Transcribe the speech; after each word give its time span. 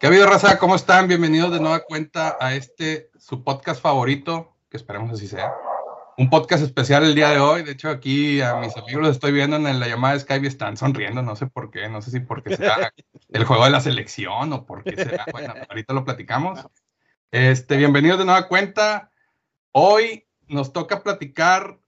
¿Qué 0.00 0.06
ha 0.06 0.08
habido, 0.08 0.24
raza? 0.24 0.58
¿Cómo 0.58 0.76
están? 0.76 1.08
Bienvenidos 1.08 1.52
de 1.52 1.60
nueva 1.60 1.80
cuenta 1.80 2.38
a 2.40 2.54
este, 2.54 3.10
su 3.18 3.44
podcast 3.44 3.82
favorito, 3.82 4.56
que 4.70 4.78
esperemos 4.78 5.10
así 5.10 5.26
sea. 5.26 5.52
Un 6.16 6.30
podcast 6.30 6.64
especial 6.64 7.04
el 7.04 7.14
día 7.14 7.28
de 7.28 7.38
hoy. 7.38 7.64
De 7.64 7.72
hecho, 7.72 7.90
aquí 7.90 8.40
a 8.40 8.54
mis 8.54 8.74
amigos 8.78 9.02
los 9.02 9.10
estoy 9.10 9.32
viendo 9.32 9.58
en 9.58 9.78
la 9.78 9.88
llamada 9.88 10.14
de 10.14 10.20
Skype 10.20 10.46
y 10.46 10.48
están 10.48 10.78
sonriendo. 10.78 11.20
No 11.20 11.36
sé 11.36 11.48
por 11.48 11.70
qué. 11.70 11.90
No 11.90 12.00
sé 12.00 12.12
si 12.12 12.20
porque 12.20 12.56
será 12.56 12.94
el 13.28 13.44
juego 13.44 13.62
de 13.66 13.72
la 13.72 13.82
selección 13.82 14.50
o 14.54 14.64
por 14.64 14.84
qué 14.84 14.96
será. 14.96 15.26
Bueno, 15.32 15.52
ahorita 15.68 15.92
lo 15.92 16.02
platicamos. 16.02 16.66
Este, 17.30 17.76
bienvenidos 17.76 18.20
de 18.20 18.24
nueva 18.24 18.48
cuenta. 18.48 19.10
Hoy 19.70 20.26
nos 20.48 20.72
toca 20.72 21.02
platicar 21.02 21.78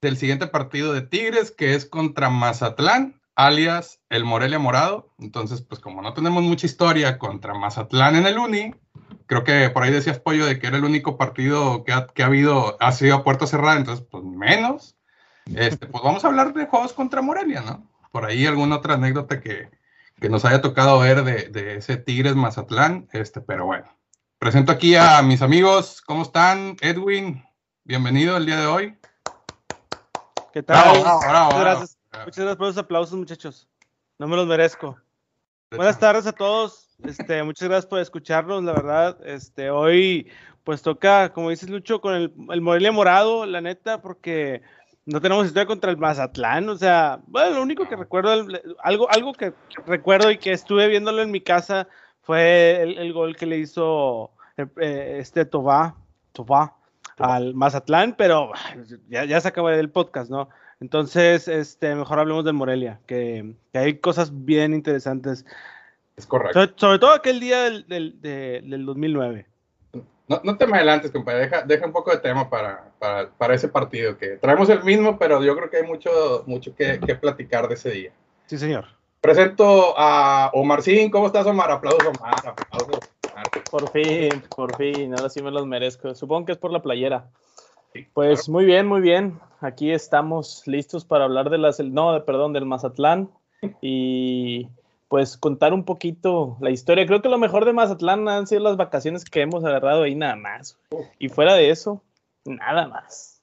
del 0.00 0.16
siguiente 0.16 0.48
partido 0.48 0.92
de 0.92 1.02
Tigres, 1.02 1.52
que 1.52 1.76
es 1.76 1.86
contra 1.86 2.28
Mazatlán 2.28 3.21
alias 3.34 4.00
el 4.08 4.24
Morelia 4.24 4.58
Morado. 4.58 5.12
Entonces, 5.18 5.62
pues 5.62 5.80
como 5.80 6.02
no 6.02 6.14
tenemos 6.14 6.42
mucha 6.42 6.66
historia 6.66 7.18
contra 7.18 7.54
Mazatlán 7.54 8.16
en 8.16 8.26
el 8.26 8.38
Uni, 8.38 8.74
creo 9.26 9.44
que 9.44 9.70
por 9.70 9.82
ahí 9.82 9.90
decías 9.90 10.18
Pollo 10.18 10.46
de 10.46 10.58
que 10.58 10.66
era 10.66 10.76
el 10.76 10.84
único 10.84 11.16
partido 11.16 11.84
que 11.84 11.92
ha, 11.92 12.06
que 12.06 12.22
ha 12.22 12.26
habido, 12.26 12.76
ha 12.80 12.92
sido 12.92 13.16
a 13.16 13.24
puerta 13.24 13.46
cerrada, 13.46 13.76
entonces 13.76 14.06
pues 14.10 14.24
menos. 14.24 14.96
Este, 15.54 15.86
pues 15.86 16.04
vamos 16.04 16.24
a 16.24 16.28
hablar 16.28 16.54
de 16.54 16.66
juegos 16.66 16.92
contra 16.92 17.22
Morelia, 17.22 17.62
¿no? 17.62 17.90
Por 18.12 18.24
ahí 18.24 18.46
alguna 18.46 18.76
otra 18.76 18.94
anécdota 18.94 19.40
que, 19.40 19.70
que 20.20 20.28
nos 20.28 20.44
haya 20.44 20.60
tocado 20.60 21.00
ver 21.00 21.24
de, 21.24 21.48
de, 21.48 21.76
ese 21.76 21.96
Tigres 21.96 22.36
Mazatlán, 22.36 23.08
este, 23.12 23.40
pero 23.40 23.66
bueno. 23.66 23.86
Presento 24.38 24.72
aquí 24.72 24.94
a 24.96 25.22
mis 25.22 25.42
amigos, 25.42 26.00
¿cómo 26.02 26.22
están? 26.22 26.76
Edwin, 26.80 27.44
bienvenido 27.84 28.36
el 28.36 28.46
día 28.46 28.60
de 28.60 28.66
hoy. 28.66 28.98
¿Qué 30.52 30.62
tal? 30.62 31.00
Bravo, 31.00 31.20
bravo, 31.20 31.58
Gracias. 31.58 31.91
Muchas 32.12 32.36
gracias 32.36 32.56
por 32.56 32.66
los 32.66 32.78
aplausos, 32.78 33.18
muchachos. 33.18 33.68
No 34.18 34.28
me 34.28 34.36
los 34.36 34.46
merezco. 34.46 34.98
Buenas 35.70 35.98
tardes 35.98 36.26
a 36.26 36.32
todos. 36.32 36.94
Este, 37.02 37.42
muchas 37.42 37.68
gracias 37.68 37.86
por 37.86 38.00
escucharnos, 38.00 38.62
la 38.62 38.72
verdad. 38.72 39.18
Este, 39.24 39.70
hoy, 39.70 40.30
pues 40.62 40.82
toca, 40.82 41.32
como 41.32 41.50
dices 41.50 41.70
Lucho, 41.70 42.00
con 42.00 42.14
el, 42.14 42.32
el 42.50 42.60
Morelia 42.60 42.92
Morado, 42.92 43.46
la 43.46 43.60
neta, 43.60 44.02
porque 44.02 44.62
no 45.06 45.20
tenemos 45.20 45.46
historia 45.46 45.66
contra 45.66 45.90
el 45.90 45.96
Mazatlán. 45.96 46.68
O 46.68 46.76
sea, 46.76 47.20
bueno, 47.26 47.56
lo 47.56 47.62
único 47.62 47.88
que 47.88 47.96
recuerdo, 47.96 48.46
algo, 48.82 49.10
algo 49.10 49.32
que 49.32 49.54
recuerdo 49.86 50.30
y 50.30 50.38
que 50.38 50.52
estuve 50.52 50.88
viéndolo 50.88 51.22
en 51.22 51.30
mi 51.30 51.40
casa 51.40 51.88
fue 52.20 52.82
el, 52.82 52.98
el 52.98 53.12
gol 53.12 53.36
que 53.36 53.46
le 53.46 53.58
hizo 53.58 54.30
eh, 54.58 55.16
este 55.18 55.46
Tobá, 55.46 55.96
Tobá 56.32 56.76
al 57.18 57.54
Mazatlán, 57.54 58.14
pero 58.16 58.52
ya, 59.08 59.24
ya 59.24 59.40
se 59.40 59.48
acaba 59.48 59.74
el 59.74 59.90
podcast, 59.90 60.30
¿no? 60.30 60.48
Entonces, 60.82 61.46
este, 61.46 61.94
mejor 61.94 62.18
hablemos 62.18 62.44
de 62.44 62.52
Morelia, 62.52 62.98
que, 63.06 63.54
que 63.72 63.78
hay 63.78 63.98
cosas 63.98 64.32
bien 64.44 64.74
interesantes. 64.74 65.46
Es 66.16 66.26
correcto. 66.26 66.60
Sobre, 66.74 66.98
todo 66.98 67.12
aquel 67.12 67.38
día 67.38 67.62
del, 67.62 67.86
del, 67.86 68.20
del 68.20 68.84
2009. 68.84 69.46
No, 70.26 70.40
no, 70.42 70.58
te 70.58 70.66
me 70.66 70.78
adelantes, 70.78 71.12
compadre. 71.12 71.42
Deja, 71.42 71.62
deja 71.62 71.86
un 71.86 71.92
poco 71.92 72.10
de 72.10 72.18
tema 72.18 72.50
para, 72.50 72.90
para, 72.98 73.30
para, 73.30 73.54
ese 73.54 73.68
partido, 73.68 74.18
que 74.18 74.38
traemos 74.38 74.68
el 74.70 74.82
mismo, 74.82 75.20
pero 75.20 75.40
yo 75.44 75.54
creo 75.54 75.70
que 75.70 75.76
hay 75.76 75.86
mucho, 75.86 76.42
mucho 76.48 76.74
que, 76.74 76.98
que 76.98 77.14
platicar 77.14 77.68
de 77.68 77.74
ese 77.74 77.90
día. 77.90 78.12
Sí, 78.46 78.58
señor. 78.58 78.86
Presento 79.20 79.94
a 79.96 80.50
Omarcín. 80.52 81.12
¿Cómo 81.12 81.28
estás, 81.28 81.46
Omar? 81.46 81.70
Aplausos, 81.70 82.08
Omar. 82.08 82.34
Aplausos, 82.44 83.08
Omar. 83.30 83.44
Por 83.70 83.88
fin, 83.90 84.42
por 84.56 84.76
fin. 84.76 85.14
Ahora 85.14 85.28
sí 85.28 85.40
me 85.44 85.52
los 85.52 85.64
merezco. 85.64 86.12
Supongo 86.16 86.46
que 86.46 86.52
es 86.52 86.58
por 86.58 86.72
la 86.72 86.82
playera. 86.82 87.28
Pues 88.14 88.48
muy 88.48 88.64
bien, 88.64 88.86
muy 88.86 89.00
bien. 89.00 89.38
Aquí 89.60 89.90
estamos 89.92 90.62
listos 90.66 91.04
para 91.04 91.24
hablar 91.24 91.50
de 91.50 91.58
las, 91.58 91.78
no, 91.80 92.24
perdón, 92.24 92.52
del 92.52 92.66
Mazatlán 92.66 93.30
y 93.80 94.68
pues 95.08 95.36
contar 95.36 95.72
un 95.72 95.84
poquito 95.84 96.56
la 96.60 96.70
historia. 96.70 97.06
Creo 97.06 97.22
que 97.22 97.28
lo 97.28 97.38
mejor 97.38 97.64
de 97.64 97.72
Mazatlán 97.72 98.28
han 98.28 98.46
sido 98.46 98.62
las 98.62 98.76
vacaciones 98.76 99.24
que 99.24 99.42
hemos 99.42 99.64
agarrado 99.64 100.02
ahí 100.02 100.14
nada 100.14 100.36
más. 100.36 100.78
Y 101.18 101.28
fuera 101.28 101.54
de 101.54 101.70
eso, 101.70 102.02
nada 102.44 102.88
más. 102.88 103.40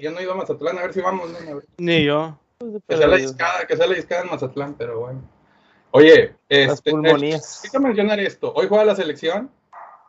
Yo 0.00 0.10
no 0.10 0.20
ido 0.20 0.32
a 0.32 0.36
Mazatlán, 0.36 0.78
a 0.78 0.82
ver 0.82 0.92
si 0.92 1.00
vamos. 1.00 1.30
Ni 1.78 2.04
yo. 2.04 2.38
Que 2.86 2.96
sea 2.96 3.06
la 3.06 3.16
discada, 3.16 3.66
que 3.66 3.76
sea 3.76 3.86
la 3.86 3.94
discada 3.94 4.22
en 4.22 4.30
Mazatlán, 4.30 4.74
pero 4.74 5.00
bueno. 5.00 5.22
Oye, 5.92 6.34
este, 6.48 6.90
hay 6.90 7.70
que 7.72 7.78
mencionar 7.80 8.20
esto. 8.20 8.52
Hoy 8.54 8.66
juega 8.68 8.84
la 8.84 8.94
selección, 8.94 9.50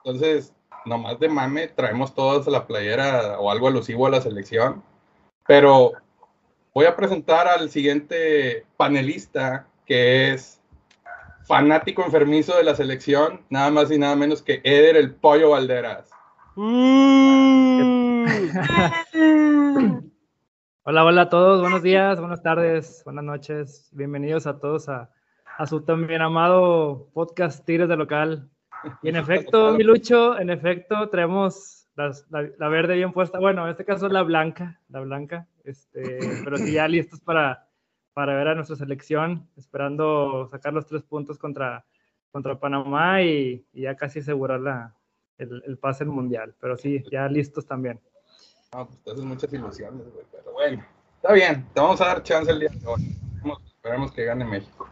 entonces 0.04 0.54
nomás 0.86 1.20
de 1.20 1.30
mame, 1.30 1.68
traemos 1.68 2.14
todos 2.16 2.48
la 2.48 2.66
playera 2.68 3.40
o 3.40 3.52
algo 3.52 3.68
alusivo 3.68 4.08
a 4.08 4.10
la 4.10 4.22
selección. 4.22 4.84
Pero 5.48 5.94
voy 6.74 6.86
a 6.86 6.96
presentar 6.96 7.48
al 7.48 7.70
siguiente 7.70 8.66
panelista, 8.78 9.68
que 9.86 10.32
es 10.32 10.62
fanático 11.44 12.04
enfermizo 12.04 12.56
de 12.56 12.64
la 12.64 12.76
selección, 12.76 13.42
nada 13.50 13.72
más 13.72 13.92
y 13.92 13.98
nada 13.98 14.16
menos 14.16 14.42
que 14.42 14.62
Eder 14.64 14.96
el 14.96 15.14
Pollo 15.16 15.50
Valderas. 15.52 16.10
Mm. 16.56 18.26
hola, 20.84 21.06
hola 21.06 21.22
a 21.24 21.30
todos, 21.30 21.62
buenos 21.62 21.82
días, 21.82 22.20
buenas 22.20 22.42
tardes, 22.44 23.02
buenas 23.06 23.24
noches, 23.24 23.90
bienvenidos 23.94 24.48
a 24.48 24.60
todos 24.60 24.90
a, 24.90 25.10
a 25.58 25.66
su 25.66 25.82
también 25.82 26.22
amado 26.22 27.10
podcast 27.14 27.66
Tigres 27.66 27.90
de 27.90 27.98
Local. 27.98 28.50
Y 29.02 29.10
en 29.10 29.16
efecto, 29.18 29.74
mi 29.74 29.84
Lucho, 29.84 30.40
en 30.40 30.50
efecto, 30.50 31.10
traemos 31.10 31.88
las, 31.96 32.26
la, 32.30 32.50
la, 32.58 32.68
verde 32.70 32.96
bien 32.96 33.12
puesta. 33.12 33.40
Bueno, 33.40 33.66
en 33.66 33.72
este 33.72 33.86
caso 33.86 34.08
la 34.10 34.24
blanca, 34.24 34.80
la 34.90 35.00
blanca. 35.02 35.48
Este, 35.64 36.20
pero 36.44 36.58
sí, 36.58 36.74
ya 36.74 36.88
listos 36.88 37.20
para, 37.22 37.68
para 38.14 38.36
ver 38.36 38.50
a 38.50 38.56
nuestra 38.56 38.76
selección, 38.76 39.48
esperando 39.58 40.48
sacar 40.50 40.74
los 40.74 40.88
tres 40.88 41.04
puntos 41.04 41.38
contra, 41.38 41.86
contra 42.32 42.60
Panamá 42.60 43.22
y, 43.22 43.66
y 43.74 43.82
ya 43.82 43.96
casi 43.96 44.20
asegurar 44.20 44.60
la, 44.60 44.96
el, 45.38 45.64
el, 45.66 45.78
pase 45.78 46.04
al 46.04 46.10
mundial. 46.10 46.56
Pero 46.60 46.78
sí, 46.78 47.04
ya 47.12 47.28
listos 47.28 47.66
también. 47.66 48.00
No, 48.74 48.88
pues 48.88 49.04
te 49.04 49.12
haces 49.12 49.24
muchas 49.24 49.52
ilusiones, 49.54 50.12
güey. 50.14 50.26
Pero 50.32 50.54
bueno, 50.54 50.86
está 51.16 51.34
bien, 51.34 51.68
te 51.74 51.80
vamos 51.80 52.00
a 52.02 52.06
dar 52.06 52.24
chance 52.24 52.52
el 52.52 52.60
día 52.60 52.70
de 52.70 52.88
hoy. 52.88 53.18
Esperemos 53.84 54.12
que 54.12 54.26
gane 54.26 54.46
México. 54.46 54.88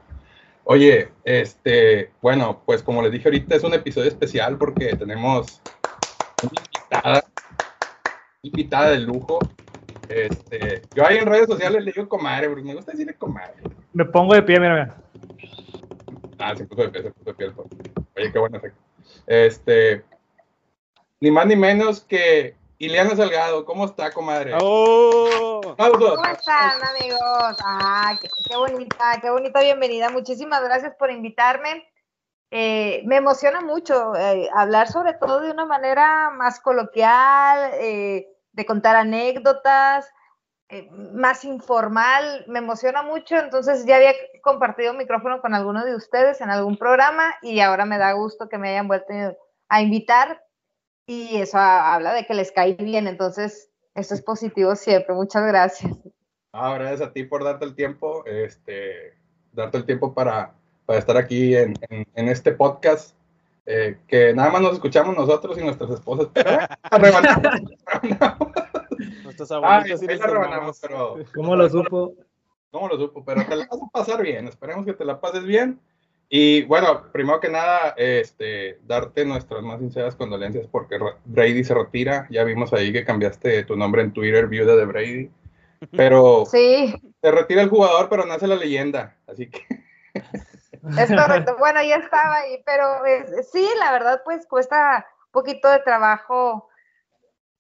Oye, 0.72 1.10
este, 1.24 2.12
bueno, 2.22 2.62
pues 2.64 2.84
como 2.84 3.02
les 3.02 3.12
dije 3.12 3.28
ahorita, 3.28 3.56
es 3.56 3.64
un 3.64 3.74
episodio 3.74 4.08
especial 4.08 4.56
porque 4.56 4.96
tenemos 4.96 5.64
una 6.44 6.62
invitada, 6.62 7.24
invitada 8.44 8.90
de 8.92 9.00
lujo. 9.00 9.40
Este, 10.08 10.84
yo 10.94 11.08
ahí 11.08 11.18
en 11.18 11.26
redes 11.26 11.48
sociales 11.48 11.84
le 11.84 11.92
digo 11.92 12.08
comadre, 12.08 12.50
porque 12.50 12.64
me 12.64 12.76
gusta 12.76 12.92
decirle 12.92 13.16
comadre. 13.16 13.56
Me 13.94 14.06
pongo 14.06 14.36
de 14.36 14.44
pie, 14.44 14.60
mira, 14.60 14.74
mira. 14.76 14.98
Ah, 16.38 16.56
se 16.56 16.66
puso 16.66 16.84
de 16.84 16.90
pie, 16.90 17.02
se 17.02 17.12
puso 17.14 17.26
de 17.32 17.34
pie 17.34 17.48
el 17.48 17.54
Oye, 18.16 18.32
qué 18.32 18.38
buen 18.38 18.54
efecto. 18.54 18.80
Este, 19.26 20.04
ni 21.20 21.32
más 21.32 21.48
ni 21.48 21.56
menos 21.56 22.02
que 22.02 22.54
Ileana 22.82 23.14
Salgado, 23.14 23.66
¿cómo 23.66 23.84
está, 23.84 24.10
comadre? 24.10 24.54
¡Oh! 24.62 25.60
¿Cómo 25.76 26.26
están, 26.26 26.82
amigos? 26.82 27.58
Ah, 27.62 28.18
qué, 28.22 28.30
qué, 28.48 28.56
bonita, 28.56 29.20
qué 29.22 29.30
bonita 29.30 29.60
bienvenida. 29.60 30.10
Muchísimas 30.10 30.64
gracias 30.64 30.96
por 30.96 31.12
invitarme. 31.12 31.86
Eh, 32.52 33.04
me 33.06 33.18
emociona 33.18 33.60
mucho 33.60 34.16
eh, 34.16 34.50
hablar 34.56 34.88
sobre 34.88 35.14
todo 35.16 35.42
de 35.42 35.52
una 35.52 35.66
manera 35.66 36.30
más 36.30 36.62
coloquial, 36.62 37.72
eh, 37.82 38.30
de 38.54 38.66
contar 38.66 38.96
anécdotas, 38.96 40.10
eh, 40.70 40.90
más 40.92 41.44
informal. 41.44 42.46
Me 42.48 42.60
emociona 42.60 43.04
mucho, 43.04 43.36
entonces 43.36 43.86
ya 43.86 43.98
había 43.98 44.14
compartido 44.42 44.94
micrófono 44.94 45.42
con 45.42 45.54
alguno 45.54 45.84
de 45.84 45.96
ustedes 45.98 46.40
en 46.40 46.50
algún 46.50 46.78
programa 46.78 47.36
y 47.42 47.60
ahora 47.60 47.84
me 47.84 47.98
da 47.98 48.14
gusto 48.14 48.48
que 48.48 48.58
me 48.58 48.70
hayan 48.70 48.88
vuelto 48.88 49.14
a 49.68 49.82
invitar 49.82 50.42
y 51.10 51.38
eso 51.38 51.58
habla 51.58 52.14
de 52.14 52.28
que 52.28 52.36
les 52.36 52.52
cae 52.52 52.74
bien, 52.74 53.08
entonces 53.08 53.72
eso 53.96 54.14
es 54.14 54.22
positivo 54.22 54.76
siempre, 54.76 55.16
muchas 55.16 55.44
gracias. 55.48 55.92
Ah, 56.54 56.76
gracias 56.76 57.02
a 57.02 57.12
ti 57.12 57.24
por 57.24 57.44
darte 57.44 57.66
el 57.66 57.74
tiempo, 57.74 58.24
este, 58.28 59.16
darte 59.52 59.80
el 59.80 59.86
tiempo 59.86 60.14
para, 60.14 60.54
para 60.86 61.00
estar 61.00 61.18
aquí 61.18 61.56
en, 61.56 61.74
en, 61.90 62.06
en 62.14 62.30
este 62.30 62.52
podcast, 62.52 63.16
eh, 63.66 63.98
que 64.08 64.36
nada 64.36 64.52
más 64.52 64.62
nos 64.62 64.74
escuchamos 64.74 65.18
nosotros 65.18 65.58
y 65.58 65.64
nuestras 65.64 65.90
esposas, 65.90 66.28
pero 66.32 66.52
rebanamos, 66.92 67.54
Nuestros 69.24 69.52
abuelitos 69.52 70.02
Ay, 70.02 70.08
sí 70.10 70.16
la 70.16 70.28
rebanamos, 70.28 70.80
pero... 70.80 71.18
¿Cómo 71.34 71.56
lo 71.56 71.68
supo? 71.70 72.14
¿Cómo 72.70 72.88
lo 72.88 72.98
supo? 72.98 73.26
Pero 73.26 73.48
te 73.48 73.56
la 73.56 73.66
vas 73.66 73.82
a 73.82 73.90
pasar 73.92 74.22
bien, 74.22 74.48
esperemos 74.48 74.86
que 74.86 74.94
te 74.94 75.06
la 75.06 75.20
pases 75.20 75.44
bien. 75.44 75.80
Y 76.32 76.64
bueno, 76.66 77.12
primero 77.12 77.40
que 77.40 77.50
nada, 77.50 77.96
este, 77.98 78.80
darte 78.84 79.26
nuestras 79.26 79.64
más 79.64 79.80
sinceras 79.80 80.16
condolencias 80.16 80.68
porque 80.68 81.00
Brady 81.26 81.64
se 81.64 81.74
retira. 81.74 82.28
Ya 82.30 82.44
vimos 82.44 82.72
ahí 82.72 82.94
que 82.94 83.04
cambiaste 83.04 83.64
tu 83.64 83.76
nombre 83.76 84.04
en 84.04 84.14
Twitter, 84.14 84.48
viuda 84.48 84.76
de 84.76 84.86
Brady. 84.86 85.32
Pero 85.98 86.46
sí. 86.46 86.94
se 87.22 87.32
retira 87.32 87.64
el 87.64 87.70
jugador, 87.70 88.10
pero 88.10 88.26
nace 88.26 88.46
la 88.46 88.56
leyenda. 88.56 89.18
Así 89.28 89.50
que. 89.50 89.66
Es 90.98 91.10
correcto. 91.10 91.58
Bueno, 91.60 91.84
ya 91.84 91.98
estaba 91.98 92.38
ahí, 92.38 92.64
pero 92.66 93.06
eh, 93.06 93.44
sí, 93.52 93.68
la 93.80 93.92
verdad, 93.92 94.22
pues 94.24 94.48
cuesta 94.48 95.06
un 95.26 95.32
poquito 95.32 95.70
de 95.70 95.80
trabajo 95.80 96.69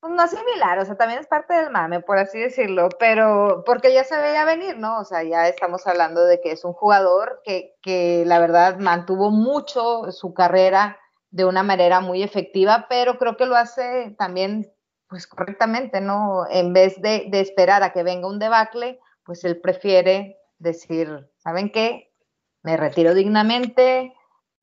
no 0.07 0.27
similar, 0.27 0.79
o 0.79 0.85
sea, 0.85 0.95
también 0.95 1.19
es 1.19 1.27
parte 1.27 1.53
del 1.53 1.71
mame, 1.71 1.99
por 1.99 2.17
así 2.17 2.39
decirlo, 2.39 2.89
pero 2.99 3.63
porque 3.65 3.93
ya 3.93 4.03
se 4.03 4.17
veía 4.17 4.45
venir, 4.45 4.77
¿no? 4.77 4.99
O 4.99 5.03
sea, 5.03 5.23
ya 5.23 5.47
estamos 5.47 5.85
hablando 5.87 6.25
de 6.25 6.39
que 6.39 6.51
es 6.51 6.63
un 6.63 6.73
jugador 6.73 7.41
que, 7.43 7.75
que 7.81 8.23
la 8.25 8.39
verdad 8.39 8.77
mantuvo 8.79 9.29
mucho 9.29 10.11
su 10.11 10.33
carrera 10.33 10.97
de 11.31 11.45
una 11.45 11.63
manera 11.63 11.99
muy 11.99 12.23
efectiva, 12.23 12.87
pero 12.89 13.17
creo 13.17 13.35
que 13.35 13.45
lo 13.45 13.55
hace 13.55 14.15
también 14.17 14.71
pues 15.07 15.27
correctamente, 15.27 16.01
¿no? 16.01 16.45
En 16.49 16.71
vez 16.71 17.01
de, 17.01 17.25
de, 17.29 17.39
esperar 17.41 17.83
a 17.83 17.91
que 17.91 18.03
venga 18.03 18.27
un 18.27 18.39
debacle, 18.39 18.99
pues 19.23 19.43
él 19.43 19.59
prefiere 19.59 20.37
decir, 20.59 21.29
¿saben 21.37 21.71
qué? 21.71 22.13
Me 22.61 22.77
retiro 22.77 23.13
dignamente, 23.15 24.13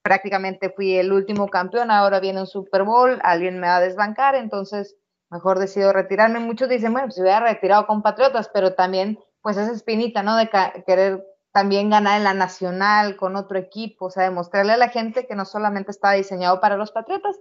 prácticamente 0.02 0.70
fui 0.70 0.96
el 0.96 1.12
último 1.12 1.48
campeón, 1.48 1.90
ahora 1.90 2.20
viene 2.20 2.40
un 2.40 2.46
Super 2.46 2.84
Bowl, 2.84 3.18
alguien 3.22 3.58
me 3.58 3.66
va 3.66 3.78
a 3.78 3.80
desbancar, 3.80 4.36
entonces 4.36 4.96
mejor 5.30 5.58
decido 5.58 5.92
retirarme. 5.92 6.38
Muchos 6.38 6.68
dicen, 6.68 6.92
bueno, 6.92 7.08
pues 7.08 7.18
hubiera 7.18 7.40
retirado 7.40 7.86
con 7.86 8.02
Patriotas, 8.02 8.50
pero 8.52 8.74
también 8.74 9.18
pues 9.42 9.56
esa 9.56 9.72
espinita, 9.72 10.22
¿no? 10.22 10.36
De 10.36 10.50
querer 10.86 11.24
también 11.52 11.88
ganar 11.88 12.18
en 12.18 12.24
la 12.24 12.34
nacional 12.34 13.16
con 13.16 13.36
otro 13.36 13.58
equipo, 13.58 14.06
o 14.06 14.10
sea, 14.10 14.24
demostrarle 14.24 14.72
a 14.72 14.76
la 14.76 14.88
gente 14.88 15.26
que 15.26 15.34
no 15.34 15.44
solamente 15.44 15.90
estaba 15.90 16.14
diseñado 16.14 16.60
para 16.60 16.76
los 16.76 16.92
Patriotas. 16.92 17.36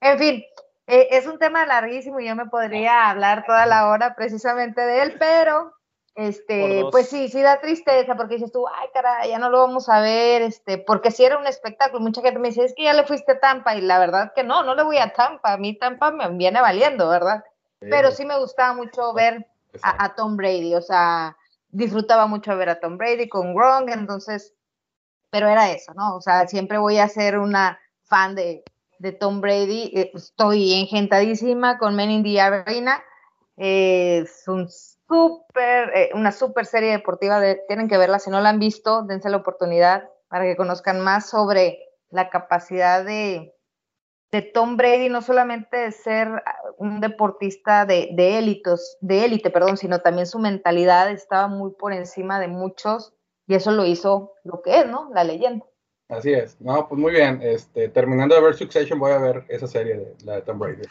En 0.00 0.18
fin, 0.18 0.44
eh, 0.86 1.08
es 1.12 1.26
un 1.26 1.38
tema 1.38 1.64
larguísimo 1.66 2.18
y 2.18 2.26
yo 2.26 2.34
me 2.34 2.46
podría 2.46 3.10
hablar 3.10 3.44
toda 3.46 3.66
la 3.66 3.88
hora 3.88 4.16
precisamente 4.16 4.80
de 4.80 5.02
él, 5.02 5.16
pero 5.18 5.72
este, 6.14 6.84
pues 6.90 7.08
sí, 7.08 7.28
sí 7.28 7.40
da 7.40 7.60
tristeza 7.60 8.14
porque 8.14 8.34
dices 8.34 8.52
tú, 8.52 8.66
ay, 8.68 8.88
cara, 8.92 9.26
ya 9.26 9.38
no 9.38 9.48
lo 9.48 9.60
vamos 9.60 9.88
a 9.88 10.00
ver, 10.00 10.42
este, 10.42 10.78
porque 10.78 11.10
si 11.10 11.24
era 11.24 11.38
un 11.38 11.46
espectáculo, 11.46 12.00
mucha 12.00 12.20
gente 12.20 12.38
me 12.38 12.48
dice, 12.48 12.64
es 12.64 12.74
que 12.74 12.84
ya 12.84 12.92
le 12.92 13.04
fuiste 13.04 13.32
a 13.32 13.40
Tampa 13.40 13.76
y 13.76 13.80
la 13.80 13.98
verdad 13.98 14.32
que 14.34 14.42
no, 14.42 14.62
no 14.62 14.74
le 14.74 14.82
voy 14.82 14.98
a 14.98 15.12
Tampa, 15.12 15.52
a 15.52 15.56
mí 15.56 15.78
Tampa 15.78 16.10
me 16.10 16.28
viene 16.30 16.60
valiendo, 16.60 17.08
¿verdad? 17.08 17.44
Pero 17.78 18.10
sí 18.10 18.26
me 18.26 18.38
gustaba 18.38 18.74
mucho 18.74 19.14
ver 19.14 19.46
a, 19.82 20.04
a, 20.04 20.14
Tom 20.14 20.36
Brady, 20.36 20.74
o 20.74 20.82
sea, 20.82 21.36
disfrutaba 21.70 22.26
mucho 22.26 22.54
ver 22.56 22.68
a 22.68 22.80
Tom 22.80 22.98
Brady 22.98 23.28
con 23.28 23.54
Gronk, 23.54 23.88
entonces, 23.88 24.54
pero 25.30 25.48
era 25.48 25.70
eso, 25.70 25.94
¿no? 25.94 26.16
O 26.16 26.20
sea, 26.20 26.46
siempre 26.46 26.76
voy 26.76 26.98
a 26.98 27.08
ser 27.08 27.38
una 27.38 27.78
fan 28.02 28.34
de, 28.34 28.64
de 29.00 29.12
Tom 29.12 29.40
Brady. 29.40 29.90
Eh, 29.94 30.10
estoy 30.14 30.74
engentadísima 30.74 31.78
con 31.78 31.96
Men 31.96 32.10
in 32.10 32.22
the 32.22 32.40
Arena. 32.40 33.02
es 33.56 34.46
un 34.46 34.68
super, 35.10 35.90
eh, 35.94 36.10
una 36.14 36.32
super 36.32 36.64
serie 36.64 36.92
deportiva. 36.92 37.40
De, 37.40 37.60
tienen 37.66 37.88
que 37.88 37.98
verla. 37.98 38.18
Si 38.18 38.30
no 38.30 38.40
la 38.40 38.50
han 38.50 38.58
visto, 38.58 39.02
dense 39.02 39.28
la 39.28 39.38
oportunidad 39.38 40.08
para 40.28 40.44
que 40.44 40.56
conozcan 40.56 41.00
más 41.00 41.28
sobre 41.28 41.78
la 42.10 42.30
capacidad 42.30 43.04
de, 43.04 43.54
de 44.30 44.42
Tom 44.42 44.76
Brady, 44.76 45.08
no 45.08 45.22
solamente 45.22 45.76
de 45.76 45.92
ser 45.92 46.28
un 46.78 47.00
deportista 47.00 47.84
de, 47.84 48.10
de 48.12 48.38
élitos, 48.38 48.96
de 49.00 49.24
élite, 49.24 49.50
perdón, 49.50 49.76
sino 49.76 50.00
también 50.00 50.26
su 50.26 50.38
mentalidad 50.38 51.10
estaba 51.10 51.48
muy 51.48 51.72
por 51.72 51.92
encima 51.92 52.38
de 52.40 52.48
muchos 52.48 53.12
y 53.46 53.54
eso 53.54 53.72
lo 53.72 53.84
hizo 53.84 54.34
lo 54.44 54.62
que 54.62 54.78
es, 54.78 54.86
¿no? 54.86 55.10
La 55.12 55.24
leyenda. 55.24 55.66
Así 56.08 56.32
es. 56.32 56.60
No, 56.60 56.88
pues 56.88 57.00
muy 57.00 57.12
bien. 57.12 57.40
Este, 57.42 57.88
terminando 57.88 58.34
de 58.34 58.40
ver 58.40 58.54
Succession, 58.54 58.98
voy 58.98 59.12
a 59.12 59.18
ver 59.18 59.44
esa 59.48 59.66
serie 59.66 59.96
de 59.96 60.14
la 60.24 60.34
de 60.36 60.42
Tom 60.42 60.58
Brady. 60.58 60.82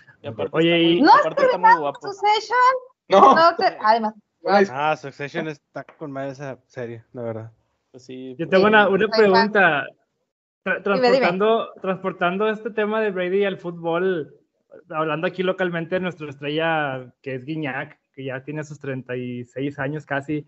Oye, 0.52 0.80
y 0.80 1.02
¿No 1.02 1.14
aparte 1.14 1.44
está 1.44 1.58
muy 1.58 1.78
guapo. 1.78 2.00
Succession? 2.02 2.58
No. 3.10 3.36
no 3.36 3.56
te... 3.56 3.66
Además. 3.82 4.14
Ah, 4.72 4.96
Succession 4.96 5.48
está 5.48 5.84
con 5.84 6.12
más 6.12 6.32
esa 6.32 6.60
serie, 6.68 7.04
la 7.14 7.22
verdad. 7.24 7.52
Pues 7.92 8.06
sí, 8.06 8.36
Yo 8.38 8.48
tengo 8.48 8.68
una, 8.68 8.88
una 8.88 9.08
pregunta. 9.08 9.86
transportando, 10.64 11.74
transportando 11.82 12.50
este 12.50 12.70
tema 12.70 13.02
de 13.02 13.12
Brady 13.12 13.46
al 13.46 13.58
fútbol, 13.58 14.36
hablando 14.90 15.28
aquí 15.28 15.44
localmente 15.44 15.96
de 15.96 16.02
nuestra 16.02 16.30
estrella, 16.30 17.12
que 17.22 17.36
es 17.36 17.46
Guiñac, 17.46 18.00
que 18.14 18.26
ya 18.26 18.44
tiene 18.44 18.64
sus 18.64 18.80
36 18.80 19.80
años 19.80 20.06
casi. 20.06 20.48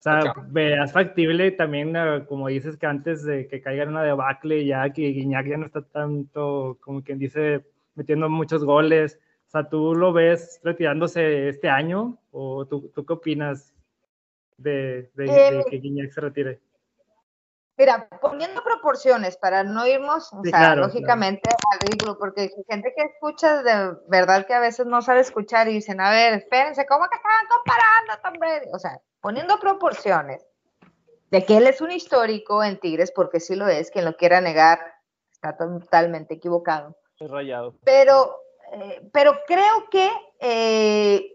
O 0.00 0.02
sea, 0.02 0.32
veas 0.48 0.92
factible 0.92 1.50
también, 1.50 1.94
ah, 1.94 2.24
como 2.26 2.48
dices, 2.48 2.78
que 2.78 2.86
antes 2.86 3.22
de 3.22 3.46
que 3.46 3.60
caiga 3.60 3.82
en 3.82 3.90
una 3.90 4.02
debacle, 4.02 4.64
ya 4.64 4.90
que 4.90 5.02
Guiñac 5.02 5.46
ya 5.46 5.58
no 5.58 5.66
está 5.66 5.82
tanto, 5.82 6.78
como 6.80 7.02
quien 7.02 7.18
dice, 7.18 7.66
metiendo 7.94 8.28
muchos 8.30 8.64
goles. 8.64 9.20
O 9.50 9.52
sea, 9.52 9.68
¿tú 9.68 9.96
lo 9.96 10.12
ves 10.12 10.60
retirándose 10.62 11.48
este 11.48 11.68
año? 11.68 12.16
¿O 12.30 12.66
tú, 12.66 12.88
tú 12.94 13.04
qué 13.04 13.14
opinas 13.14 13.74
de, 14.56 15.10
de, 15.14 15.26
eh, 15.26 15.64
que 15.68 15.78
Guiñac 15.78 16.12
se 16.12 16.20
retire? 16.20 16.60
Mira, 17.76 18.08
poniendo 18.20 18.62
proporciones 18.62 19.36
para 19.36 19.64
no 19.64 19.84
irnos, 19.88 20.32
o 20.32 20.44
sea, 20.44 20.76
lógicamente 20.76 21.50
al 21.72 21.80
ridículo, 21.80 22.16
porque 22.16 22.42
hay 22.42 22.50
gente 22.68 22.94
que 22.96 23.02
escucha 23.02 23.64
de 23.64 23.96
verdad 24.06 24.46
que 24.46 24.54
a 24.54 24.60
veces 24.60 24.86
no 24.86 25.02
sabe 25.02 25.18
escuchar 25.18 25.66
y 25.66 25.72
dicen, 25.72 26.00
a 26.00 26.10
ver, 26.10 26.34
espérense, 26.34 26.86
¿cómo 26.86 27.06
que 27.08 27.16
estaban 27.16 27.46
comparando 27.48 28.22
Tom 28.22 28.34
Brady? 28.38 28.70
O 28.72 28.78
sea, 28.78 29.00
poniendo 29.20 29.58
proporciones 29.58 30.46
de 31.32 31.44
que 31.44 31.56
él 31.56 31.66
es 31.66 31.80
un 31.80 31.90
histórico 31.90 32.62
en 32.62 32.78
Tigres, 32.78 33.10
porque 33.10 33.40
sí 33.40 33.56
lo 33.56 33.66
es, 33.66 33.90
quien 33.90 34.04
lo 34.04 34.14
quiera 34.14 34.40
negar 34.40 34.78
está 35.32 35.56
totalmente 35.56 36.34
equivocado. 36.34 36.96
Es 37.18 37.30
rayado. 37.30 37.74
Pero, 37.84 38.39
eh, 38.72 39.10
pero 39.12 39.38
creo 39.46 39.88
que 39.90 40.10
eh, 40.40 41.32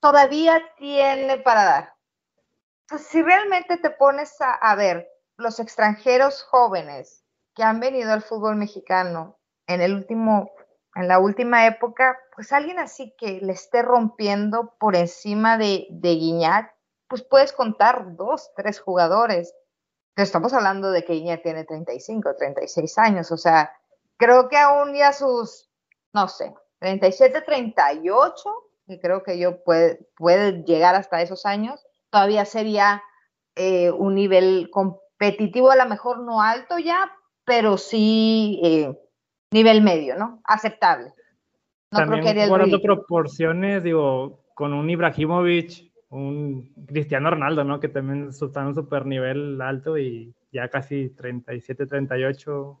todavía 0.00 0.62
tiene 0.76 1.38
para 1.38 1.64
dar. 1.64 1.94
si 2.98 3.22
realmente 3.22 3.76
te 3.76 3.90
pones 3.90 4.36
a, 4.40 4.74
ver 4.74 5.08
los 5.36 5.60
extranjeros 5.60 6.42
jóvenes 6.42 7.24
que 7.54 7.62
han 7.62 7.80
venido 7.80 8.12
al 8.12 8.22
fútbol 8.22 8.56
mexicano 8.56 9.38
en 9.66 9.80
el 9.80 9.94
último, 9.94 10.50
en 10.94 11.08
la 11.08 11.18
última 11.18 11.66
época, 11.66 12.18
pues 12.34 12.52
alguien 12.52 12.78
así 12.78 13.14
que 13.18 13.40
le 13.40 13.52
esté 13.52 13.82
rompiendo 13.82 14.74
por 14.78 14.96
encima 14.96 15.58
de, 15.58 15.86
de 15.90 16.14
Guiñac, 16.14 16.74
pues 17.08 17.22
puedes 17.22 17.52
contar 17.52 18.16
dos, 18.16 18.50
tres 18.56 18.80
jugadores. 18.80 19.54
Pero 20.14 20.24
estamos 20.24 20.52
hablando 20.52 20.90
de 20.90 21.04
que 21.04 21.14
Guiñac 21.14 21.42
tiene 21.42 21.64
35, 21.64 22.36
36 22.36 22.98
años, 22.98 23.30
o 23.30 23.36
sea, 23.36 23.72
creo 24.16 24.48
que 24.48 24.56
aún 24.56 24.94
ya 24.94 25.12
sus, 25.12 25.70
no 26.12 26.28
sé, 26.28 26.54
37, 26.82 27.42
38, 27.42 28.50
y 28.88 28.98
creo 28.98 29.22
que 29.22 29.38
yo 29.38 29.62
puede, 29.62 30.00
puede 30.16 30.64
llegar 30.64 30.96
hasta 30.96 31.22
esos 31.22 31.46
años, 31.46 31.86
todavía 32.10 32.44
sería 32.44 33.00
eh, 33.54 33.92
un 33.92 34.16
nivel 34.16 34.68
competitivo, 34.72 35.70
a 35.70 35.76
lo 35.76 35.86
mejor 35.86 36.24
no 36.24 36.42
alto 36.42 36.80
ya, 36.80 37.12
pero 37.44 37.78
sí 37.78 38.60
eh, 38.64 38.98
nivel 39.52 39.82
medio, 39.82 40.16
¿no? 40.16 40.42
Aceptable. 40.42 41.12
No 41.92 42.00
También 42.00 42.22
creo 42.24 42.34
que 42.34 42.48
guardando 42.48 42.82
proporciones, 42.82 43.84
digo, 43.84 44.44
con 44.54 44.72
un 44.72 44.90
Ibrahimovic, 44.90 45.92
un 46.08 46.74
Cristiano 46.88 47.30
Ronaldo, 47.30 47.62
¿no? 47.62 47.78
Que 47.78 47.90
también 47.90 48.30
está 48.30 48.60
en 48.60 48.66
un 48.66 48.74
super 48.74 49.06
nivel 49.06 49.60
alto 49.60 49.96
y 49.96 50.34
ya 50.50 50.68
casi 50.68 51.10
37, 51.10 51.86
38. 51.86 52.80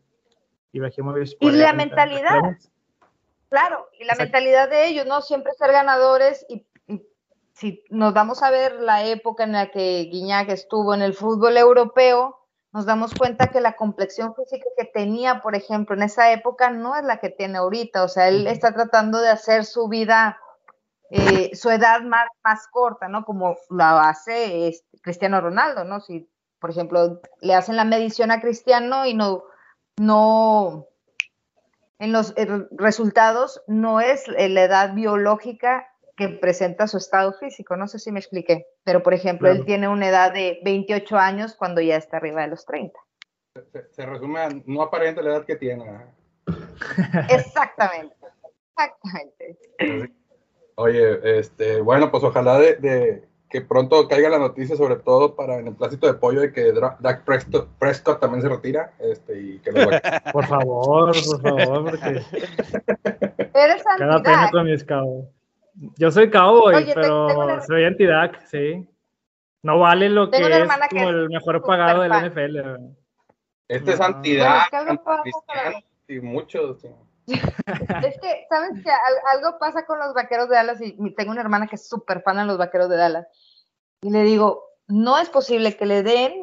Ibrahimovic. 0.72 1.36
Y 1.38 1.50
la 1.52 1.72
mentalidad. 1.72 2.56
Claro, 3.52 3.86
y 4.00 4.04
la 4.04 4.14
mentalidad 4.14 4.70
de 4.70 4.86
ellos, 4.86 5.04
¿no? 5.04 5.20
Siempre 5.20 5.52
ser 5.52 5.72
ganadores 5.72 6.46
y 6.48 6.66
si 7.52 7.84
nos 7.90 8.14
damos 8.14 8.42
a 8.42 8.50
ver 8.50 8.80
la 8.80 9.04
época 9.04 9.44
en 9.44 9.52
la 9.52 9.70
que 9.70 10.08
Guiñac 10.10 10.48
estuvo 10.48 10.94
en 10.94 11.02
el 11.02 11.12
fútbol 11.12 11.58
europeo, 11.58 12.40
nos 12.72 12.86
damos 12.86 13.12
cuenta 13.12 13.48
que 13.48 13.60
la 13.60 13.76
complexión 13.76 14.34
física 14.34 14.64
que 14.74 14.86
tenía, 14.86 15.42
por 15.42 15.54
ejemplo, 15.54 15.94
en 15.94 16.02
esa 16.02 16.32
época 16.32 16.70
no 16.70 16.96
es 16.96 17.04
la 17.04 17.18
que 17.18 17.28
tiene 17.28 17.58
ahorita. 17.58 18.04
O 18.04 18.08
sea, 18.08 18.28
él 18.28 18.46
está 18.46 18.72
tratando 18.72 19.20
de 19.20 19.28
hacer 19.28 19.66
su 19.66 19.86
vida, 19.86 20.38
eh, 21.10 21.54
su 21.54 21.68
edad 21.68 22.00
más, 22.00 22.28
más 22.42 22.66
corta, 22.68 23.08
¿no? 23.08 23.26
Como 23.26 23.56
la 23.68 24.08
hace 24.08 24.68
este, 24.68 24.98
Cristiano 25.02 25.42
Ronaldo, 25.42 25.84
¿no? 25.84 26.00
Si, 26.00 26.26
por 26.58 26.70
ejemplo, 26.70 27.20
le 27.42 27.54
hacen 27.54 27.76
la 27.76 27.84
medición 27.84 28.30
a 28.30 28.40
Cristiano 28.40 29.04
y 29.04 29.12
no, 29.12 29.44
no, 30.00 30.86
en 32.02 32.10
los 32.10 32.34
eh, 32.36 32.48
resultados 32.72 33.62
no 33.68 34.00
es 34.00 34.26
la 34.26 34.64
edad 34.64 34.92
biológica 34.92 35.88
que 36.16 36.28
presenta 36.28 36.88
su 36.88 36.96
estado 36.96 37.32
físico. 37.34 37.76
No 37.76 37.86
sé 37.86 38.00
si 38.00 38.10
me 38.10 38.18
expliqué, 38.18 38.66
pero 38.82 39.04
por 39.04 39.14
ejemplo, 39.14 39.48
él 39.48 39.64
tiene 39.64 39.86
una 39.86 40.08
edad 40.08 40.32
de 40.32 40.58
28 40.64 41.16
años 41.16 41.54
cuando 41.54 41.80
ya 41.80 41.96
está 41.96 42.16
arriba 42.16 42.42
de 42.42 42.48
los 42.48 42.66
30. 42.66 42.98
Se, 43.92 44.04
resume 44.04 44.40
a 44.40 44.48
no 44.66 44.82
aparente 44.82 45.22
la 45.22 45.30
edad 45.30 45.44
que 45.44 45.54
tiene. 45.54 45.84
Exactamente, 47.30 48.16
exactamente. 48.76 49.58
Oye, 50.74 51.38
este, 51.38 51.80
bueno, 51.82 52.10
pues 52.10 52.24
ojalá 52.24 52.58
de, 52.58 53.28
que 53.52 53.60
pronto 53.60 54.08
caiga 54.08 54.30
la 54.30 54.38
noticia, 54.38 54.76
sobre 54.76 54.96
todo 54.96 55.36
para 55.36 55.58
en 55.58 55.66
el 55.66 55.76
plácito 55.76 56.06
de 56.06 56.14
pollo, 56.14 56.40
de 56.40 56.54
que 56.54 56.72
Dak 57.00 57.22
Prescott, 57.22 58.18
también 58.18 58.40
se 58.40 58.48
retira. 58.48 58.94
Este, 58.98 59.38
y 59.38 59.58
que 59.58 59.70
lo 59.72 59.90
por 60.32 60.46
favor, 60.46 61.12
por 61.12 61.42
favor, 61.42 61.90
porque. 61.90 62.08
Eres 63.54 63.84
Cada 63.98 64.22
pena 64.22 64.50
con 64.50 64.64
mis 64.64 64.82
cabos. 64.82 65.26
Yo 65.98 66.10
soy 66.10 66.30
cowboy, 66.30 66.92
pero 66.94 67.62
soy 67.66 67.84
entidad, 67.84 68.32
sí. 68.46 68.88
No 69.62 69.78
vale 69.78 70.08
lo 70.08 70.30
que 70.30 70.38
es 70.38 70.68
como 70.88 71.10
el 71.10 71.28
mejor 71.28 71.62
pagado 71.62 72.00
del 72.00 72.30
NFL. 72.30 72.58
Este 73.68 73.92
es 73.92 74.00
entidad, 74.00 74.62
y 76.08 76.20
muchos. 76.20 76.86
Es 77.34 78.20
que, 78.20 78.46
¿sabes 78.48 78.82
que 78.82 78.90
Algo 79.32 79.58
pasa 79.58 79.84
con 79.86 79.98
los 79.98 80.14
vaqueros 80.14 80.48
de 80.48 80.56
Dallas 80.56 80.80
y 80.80 81.14
tengo 81.14 81.32
una 81.32 81.40
hermana 81.40 81.66
que 81.66 81.76
es 81.76 81.88
súper 81.88 82.22
fan 82.22 82.36
de 82.36 82.44
los 82.44 82.58
vaqueros 82.58 82.88
de 82.88 82.96
Dallas. 82.96 83.26
Y 84.02 84.10
le 84.10 84.22
digo, 84.22 84.64
no 84.88 85.18
es 85.18 85.28
posible 85.28 85.76
que 85.76 85.86
le 85.86 86.02
den 86.02 86.42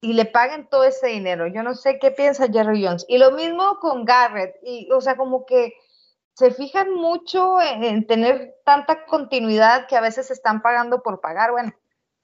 y 0.00 0.12
le 0.12 0.26
paguen 0.26 0.68
todo 0.68 0.84
ese 0.84 1.08
dinero. 1.08 1.46
Yo 1.46 1.62
no 1.62 1.74
sé 1.74 1.98
qué 1.98 2.10
piensa 2.10 2.48
Jerry 2.52 2.84
Jones. 2.84 3.06
Y 3.08 3.18
lo 3.18 3.32
mismo 3.32 3.78
con 3.80 4.04
Garrett. 4.04 4.56
Y, 4.62 4.90
o 4.92 5.00
sea, 5.00 5.16
como 5.16 5.46
que 5.46 5.74
se 6.34 6.50
fijan 6.50 6.92
mucho 6.92 7.60
en, 7.60 8.06
tener 8.06 8.56
tanta 8.64 9.06
continuidad 9.06 9.86
que 9.86 9.96
a 9.96 10.00
veces 10.00 10.30
están 10.30 10.62
pagando 10.62 11.02
por 11.02 11.20
pagar. 11.20 11.52
Bueno, 11.52 11.72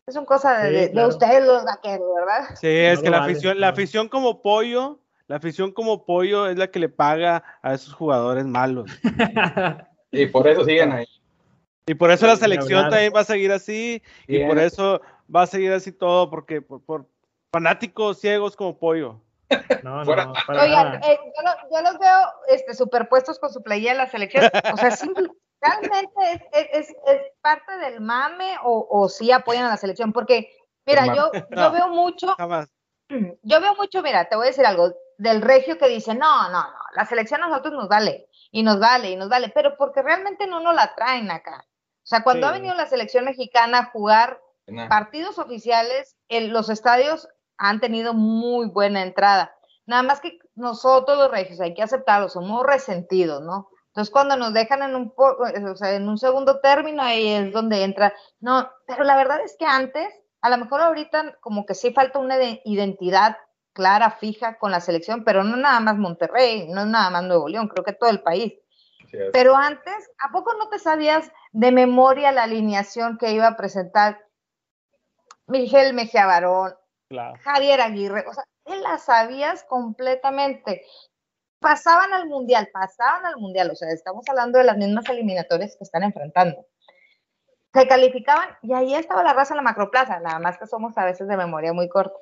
es 0.07 0.17
una 0.17 0.27
cosa 0.27 0.59
de, 0.59 0.93
ustedes 1.07 1.45
los 1.45 1.65
vaqueros, 1.65 2.09
¿verdad? 2.15 2.55
Sí, 2.61 2.69
es 2.69 3.01
que 3.01 3.11
la 3.11 3.25
afición, 3.25 3.59
la 3.61 3.69
afición 3.69 4.09
como 4.09 4.43
pollo, 4.43 4.99
la 5.31 5.37
afición 5.37 5.71
como 5.71 6.05
pollo 6.05 6.49
es 6.49 6.59
la 6.59 6.73
que 6.73 6.81
le 6.81 6.89
paga 6.89 7.45
a 7.63 7.73
esos 7.73 7.95
jugadores 7.95 8.45
malos. 8.45 8.91
y 10.11 10.27
por 10.27 10.49
eso 10.49 10.65
siguen 10.65 10.91
ahí. 10.91 11.07
Y 11.87 11.95
por 11.95 12.11
eso 12.11 12.27
la 12.27 12.35
selección 12.35 12.91
también 12.91 13.13
va 13.15 13.21
a 13.21 13.25
seguir 13.25 13.53
así, 13.53 14.03
y 14.27 14.45
por 14.45 14.59
eso 14.59 15.01
va 15.33 15.43
a 15.43 15.47
seguir 15.47 15.73
así 15.73 15.93
todo, 15.93 16.29
porque 16.31 16.61
por 16.61 17.07
fanáticos 17.53 18.19
ciegos 18.19 18.57
como 18.57 18.77
pollo. 18.77 19.21
No, 19.85 20.03
no, 20.03 20.33
Oigan, 20.49 21.01
eh, 21.05 21.21
yo, 21.73 21.81
los 21.81 21.99
veo 22.01 22.19
este, 22.49 22.75
superpuestos 22.75 23.39
con 23.39 23.53
su 23.53 23.63
playera 23.63 23.93
en 23.93 23.99
la 23.99 24.11
selección. 24.11 24.47
O 24.73 24.77
sea, 24.77 24.91
realmente 25.61 26.49
es, 26.75 26.93
parte 27.41 27.77
del 27.79 28.01
mame 28.01 28.57
o, 28.65 28.85
o 28.91 29.09
sí 29.09 29.31
apoyan 29.31 29.65
a 29.65 29.69
la 29.69 29.77
selección. 29.77 30.13
Porque, 30.13 30.51
mira, 30.87 31.15
yo, 31.15 31.31
yo 31.57 31.71
veo 31.71 31.89
mucho. 31.89 32.35
Yo 33.43 33.61
veo 33.61 33.75
mucho, 33.75 34.03
mira, 34.03 34.29
te 34.29 34.37
voy 34.37 34.47
a 34.47 34.51
decir 34.51 34.65
algo, 34.65 34.93
del 35.21 35.43
regio 35.43 35.77
que 35.77 35.87
dice, 35.89 36.15
no, 36.15 36.49
no, 36.51 36.63
no, 36.63 36.79
la 36.95 37.05
selección 37.05 37.43
a 37.43 37.49
nosotros 37.49 37.75
nos 37.75 37.89
vale, 37.89 38.29
y 38.51 38.63
nos 38.63 38.81
vale, 38.81 39.11
y 39.11 39.17
nos 39.17 39.29
vale, 39.29 39.51
pero 39.55 39.77
porque 39.77 40.01
realmente 40.01 40.47
no 40.47 40.61
nos 40.61 40.75
la 40.75 40.95
traen 40.95 41.31
acá. 41.31 41.67
O 41.69 42.07
sea, 42.11 42.23
cuando 42.23 42.47
ha 42.47 42.53
venido 42.53 42.75
la 42.75 42.87
selección 42.87 43.27
mexicana 43.27 43.79
a 43.79 43.85
jugar 43.91 44.41
partidos 44.89 45.39
oficiales, 45.39 46.17
en 46.29 46.53
los 46.53 46.71
estadios 46.71 47.29
han 47.59 47.81
tenido 47.81 48.15
muy 48.15 48.69
buena 48.69 49.03
entrada. 49.03 49.55
Nada 49.85 50.03
más 50.03 50.21
que 50.21 50.39
nosotros 50.55 51.19
los 51.19 51.31
regios 51.31 51.61
hay 51.61 51.75
que 51.75 51.83
aceptarlo, 51.83 52.31
somos 52.31 52.65
resentidos, 52.65 53.43
¿no? 53.43 53.69
Entonces 53.89 54.11
cuando 54.11 54.37
nos 54.37 54.55
dejan 54.55 54.83
en 54.83 54.95
un, 54.95 55.13
o 55.17 55.77
sea, 55.77 55.93
en 55.93 56.09
un 56.09 56.17
segundo 56.17 56.61
término 56.61 57.03
ahí 57.03 57.29
es 57.29 57.53
donde 57.53 57.85
entra, 57.85 58.15
no, 58.39 58.71
pero 58.87 59.05
la 59.05 59.17
verdad 59.17 59.41
es 59.45 59.57
que 59.59 59.67
antes, 59.67 60.09
a 60.41 60.49
lo 60.49 60.57
mejor 60.57 60.81
ahorita 60.81 61.37
como 61.41 61.67
que 61.67 61.75
sí 61.75 61.93
falta 61.93 62.21
una 62.21 62.39
identidad 62.65 63.37
clara, 63.73 64.11
fija 64.11 64.59
con 64.59 64.71
la 64.71 64.81
selección, 64.81 65.25
pero 65.25 65.45
no 65.45 65.57
nada 65.57 65.81
más 65.81 65.97
Monterrey, 65.97 66.69
no 66.69 66.85
nada 66.87 67.11
más 67.11 67.25
Nuevo 67.25 67.49
León, 67.49 67.69
creo 67.69 67.85
que 67.85 67.93
todo 67.93 68.11
el 68.11 68.23
país. 68.23 68.55
pero 69.33 69.57
antes, 69.57 70.11
¿a 70.19 70.31
poco 70.31 70.55
no 70.55 70.69
te 70.69 70.79
sabías 70.79 71.31
de 71.53 71.73
memoria 71.73 72.33
la 72.33 72.45
alineación 72.45 73.19
que 73.19 73.33
iba 73.33 73.47
a 73.47 73.57
presentar 73.57 74.25
Miguel 75.47 75.95
Mejía 75.95 76.27
Barón, 76.27 76.75
Javier 77.43 77.81
Aguirre, 77.81 78.25
o 78.29 78.33
sea, 78.33 78.45
él 78.67 78.83
la 78.83 78.99
sabías 78.99 79.65
completamente. 79.65 80.83
Pasaban 81.59 82.13
al 82.15 82.27
mundial, 82.29 82.69
pasaban 82.73 83.27
al 83.27 83.37
mundial, 83.37 83.71
o 83.71 83.75
sea, 83.75 83.91
estamos 83.91 84.25
hablando 84.29 84.59
de 84.59 84.65
las 84.65 84.77
mismas 84.77 85.09
eliminatorias 85.09 85.77
que 85.77 85.85
están 85.85 86.05
enfrentando. 86.05 86.67
Se 87.75 87.87
calificaban 87.87 88.49
y 88.63 88.73
ahí 88.73 88.95
estaba 88.95 89.23
la 89.23 89.33
raza 89.33 89.55
en 89.55 89.59
la 89.59 89.63
macroplaza, 89.63 90.21
nada 90.21 90.39
más 90.39 90.59
que 90.59 90.67
somos 90.67 90.97
a 90.97 91.05
veces 91.05 91.29
de 91.29 91.37
memoria 91.37 91.73
muy 91.73 91.89
corta. 91.89 92.17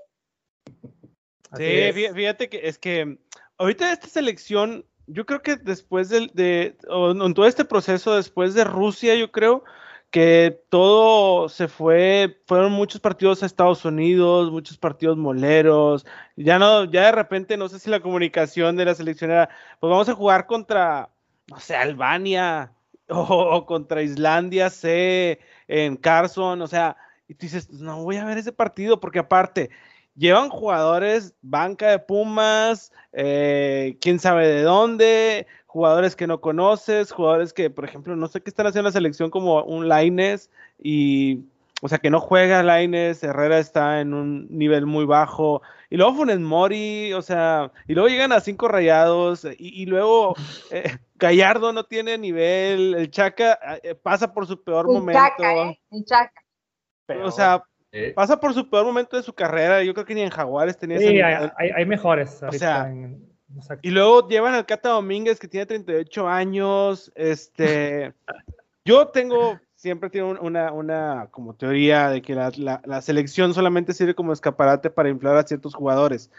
Sí, 1.57 1.93
fíjate 2.15 2.49
que 2.49 2.69
es 2.69 2.79
que 2.79 3.19
ahorita 3.57 3.93
esta 3.93 4.09
selección, 4.09 4.85
yo 5.07 5.25
creo 5.27 5.43
que 5.43 5.57
después 5.57 6.09
de, 6.09 6.31
de 6.35 6.77
en 6.89 7.35
todo 7.35 7.47
este 7.47 7.65
proceso, 7.65 8.15
después 8.15 8.55
de 8.55 8.65
Rusia, 8.65 9.15
yo 9.15 9.33
creo, 9.33 9.65
que 10.11 10.63
todo 10.71 11.49
se 11.49 11.69
fue, 11.69 12.41
fueron 12.47 12.73
muchos 12.73 13.01
partidos 13.01 13.43
a 13.43 13.47
Estados 13.47 13.85
Unidos, 13.85 14.51
muchos 14.51 14.79
partidos 14.79 15.19
moleros, 15.19 16.07
ya 16.37 16.59
no, 16.59 16.85
ya 16.85 17.07
de 17.07 17.13
repente 17.13 17.57
no 17.57 17.69
sé 17.69 17.79
si 17.79 17.91
la 17.91 18.01
comunicación 18.01 18.77
de 18.77 18.87
la 18.87 18.95
selección 18.95 19.31
era, 19.31 19.49
pues 19.81 19.91
vamos 19.91 20.09
a 20.09 20.15
jugar 20.15 20.47
contra, 20.47 21.11
no 21.49 21.61
sé, 21.61 21.77
Albania 21.77 22.73
o, 23.09 23.67
contra 23.67 24.03
Islandia 24.03 24.71
C 24.71 25.41
en 25.67 25.97
Carson, 25.97 26.63
o 26.63 26.67
sea, 26.67 26.97
y 27.29 27.35
tú 27.35 27.41
dices, 27.45 27.71
no 27.71 28.03
voy 28.03 28.17
a 28.17 28.25
ver 28.25 28.39
ese 28.39 28.53
partido 28.53 29.01
porque 29.01 29.19
aparte 29.19 29.69
llevan 30.19 30.51
jugadores, 30.51 31.35
banca 31.41 31.91
de 31.91 31.99
Pumas, 32.01 32.93
eh, 33.13 33.97
quién 34.01 34.19
sabe 34.19 34.47
de 34.49 34.63
dónde, 34.63 35.47
jugadores 35.67 36.17
que 36.17 36.27
no 36.27 36.41
conoces, 36.41 37.13
jugadores 37.13 37.53
que, 37.53 37.71
por 37.71 37.85
ejemplo, 37.85 38.17
no 38.17 38.27
sé 38.27 38.41
qué 38.43 38.51
están 38.51 38.67
haciendo 38.67 38.89
en 38.89 38.93
la 38.93 38.99
selección 38.99 39.31
como 39.31 39.63
un 39.63 39.89
Laines 39.89 40.51
y, 40.83 41.45
o 41.81 41.89
sea, 41.89 41.99
que 41.99 42.11
no 42.11 42.21
juega 42.21 42.63
Laines, 42.63 43.23
Herrera 43.23 43.59
está 43.59 44.01
en 44.01 44.13
un 44.13 44.49
nivel 44.51 44.87
muy 44.87 45.05
bajo, 45.05 45.63
y 45.91 45.97
luego 45.97 46.15
Funes 46.17 46.41
Mori, 46.41 47.13
o 47.13 47.23
sea, 47.23 47.71
y 47.87 47.95
luego 47.95 48.09
llegan 48.09 48.33
a 48.33 48.41
cinco 48.41 48.69
rayados, 48.69 49.47
y, 49.59 49.87
luego 49.87 50.35
eh, 50.71 50.99
Gallardo 51.15 51.73
no 51.73 51.85
tiene 51.85 52.19
nivel, 52.19 52.95
el 52.95 53.11
Chaca 53.11 53.59
eh, 53.83 53.95
pasa 53.95 54.33
por 54.33 54.47
su 54.47 54.63
peor 54.63 54.87
momento. 54.87 55.21
¿eh? 55.39 55.79
Chaca. 56.05 56.43
O 57.25 57.31
sea, 57.31 57.63
pasa 58.15 58.39
por 58.39 58.55
su 58.55 58.69
peor 58.69 58.85
momento 58.85 59.17
de 59.17 59.23
su 59.23 59.33
carrera, 59.33 59.83
yo 59.83 59.95
creo 59.95 60.07
que 60.07 60.15
ni 60.15 60.23
en 60.23 60.31
Jaguares 60.31 60.77
tenía 60.77 60.99
sí, 60.99 61.21
hay, 61.21 61.71
hay, 61.75 61.87
mejores. 61.87 62.43
O 62.43 62.53
sea, 62.53 62.93
y 63.83 63.91
luego 63.91 64.29
llevan 64.29 64.55
al 64.55 64.67
Cata 64.67 64.91
Domínguez 64.91 65.39
que 65.39 65.49
tiene 65.49 65.67
38 65.67 66.29
años. 66.29 67.11
Este, 67.15 68.13
yo 68.85 69.09
tengo, 69.09 69.59
siempre 69.75 70.11
tengo 70.11 70.39
una, 70.41 70.73
una 70.73 71.29
como 71.31 71.55
teoría 71.55 72.11
de 72.11 72.21
que 72.21 72.35
la, 72.35 73.03
selección 73.03 73.55
solamente 73.55 73.95
sirve 73.95 74.15
como 74.15 74.33
escaparate 74.33 74.91
para 74.91 75.09
inflar 75.09 75.37
a 75.37 75.47
ciertos 75.47 75.75
jugadores. 75.75 76.31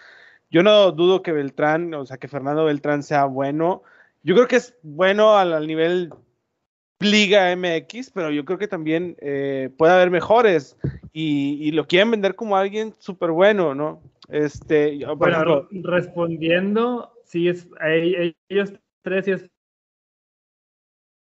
Yo 0.51 0.63
no 0.63 0.91
dudo 0.91 1.21
que 1.21 1.31
Beltrán, 1.31 1.93
o 1.93 2.05
sea, 2.05 2.17
que 2.17 2.27
Fernando 2.27 2.65
Beltrán 2.65 3.03
sea 3.03 3.25
bueno. 3.25 3.83
Yo 4.23 4.35
creo 4.35 4.47
que 4.47 4.57
es 4.57 4.75
bueno 4.81 5.37
al, 5.37 5.65
nivel 5.67 6.11
Liga 6.99 7.55
MX, 7.55 8.11
pero 8.11 8.29
yo 8.29 8.43
creo 8.45 8.57
que 8.57 8.67
también 8.67 9.15
eh, 9.21 9.69
puede 9.77 9.93
haber 9.93 10.11
mejores 10.11 10.75
y, 11.11 11.67
y, 11.67 11.71
lo 11.71 11.87
quieren 11.87 12.11
vender 12.11 12.35
como 12.35 12.55
alguien 12.55 12.93
súper 12.99 13.31
bueno, 13.31 13.73
¿no? 13.73 14.01
Este, 14.27 14.99
bueno, 15.15 15.67
respondiendo, 15.71 17.13
sí 17.25 17.47
es, 17.49 17.67
ellos 18.47 18.73
tres 19.01 19.25
sí 19.25 19.31
es 19.31 19.49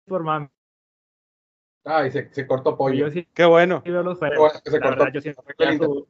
por 0.06 0.22
mami. 0.22 0.48
Ah, 1.84 2.06
y 2.06 2.10
se, 2.10 2.32
se 2.32 2.46
cortó 2.46 2.76
pollo. 2.76 3.10
Sí, 3.10 3.26
Qué 3.34 3.44
bueno. 3.44 3.82
Sí 3.84 3.90
los 3.90 4.18
se 4.18 4.80
cortó. 4.80 6.06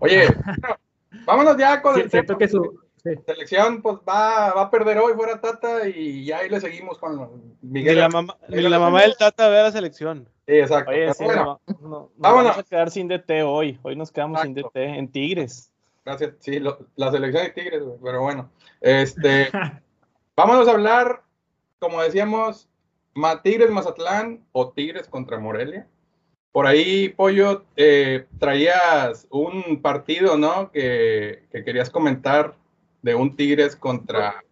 Oye, 0.00 0.26
vámonos 1.26 1.56
ya 1.56 1.80
con 1.80 1.98
el 1.98 2.10
siento 2.10 2.36
que 2.36 2.48
su 2.48 2.85
selección 3.26 3.82
pues 3.82 3.98
va, 4.08 4.52
va 4.54 4.62
a 4.62 4.70
perder 4.70 4.98
hoy 4.98 5.14
fuera 5.14 5.40
Tata 5.40 5.88
y 5.88 6.24
ya 6.24 6.38
ahí 6.38 6.48
le 6.48 6.60
seguimos 6.60 6.98
con 6.98 7.56
Miguel. 7.62 7.96
Y 7.96 8.00
la 8.00 8.08
mamá, 8.08 8.36
y 8.48 8.60
la 8.60 8.78
mamá 8.78 9.02
del 9.02 9.16
Tata 9.16 9.48
ve 9.48 9.60
a 9.60 9.64
la 9.64 9.72
selección. 9.72 10.28
Sí, 10.46 10.54
exacto. 10.54 10.90
Oye, 10.90 11.12
sí, 11.14 11.24
bueno, 11.24 11.60
no, 11.80 12.10
vamos 12.16 12.58
a 12.58 12.62
quedar 12.62 12.90
sin 12.90 13.08
DT 13.08 13.42
hoy. 13.44 13.78
Hoy 13.82 13.96
nos 13.96 14.10
quedamos 14.10 14.42
sin 14.42 14.54
DT 14.54 14.76
en 14.76 15.10
Tigres. 15.10 15.72
Gracias. 16.04 16.34
Sí, 16.40 16.60
la 16.60 17.10
selección 17.10 17.44
de 17.44 17.50
Tigres, 17.50 17.82
pero 18.02 18.22
bueno. 18.22 18.50
Este, 18.80 19.50
vámonos 20.36 20.68
a 20.68 20.72
hablar, 20.72 21.22
como 21.78 22.02
decíamos, 22.02 22.68
Tigres 23.42 23.70
Mazatlán 23.70 24.44
o 24.52 24.70
Tigres 24.70 25.08
contra 25.08 25.38
Morelia. 25.38 25.86
Por 26.52 26.66
ahí, 26.66 27.10
Pollo, 27.10 27.64
eh, 27.76 28.26
traías 28.38 29.26
un 29.30 29.82
partido, 29.82 30.38
¿no? 30.38 30.70
Que, 30.70 31.44
querías 31.52 31.90
comentar 31.90 32.54
de 33.06 33.14
un 33.14 33.36
Tigres 33.36 33.76
contra, 33.76 34.42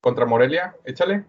contra 0.00 0.24
Morelia. 0.24 0.74
Échale. 0.84 1.26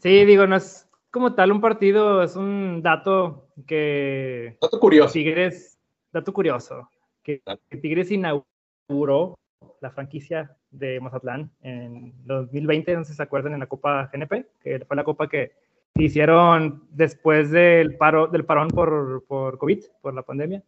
Sí, 0.00 0.24
digo, 0.24 0.46
no 0.48 0.56
es 0.56 0.88
como 1.12 1.36
tal 1.36 1.52
un 1.52 1.60
partido, 1.60 2.20
es 2.20 2.34
un 2.34 2.82
dato 2.82 3.46
que... 3.64 4.58
Dato 4.60 4.80
curioso. 4.80 5.12
Tigres, 5.12 5.78
dato 6.12 6.32
curioso 6.32 6.90
que, 7.22 7.42
Tigres 7.80 8.10
inauguró 8.10 9.38
la 9.80 9.90
franquicia 9.92 10.56
de 10.72 10.98
Mazatlán 10.98 11.52
en 11.62 12.12
2020, 12.26 12.96
no 12.96 13.04
sé 13.04 13.12
si 13.12 13.16
se 13.16 13.22
acuerdan, 13.22 13.54
en 13.54 13.60
la 13.60 13.68
Copa 13.68 14.10
GNP, 14.12 14.46
que 14.60 14.84
fue 14.84 14.96
la 14.96 15.04
copa 15.04 15.28
que 15.28 15.52
hicieron 15.94 16.88
después 16.90 17.52
del, 17.52 17.96
paro, 17.96 18.26
del 18.26 18.44
parón 18.44 18.66
por, 18.66 19.24
por 19.28 19.58
COVID, 19.58 19.84
por 20.02 20.12
la 20.12 20.22
pandemia. 20.22 20.64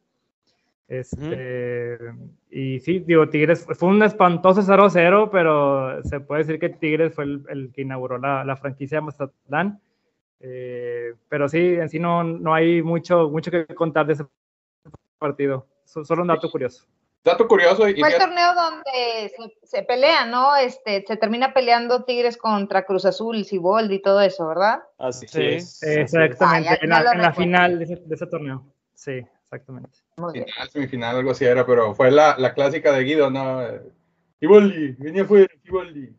Este, 0.88 1.98
Y 2.50 2.78
sí, 2.80 3.00
digo, 3.00 3.28
Tigres 3.28 3.66
fue 3.76 3.88
un 3.88 4.02
espantoso 4.02 4.62
0-0, 4.62 5.30
pero 5.30 6.02
se 6.04 6.20
puede 6.20 6.42
decir 6.42 6.60
que 6.60 6.68
Tigres 6.68 7.14
fue 7.14 7.24
el, 7.24 7.72
que 7.74 7.82
inauguró 7.82 8.18
la, 8.18 8.44
la, 8.44 8.56
franquicia 8.56 8.98
de 8.98 9.02
Mazatlán. 9.02 9.80
Eh, 10.40 11.14
pero 11.28 11.48
sí, 11.48 11.58
en 11.58 11.88
sí 11.88 11.98
no, 11.98 12.22
no 12.22 12.54
hay 12.54 12.82
mucho, 12.82 13.28
mucho 13.30 13.50
que 13.50 13.66
contar 13.66 14.06
de 14.06 14.12
ese 14.14 14.26
partido. 15.18 15.66
Solo 15.84 16.22
un 16.22 16.28
dato 16.28 16.50
curioso. 16.50 16.84
Dato 17.24 17.48
curioso. 17.48 17.82
Fue 17.82 17.90
el 17.90 18.18
torneo 18.18 18.54
donde 18.54 19.32
se, 19.64 19.82
pelea, 19.82 20.26
¿no? 20.26 20.54
Este, 20.54 21.04
se 21.04 21.16
termina 21.16 21.52
peleando 21.52 22.04
Tigres 22.04 22.36
contra 22.36 22.84
Cruz 22.84 23.04
Azul, 23.04 23.44
Cibold 23.44 23.90
y 23.90 24.00
todo 24.00 24.20
eso, 24.20 24.46
¿verdad? 24.46 24.84
Así 24.96 25.26
sí, 25.26 25.42
es. 25.42 25.82
Exactamente, 25.82 26.68
ah, 26.70 26.78
en, 26.80 26.88
la, 27.20 27.32
final 27.32 27.80
de 27.80 28.14
ese, 28.14 28.26
torneo. 28.28 28.64
Sí, 28.94 29.26
exactamente. 29.56 29.98
Final, 30.14 30.70
semifinal, 30.70 31.16
algo 31.16 31.30
así 31.32 31.44
era, 31.44 31.66
pero 31.66 31.94
fue 31.94 32.10
la, 32.10 32.36
la 32.38 32.54
clásica 32.54 32.92
de 32.92 33.04
Guido, 33.04 33.30
¿no? 33.30 33.60
Ciboldi, 34.38 34.92
venía 34.98 35.24
fuera, 35.24 35.52
Ciboldi. 35.64 36.14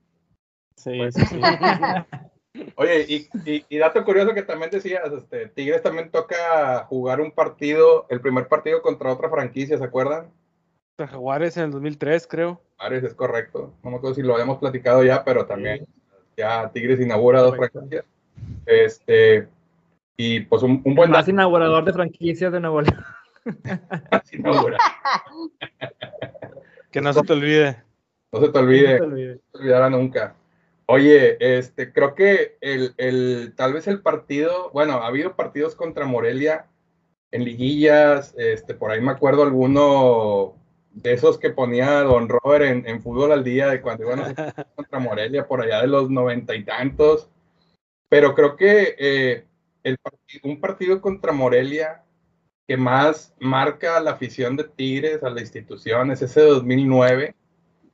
Sí, 0.76 0.98
pues, 0.98 1.16
sí, 1.16 1.26
sí. 1.26 1.40
Oye, 2.76 3.06
y, 3.08 3.66
y, 3.70 3.78
dato 3.78 4.04
curioso 4.04 4.34
que 4.34 4.42
también 4.42 4.72
decías, 4.72 5.12
este, 5.12 5.48
Tigres 5.50 5.84
también 5.84 6.10
toca 6.10 6.86
jugar 6.86 7.22
un 7.22 7.32
partido, 7.32 8.08
el 8.10 8.22
primer 8.22 8.48
partido 8.48 8.82
contra 8.82 9.14
otra 9.14 9.30
franquicia, 9.30 9.78
¿se 9.78 9.84
acuerdan? 9.84 10.32
Jaguares 10.98 11.56
en 11.58 11.66
el 11.66 11.72
2003, 11.72 12.28
creo. 12.28 12.62
Jaguares 12.78 13.04
es 13.04 13.14
correcto. 13.14 13.74
No 13.84 13.92
me 13.92 13.98
acuerdo 13.98 14.16
si 14.16 14.24
lo 14.24 14.34
habíamos 14.34 14.58
platicado 14.58 15.04
ya, 15.04 15.24
pero 15.24 15.46
también 15.46 15.86
ya 16.36 16.72
Tigres 16.72 17.00
inaugura 17.00 17.42
dos 17.42 17.56
franquicias. 17.56 18.06
Este, 18.66 19.48
y 20.16 20.42
pues 20.42 20.64
un, 20.64 20.82
un 20.84 20.96
buen. 20.96 21.12
Más 21.12 21.28
inaugurador 21.28 21.86
de 21.86 21.94
franquicias 21.94 22.52
de 22.52 22.60
Nuevo 22.60 22.82
León. 22.82 23.06
Que 26.92 27.02
no 27.02 27.14
se 27.14 27.22
te 27.22 27.34
olvide. 27.34 27.84
No 28.32 28.42
se 28.42 28.50
te 28.50 28.60
olvide. 28.60 28.92
No 28.92 28.98
se 28.98 28.98
te 28.98 29.04
olvide. 29.04 29.34
No 29.34 29.42
se 29.52 29.58
olvidará 29.58 29.90
nunca. 29.90 30.36
Oye, 30.86 31.38
este, 31.40 31.92
creo 31.92 32.16
que 32.16 32.58
el, 32.62 32.94
el, 32.98 33.54
tal 33.56 33.74
vez 33.74 33.88
el 33.88 34.02
partido, 34.02 34.72
bueno, 34.72 34.94
ha 34.94 35.08
habido 35.08 35.36
partidos 35.36 35.76
contra 35.76 36.06
Morelia 36.06 36.68
en 37.32 37.44
liguillas, 37.44 38.34
este, 38.38 38.74
por 38.74 38.92
ahí 38.92 39.02
me 39.02 39.12
acuerdo 39.12 39.44
alguno 39.44 40.56
de 40.92 41.14
esos 41.14 41.38
que 41.38 41.50
ponía 41.50 42.02
Don 42.04 42.30
Robert 42.30 42.86
en, 42.86 43.02
fútbol 43.02 43.32
al 43.32 43.44
día 43.44 43.68
de 43.68 43.82
cuando 43.82 44.04
iban 44.06 44.20
a 44.20 44.34
contra 44.76 45.00
Morelia, 45.00 45.48
por 45.48 45.62
allá 45.62 45.82
de 45.82 45.88
los 45.88 46.10
noventa 46.10 46.56
y 46.56 46.64
tantos. 46.64 47.30
Pero 48.10 48.34
creo 48.34 48.56
que 48.56 48.96
eh, 48.98 49.46
el 49.84 49.98
un 50.44 50.62
partido 50.62 51.02
contra 51.02 51.34
Morelia 51.34 52.04
que 52.68 52.78
más 52.78 53.34
marca 53.40 54.00
la 54.02 54.12
afición 54.12 54.58
de 54.58 54.66
Tigres 54.66 55.24
a 55.24 55.30
la 55.30 55.40
institución 55.40 56.12
es 56.12 56.22
ese 56.22 56.42
2009, 56.42 57.34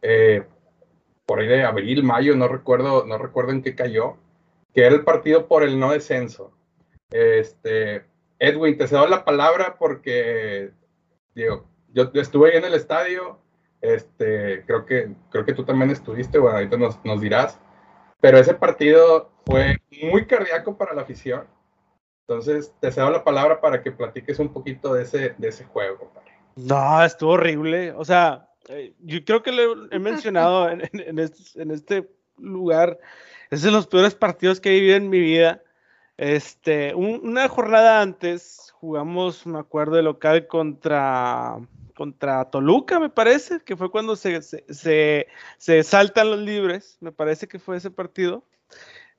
eh, 0.02 0.44
por 1.26 1.40
ahí 1.40 1.48
de 1.48 1.64
abril, 1.64 2.04
mayo, 2.04 2.36
no 2.36 2.48
recuerdo, 2.48 3.06
no 3.06 3.18
recuerdo 3.18 3.52
en 3.52 3.62
qué 3.62 3.76
cayó, 3.76 4.18
que 4.74 4.82
era 4.82 4.96
el 4.96 5.04
partido 5.04 5.48
por 5.48 5.64
el 5.64 5.80
no 5.80 5.92
descenso. 5.92 6.52
Este, 7.12 8.06
Edwin, 8.40 8.78
te 8.78 8.88
cedo 8.88 9.08
la 9.08 9.24
palabra 9.24 9.78
porque, 9.78 10.72
digo, 11.36 11.68
yo 11.94 12.10
estuve 12.16 12.52
ahí 12.52 12.58
en 12.58 12.66
el 12.66 12.74
estadio, 12.74 13.40
este, 13.80 14.64
creo 14.66 14.86
que, 14.86 15.14
creo 15.30 15.46
que 15.46 15.54
tú 15.54 15.64
también 15.64 15.92
estuviste, 15.92 16.40
bueno, 16.40 16.58
ahorita 16.58 16.78
nos, 16.78 17.04
nos 17.06 17.22
dirás, 17.22 17.60
pero 18.20 18.40
ese 18.40 18.56
partido 18.56 19.32
fue 19.46 19.78
muy 20.02 20.26
cardíaco 20.26 20.78
para 20.78 20.96
la 20.96 21.04
afición. 21.04 21.46
Entonces, 22.28 22.74
te 22.80 22.92
cedo 22.92 23.10
la 23.10 23.24
palabra 23.24 23.60
para 23.60 23.82
que 23.82 23.92
platiques 23.92 24.40
un 24.40 24.54
poquito 24.54 24.94
de 24.94 25.04
ese, 25.04 25.36
de 25.38 25.48
ese 25.48 25.66
juego, 25.66 26.12
No, 26.56 27.04
estuvo 27.04 27.32
horrible. 27.32 27.92
O 27.92 28.06
sea, 28.06 28.50
eh, 28.70 28.94
yo 29.00 29.24
creo 29.26 29.44
que 29.44 29.52
lo 29.52 29.92
he 29.92 30.00
mencionado 30.00 30.70
en, 30.70 30.82
en, 30.94 31.20
este, 31.20 31.62
en, 31.62 31.72
este, 31.72 32.10
lugar. 32.38 32.98
Es 33.52 33.62
de 33.62 33.72
los 33.72 33.88
peores 33.88 34.16
partidos 34.16 34.60
que 34.60 34.70
he 34.70 34.80
vivido 34.80 34.96
en 34.96 35.10
mi 35.10 35.20
vida. 35.20 35.62
Este, 36.18 36.94
una 36.96 37.50
jornada 37.50 38.02
antes 38.02 38.74
jugamos, 38.80 39.46
me 39.46 39.60
acuerdo, 39.60 39.96
de 39.96 40.04
local 40.04 40.48
contra 40.48 41.58
contra 41.96 42.50
Toluca, 42.50 43.00
me 43.00 43.10
parece, 43.10 43.60
que 43.62 43.78
fue 43.78 43.92
cuando 43.92 44.16
se, 44.16 44.42
se, 44.42 45.84
saltan 45.84 46.32
los 46.32 46.40
libres, 46.40 46.98
me 47.02 47.12
parece 47.12 47.48
que 47.48 47.60
fue 47.60 47.78
ese 47.78 47.92
partido. 47.92 48.44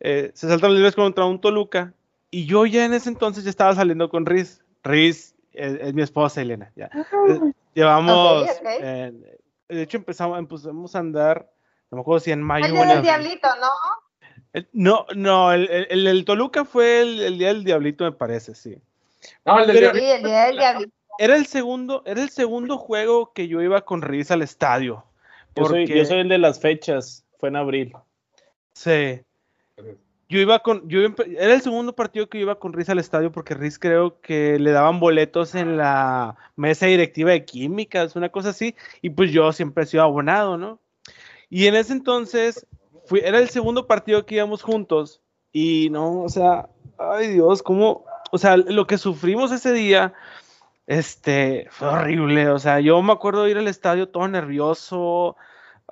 Eh, 0.00 0.32
se 0.34 0.48
saltan 0.48 0.70
los 0.70 0.78
libres 0.78 0.94
contra 0.94 1.24
un 1.24 1.40
Toluca. 1.40 1.94
Y 2.34 2.46
yo 2.46 2.66
ya 2.66 2.84
en 2.84 2.94
ese 2.94 3.10
entonces 3.10 3.44
ya 3.44 3.50
estaba 3.50 3.76
saliendo 3.76 4.08
con 4.08 4.26
Riz. 4.26 4.60
Riz 4.82 5.36
es, 5.52 5.94
mi 5.94 6.02
esposa, 6.02 6.42
Elena. 6.42 6.72
Ya. 6.74 6.86
Eh, 6.86 7.52
llevamos. 7.74 8.48
Eh, 8.64 9.12
de 9.68 9.82
hecho, 9.82 9.98
empezamos, 9.98 10.36
empezamos 10.36 10.96
a 10.96 10.98
andar, 10.98 11.48
no 11.92 11.98
me 11.98 12.00
acuerdo 12.00 12.18
si 12.18 12.32
en 12.32 12.42
mayo. 12.42 12.66
El 12.66 12.72
día 12.72 12.86
del 12.86 13.02
Diablito, 13.02 13.48
¿no? 13.60 14.64
no, 14.72 15.06
no, 15.14 15.52
el, 15.52 15.68
el, 15.90 16.24
Toluca 16.24 16.64
fue 16.64 17.02
el, 17.02 17.38
día 17.38 17.48
del 17.48 17.62
Diablito, 17.62 18.02
me 18.02 18.10
parece, 18.10 18.56
sí. 18.56 18.82
No, 19.44 19.60
el, 19.60 19.68
del 19.68 19.84
el 19.84 19.92
día 19.92 20.46
del 20.46 20.56
Diablito 20.56 20.92
era 21.18 21.36
el 21.36 21.46
segundo, 21.46 22.02
era 22.04 22.20
el 22.20 22.30
segundo 22.30 22.78
juego 22.78 23.32
que 23.32 23.46
yo 23.46 23.62
iba 23.62 23.84
con 23.84 24.02
Riz 24.02 24.32
al 24.32 24.42
estadio. 24.42 25.04
Porque... 25.54 25.86
Yo, 25.86 26.04
soy, 26.04 26.18
el 26.18 26.28
de 26.28 26.38
las 26.38 26.58
fechas, 26.58 27.24
fue 27.38 27.50
en 27.50 27.54
abril. 27.56 27.92
Sí. 28.72 29.20
Yo 30.28 30.38
iba 30.38 30.58
con, 30.60 30.88
yo 30.88 31.00
era 31.00 31.54
el 31.54 31.60
segundo 31.60 31.94
partido 31.94 32.28
que 32.28 32.38
iba 32.38 32.58
con 32.58 32.72
Riz 32.72 32.88
al 32.88 32.98
estadio 32.98 33.30
porque 33.30 33.54
Riz 33.54 33.78
creo 33.78 34.20
que 34.20 34.58
le 34.58 34.70
daban 34.70 34.98
boletos 34.98 35.54
en 35.54 35.76
la 35.76 36.36
mesa 36.56 36.86
directiva 36.86 37.32
de 37.32 37.44
químicas, 37.44 38.16
una 38.16 38.30
cosa 38.30 38.50
así, 38.50 38.74
y 39.02 39.10
pues 39.10 39.32
yo 39.32 39.52
siempre 39.52 39.84
he 39.84 39.86
sido 39.86 40.02
abonado, 40.02 40.56
¿no? 40.56 40.80
Y 41.50 41.66
en 41.66 41.74
ese 41.74 41.92
entonces 41.92 42.66
fui, 43.06 43.20
era 43.22 43.38
el 43.38 43.50
segundo 43.50 43.86
partido 43.86 44.24
que 44.24 44.36
íbamos 44.36 44.62
juntos 44.62 45.20
y 45.52 45.88
no, 45.90 46.22
o 46.22 46.28
sea, 46.28 46.68
ay 46.98 47.28
Dios, 47.28 47.62
cómo, 47.62 48.04
o 48.30 48.38
sea, 48.38 48.56
lo 48.56 48.86
que 48.86 48.98
sufrimos 48.98 49.52
ese 49.52 49.72
día 49.72 50.14
este, 50.86 51.68
fue 51.70 51.88
horrible, 51.88 52.48
o 52.48 52.58
sea, 52.58 52.80
yo 52.80 53.00
me 53.02 53.12
acuerdo 53.12 53.44
de 53.44 53.50
ir 53.50 53.58
al 53.58 53.68
estadio 53.68 54.08
todo 54.08 54.26
nervioso, 54.26 55.36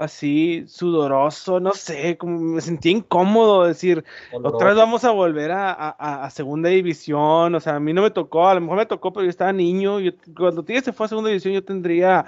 así, 0.03 0.65
sudoroso, 0.67 1.61
no 1.61 1.73
sé, 1.73 2.17
como 2.19 2.39
me 2.39 2.61
sentía 2.61 2.93
incómodo 2.93 3.65
decir, 3.65 4.05
otra 4.33 4.69
vez 4.69 4.77
vamos 4.77 5.05
a 5.05 5.11
volver 5.11 5.51
a, 5.53 6.29
segunda 6.31 6.69
división, 6.69 7.55
o 7.55 7.61
sea, 7.61 7.77
a 7.77 7.81
mí 7.81 7.93
no 7.93 8.03
me 8.03 8.11
tocó, 8.11 8.49
a 8.49 8.55
lo 8.55 8.61
mejor 8.61 8.79
me 8.79 8.87
tocó, 8.87 9.13
pero 9.13 9.25
yo 9.25 9.31
estaba 9.31 9.53
niño, 9.53 10.01
yo, 10.01 10.13
cuando 10.37 10.65
Tigres 10.65 10.85
se 10.85 10.93
fue 10.93 11.07
a 11.07 11.09
segunda 11.09 11.29
división 11.29 11.55
yo 11.55 11.65
tendría 11.65 12.27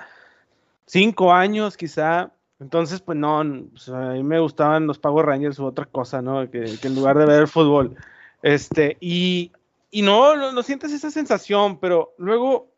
cinco 0.87 1.33
años 1.33 1.77
quizá, 1.77 2.31
entonces 2.61 3.01
pues 3.01 3.19
no, 3.19 3.43
pues, 3.71 3.89
a 3.89 4.13
mí 4.13 4.23
me 4.23 4.41
gustaban 4.41 4.87
los 4.87 4.99
Power 4.99 5.27
Rangers 5.27 5.59
u 5.59 5.67
otra 5.67 5.87
cosa, 5.87 6.23
¿no? 6.23 6.51
Que, 6.51 6.79
que 6.81 6.89
en 6.89 6.95
lugar 6.95 7.19
de 7.19 7.27
ver 7.27 7.41
el 7.43 7.49
fútbol, 7.49 7.97
este, 8.43 8.97
y 9.01 9.51
y 9.95 10.03
no, 10.03 10.51
no, 10.51 10.63
sientes 10.65 10.91
esa 10.91 11.09
sensación, 11.13 11.79
pero 11.79 12.17
luego 12.19 12.69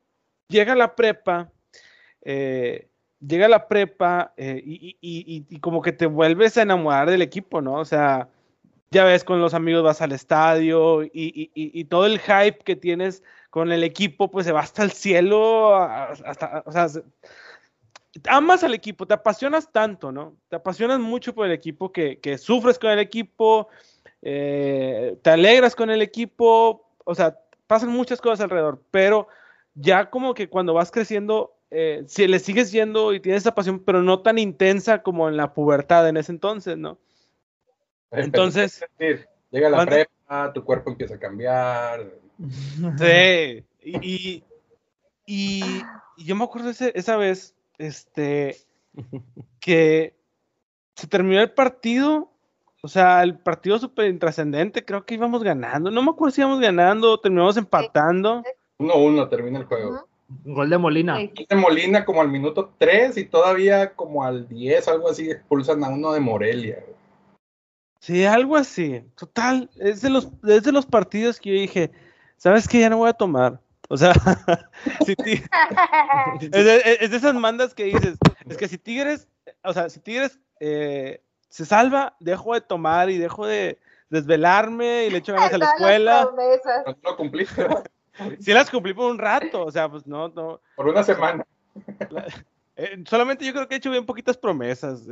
llega 0.48 0.74
la 0.74 0.94
prepa, 0.94 1.50
eh, 2.20 2.85
llega 3.20 3.48
la 3.48 3.68
prepa 3.68 4.32
eh, 4.36 4.62
y, 4.64 5.58
como 5.60 5.82
que 5.82 5.92
te 5.92 6.06
vuelves 6.06 6.56
a 6.56 6.62
enamorar 6.62 7.10
del 7.10 7.22
equipo, 7.22 7.60
¿no? 7.60 7.74
O 7.74 7.84
sea, 7.84 8.28
ya 8.90 9.04
ves, 9.04 9.24
con 9.24 9.40
los 9.40 9.54
amigos 9.54 9.82
vas 9.82 10.02
al 10.02 10.12
estadio 10.12 11.02
y, 11.02 11.84
todo 11.84 12.06
el 12.06 12.18
hype 12.20 12.58
que 12.64 12.76
tienes 12.76 13.22
con 13.50 13.72
el 13.72 13.84
equipo, 13.84 14.30
pues 14.30 14.46
se 14.46 14.52
va 14.52 14.60
hasta 14.60 14.82
el 14.82 14.92
cielo, 14.92 15.74
hasta, 15.76 16.62
o 16.66 16.72
sea, 16.72 16.88
amas 18.28 18.64
al 18.64 18.74
equipo, 18.74 19.06
te 19.06 19.14
apasionas 19.14 19.70
tanto, 19.72 20.12
¿no? 20.12 20.36
Te 20.48 20.56
apasionas 20.56 21.00
mucho 21.00 21.34
por 21.34 21.46
el 21.46 21.52
equipo 21.52 21.92
que, 21.92 22.38
sufres 22.38 22.78
con 22.78 22.90
el 22.90 22.98
equipo, 22.98 23.68
eh, 24.22 25.16
te 25.22 25.30
alegras 25.30 25.74
con 25.74 25.90
el 25.90 26.02
equipo, 26.02 26.90
o 27.04 27.14
sea, 27.14 27.38
pasan 27.66 27.90
muchas 27.90 28.20
cosas 28.20 28.40
alrededor, 28.40 28.82
pero 28.90 29.28
ya 29.74 30.10
como 30.10 30.34
que 30.34 30.48
cuando 30.48 30.74
vas 30.74 30.90
creciendo, 30.90 31.55
eh, 31.70 32.04
si 32.06 32.26
le 32.26 32.38
sigues 32.38 32.72
yendo 32.72 33.12
y 33.12 33.20
tienes 33.20 33.42
esa 33.42 33.54
pasión, 33.54 33.80
pero 33.80 34.02
no 34.02 34.20
tan 34.20 34.38
intensa 34.38 35.02
como 35.02 35.28
en 35.28 35.36
la 35.36 35.54
pubertad 35.54 36.08
en 36.08 36.16
ese 36.16 36.32
entonces, 36.32 36.76
¿no? 36.76 36.98
Entonces... 38.10 38.84
Llega 39.50 39.70
la 39.70 39.86
prepa, 39.86 40.52
tu 40.52 40.64
cuerpo 40.64 40.90
empieza 40.90 41.14
a 41.14 41.18
cambiar. 41.18 42.12
Sí, 42.98 43.64
y, 43.82 44.44
y, 45.24 45.82
yo 46.18 46.36
me 46.36 46.44
acuerdo 46.44 46.68
esa 46.68 47.16
vez, 47.16 47.54
este, 47.78 48.58
que 49.58 50.14
se 50.94 51.06
terminó 51.06 51.40
el 51.40 51.50
partido 51.52 52.30
o 52.86 52.88
sea, 52.88 53.24
el 53.24 53.36
partido 53.36 53.80
súper 53.80 54.06
intrascendente, 54.06 54.84
creo 54.84 55.04
que 55.04 55.14
íbamos 55.14 55.42
ganando. 55.42 55.90
No 55.90 56.04
me 56.04 56.10
acuerdo 56.10 56.30
si 56.30 56.40
íbamos 56.40 56.60
ganando, 56.60 57.18
terminamos 57.18 57.56
empatando. 57.56 58.44
1-1 58.78 59.28
termina 59.28 59.58
el 59.58 59.64
juego. 59.64 60.06
Gol 60.28 60.70
de 60.70 60.78
Molina. 60.78 61.18
de 61.18 61.56
Molina 61.56 62.04
como 62.04 62.20
al 62.20 62.28
minuto 62.28 62.72
3 62.78 63.16
y 63.16 63.24
todavía 63.26 63.94
como 63.94 64.24
al 64.24 64.48
10, 64.48 64.88
algo 64.88 65.08
así, 65.08 65.30
expulsan 65.30 65.84
a 65.84 65.88
uno 65.88 66.12
de 66.12 66.20
Morelia. 66.20 66.84
Sí, 68.00 68.24
algo 68.24 68.56
así. 68.56 69.02
Total, 69.16 69.70
es 69.76 70.02
de 70.02 70.10
los, 70.10 70.28
es 70.46 70.62
de 70.62 70.72
los 70.72 70.86
partidos 70.86 71.40
que 71.40 71.50
yo 71.54 71.60
dije, 71.60 71.90
¿sabes 72.36 72.68
qué? 72.68 72.80
Ya 72.80 72.90
no 72.90 72.98
voy 72.98 73.10
a 73.10 73.14
tomar. 73.14 73.60
O 73.88 73.96
sea, 73.96 74.12
es, 75.00 75.16
de, 76.50 76.98
es, 77.00 77.10
de, 77.10 77.16
esas 77.16 77.34
mandas 77.34 77.74
que 77.74 77.84
dices, 77.84 78.18
es 78.48 78.56
que 78.56 78.68
si 78.68 78.78
Tigres, 78.78 79.28
o 79.62 79.72
sea, 79.72 79.88
si 79.88 80.00
Tigres 80.00 80.40
eh, 80.60 81.22
se 81.48 81.64
salva, 81.64 82.16
dejo 82.20 82.54
de 82.54 82.60
tomar 82.60 83.10
y 83.10 83.18
dejo 83.18 83.46
de 83.46 83.78
desvelarme 84.10 85.06
y 85.06 85.10
le 85.10 85.18
echo 85.18 85.32
ganas 85.34 85.52
a 85.52 85.58
la 85.58 85.66
escuela. 85.74 86.28
No 86.86 86.96
lo 87.02 87.16
cumpliste. 87.16 87.66
sí 88.40 88.52
las 88.52 88.70
cumplí 88.70 88.94
por 88.94 89.10
un 89.10 89.18
rato, 89.18 89.64
o 89.64 89.70
sea, 89.70 89.88
pues 89.88 90.06
no, 90.06 90.28
no. 90.28 90.60
Por 90.76 90.88
una 90.88 91.02
semana. 91.02 91.46
Eh, 92.76 93.02
solamente 93.08 93.44
yo 93.44 93.52
creo 93.52 93.68
que 93.68 93.74
he 93.74 93.78
hecho 93.78 93.90
bien 93.90 94.04
poquitas 94.04 94.36
promesas. 94.36 95.06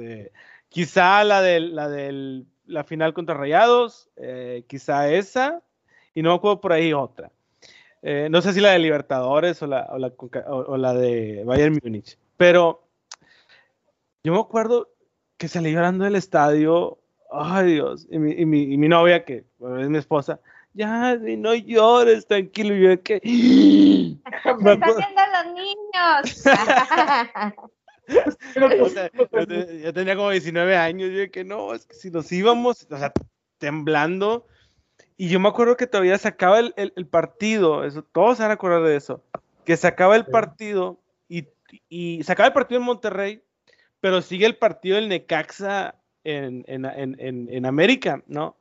quizá 0.69 1.25
la 1.25 1.40
de 1.40 1.61
la, 1.61 1.88
del, 1.88 2.47
la 2.67 2.85
final 2.85 3.14
contra 3.14 3.35
Rayados, 3.35 4.11
eh, 4.17 4.64
quizá 4.67 5.11
esa, 5.11 5.62
y 6.14 6.23
no 6.23 6.31
me 6.31 6.37
acuerdo 6.37 6.61
por 6.61 6.73
ahí 6.73 6.93
otra. 6.93 7.31
Eh, 8.03 8.29
no 8.31 8.43
sé 8.43 8.53
si 8.53 8.61
la 8.61 8.73
de 8.73 8.79
Libertadores 8.79 9.62
o 9.62 9.67
la, 9.67 9.88
o 10.47 10.77
la, 10.77 10.95
de 10.95 11.43
Bayern 11.45 11.79
Múnich. 11.83 12.19
Pero 12.37 12.87
yo 14.23 14.33
me 14.33 14.40
acuerdo 14.40 14.90
que 15.38 15.49
salí 15.49 15.73
llorando 15.73 16.05
del 16.05 16.17
estadio. 16.17 16.99
Ay 17.33 17.73
Dios. 17.73 18.07
Y 18.11 18.19
mi, 18.19 18.33
y 18.33 18.45
mi, 18.45 18.62
y 18.62 18.77
mi 18.77 18.88
novia, 18.88 19.25
que 19.25 19.45
es 19.81 19.88
mi 19.88 19.99
esposa, 19.99 20.38
ya, 20.75 21.17
no 21.17 21.55
llores, 21.55 22.27
tranquilo. 22.27 22.75
yo 22.75 23.03
que. 23.03 23.21
están 23.25 24.59
viendo 24.59 25.23
los 25.33 25.47
niños. 25.55 26.45
yo, 29.83 29.93
tenía 29.95 30.17
como 30.17 30.31
19 30.31 30.77
años. 30.77 31.11
Yo 31.13 31.31
que 31.31 31.45
no, 31.45 31.73
es 31.75 31.87
que 31.87 31.95
si 31.95 32.11
nos 32.11 32.31
íbamos, 32.33 32.87
o 32.91 32.99
sea, 32.99 33.13
temblando. 33.59 34.47
Y 35.17 35.29
yo 35.29 35.39
me 35.39 35.49
acuerdo 35.49 35.77
que 35.77 35.87
todavía 35.87 36.19
se 36.19 36.27
acaba 36.27 36.59
el, 36.59 36.75
el, 36.77 37.07
partido. 37.07 37.85
Eso, 37.85 38.03
todos 38.03 38.37
se 38.37 38.43
van 38.43 38.51
a 38.51 38.55
acordar 38.55 38.83
de 38.83 38.97
eso. 38.97 39.23
Que 39.65 39.77
se 39.77 39.87
acaba 39.87 40.17
el 40.17 40.27
partido 40.27 40.99
y, 41.29 41.47
y 41.89 42.23
se 42.25 42.33
acaba 42.33 42.49
el 42.49 42.53
partido 42.53 42.81
en 42.81 42.87
Monterrey, 42.87 43.43
pero 44.01 44.23
sigue 44.23 44.45
el 44.45 44.57
partido 44.57 44.97
del 44.97 45.09
Necaxa 45.09 45.95
en, 46.25 46.65
en, 46.67 46.85
en, 46.85 47.17
en 47.49 47.67
América, 47.67 48.25
¿no? 48.27 48.57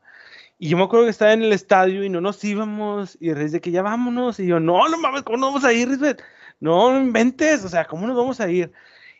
Y 0.63 0.69
yo 0.69 0.77
me 0.77 0.83
acuerdo 0.83 1.07
que 1.07 1.11
estaba 1.11 1.33
en 1.33 1.43
el 1.43 1.51
estadio 1.51 2.05
y 2.05 2.09
no 2.09 2.21
nos 2.21 2.41
íbamos. 2.41 3.17
Y 3.19 3.31
el 3.31 3.51
de 3.51 3.59
que 3.59 3.69
ya 3.69 3.81
vámonos. 3.81 4.39
Y 4.39 4.47
yo, 4.47 4.61
no, 4.61 4.87
no 4.87 4.97
mames, 4.97 5.23
¿cómo 5.23 5.37
nos 5.37 5.49
vamos 5.49 5.65
a 5.65 5.73
ir, 5.73 5.89
Risbet? 5.89 6.23
No, 6.61 6.89
no 6.89 7.01
inventes, 7.01 7.65
o 7.65 7.67
sea, 7.67 7.83
¿cómo 7.83 8.07
nos 8.07 8.15
vamos 8.15 8.39
a 8.39 8.49
ir? 8.49 8.71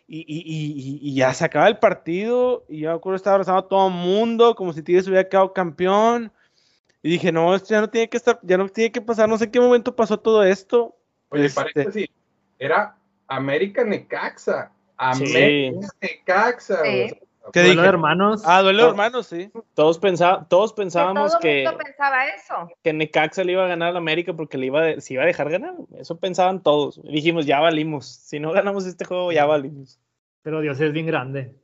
Y, 0.08 0.20
y, 0.20 0.38
y, 0.38 1.00
y, 1.02 1.14
ya 1.14 1.34
se 1.34 1.44
acaba 1.44 1.68
el 1.68 1.76
partido. 1.76 2.64
Y 2.66 2.78
yo 2.78 2.88
me 2.88 2.96
acuerdo 2.96 3.16
que 3.16 3.18
estaba 3.18 3.34
abrazando 3.34 3.58
a 3.58 3.68
todo 3.68 3.88
el 3.88 3.92
mundo, 3.92 4.54
como 4.54 4.72
si 4.72 4.82
Tigres 4.82 5.06
hubiera 5.06 5.28
quedado 5.28 5.52
campeón. 5.52 6.32
Y 7.02 7.10
dije, 7.10 7.30
no, 7.30 7.54
esto 7.54 7.74
ya 7.74 7.82
no 7.82 7.90
tiene 7.90 8.08
que 8.08 8.16
estar, 8.16 8.40
ya 8.42 8.56
no 8.56 8.66
tiene 8.70 8.90
que 8.90 9.02
pasar. 9.02 9.28
No 9.28 9.36
sé 9.36 9.44
en 9.44 9.50
qué 9.50 9.60
momento 9.60 9.94
pasó 9.94 10.18
todo 10.18 10.42
esto. 10.44 10.96
Oye, 11.28 11.44
este... 11.44 11.60
parece 11.60 11.92
sí. 11.92 12.10
Era 12.58 12.96
América 13.28 13.84
Necaxa. 13.84 14.72
América 14.96 15.88
Necaxa. 16.00 16.82
Sí. 16.84 17.18
¿Qué 17.52 17.62
duelo 17.62 17.82
de 17.82 17.88
hermanos. 17.88 18.42
Ah, 18.46 18.62
duelo 18.62 18.84
de 18.84 18.88
hermanos, 18.90 19.26
sí. 19.26 19.50
Todos, 19.74 19.98
pensa 19.98 20.46
todos 20.48 20.72
pensábamos 20.72 21.36
que, 21.36 21.64
todo 21.66 21.78
pensaba 21.78 22.26
eso. 22.26 22.68
que 22.82 22.92
Necaxa 22.92 23.44
le 23.44 23.52
iba 23.52 23.64
a 23.64 23.68
ganar 23.68 23.94
a 23.94 23.98
América 23.98 24.32
porque 24.32 24.56
le 24.56 24.66
iba 24.66 25.00
se 25.00 25.14
iba 25.14 25.24
a 25.24 25.26
dejar 25.26 25.50
ganar. 25.50 25.74
Eso 25.98 26.18
pensaban 26.18 26.62
todos. 26.62 27.00
dijimos, 27.04 27.46
ya 27.46 27.60
valimos. 27.60 28.06
Si 28.06 28.40
no 28.40 28.52
ganamos 28.52 28.86
este 28.86 29.04
juego, 29.04 29.32
ya 29.32 29.44
valimos. 29.44 30.00
Pero 30.42 30.60
Dios 30.60 30.80
es 30.80 30.92
bien 30.92 31.06
grande. 31.06 31.54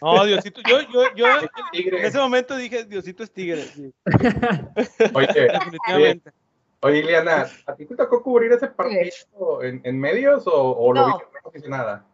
No, 0.00 0.24
Diosito, 0.24 0.62
yo, 0.66 0.80
yo, 0.92 1.14
yo 1.14 1.26
en 1.72 2.04
ese 2.04 2.18
momento 2.18 2.56
dije, 2.56 2.84
Diosito 2.84 3.22
es 3.22 3.32
tigre. 3.32 3.62
Sí. 3.62 3.92
Oye, 5.14 5.26
definitivamente. 5.26 6.32
Oye, 6.80 6.98
Ileana, 6.98 7.46
¿a 7.66 7.74
ti 7.76 7.86
te 7.86 7.94
tocó 7.94 8.22
cubrir 8.22 8.50
ese 8.52 8.66
partido 8.68 9.62
en, 9.62 9.80
en 9.84 10.00
medios 10.00 10.46
o, 10.46 10.70
o 10.70 10.92
no. 10.92 11.00
lo 11.00 11.06
viste 11.06 11.26
como 11.30 11.48
aficionada? 11.50 12.04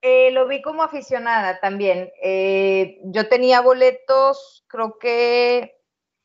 Eh, 0.00 0.30
lo 0.30 0.46
vi 0.46 0.62
como 0.62 0.82
aficionada 0.82 1.58
también. 1.60 2.10
Eh, 2.22 3.00
yo 3.04 3.28
tenía 3.28 3.60
boletos, 3.60 4.64
creo 4.68 4.98
que 4.98 5.76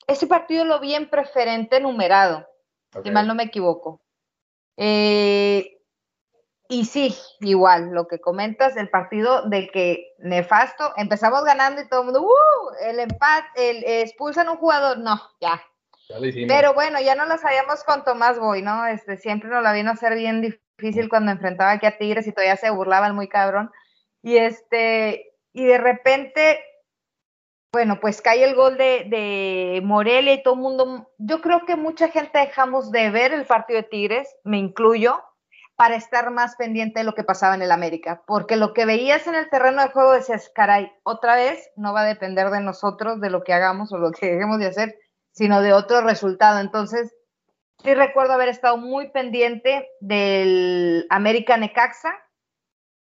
ese 0.07 0.27
partido 0.27 0.63
lo 0.65 0.79
vi 0.79 0.93
en 0.93 1.09
preferente 1.09 1.79
numerado, 1.79 2.47
si 3.03 3.09
mal 3.09 3.27
no 3.27 3.36
me 3.36 3.43
equivoco. 3.43 4.01
Eh, 4.77 5.79
y 6.69 6.86
sí, 6.86 7.15
igual, 7.39 7.91
lo 7.91 8.07
que 8.07 8.19
comentas, 8.19 8.77
el 8.77 8.89
partido 8.89 9.47
de 9.49 9.69
que 9.69 10.13
nefasto, 10.19 10.93
empezamos 10.97 11.43
ganando 11.43 11.81
y 11.81 11.88
todo 11.88 12.01
el 12.01 12.05
mundo, 12.05 12.21
¡uh! 12.21 12.86
El 12.86 12.99
empate, 12.99 13.69
el, 13.69 13.83
expulsan 14.01 14.49
un 14.49 14.57
jugador, 14.57 14.99
no, 14.99 15.21
ya. 15.41 15.62
Pero 16.47 16.73
bueno, 16.73 16.99
ya 16.99 17.15
no 17.15 17.25
lo 17.25 17.38
sabíamos 17.38 17.83
con 17.83 18.03
Tomás 18.03 18.38
Boy, 18.38 18.62
¿no? 18.62 18.86
Este, 18.86 19.17
siempre 19.17 19.49
nos 19.49 19.63
la 19.63 19.73
vino 19.73 19.89
a 19.89 19.93
hacer 19.93 20.15
bien 20.15 20.41
difícil 20.41 20.62
difícil 20.77 21.09
cuando 21.09 21.31
enfrentaba 21.31 21.71
aquí 21.71 21.86
a 21.86 21.97
Tigres 21.97 22.27
y 22.27 22.31
todavía 22.31 22.57
se 22.57 22.69
burlaban 22.69 23.15
muy 23.15 23.27
cabrón. 23.27 23.71
Y 24.21 24.38
este, 24.38 25.33
y 25.53 25.65
de 25.65 25.77
repente, 25.77 26.63
bueno, 27.73 27.99
pues 27.99 28.21
cae 28.21 28.43
el 28.43 28.55
gol 28.55 28.77
de, 28.77 29.05
de 29.09 29.81
Morelia 29.83 30.33
y 30.33 30.43
todo 30.43 30.55
el 30.55 30.62
mundo, 30.62 31.12
yo 31.17 31.41
creo 31.41 31.65
que 31.65 31.75
mucha 31.75 32.09
gente 32.09 32.39
dejamos 32.39 32.91
de 32.91 33.09
ver 33.09 33.33
el 33.33 33.45
partido 33.45 33.81
de 33.81 33.88
Tigres, 33.88 34.36
me 34.43 34.57
incluyo, 34.57 35.21
para 35.75 35.95
estar 35.95 36.29
más 36.31 36.55
pendiente 36.55 36.99
de 36.99 37.03
lo 37.03 37.15
que 37.15 37.23
pasaba 37.23 37.55
en 37.55 37.63
el 37.63 37.71
América, 37.71 38.23
porque 38.27 38.55
lo 38.55 38.73
que 38.73 38.86
veías 38.86 39.25
en 39.27 39.36
el 39.36 39.49
terreno 39.49 39.81
de 39.81 39.89
juego 39.89 40.12
decías, 40.12 40.51
caray, 40.53 40.91
otra 41.03 41.36
vez 41.36 41.69
no 41.75 41.93
va 41.93 42.01
a 42.01 42.05
depender 42.05 42.49
de 42.51 42.62
nosotros, 42.62 43.19
de 43.19 43.29
lo 43.29 43.43
que 43.43 43.53
hagamos 43.53 43.91
o 43.91 43.97
lo 43.97 44.12
que 44.12 44.31
dejemos 44.31 44.59
de 44.59 44.67
hacer, 44.67 44.99
sino 45.31 45.62
de 45.62 45.73
otro 45.73 46.01
resultado. 46.01 46.59
Entonces, 46.59 47.13
Sí 47.81 47.93
recuerdo 47.93 48.33
haber 48.33 48.49
estado 48.49 48.77
muy 48.77 49.09
pendiente 49.12 49.89
del 49.99 51.05
América 51.09 51.57
Necaxa. 51.57 52.13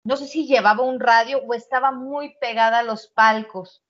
No 0.04 0.16
sé 0.16 0.26
si 0.26 0.46
llevaba 0.46 0.84
un 0.84 1.00
radio 1.00 1.38
o 1.38 1.54
estaba 1.54 1.90
muy 1.90 2.36
pegada 2.40 2.80
a 2.80 2.82
los 2.82 3.08
palcos. 3.08 3.82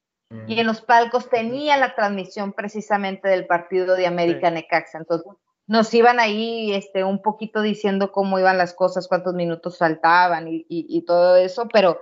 Y 0.47 0.61
en 0.61 0.67
los 0.67 0.83
palcos 0.83 1.31
tenía 1.31 1.79
la 1.79 1.95
transmisión 1.95 2.53
precisamente 2.53 3.29
del 3.29 3.47
partido 3.47 3.97
de 3.97 4.07
América 4.07 4.51
Necaxa. 4.51 4.99
Entonces 4.99 5.27
nos 5.67 5.93
iban 5.95 6.21
ahí 6.21 6.75
este, 6.75 7.03
un 7.03 7.23
poquito 7.23 7.63
diciendo 7.63 8.13
cómo 8.13 8.39
iban 8.39 8.59
las 8.59 8.75
cosas, 8.75 9.09
cuántos 9.09 9.35
minutos 9.35 9.79
faltaban 9.79 10.49
y, 10.49 10.67
y 10.69 11.05
todo 11.07 11.37
eso, 11.37 11.69
pero 11.73 11.99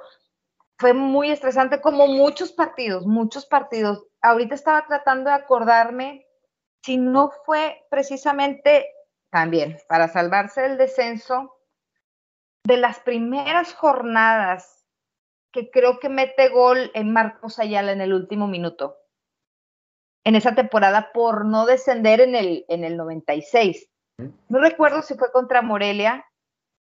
fue 0.79 0.93
muy 0.93 1.31
estresante 1.31 1.81
como 1.81 2.07
muchos 2.07 2.53
partidos, 2.53 3.07
muchos 3.07 3.47
partidos. 3.47 4.05
Ahorita 4.21 4.55
estaba 4.55 4.87
tratando 4.87 5.31
de 5.31 5.37
acordarme 5.37 6.26
si 6.83 6.97
no 6.97 7.31
fue 7.45 7.85
precisamente 7.91 8.87
también 9.31 9.79
para 9.89 10.09
salvarse 10.09 10.63
del 10.63 10.79
descenso 10.79 11.57
de 12.65 12.77
las 12.77 13.01
primeras 13.01 13.75
jornadas 13.75 14.87
que 15.53 15.71
creo 15.71 15.99
que 16.01 16.09
mete 16.09 16.49
gol 16.49 16.91
en 16.95 17.13
Marcos 17.13 17.59
Ayala 17.59 17.93
en 17.93 18.01
el 18.01 18.13
último 18.13 18.47
minuto. 18.47 18.99
En 20.25 20.35
esa 20.35 20.55
temporada 20.55 21.13
por 21.13 21.45
no 21.45 21.67
descender 21.67 22.21
en 22.21 22.35
el, 22.35 22.65
en 22.69 22.85
el 22.85 22.97
96. 22.97 23.89
No 24.49 24.59
recuerdo 24.61 25.03
si 25.03 25.15
fue 25.15 25.31
contra 25.31 25.63
Morelia, 25.63 26.27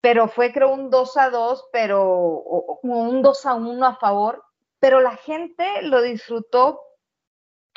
pero 0.01 0.27
fue 0.27 0.51
creo 0.51 0.73
un 0.73 0.89
2 0.89 1.17
a 1.17 1.29
2, 1.29 1.69
pero 1.71 2.41
un 2.83 3.21
2 3.21 3.45
a 3.45 3.53
1 3.53 3.85
a 3.85 3.95
favor, 3.97 4.43
pero 4.79 5.01
la 5.01 5.15
gente 5.17 5.81
lo 5.83 6.01
disfrutó 6.01 6.81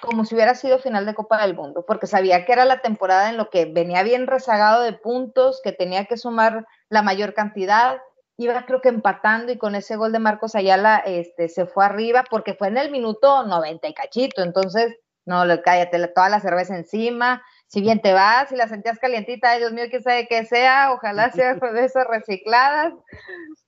como 0.00 0.24
si 0.24 0.34
hubiera 0.34 0.54
sido 0.54 0.78
final 0.78 1.06
de 1.06 1.14
Copa 1.14 1.42
del 1.42 1.56
Mundo, 1.56 1.84
porque 1.86 2.06
sabía 2.06 2.44
que 2.44 2.52
era 2.52 2.64
la 2.64 2.80
temporada 2.80 3.30
en 3.30 3.36
lo 3.36 3.50
que 3.50 3.66
venía 3.66 4.02
bien 4.02 4.26
rezagado 4.26 4.82
de 4.82 4.92
puntos, 4.92 5.60
que 5.62 5.72
tenía 5.72 6.04
que 6.04 6.16
sumar 6.16 6.66
la 6.88 7.02
mayor 7.02 7.34
cantidad, 7.34 7.98
iba 8.36 8.64
creo 8.64 8.80
que 8.80 8.88
empatando 8.88 9.52
y 9.52 9.58
con 9.58 9.74
ese 9.74 9.96
gol 9.96 10.12
de 10.12 10.20
Marcos 10.20 10.54
Ayala 10.54 10.98
este, 11.04 11.48
se 11.48 11.66
fue 11.66 11.84
arriba 11.84 12.24
porque 12.30 12.54
fue 12.54 12.68
en 12.68 12.78
el 12.78 12.90
minuto 12.90 13.44
90 13.44 13.88
y 13.88 13.94
cachito, 13.94 14.42
entonces, 14.42 14.96
no, 15.26 15.42
cállate, 15.62 16.06
toda 16.08 16.28
la 16.28 16.40
cerveza 16.40 16.76
encima, 16.76 17.42
si 17.68 17.82
bien 17.82 18.00
te 18.00 18.14
vas 18.14 18.50
y 18.50 18.56
la 18.56 18.66
sentías 18.66 18.98
calientita, 18.98 19.56
Dios 19.58 19.72
mío, 19.72 19.84
que 19.90 20.00
sabe 20.00 20.26
que 20.26 20.44
sea, 20.46 20.92
ojalá 20.92 21.30
sea 21.32 21.54
de 21.54 21.84
esas 21.84 22.06
recicladas, 22.06 22.94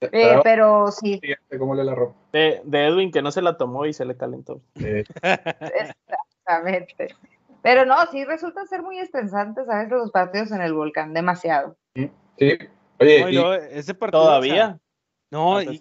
eh, 0.01 0.41
pero 0.43 0.91
sí. 0.91 1.21
¿Cómo 1.59 1.75
le 1.75 1.85
la 1.85 1.95
ropa? 1.95 2.15
De, 2.33 2.63
Edwin 2.73 3.11
que 3.11 3.21
no 3.21 3.31
se 3.31 3.43
la 3.43 3.59
tomó 3.59 3.85
y 3.87 3.93
se 3.93 4.05
le 4.05 4.17
calentó. 4.17 4.63
Exactamente. 6.59 7.09
Pero 7.63 7.85
no, 7.85 7.95
sí 8.11 8.25
resulta 8.25 8.65
ser 8.67 8.83
muy 8.83 8.99
estresantes 8.99 9.69
a 9.69 9.79
veces 9.79 9.93
los 9.93 10.11
partidos 10.11 10.51
en 10.53 10.63
el 10.63 10.73
volcán, 10.73 11.13
demasiado. 11.13 11.77
Sí. 11.95 12.11
Oye, 12.99 13.79
ese 13.79 13.95
partido 13.95 14.25
todavía. 14.25 14.79
no, 15.31 15.61
y, 15.61 15.79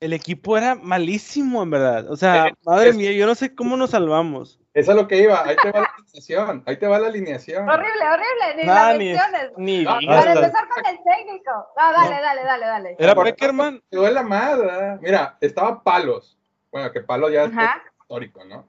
el 0.00 0.12
equipo 0.12 0.56
era 0.56 0.76
malísimo, 0.76 1.62
en 1.62 1.70
verdad. 1.70 2.10
O 2.10 2.16
sea, 2.16 2.52
madre 2.64 2.92
mía, 2.92 3.10
yo 3.12 3.26
no 3.26 3.34
sé 3.34 3.54
cómo 3.54 3.76
nos 3.76 3.90
salvamos. 3.90 4.60
Eso 4.72 4.92
es 4.92 4.96
lo 4.96 5.08
que 5.08 5.22
iba. 5.22 5.44
Ahí 5.44 5.56
te 5.60 5.72
va 5.72 5.80
la 5.80 5.88
alineación. 5.96 6.62
Ahí 6.66 6.76
te 6.76 6.86
va 6.86 6.98
la 7.00 7.08
alineación. 7.08 7.68
Horrible, 7.68 8.04
horrible. 8.12 8.56
Ni 8.56 8.64
las 8.64 8.96
lecciones. 8.96 9.52
Ni, 9.56 9.84
Para 9.84 10.32
empezar 10.34 10.68
con 10.68 10.86
el 10.86 10.98
técnico. 11.02 11.50
No, 11.76 11.92
dale, 11.92 12.22
dale, 12.22 12.44
dale, 12.44 12.66
dale. 12.66 12.96
Era 12.96 13.14
Peckerman. 13.16 13.82
Quedó 13.90 14.08
la 14.08 14.22
madre. 14.22 14.98
Mira, 15.00 15.36
estaba 15.40 15.82
Palos. 15.82 16.38
Bueno, 16.70 16.92
que 16.92 17.00
Palos 17.00 17.32
ya 17.32 17.44
es 17.44 17.52
histórico, 18.00 18.44
¿no? 18.44 18.66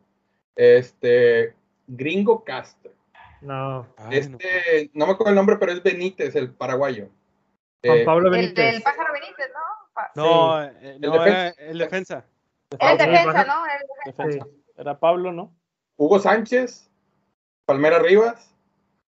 Este, 0.60 1.56
Gringo 1.88 2.44
Castro. 2.44 2.92
No. 3.40 3.88
Este, 4.12 4.92
no. 4.94 5.06
me 5.06 5.14
acuerdo 5.14 5.30
el 5.30 5.36
nombre, 5.36 5.56
pero 5.56 5.72
es 5.72 5.82
Benítez, 5.82 6.36
el 6.36 6.52
paraguayo. 6.52 7.08
Juan 7.82 8.00
eh, 8.00 8.04
Pablo 8.04 8.30
Benítez. 8.30 8.66
El, 8.66 8.72
del 8.74 8.82
pájaro 8.82 9.14
Benítez, 9.14 9.50
¿no? 9.54 10.22
No, 10.22 10.62
el, 10.62 11.00
defensa. 11.00 11.56
el 11.60 11.78
defensa. 11.78 12.26
El 12.78 12.98
defensa, 12.98 13.46
¿no? 13.46 13.66
El 13.66 14.14
defensa. 14.14 14.46
Era 14.78 15.00
Pablo, 15.00 15.32
¿no? 15.32 15.56
Hugo 15.96 16.20
Sánchez, 16.20 16.90
Palmera 17.66 18.00
Rivas, 18.00 18.54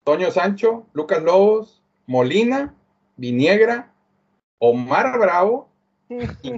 Toño 0.03 0.31
Sancho, 0.31 0.85
Lucas 0.91 1.23
Lobos, 1.23 1.81
Molina, 2.07 2.73
Viniegra, 3.15 3.93
Omar 4.59 5.17
Bravo 5.17 5.69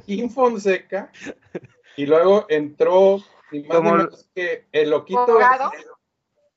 Kim 0.06 0.30
Fonseca, 0.30 1.12
y 1.95 2.06
luego 2.08 2.45
entró, 2.49 3.19
y 3.52 3.64
más 3.64 3.82
ni 3.82 3.92
menos 3.92 4.30
que 4.34 4.66
el 4.72 4.90
loquito 4.90 5.40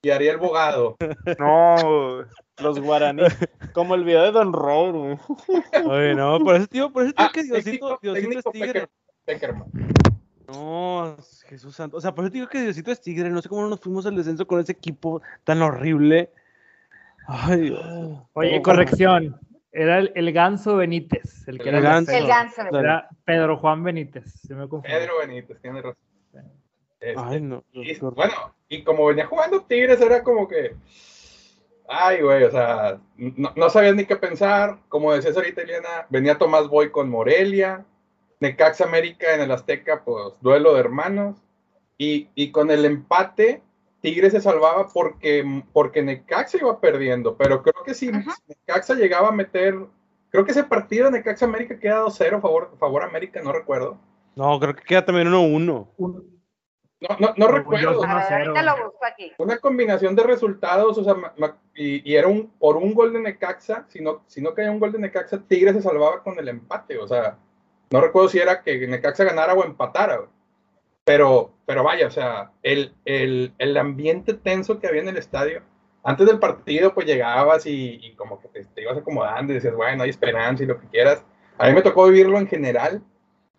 y 0.04 0.10
Ariel 0.10 0.36
Bogado. 0.38 0.96
No, 1.38 2.24
los 2.58 2.80
guaraní. 2.80 3.22
Como 3.72 3.94
el 3.94 4.04
video 4.04 4.24
de 4.24 4.32
Don 4.32 4.52
Rob, 4.52 5.18
Oye, 5.86 6.14
no, 6.14 6.40
por 6.40 6.56
eso, 6.56 6.66
tío, 6.66 6.92
por 6.92 7.04
eso 7.04 7.12
tío 7.12 7.26
ah, 7.26 7.30
que 7.32 7.44
Diosito, 7.44 7.98
Diosito 8.02 8.38
es 8.38 8.44
tigre. 8.52 8.88
No, 10.48 11.16
Jesús 11.46 11.76
Santo. 11.76 11.96
O 11.96 12.00
sea, 12.00 12.12
por 12.14 12.24
eso 12.24 12.32
digo 12.32 12.48
que 12.48 12.62
Diosito 12.62 12.90
es 12.90 13.00
tigre. 13.00 13.30
No 13.30 13.40
sé 13.40 13.48
cómo 13.48 13.66
nos 13.68 13.80
fuimos 13.80 14.04
al 14.04 14.16
descenso 14.16 14.46
con 14.46 14.60
ese 14.60 14.72
equipo 14.72 15.22
tan 15.44 15.62
horrible. 15.62 16.30
Ay, 17.28 17.72
Oye, 18.32 18.60
corrección. 18.60 19.38
Era 19.70 20.00
el, 20.00 20.32
Ganso 20.32 20.76
Benítez. 20.76 21.46
El 21.46 21.58
que 21.58 21.68
era 21.70 21.80
ganso. 21.80 22.12
El 22.12 22.26
ganso. 22.26 22.62
Era 22.72 23.08
Pedro 23.24 23.56
Juan 23.56 23.82
Benítez. 23.82 24.42
Pedro 24.48 25.18
Benítez, 25.20 25.60
tiene 25.62 25.80
razón. 25.80 25.96
Este, 27.02 27.14
Ay, 27.16 27.40
no. 27.40 27.64
bueno, 28.14 28.54
y 28.68 28.84
como 28.84 29.06
venía 29.06 29.26
jugando 29.26 29.62
Tigres, 29.62 30.00
era 30.00 30.22
como 30.22 30.46
que. 30.46 30.76
Ay, 31.88 32.22
güey, 32.22 32.44
o 32.44 32.50
sea, 32.50 33.00
no, 33.16 33.52
no 33.56 33.68
sabías 33.68 33.96
ni 33.96 34.06
qué 34.06 34.14
pensar. 34.16 34.78
Como 34.88 35.12
decías 35.12 35.36
ahorita, 35.36 35.62
Eliana, 35.62 36.06
venía 36.10 36.38
Tomás 36.38 36.68
Boy 36.68 36.90
con 36.90 37.10
Morelia. 37.10 37.84
Necaxa 38.38 38.84
América 38.84 39.34
en 39.34 39.40
el 39.40 39.50
Azteca, 39.50 40.02
pues 40.04 40.34
duelo 40.40 40.74
de 40.74 40.80
hermanos. 40.80 41.36
Y, 41.98 42.28
y 42.34 42.50
con 42.52 42.70
el 42.70 42.84
empate, 42.84 43.62
Tigres 44.00 44.32
se 44.32 44.40
salvaba 44.40 44.88
porque, 44.88 45.62
porque 45.72 46.02
Necaxa 46.02 46.58
iba 46.58 46.80
perdiendo, 46.80 47.36
pero 47.36 47.62
creo 47.62 47.84
que 47.84 47.94
si 47.94 48.10
Necaxa 48.10 48.94
llegaba 48.94 49.28
a 49.28 49.32
meter, 49.32 49.76
creo 50.30 50.44
que 50.44 50.52
ese 50.52 50.64
partido 50.64 51.06
de 51.06 51.18
Necaxa 51.18 51.44
América 51.46 51.78
queda 51.78 52.04
2-0 52.04 52.40
favor, 52.40 52.76
favor 52.78 53.02
América, 53.02 53.40
no 53.42 53.52
recuerdo. 53.52 53.98
No, 54.34 54.58
creo 54.58 54.74
que 54.74 54.82
queda 54.82 55.04
también 55.04 55.28
1-1. 55.28 56.31
No, 57.02 57.16
no, 57.18 57.34
no 57.36 57.48
recuerdo. 57.48 58.00
Una 59.38 59.58
combinación 59.58 60.14
de 60.14 60.22
resultados, 60.22 60.96
o 60.98 61.04
sea, 61.04 61.16
y, 61.74 62.08
y, 62.08 62.14
era 62.14 62.28
un 62.28 62.50
por 62.58 62.76
un 62.76 62.94
gol 62.94 63.12
de 63.12 63.20
Necaxa, 63.20 63.86
si 63.88 64.00
no, 64.00 64.22
si 64.28 64.40
no 64.40 64.54
caía 64.54 64.70
un 64.70 64.78
gol 64.78 64.92
de 64.92 65.00
Necaxa, 65.00 65.42
Tigres 65.48 65.74
se 65.74 65.82
salvaba 65.82 66.22
con 66.22 66.38
el 66.38 66.48
empate, 66.48 66.98
o 66.98 67.08
sea, 67.08 67.38
no 67.90 68.00
recuerdo 68.00 68.28
si 68.28 68.38
era 68.38 68.62
que 68.62 68.86
Necaxa 68.86 69.24
ganara 69.24 69.52
o 69.54 69.64
empatara, 69.64 70.20
pero, 71.04 71.52
pero 71.66 71.82
vaya, 71.82 72.06
o 72.06 72.10
sea, 72.10 72.52
el, 72.62 72.94
el, 73.04 73.52
el, 73.58 73.76
ambiente 73.76 74.34
tenso 74.34 74.78
que 74.78 74.86
había 74.86 75.02
en 75.02 75.08
el 75.08 75.16
estadio. 75.16 75.62
Antes 76.04 76.26
del 76.26 76.38
partido, 76.38 76.94
pues 76.94 77.06
llegabas 77.06 77.64
y, 77.66 78.14
como 78.16 78.40
que 78.40 78.48
te, 78.48 78.82
ibas 78.82 78.98
acomodando 78.98 79.52
y 79.52 79.56
decías, 79.56 79.74
bueno, 79.74 80.04
hay 80.04 80.10
esperanza 80.10 80.62
y 80.62 80.66
lo 80.66 80.80
que 80.80 80.88
quieras. 80.88 81.24
A 81.58 81.66
mí 81.68 81.74
me 81.74 81.82
tocó 81.82 82.06
vivirlo 82.06 82.38
en 82.38 82.46
general. 82.46 83.02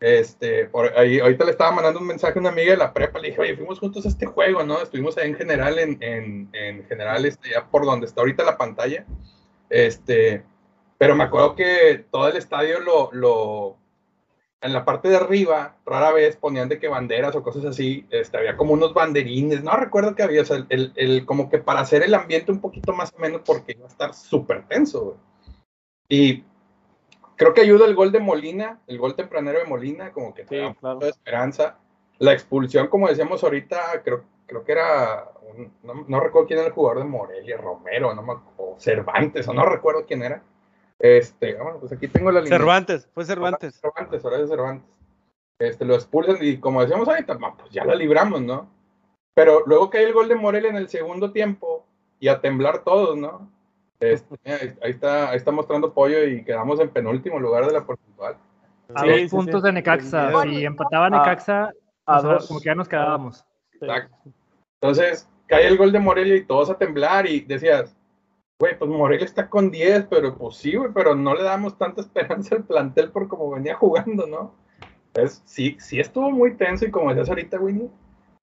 Este, 0.05 0.65
por 0.65 0.97
ahí, 0.97 1.21
ahorita 1.21 1.45
le 1.45 1.51
estaba 1.51 1.71
mandando 1.71 2.01
un 2.01 2.07
mensaje 2.07 2.37
a 2.37 2.41
una 2.41 2.49
amiga 2.49 2.71
de 2.71 2.77
la 2.77 2.91
prepa, 2.93 3.19
le 3.19 3.29
dije, 3.29 3.39
oye, 3.39 3.55
fuimos 3.55 3.79
juntos 3.79 4.05
a 4.05 4.09
este 4.09 4.25
juego, 4.25 4.61
¿no? 4.61 4.81
Estuvimos 4.81 5.17
ahí 5.17 5.29
en 5.29 5.35
general, 5.37 5.79
en, 5.79 5.97
en, 6.01 6.49
en 6.51 6.85
general, 6.87 7.25
este, 7.25 7.51
ya 7.51 7.65
por 7.69 7.85
donde 7.85 8.07
está 8.07 8.19
ahorita 8.19 8.43
la 8.43 8.57
pantalla. 8.57 9.05
Este, 9.69 10.43
pero 10.97 11.15
me 11.15 11.23
acuerdo 11.23 11.55
que 11.55 12.05
todo 12.11 12.27
el 12.27 12.35
estadio 12.35 12.81
lo, 12.81 13.13
lo, 13.13 13.77
en 14.59 14.73
la 14.73 14.83
parte 14.83 15.07
de 15.07 15.15
arriba, 15.15 15.77
rara 15.85 16.11
vez 16.11 16.35
ponían 16.35 16.67
de 16.67 16.79
que 16.79 16.89
banderas 16.89 17.33
o 17.37 17.41
cosas 17.41 17.63
así, 17.63 18.05
este, 18.09 18.37
había 18.37 18.57
como 18.57 18.73
unos 18.73 18.93
banderines, 18.93 19.63
no 19.63 19.71
recuerdo 19.71 20.15
que 20.15 20.23
había, 20.23 20.41
o 20.41 20.45
sea, 20.45 20.65
el, 20.67 20.91
el, 20.97 21.25
como 21.25 21.49
que 21.49 21.59
para 21.59 21.79
hacer 21.79 22.03
el 22.03 22.13
ambiente 22.13 22.51
un 22.51 22.59
poquito 22.59 22.91
más 22.91 23.13
o 23.15 23.19
menos 23.19 23.41
porque 23.45 23.71
iba 23.71 23.85
a 23.85 23.89
estar 23.89 24.13
súper 24.13 24.67
tenso, 24.67 25.17
Y 26.09 26.43
creo 27.43 27.53
que 27.53 27.61
ayuda 27.61 27.85
el 27.85 27.95
gol 27.95 28.11
de 28.11 28.19
Molina, 28.19 28.79
el 28.87 28.97
gol 28.97 29.15
tempranero 29.15 29.59
de 29.59 29.65
Molina, 29.65 30.11
como 30.11 30.33
que 30.33 30.43
te 30.45 30.57
da 30.57 30.95
de 30.95 31.09
esperanza. 31.09 31.77
La 32.19 32.33
expulsión, 32.33 32.87
como 32.87 33.07
decíamos 33.07 33.43
ahorita, 33.43 34.01
creo, 34.03 34.23
creo 34.45 34.63
que 34.63 34.71
era, 34.71 35.29
no, 35.83 36.19
recuerdo 36.19 36.47
quién 36.47 36.59
era 36.59 36.67
el 36.67 36.73
jugador 36.73 36.99
de 36.99 37.09
Morelia, 37.09 37.57
Romero, 37.57 38.13
no 38.13 38.43
o 38.57 38.75
Cervantes, 38.79 39.47
o 39.47 39.53
no 39.53 39.65
recuerdo 39.65 40.05
quién 40.05 40.23
era 40.23 40.41
este, 41.03 41.55
bueno, 41.55 41.79
pues 41.79 41.91
aquí 41.91 42.07
tengo 42.07 42.31
la 42.31 42.39
línea. 42.39 42.57
Cervantes, 42.57 43.09
fue 43.13 43.25
Cervantes. 43.25 43.75
Cervantes, 43.75 44.23
Horacio 44.23 44.47
Cervantes. 44.47 44.89
Este, 45.59 45.83
lo 45.83 45.95
expulsan 45.95 46.37
y 46.39 46.57
como 46.57 46.81
decíamos 46.81 47.09
ahorita, 47.09 47.37
pues 47.37 47.71
ya 47.71 47.83
la 47.83 47.93
libramos, 47.93 48.41
¿no? 48.41 48.69
Pero 49.33 49.63
luego 49.65 49.89
que 49.89 49.97
hay 49.97 50.05
el 50.05 50.13
gol 50.13 50.29
de 50.29 50.35
Morelia 50.35 50.69
en 50.69 50.77
el 50.77 50.87
segundo 50.87 51.33
tiempo 51.33 51.85
y 52.21 52.29
a 52.29 52.39
temblar 52.39 52.85
todos, 52.85 53.17
¿no? 53.17 53.51
Este, 53.99 54.35
ahí, 54.81 54.91
está, 54.91 55.29
ahí 55.29 55.37
está 55.37 55.51
mostrando 55.51 55.93
pollo 55.93 56.23
y 56.25 56.43
quedamos 56.43 56.79
en 56.79 56.89
penúltimo 56.89 57.39
lugar 57.39 57.65
de 57.65 57.73
la 57.73 57.85
porcentual. 57.85 58.37
A 58.93 59.05
dos 59.05 59.31
puntos 59.31 59.63
de 59.63 59.71
Necaxa. 59.71 60.43
Si 60.43 60.65
empataba 60.65 61.09
Necaxa, 61.09 61.71
a, 62.05 62.21
dos. 62.21 62.47
como 62.47 62.59
que 62.59 62.65
ya 62.65 62.75
nos 62.75 62.89
quedábamos. 62.89 63.45
Exacto. 63.79 64.15
Entonces, 64.81 65.29
cae 65.47 65.67
el 65.67 65.77
gol 65.77 65.91
de 65.91 65.99
Morelia 65.99 66.35
y 66.35 66.45
todos 66.45 66.69
a 66.69 66.77
temblar 66.77 67.25
y 67.25 67.41
decías, 67.41 67.95
güey, 68.59 68.77
pues 68.77 68.89
Morelia 68.89 69.25
está 69.25 69.49
con 69.49 69.71
10, 69.71 70.07
pero 70.09 70.37
pues 70.37 70.57
sí, 70.57 70.75
güey, 70.75 70.91
pero 70.93 71.15
no 71.15 71.33
le 71.33 71.43
damos 71.43 71.77
tanta 71.77 72.01
esperanza 72.01 72.55
al 72.55 72.65
plantel 72.65 73.11
por 73.11 73.27
cómo 73.27 73.51
venía 73.51 73.75
jugando, 73.75 74.27
¿no? 74.27 74.55
Entonces, 75.07 75.41
sí, 75.45 75.77
sí 75.79 75.99
estuvo 75.99 76.31
muy 76.31 76.55
tenso 76.55 76.85
y 76.85 76.91
como 76.91 77.09
decías 77.09 77.29
ahorita, 77.29 77.59
Winnie, 77.59 77.89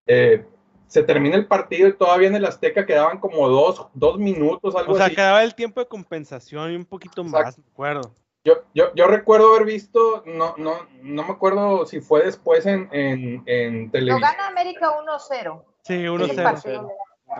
eh, 0.06 0.46
se 0.90 1.04
termina 1.04 1.36
el 1.36 1.46
partido 1.46 1.88
y 1.88 1.92
todavía 1.92 2.26
en 2.26 2.34
el 2.34 2.44
Azteca 2.44 2.84
quedaban 2.84 3.20
como 3.20 3.48
dos, 3.48 3.86
dos 3.94 4.18
minutos, 4.18 4.74
algo 4.74 4.92
así. 4.92 5.02
O 5.02 5.06
sea, 5.06 5.14
quedaba 5.14 5.44
el 5.44 5.54
tiempo 5.54 5.78
de 5.78 5.86
compensación 5.86 6.72
y 6.72 6.74
un 6.74 6.84
poquito 6.84 7.22
más, 7.22 7.56
me 7.58 7.64
acuerdo. 7.70 8.12
Yo, 8.44 8.54
yo, 8.74 8.92
yo 8.96 9.06
recuerdo 9.06 9.54
haber 9.54 9.66
visto, 9.66 10.24
no, 10.26 10.56
no, 10.56 10.88
no 11.00 11.22
me 11.22 11.30
acuerdo 11.30 11.86
si 11.86 12.00
fue 12.00 12.24
después 12.24 12.66
en, 12.66 12.88
en, 12.90 13.44
en 13.46 13.88
televisión. 13.92 14.20
Lo 14.20 14.26
gana 14.26 14.48
América 14.48 14.88
1-0. 14.98 15.62
Sí, 15.84 15.94
1-0. 15.94 16.92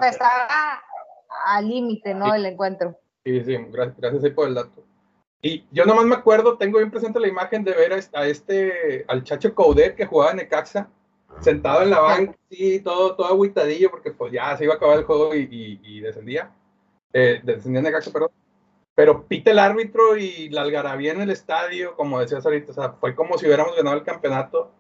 Estaba 0.03 0.83
al 1.47 1.69
límite, 1.69 2.15
¿no? 2.15 2.33
El 2.33 2.47
encuentro. 2.47 2.97
Sí, 3.25 3.43
sí, 3.43 3.57
gracias, 3.71 3.97
gracias 3.99 4.33
por 4.33 4.47
el 4.47 4.55
dato. 4.55 4.85
Y 5.43 5.65
yo 5.73 5.87
nomás 5.87 6.05
me 6.05 6.15
acuerdo, 6.15 6.57
tengo 6.57 6.79
bien 6.79 6.93
presente 6.93 7.19
la 7.19 7.27
imagen 7.27 7.65
de 7.65 7.73
ver 7.73 7.95
a 8.13 8.27
este, 8.27 9.05
al 9.09 9.25
Chacho 9.25 9.53
Coudet 9.57 9.97
que 9.97 10.07
jugaba 10.07 10.31
en 10.31 10.37
Necaxa, 10.37 10.89
sentado 11.41 11.83
en 11.83 11.91
la 11.91 12.01
banca, 12.01 12.37
sí, 12.51 12.81
todo, 12.81 13.15
todo 13.15 13.29
aguitadillo, 13.29 13.91
porque 13.91 14.11
pues 14.11 14.33
ya 14.33 14.57
se 14.57 14.65
iba 14.65 14.75
a 14.75 14.77
acabar 14.77 14.99
el 14.99 15.05
juego 15.05 15.35
y, 15.35 16.01
descendía, 16.01 16.51
eh, 17.13 17.41
descendía 17.43 17.83
Necaxa, 17.83 18.13
perdón. 18.13 18.31
Pero 18.95 19.27
pita 19.27 19.51
el 19.51 19.59
árbitro 19.59 20.17
y 20.17 20.51
la 20.51 20.63
algarabía 20.63 21.13
en 21.13 21.23
el 21.23 21.31
estadio, 21.31 21.97
como 21.97 22.21
decías 22.21 22.45
ahorita, 22.45 22.73
o 22.73 22.75
sea, 22.75 22.93
fue 23.01 23.15
como 23.15 23.39
si 23.39 23.47
hubiéramos 23.47 23.77
ganado 23.77 23.97
el 23.97 24.03
campeonato. 24.03 24.73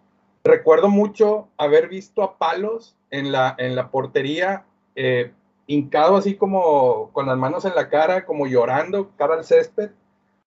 Recuerdo 0.45 0.89
mucho 0.89 1.49
haber 1.57 1.89
visto 1.89 2.23
a 2.23 2.37
Palos 2.37 2.97
en 3.11 3.33
la, 3.33 3.55
en 3.59 3.77
la 3.77 3.91
portería, 3.91 4.65
eh, 4.95 5.33
hincado 5.67 6.17
así 6.17 6.37
como 6.37 7.13
con 7.13 7.27
las 7.27 7.39
manos 7.39 7.65
en 7.65 7.75
la 7.75 7.89
cara, 7.89 8.27
como 8.27 8.47
llorando, 8.47 9.11
cara 9.17 9.35
al 9.35 9.45
césped. 9.45 9.91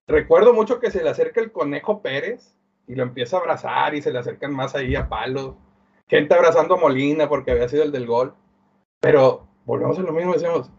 Recuerdo 0.08 0.54
mucho 0.54 0.80
que 0.80 0.92
se 0.92 1.02
le 1.02 1.10
acerca 1.10 1.39
el 1.39 1.52
conejo 1.52 2.02
Pérez 2.02 2.54
y 2.88 2.96
lo 2.96 3.04
empieza 3.04 3.38
a 3.38 3.39
abrazar 3.39 3.96
y 3.96 4.02
se 4.02 4.12
le 4.12 4.20
acercan 4.20 4.54
más 4.54 4.76
ahí 4.76 4.96
a 4.96 5.08
palos. 5.08 5.56
Gente 6.08 6.34
abrazando 6.34 6.76
a 6.76 6.80
Molina 6.80 7.30
porque 7.30 7.52
había 7.52 7.70
sido 7.70 7.84
el 7.84 7.92
del 7.92 8.06
gol. 8.06 8.34
Pero 9.00 9.48
volvemos 9.66 9.98
a 10.00 10.02
lo 10.02 10.13
mismo, 10.13 10.34
decimos, 10.34 10.72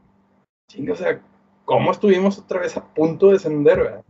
chinga, 0.69 0.93
o 0.95 0.97
sea, 0.97 1.21
¿cómo 1.65 1.91
estuvimos 1.91 2.39
otra 2.39 2.61
vez 2.61 2.77
a 2.77 2.95
punto 2.95 3.27
de 3.27 3.35
descender, 3.35 3.79
verdad? 3.79 4.05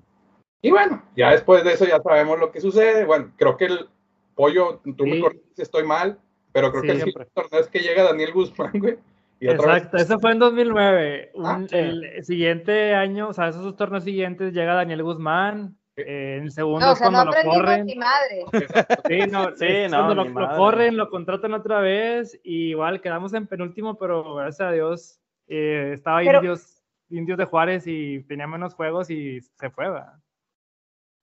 Y 0.62 0.70
bueno, 0.70 1.02
ya 1.16 1.30
después 1.30 1.64
de 1.64 1.72
eso 1.72 1.84
ya 1.84 2.00
sabemos 2.00 2.38
lo 2.38 2.50
que 2.50 2.60
sucede. 2.60 3.04
Bueno, 3.04 3.32
creo 3.36 3.56
que 3.56 3.66
el 3.66 3.88
pollo, 4.34 4.80
tú 4.96 5.06
me 5.06 5.20
corriges 5.20 5.54
si 5.54 5.62
estoy 5.62 5.84
mal, 5.84 6.18
pero 6.52 6.70
creo 6.70 6.82
que 6.82 6.90
el 6.92 7.12
torneo 7.34 7.60
es 7.60 7.68
que 7.68 7.80
llega 7.80 8.02
Daniel 8.02 8.32
Guzmán, 8.32 8.72
güey 8.74 8.98
Exacto, 9.40 9.96
eso 9.96 10.18
fue 10.18 10.32
en 10.32 10.38
2009. 10.38 11.32
Ah, 11.42 11.62
el 11.70 12.24
siguiente 12.24 12.94
año, 12.94 13.28
o 13.28 13.32
sea, 13.32 13.48
esos 13.48 13.62
dos 13.62 13.76
torneos 13.76 14.04
siguientes 14.04 14.52
llega 14.52 14.74
Daniel 14.74 15.02
Guzmán. 15.02 15.76
Eh, 15.96 16.36
en 16.38 16.44
el 16.44 16.50
segundo, 16.50 16.86
no, 16.86 16.96
cuando 16.96 17.24
lo 17.24 17.32
corren. 17.44 17.84
Mi 17.84 17.94
madre. 17.94 18.44
Sí, 19.08 19.18
no, 19.30 19.56
sí, 19.56 19.66
cuando 19.88 20.14
lo, 20.14 20.56
corren, 20.56 20.96
lo 20.96 21.08
contratan 21.08 21.54
otra 21.54 21.80
vez. 21.80 22.38
Y 22.42 22.70
igual 22.70 23.00
quedamos 23.00 23.32
en 23.34 23.46
penúltimo, 23.46 23.96
pero 23.96 24.34
gracias 24.34 24.68
a 24.68 24.72
Dios 24.72 25.20
eh, 25.46 25.92
estaba 25.94 26.24
indios, 26.24 26.82
indios 27.10 27.38
de 27.38 27.44
Juárez 27.44 27.84
y 27.86 28.22
tenía 28.24 28.46
menos 28.46 28.74
juegos 28.74 29.10
y 29.10 29.40
se 29.40 29.70
fue. 29.70 29.86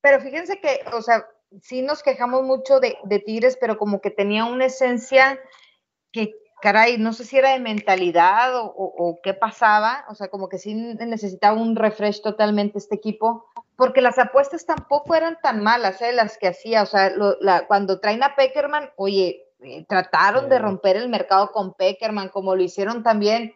Pero 0.01 0.19
fíjense 0.21 0.59
que, 0.59 0.81
o 0.93 1.01
sea, 1.01 1.25
sí 1.61 1.81
nos 1.81 2.01
quejamos 2.01 2.43
mucho 2.43 2.79
de, 2.79 2.97
de 3.03 3.19
Tigres, 3.19 3.57
pero 3.59 3.77
como 3.77 3.99
que 3.99 4.11
tenía 4.11 4.45
una 4.45 4.65
esencia 4.65 5.39
que 6.11 6.35
caray, 6.61 6.97
no 6.97 7.11
sé 7.11 7.25
si 7.25 7.37
era 7.37 7.51
de 7.51 7.59
mentalidad 7.59 8.51
o, 8.53 9.19
qué 9.23 9.33
pasaba, 9.33 10.05
o 10.09 10.15
sea, 10.15 10.29
como 10.29 10.47
que 10.47 10.59
sí 10.59 10.75
necesitaba 10.75 11.59
un 11.59 11.75
refresh 11.75 12.21
totalmente 12.21 12.77
este 12.77 12.95
equipo, 12.95 13.47
porque 13.81 14.01
las 14.01 14.19
apuestas 14.19 14.63
tampoco 14.63 15.15
eran 15.15 15.39
tan 15.41 15.63
malas, 15.63 16.03
¿eh? 16.03 16.13
las 16.13 16.37
que 16.37 16.49
hacía, 16.49 16.83
o 16.83 16.85
sea, 16.85 17.11
cuando 17.65 17.99
traen 17.99 18.21
a 18.21 18.35
Peckerman, 18.35 18.91
oye, 18.95 19.47
eh, 19.59 19.87
trataron 19.89 20.49
de 20.49 20.59
romper 20.59 20.97
el 20.97 21.09
mercado 21.09 21.51
con 21.51 21.73
Peckerman, 21.73 22.29
como 22.29 22.55
lo 22.55 22.61
hicieron 22.61 23.01
también, 23.01 23.55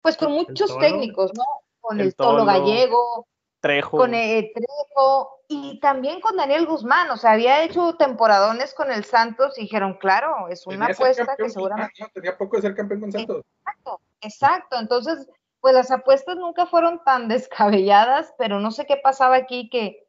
pues 0.00 0.16
con 0.16 0.30
muchos 0.30 0.78
técnicos, 0.78 1.32
¿no? 1.34 1.42
Con 1.80 2.00
el, 2.00 2.14
Tolo, 2.14 2.44
Gallego, 2.44 3.26
Trejo. 3.58 3.96
Con 3.96 4.14
eh, 4.14 4.52
Trejo 4.54 5.40
y 5.48 5.80
también 5.80 6.20
con 6.20 6.36
Daniel 6.36 6.66
Guzmán, 6.66 7.10
o 7.10 7.16
sea, 7.16 7.32
había 7.32 7.64
hecho 7.64 7.96
temporadones 7.96 8.74
con 8.74 8.92
el 8.92 9.04
Santos 9.04 9.58
y 9.58 9.62
dijeron, 9.62 9.94
claro, 9.94 10.46
es 10.50 10.68
una 10.68 10.86
apuesta 10.86 11.34
que 11.36 11.50
seguramente... 11.50 12.06
tenía 12.14 12.38
poco 12.38 12.58
de 12.58 12.62
ser 12.62 12.76
campeón 12.76 13.00
con 13.00 13.10
Santos. 13.10 13.42
Exacto, 13.66 14.00
exacto, 14.20 14.78
entonces, 14.78 15.28
pues 15.64 15.72
las 15.72 15.90
apuestas 15.90 16.36
nunca 16.36 16.66
fueron 16.66 17.02
tan 17.04 17.26
descabelladas, 17.28 18.34
pero 18.36 18.60
no 18.60 18.70
sé 18.70 18.84
qué 18.84 18.98
pasaba 18.98 19.36
aquí 19.36 19.70
que, 19.70 20.06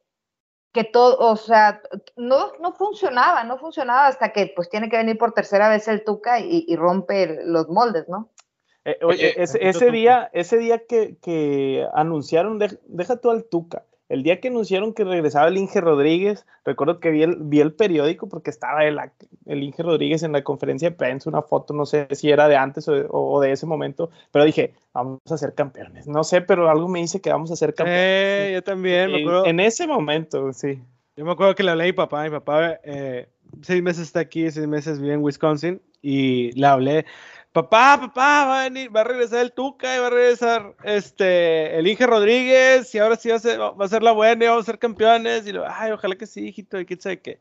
que 0.74 0.84
todo, 0.84 1.16
o 1.18 1.36
sea, 1.36 1.80
no, 2.14 2.52
no 2.60 2.74
funcionaba, 2.74 3.42
no 3.44 3.56
funcionaba 3.56 4.06
hasta 4.06 4.34
que 4.34 4.52
pues 4.54 4.68
tiene 4.68 4.90
que 4.90 4.98
venir 4.98 5.16
por 5.16 5.32
tercera 5.32 5.70
vez 5.70 5.88
el 5.88 6.04
Tuca 6.04 6.40
y 6.40 6.76
rompe 6.76 7.40
los 7.42 7.70
moldes, 7.70 8.06
¿no? 8.06 8.30
Eh, 8.86 8.98
oye, 9.02 9.34
ese, 9.36 9.90
día, 9.90 10.30
ese 10.32 10.58
día 10.58 10.86
que, 10.86 11.88
anunciaron, 11.92 12.60
deja 12.84 13.16
tú 13.16 13.32
al 13.32 13.44
Tuca, 13.46 13.84
el 14.08 14.22
día 14.22 14.40
que 14.40 14.48
anunciaron 14.48 14.94
que 14.94 15.04
regresaba 15.04 15.48
el 15.48 15.56
Inge 15.56 15.80
Rodríguez, 15.80 16.46
recuerdo 16.64 17.00
que 17.00 17.10
vi 17.10 17.22
el, 17.22 17.36
vi 17.40 17.60
el 17.60 17.72
periódico 17.72 18.28
porque 18.28 18.50
estaba 18.50 18.84
el, 18.84 18.98
el, 19.46 19.62
Inge 19.62 19.82
Rodríguez 19.82 20.22
en 20.22 20.32
la 20.32 20.44
conferencia 20.44 20.90
de 20.90 20.96
prensa, 20.96 21.28
una 21.28 21.42
foto, 21.42 21.74
no 21.74 21.86
sé 21.86 22.06
si 22.12 22.30
era 22.30 22.46
de 22.48 22.56
antes 22.56 22.86
o, 22.88 23.40
de 23.40 23.52
ese 23.52 23.66
momento, 23.66 24.10
pero 24.30 24.44
dije, 24.44 24.74
vamos 24.92 25.20
a 25.28 25.36
ser 25.36 25.54
campeones. 25.54 26.06
No 26.06 26.22
sé, 26.22 26.40
pero 26.40 26.70
algo 26.70 26.88
me 26.88 27.00
dice 27.00 27.20
que 27.20 27.30
vamos 27.30 27.50
a 27.50 27.56
ser 27.56 27.74
campeones. 27.74 28.00
Eh, 28.00 28.50
yo 28.54 28.62
también, 28.62 29.10
me 29.10 29.20
acuerdo. 29.22 29.46
En 29.46 29.58
ese 29.58 29.86
momento, 29.86 30.52
sí. 30.52 30.80
Yo 31.16 31.24
me 31.24 31.32
acuerdo 31.32 31.54
que 31.54 31.62
le 31.62 31.70
hablé 31.70 31.84
a 31.84 31.86
mi 31.86 31.92
papá, 31.92 32.24
mi 32.24 32.30
papá 32.30 32.78
eh, 32.84 33.26
seis 33.62 33.82
meses 33.82 34.04
está 34.04 34.20
aquí, 34.20 34.50
seis 34.50 34.68
meses 34.68 35.00
vive 35.00 35.14
en 35.14 35.22
Wisconsin, 35.22 35.80
y 36.02 36.52
le 36.52 36.66
hablé, 36.66 37.06
papá, 37.56 37.98
papá, 37.98 38.44
va 38.44 38.60
a 38.60 38.64
venir, 38.64 38.94
va 38.94 39.00
a 39.00 39.04
regresar 39.04 39.40
el 39.40 39.52
Tuca 39.52 39.96
y 39.96 39.98
va 39.98 40.08
a 40.08 40.10
regresar 40.10 40.74
este, 40.84 41.78
el 41.78 41.86
Inge 41.86 42.06
Rodríguez 42.06 42.94
y 42.94 42.98
ahora 42.98 43.16
sí 43.16 43.30
va 43.30 43.36
a 43.36 43.38
ser, 43.38 43.58
va 43.58 43.82
a 43.82 43.88
ser 43.88 44.02
la 44.02 44.12
buena 44.12 44.44
y 44.44 44.48
vamos 44.48 44.64
a 44.64 44.66
ser 44.66 44.78
campeones. 44.78 45.46
Y 45.46 45.52
lo, 45.52 45.64
ay, 45.66 45.90
ojalá 45.92 46.16
que 46.16 46.26
sí, 46.26 46.48
hijito, 46.48 46.78
y 46.78 46.84
quién 46.84 47.00
sabe 47.00 47.20
qué. 47.20 47.40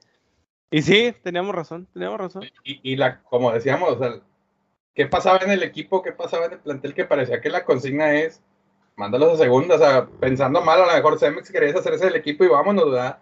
Y 0.71 0.83
sí, 0.83 1.13
teníamos 1.21 1.53
razón, 1.53 1.87
teníamos 1.91 2.17
razón. 2.17 2.43
Y, 2.63 2.95
la, 2.95 3.21
como 3.23 3.51
decíamos, 3.51 3.91
o 3.91 3.99
sea, 3.99 4.21
¿qué 4.93 5.05
pasaba 5.05 5.39
en 5.39 5.51
el 5.51 5.63
equipo? 5.63 6.01
¿Qué 6.01 6.13
pasaba 6.13 6.45
en 6.45 6.53
el 6.53 6.59
plantel? 6.59 6.93
Que 6.93 7.03
parecía 7.03 7.41
que 7.41 7.49
la 7.49 7.65
consigna 7.65 8.13
es, 8.13 8.41
mándalos 8.95 9.33
a 9.33 9.43
segunda, 9.43 9.75
o 9.75 9.79
sea, 9.79 10.07
pensando 10.21 10.61
mal, 10.61 10.81
a 10.81 10.87
lo 10.87 10.93
mejor 10.93 11.19
Cemex 11.19 11.51
quería 11.51 11.77
hacerse 11.77 12.07
el 12.07 12.15
equipo 12.15 12.45
y 12.45 12.47
vámonos, 12.47 12.89
¿verdad? 12.89 13.19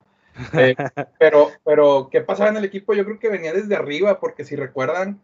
Eh, 0.54 0.76
pero, 1.18 1.50
pero, 1.66 2.10
¿qué 2.12 2.22
pasaba 2.22 2.52
en 2.52 2.58
el 2.58 2.66
equipo? 2.66 2.94
Yo 2.94 3.04
creo 3.04 3.18
que 3.18 3.30
venía 3.30 3.52
desde 3.52 3.76
arriba, 3.76 4.20
porque 4.20 4.46
si 4.46 4.56
recuerdan, 4.56 5.20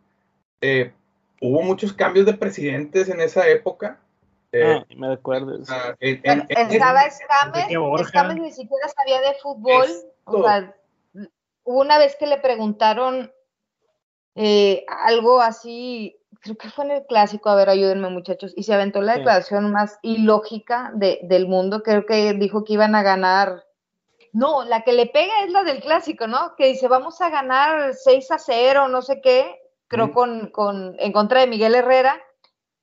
eh, 0.61 0.93
hubo 1.41 1.61
muchos 1.61 1.93
cambios 1.93 2.25
de 2.25 2.33
presidentes 2.33 3.09
en 3.09 3.21
esa 3.21 3.47
época. 3.47 3.99
Eh, 4.51 4.77
ah, 4.77 4.85
me 4.95 5.13
acuerdo. 5.13 5.55
Estaba 5.55 5.95
Escames, 5.99 7.67
Escames 8.01 8.37
ni 8.37 8.51
siquiera 8.51 8.87
sabía 8.89 9.21
de 9.21 9.35
fútbol. 9.41 9.87
O 10.25 10.43
sea, 10.43 10.75
una 11.63 11.97
vez 11.99 12.15
que 12.15 12.27
le 12.27 12.37
preguntaron 12.37 13.31
eh, 14.35 14.85
algo 14.87 15.41
así, 15.41 16.17
creo 16.41 16.55
que 16.55 16.69
fue 16.69 16.85
en 16.85 16.91
el 16.91 17.05
clásico, 17.05 17.49
a 17.49 17.55
ver, 17.55 17.69
ayúdenme 17.69 18.09
muchachos, 18.09 18.53
y 18.55 18.63
se 18.63 18.73
aventó 18.73 19.01
la 19.01 19.17
declaración 19.17 19.71
más 19.71 19.99
ilógica 20.01 20.91
de, 20.95 21.19
del 21.23 21.47
mundo, 21.47 21.83
creo 21.83 22.05
que 22.05 22.33
dijo 22.33 22.63
que 22.63 22.73
iban 22.73 22.95
a 22.95 23.03
ganar. 23.03 23.65
No, 24.31 24.63
la 24.63 24.83
que 24.83 24.93
le 24.93 25.07
pega 25.07 25.43
es 25.43 25.51
la 25.51 25.63
del 25.63 25.81
clásico, 25.81 26.27
¿no? 26.27 26.55
Que 26.55 26.67
dice, 26.67 26.87
vamos 26.87 27.19
a 27.21 27.29
ganar 27.29 27.93
6 27.93 28.31
a 28.31 28.37
0, 28.37 28.87
no 28.87 29.01
sé 29.01 29.21
qué, 29.21 29.59
creo, 29.89 30.13
con, 30.13 30.49
con, 30.51 30.95
en 30.99 31.11
contra 31.11 31.41
de 31.41 31.47
Miguel 31.47 31.75
Herrera, 31.75 32.21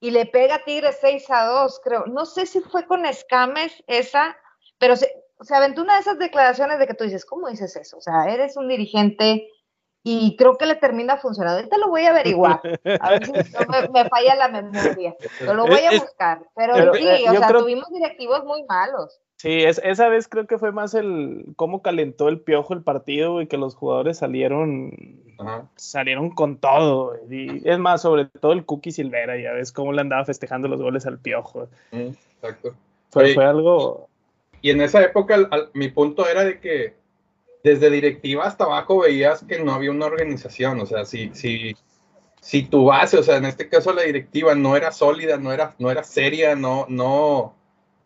y 0.01 0.11
le 0.11 0.27
pega 0.27 0.57
a 0.57 0.65
Tigres 0.65 0.99
6 1.01 1.31
a 1.31 1.47
2, 1.47 1.81
creo. 1.83 2.07
No 2.07 2.27
sé 2.27 2.45
si 2.45 2.61
fue 2.61 2.87
con 2.87 3.07
Escames 3.07 3.83
esa, 3.87 4.37
pero 4.79 4.95
se, 4.97 5.11
se 5.41 5.55
aventó 5.55 5.83
una 5.83 5.95
de 5.95 6.01
esas 6.01 6.19
declaraciones 6.19 6.79
de 6.79 6.87
que 6.87 6.95
tú 6.95 7.05
dices, 7.05 7.25
¿cómo 7.25 7.49
dices 7.49 7.75
eso? 7.77 7.99
O 7.99 8.01
sea, 8.01 8.27
eres 8.27 8.57
un 8.57 8.69
dirigente 8.69 9.49
y 10.03 10.37
creo 10.37 10.57
que 10.57 10.67
le 10.67 10.77
termina 10.77 11.17
funcionando. 11.17 11.59
Ahorita 11.59 11.79
lo 11.79 11.89
voy 11.89 12.03
a 12.03 12.11
averiguar, 12.11 12.61
a 13.01 13.11
ver 13.11 13.27
si 13.27 13.33
no 13.33 13.93
me, 13.93 14.09
falla 14.09 14.37
la 14.37 14.49
memoria, 14.49 15.17
pero 15.39 15.55
lo 15.55 15.67
voy 15.67 15.81
a 15.81 15.99
buscar. 15.99 16.47
Pero, 16.55 16.95
sí, 16.95 17.09
eh, 17.09 17.29
o 17.29 17.35
sea, 17.35 17.49
tuvimos 17.49 17.89
directivos 17.91 18.45
muy 18.45 18.65
malos. 18.65 19.21
Sí, 19.37 19.65
es, 19.65 19.81
esa 19.85 20.09
vez 20.09 20.29
creo 20.29 20.47
que 20.47 20.59
fue 20.59 20.73
más 20.73 20.95
el 20.95 21.45
cómo 21.57 21.83
calentó 21.83 22.29
el 22.29 22.41
piojo 22.41 22.73
el 22.73 22.83
partido 22.83 23.43
y 23.43 23.47
que 23.47 23.59
los 23.59 23.75
jugadores 23.75 24.19
salieron 24.19 25.21
salieron 25.77 26.31
con 26.31 26.57
todo. 26.57 27.15
Y 27.31 27.69
es 27.69 27.79
más, 27.79 28.03
sobre 28.03 28.25
todo 28.27 28.53
el 28.53 28.65
Cookie 28.65 28.93
Silvera, 28.93 29.37
ya 29.39 29.53
ves 29.53 29.73
cómo 29.73 29.93
le 29.93 30.01
andaba 30.01 30.25
festejando 30.25 30.69
los 30.69 30.81
goles 30.81 31.07
al 31.07 31.19
piojo. 31.19 31.69
exacto. 31.93 32.75
Fue, 33.11 33.35
fue, 33.35 33.45
algo. 33.45 34.09
Y 34.63 34.71
en 34.71 34.81
esa 34.81 35.03
época 35.03 35.37
mi 35.75 35.89
punto 35.89 36.27
era 36.27 36.43
de 36.43 36.59
que 36.59 36.95
desde 37.63 37.91
directiva 37.91 38.45
hasta 38.45 38.65
abajo 38.65 39.01
veías 39.01 39.45
que 39.45 39.63
no 39.63 39.73
había 39.73 39.91
una 39.91 40.07
organización. 40.07 40.81
O 40.81 40.87
sea, 40.87 41.05
si, 41.05 41.31
si, 41.35 41.77
si 42.41 42.63
tu 42.63 42.87
base, 42.87 43.19
o 43.19 43.23
sea, 43.23 43.37
en 43.37 43.45
este 43.45 43.69
caso 43.69 43.93
la 43.93 44.03
directiva 44.03 44.55
no 44.55 44.77
era 44.77 44.93
sólida, 44.93 45.37
no 45.37 45.53
era, 45.53 45.75
no 45.79 45.91
era 45.91 46.05
seria, 46.05 46.55
no, 46.55 46.87
no 46.89 47.56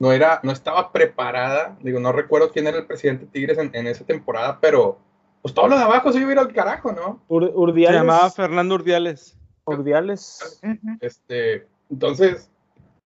no 0.01 0.13
era, 0.13 0.41
no 0.43 0.51
estaba 0.51 0.93
preparada, 0.93 1.77
digo, 1.83 2.01
no 2.01 2.11
recuerdo 2.11 2.51
quién 2.51 2.67
era 2.67 2.79
el 2.79 2.87
presidente 2.87 3.27
Tigres 3.27 3.59
en, 3.59 3.87
esa 3.87 4.05
temporada, 4.05 4.59
pero 4.61 4.99
pues 5.43 5.55
todo 5.55 5.69
lo 5.69 5.77
de 5.77 5.85
abajo 5.85 6.11
se 6.11 6.21
iba 6.21 6.31
a 6.31 6.33
ir 6.33 6.39
al 6.39 6.53
carajo, 6.53 6.93
¿no? 6.93 7.23
Urdiales. 7.29 7.97
Se 7.97 7.99
llamaba 7.99 8.31
Fernando 8.31 8.75
Urdiales. 8.77 9.39
Urdiales. 9.65 10.59
Este, 11.01 11.67
entonces, 11.91 12.51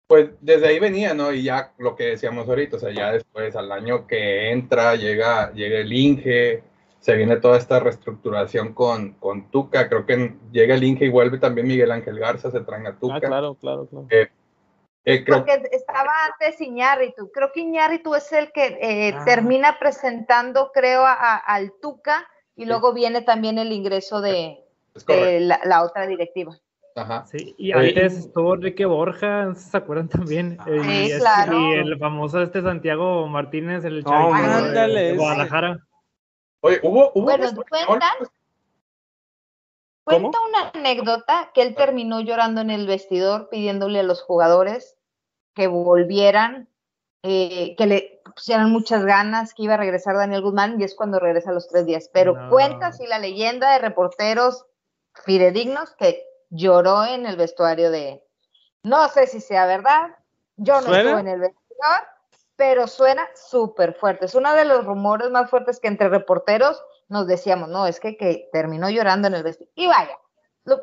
pues 0.08 0.30
desde 0.39 0.67
ahí 0.67 0.80
venía, 0.80 1.13
¿no? 1.13 1.34
Y 1.34 1.43
ya 1.43 1.73
lo 1.78 1.97
que 1.97 2.06
decíamos 2.06 2.47
ahorita, 2.47 2.78
o 2.78 2.80
sea, 2.80 2.91
ya 2.91 3.12
después 3.12 3.54
al 3.58 3.69
año 3.73 4.08
que 4.08 4.52
entra, 4.52 4.95
llega, 4.95 5.52
llega 5.52 5.80
el 5.80 5.91
Inge, 5.91 6.63
se 7.02 7.15
viene 7.15 7.36
toda 7.36 7.58
esta 7.58 7.82
reestructuración 7.82 8.73
con, 8.73 9.12
con 9.13 9.52
Tuca, 9.52 9.89
creo 9.89 10.06
que 10.06 10.36
llega 10.54 10.76
el 10.76 10.84
Inge 10.86 11.06
y 11.06 11.10
vuelve 11.10 11.38
también 11.38 11.67
Miguel 11.67 11.91
Ángel 11.91 12.17
Garza, 12.17 12.50
se 12.50 12.62
traen 12.62 12.88
a 12.88 12.97
Tuca. 12.97 13.15
Ah, 13.15 13.19
claro, 13.19 13.56
claro, 13.56 13.88
claro. 13.88 14.08
Eh, 14.10 14.30
eh, 15.10 15.24
Porque 15.26 15.63
estaba 15.72 16.12
antes 16.26 16.60
Iñárritu. 16.60 17.32
Creo 17.32 17.54
que 17.54 17.62
Iñárritu 17.62 18.13
es 18.13 18.30
el 18.34 18.52
que 18.52 18.78
eh, 18.82 19.15
ah. 19.15 19.24
termina 19.24 19.80
presentando, 19.80 20.72
creo, 20.74 21.06
a, 21.06 21.38
al 21.38 21.72
Tuca 21.82 22.28
y 22.58 22.65
luego 22.65 22.91
viene 22.93 23.22
también 23.22 23.58
el 23.58 23.72
ingreso 23.72 24.20
de, 24.20 24.65
la, 25.08 25.84
otra 25.84 26.08
directiva. 26.08 26.58
Ajá. 26.93 27.26
Sí, 27.26 27.56
y 27.58 27.72
antes 27.72 28.17
estuvo 28.17 28.56
Enrique 28.56 28.86
Borja, 28.86 29.56
¿se 29.56 29.78
acuerdan 29.78 30.10
también? 30.10 30.58
Eh, 30.67 30.82
sí, 30.84 31.13
y, 31.13 31.17
claro. 31.20 31.58
y, 31.58 31.74
el 31.76 31.98
famoso 31.98 32.41
este 32.41 32.62
Santiago 32.62 33.28
Martínez, 33.28 33.86
el 33.86 34.04
oh, 34.06 34.34
de, 34.34 35.15
Guadalajara. 35.15 35.88
Oye, 36.60 36.82
hubo, 36.84 37.13
hubo 37.15 37.24
bueno, 37.24 37.48
cuentan, 37.70 38.12
cuenta 40.04 40.38
una 40.50 40.72
anécdota 40.74 41.52
que 41.54 41.62
él 41.62 41.76
terminó 41.76 42.20
llorando 42.20 42.60
en 42.60 42.72
el 42.72 42.88
vestidor 42.88 43.48
pidiéndole 43.48 44.00
a 44.02 44.04
los 44.04 44.22
jugadores 44.22 44.96
que 45.58 45.65
volvieran, 45.65 46.70
eh, 47.24 47.76
que 47.78 47.88
le 47.88 48.22
pusieran 48.36 48.72
muchas 48.72 49.04
ganas, 49.04 49.56
que 49.56 49.63
iba 49.63 49.74
a 49.74 49.78
regresar 49.78 50.15
Daniel 50.15 50.43
Guzmán 50.43 50.80
y 50.80 50.84
es 50.84 50.93
cuando 50.93 51.20
regresa 51.20 51.50
a 51.50 51.54
los 51.54 51.67
tres 51.67 51.88
días. 51.88 52.12
Pero 52.13 52.36
cuenta 52.52 52.88
así 52.88 53.08
la 53.08 53.17
leyenda 53.17 53.74
de 53.74 53.80
reporteros 53.80 54.67
fidedignos 55.26 55.96
que 55.96 56.24
lloró 56.52 57.06
en 57.06 57.26
el 57.26 57.38
vestuario 57.38 57.89
de... 57.89 58.24
No 58.84 59.10
sé 59.10 59.26
si 59.26 59.41
sea 59.41 59.65
verdad, 59.65 60.15
yo 60.58 60.80
no 60.82 60.96
estuve 60.96 61.20
en 61.22 61.28
el 61.28 61.39
vestidor, 61.39 62.02
pero 62.56 62.86
suena 62.86 63.28
súper 63.36 63.96
fuerte. 63.96 64.26
Es 64.26 64.36
uno 64.36 64.54
de 64.54 64.65
los 64.65 64.86
rumores 64.86 65.32
más 65.32 65.50
fuertes 65.50 65.80
que 65.80 65.88
entre 65.88 66.08
reporteros 66.08 66.84
nos 67.10 67.26
decíamos, 67.26 67.70
no, 67.70 67.88
es 67.88 68.00
que, 68.00 68.15
que 68.15 68.48
terminó 68.54 68.91
llorando 68.91 69.28
en 69.28 69.34
el 69.34 69.43
vestidor. 69.43 69.72
Y 69.74 69.88
vaya, 69.88 70.20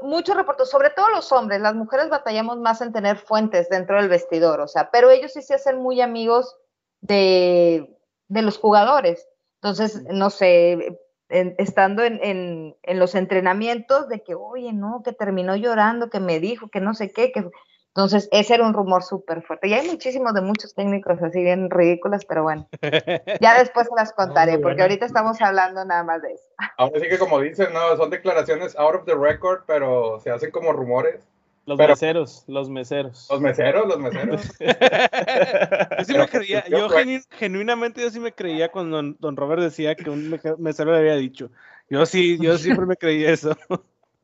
muchos 0.02 0.36
reportes, 0.36 0.68
sobre 0.70 0.90
todo 0.90 1.08
los 1.10 1.30
hombres, 1.32 1.60
las 1.60 1.74
mujeres 1.74 2.08
batallamos 2.08 2.58
más 2.58 2.80
en 2.80 2.92
tener 2.92 3.18
fuentes 3.18 3.68
dentro 3.68 3.96
del 3.96 4.08
vestidor, 4.08 4.60
o 4.60 4.68
sea, 4.68 4.90
pero 4.90 5.10
ellos 5.10 5.32
sí 5.32 5.42
se 5.42 5.54
hacen 5.54 5.78
muy 5.78 6.00
amigos 6.00 6.56
de, 7.00 7.90
los 8.28 8.58
jugadores. 8.58 9.28
Entonces, 9.62 10.02
no 10.04 10.30
sé, 10.30 10.98
estando 11.28 12.02
en, 12.04 12.74
en, 12.82 12.98
los 12.98 13.14
entrenamientos 13.14 14.08
de 14.08 14.22
que, 14.22 14.34
oye, 14.34 14.72
no, 14.72 15.02
que 15.04 15.12
terminó 15.12 15.56
llorando, 15.56 16.10
que 16.10 16.20
me 16.20 16.40
dijo, 16.40 16.68
que 16.68 16.80
no 16.80 16.94
sé 16.94 17.10
qué, 17.10 17.32
que 17.32 17.50
entonces, 17.96 18.28
ese 18.32 18.54
era 18.54 18.66
un 18.66 18.74
rumor 18.74 19.04
súper 19.04 19.42
fuerte. 19.42 19.68
Y 19.68 19.72
hay 19.72 19.86
muchísimos 19.86 20.34
de 20.34 20.40
muchos 20.40 20.74
técnicos 20.74 21.22
así 21.22 21.44
bien 21.44 21.70
ridículos, 21.70 22.24
pero 22.24 22.42
bueno, 22.42 22.68
ya 23.40 23.56
después 23.56 23.86
se 23.86 23.94
las 23.94 24.12
contaré, 24.12 24.58
porque 24.58 24.82
ahorita 24.82 25.06
estamos 25.06 25.40
hablando 25.40 25.84
nada 25.84 26.02
más 26.02 26.20
de 26.20 26.32
eso. 26.32 26.44
Ahora 26.76 26.98
sí 26.98 27.08
que 27.08 27.18
como 27.18 27.38
dicen, 27.38 27.72
no, 27.72 27.96
son 27.96 28.10
declaraciones 28.10 28.76
out 28.76 28.96
of 28.96 29.04
the 29.04 29.14
record, 29.14 29.60
pero 29.68 30.18
se 30.18 30.32
hacen 30.32 30.50
como 30.50 30.72
rumores. 30.72 31.24
Los 31.66 31.78
meseros, 31.78 32.42
los 32.48 32.68
meseros. 32.68 33.28
Los 33.30 33.40
meseros, 33.40 33.86
los 33.86 33.98
meseros. 34.00 34.42
yo 34.58 36.04
sí 36.04 36.18
me 36.18 36.28
creía, 36.28 36.66
yo 36.66 36.88
genuinamente 37.30 38.02
yo 38.02 38.10
sí 38.10 38.18
me 38.18 38.32
creía 38.32 38.72
cuando 38.72 39.00
don, 39.20 39.36
Robert 39.36 39.62
decía 39.62 39.94
que 39.94 40.10
un 40.10 40.40
mesero 40.58 40.90
le 40.90 40.98
había 40.98 41.14
dicho. 41.14 41.48
Yo 41.88 42.04
sí, 42.06 42.38
yo 42.40 42.58
siempre 42.58 42.86
me 42.86 42.96
creí 42.96 43.24
eso. 43.24 43.56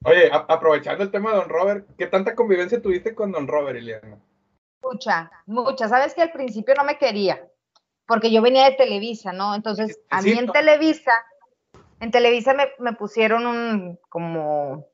Oye, 0.05 0.31
aprovechando 0.33 1.05
el 1.05 1.11
tema 1.11 1.31
de 1.31 1.37
Don 1.37 1.49
Robert, 1.49 1.87
¿qué 1.99 2.07
tanta 2.07 2.35
convivencia 2.35 2.81
tuviste 2.81 3.15
con 3.15 3.33
Don 3.33 3.47
Robert, 3.47 3.79
Eliana? 3.79 4.19
Mucha, 4.83 5.31
mucha. 5.47 5.89
Sabes 5.89 6.15
que 6.15 6.23
al 6.23 6.33
principio 6.33 6.75
no 6.75 6.85
me 6.85 6.97
quería, 6.97 7.47
porque 8.07 8.33
yo 8.33 8.41
venía 8.41 8.65
de 8.65 8.77
Televisa, 8.77 9.33
¿no? 9.33 9.55
Entonces, 9.55 10.01
a 10.09 10.23
mí 10.23 10.31
en 10.31 10.51
Televisa, 10.51 11.13
en 12.01 12.11
Televisa 12.11 12.55
me, 12.55 12.69
me 12.79 12.95
pusieron 12.95 13.47
un, 13.47 13.99
como 14.09 14.87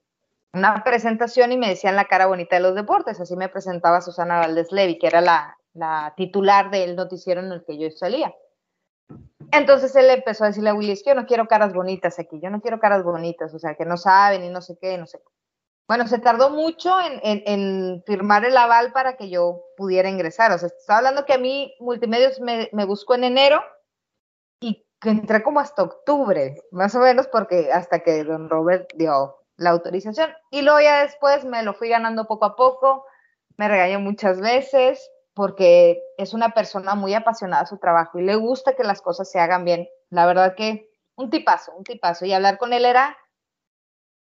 una 0.53 0.83
presentación 0.83 1.53
y 1.53 1.57
me 1.57 1.69
decían 1.69 1.95
la 1.95 2.07
cara 2.07 2.27
bonita 2.27 2.57
de 2.57 2.63
los 2.63 2.75
deportes. 2.75 3.21
Así 3.21 3.37
me 3.37 3.49
presentaba 3.49 4.01
Susana 4.01 4.41
Valdés 4.41 4.73
Levy, 4.73 4.99
que 4.99 5.07
era 5.07 5.21
la, 5.21 5.57
la 5.73 6.15
titular 6.17 6.71
del 6.71 6.97
noticiero 6.97 7.41
en 7.41 7.53
el 7.53 7.65
que 7.65 7.79
yo 7.79 7.91
salía. 7.91 8.35
Entonces 9.53 9.95
él 9.97 10.11
empezó 10.11 10.45
a 10.45 10.49
decirle 10.49 10.71
a 10.71 10.75
Willy, 10.75 10.93
es 10.93 11.03
que 11.03 11.11
yo 11.11 11.15
no 11.15 11.27
quiero 11.27 11.47
caras 11.47 11.73
bonitas 11.73 12.19
aquí, 12.19 12.41
yo 12.41 12.51
no 12.51 12.61
quiero 12.61 12.81
caras 12.81 13.03
bonitas, 13.03 13.55
o 13.55 13.59
sea, 13.59 13.75
que 13.75 13.85
no 13.85 13.97
saben 13.97 14.45
y 14.45 14.51
no 14.51 14.61
sé 14.61 14.77
qué, 14.81 14.99
no 14.99 15.07
sé. 15.07 15.21
Bueno, 15.89 16.09
se 16.09 16.19
tardó 16.19 16.51
mucho 16.51 16.93
en, 17.01 18.03
firmar 18.05 18.45
el 18.45 18.57
aval 18.57 18.93
para 18.93 19.17
que 19.17 19.31
yo 19.31 19.63
pudiera 19.77 20.09
ingresar. 20.09 20.51
O 20.51 20.59
sea, 20.59 20.67
estaba 20.67 20.99
hablando 20.99 21.25
que 21.25 21.33
a 21.33 21.39
mí 21.39 21.75
Multimedios 21.79 22.41
me, 22.41 22.69
me 22.73 22.85
buscó 22.85 23.15
en 23.15 23.23
enero 23.23 23.63
y 24.61 24.85
que 25.01 25.11
entré 25.11 25.45
como 25.45 25.61
hasta 25.61 25.85
octubre, 25.85 26.61
más 26.73 26.95
o 26.97 26.99
menos, 26.99 27.29
porque 27.29 27.71
hasta 27.73 28.01
que 28.01 28.25
don 28.25 28.51
Robert 28.51 28.91
dio 28.97 29.37
la 29.57 29.71
autorización. 29.71 30.31
Y 30.51 30.63
luego 30.63 30.81
ya 30.81 31.03
después 31.03 31.45
me 31.45 31.63
lo 31.63 31.73
fui 31.73 31.89
ganando 31.89 32.27
poco 32.27 32.47
a 32.47 32.57
poco, 32.57 33.07
me 33.57 33.69
regañó 33.69 34.01
muchas 34.01 34.41
veces, 34.41 35.09
porque 35.37 36.03
es 36.17 36.33
una 36.33 36.55
persona 36.55 36.95
muy 36.95 37.13
apasionada 37.13 37.65
a 37.65 37.67
su 37.67 37.77
trabajo 37.77 38.19
y 38.19 38.23
le 38.23 38.37
gusta 38.37 38.75
que 38.75 38.85
las 38.85 39.03
cosas 39.03 39.31
se 39.31 39.39
hagan 39.39 39.67
bien. 39.67 39.87
La 40.09 40.25
verdad 40.25 40.55
que 40.57 40.91
un 41.15 41.29
tipazo, 41.29 41.75
un 41.77 41.85
tipazo. 41.85 42.25
Y 42.25 42.33
hablar 42.33 42.57
con 42.57 42.73
él 42.73 42.87
era 42.87 43.19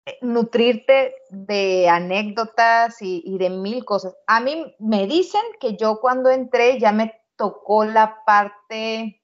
eh, 0.07 0.19
nutrirte 0.23 1.17
de 1.31 1.89
anécdotas 1.89 2.99
y, 3.01 3.39
de 3.39 3.51
mil 3.51 3.85
cosas. 3.85 4.17
A 4.29 4.39
mí 4.39 4.73
me 4.79 5.09
dicen 5.09 5.43
que 5.59 5.77
yo 5.77 5.99
cuando 6.01 6.31
entré 6.31 6.79
ya 6.79 6.93
me 6.93 7.21
tocó 7.35 7.85
la 7.85 8.23
parte 8.25 9.21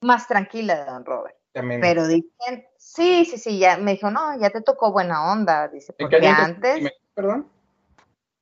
más 0.00 0.28
tranquila 0.28 0.76
de 0.76 0.84
Don 0.92 1.04
Robert. 1.04 1.36
Pero 1.52 2.06
dicen, 2.06 2.68
sí, 2.78 3.24
sí, 3.24 3.36
sí, 3.36 3.58
ya 3.58 3.78
me 3.78 3.94
dijo, 3.94 4.12
no, 4.12 4.38
ya 4.38 4.50
te 4.50 4.60
tocó 4.60 4.92
buena 4.92 5.32
onda, 5.32 5.66
dice, 5.66 5.92
porque 5.92 6.24
antes... 6.24 6.88
Perdón. 7.14 7.50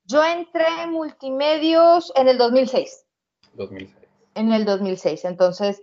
Yo 0.09 0.25
entré 0.25 0.65
en 0.83 0.93
multimedios 0.93 2.11
en 2.17 2.29
el 2.29 2.39
2006. 2.39 3.05
2006. 3.53 4.09
En 4.35 4.53
el 4.53 4.65
2006, 4.65 5.27
entonces, 5.27 5.83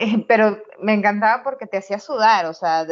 eh, 0.00 0.24
pero 0.26 0.58
me 0.80 0.94
encantaba 0.94 1.44
porque 1.44 1.66
te 1.66 1.76
hacía 1.76 2.00
sudar, 2.00 2.46
o 2.46 2.54
sea, 2.54 2.84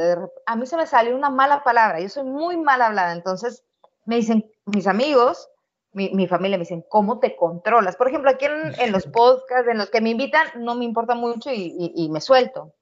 a 0.46 0.56
mí 0.56 0.66
se 0.66 0.76
me 0.76 0.86
salió 0.86 1.16
una 1.16 1.30
mala 1.30 1.64
palabra, 1.64 1.98
yo 1.98 2.08
soy 2.08 2.22
muy 2.22 2.56
mal 2.56 2.82
hablada, 2.82 3.12
entonces 3.12 3.64
me 4.04 4.16
dicen 4.16 4.48
mis 4.66 4.86
amigos, 4.86 5.48
mi, 5.92 6.26
familia 6.28 6.56
me 6.56 6.62
dicen, 6.64 6.84
¿cómo 6.88 7.18
te 7.18 7.36
controlas? 7.36 7.96
Por 7.96 8.08
ejemplo, 8.08 8.30
aquí 8.30 8.46
en, 8.46 8.92
los 8.92 9.06
podcasts 9.12 9.68
en 9.68 9.78
los 9.78 9.90
que 9.90 10.00
me 10.00 10.10
invitan, 10.10 10.46
no 10.56 10.76
me 10.76 10.84
importa 10.84 11.16
mucho 11.16 11.50
y, 11.52 12.08
me 12.12 12.20
suelto, 12.20 12.72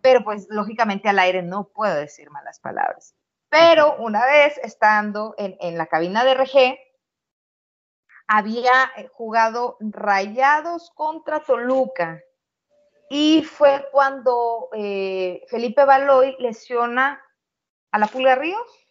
pero 0.00 0.24
pues 0.24 0.46
lógicamente 0.50 1.08
al 1.08 1.20
aire 1.20 1.42
no 1.42 1.68
puedo 1.68 1.94
decir 1.94 2.30
malas 2.30 2.58
palabras. 2.58 3.14
Pero 3.50 3.96
una 3.98 4.26
vez 4.26 4.58
estando 4.64 5.36
en, 5.38 5.56
en 5.60 5.78
la 5.78 5.86
cabina 5.86 6.24
de 6.24 6.34
RG, 6.34 6.78
había 8.26 8.90
eh, 8.96 9.08
jugado 9.12 9.76
Rayados 9.80 10.90
contra 10.94 11.40
Toluca. 11.40 12.20
Y 13.10 13.42
fue 13.42 13.86
cuando 13.92 14.70
eh, 14.72 15.44
Felipe 15.48 15.84
Baloy 15.84 16.36
lesiona 16.38 17.22
a 17.92 17.98
la 17.98 18.06
Pulga 18.06 18.34
Ríos. 18.34 18.88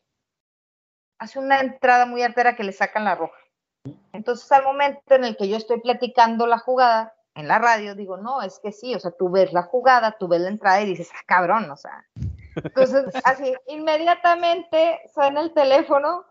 Hace 1.19 1.39
una 1.39 1.59
entrada 1.59 2.05
muy 2.05 2.21
artera 2.21 2.55
que 2.55 2.63
le 2.63 2.71
sacan 2.71 3.05
la 3.05 3.15
roja. 3.15 3.38
Entonces, 4.13 4.49
al 4.51 4.63
momento 4.63 5.15
en 5.15 5.25
el 5.25 5.36
que 5.36 5.49
yo 5.49 5.57
estoy 5.57 5.79
platicando 5.81 6.47
la 6.47 6.57
jugada 6.57 7.15
en 7.36 7.47
la 7.47 7.59
radio, 7.59 7.95
digo, 7.95 8.17
no, 8.17 8.41
es 8.41 8.59
que 8.59 8.71
sí, 8.71 8.93
o 8.93 8.99
sea, 8.99 9.11
tú 9.11 9.29
ves 9.29 9.51
la 9.51 9.63
jugada, 9.63 10.15
tú 10.17 10.27
ves 10.27 10.41
la 10.41 10.49
entrada 10.49 10.81
y 10.81 10.86
dices, 10.86 11.09
ah, 11.13 11.23
cabrón, 11.25 11.69
o 11.71 11.75
sea. 11.75 12.05
Entonces, 12.55 13.05
así, 13.23 13.53
inmediatamente 13.67 15.01
suena 15.13 15.41
el 15.41 15.53
teléfono 15.53 16.25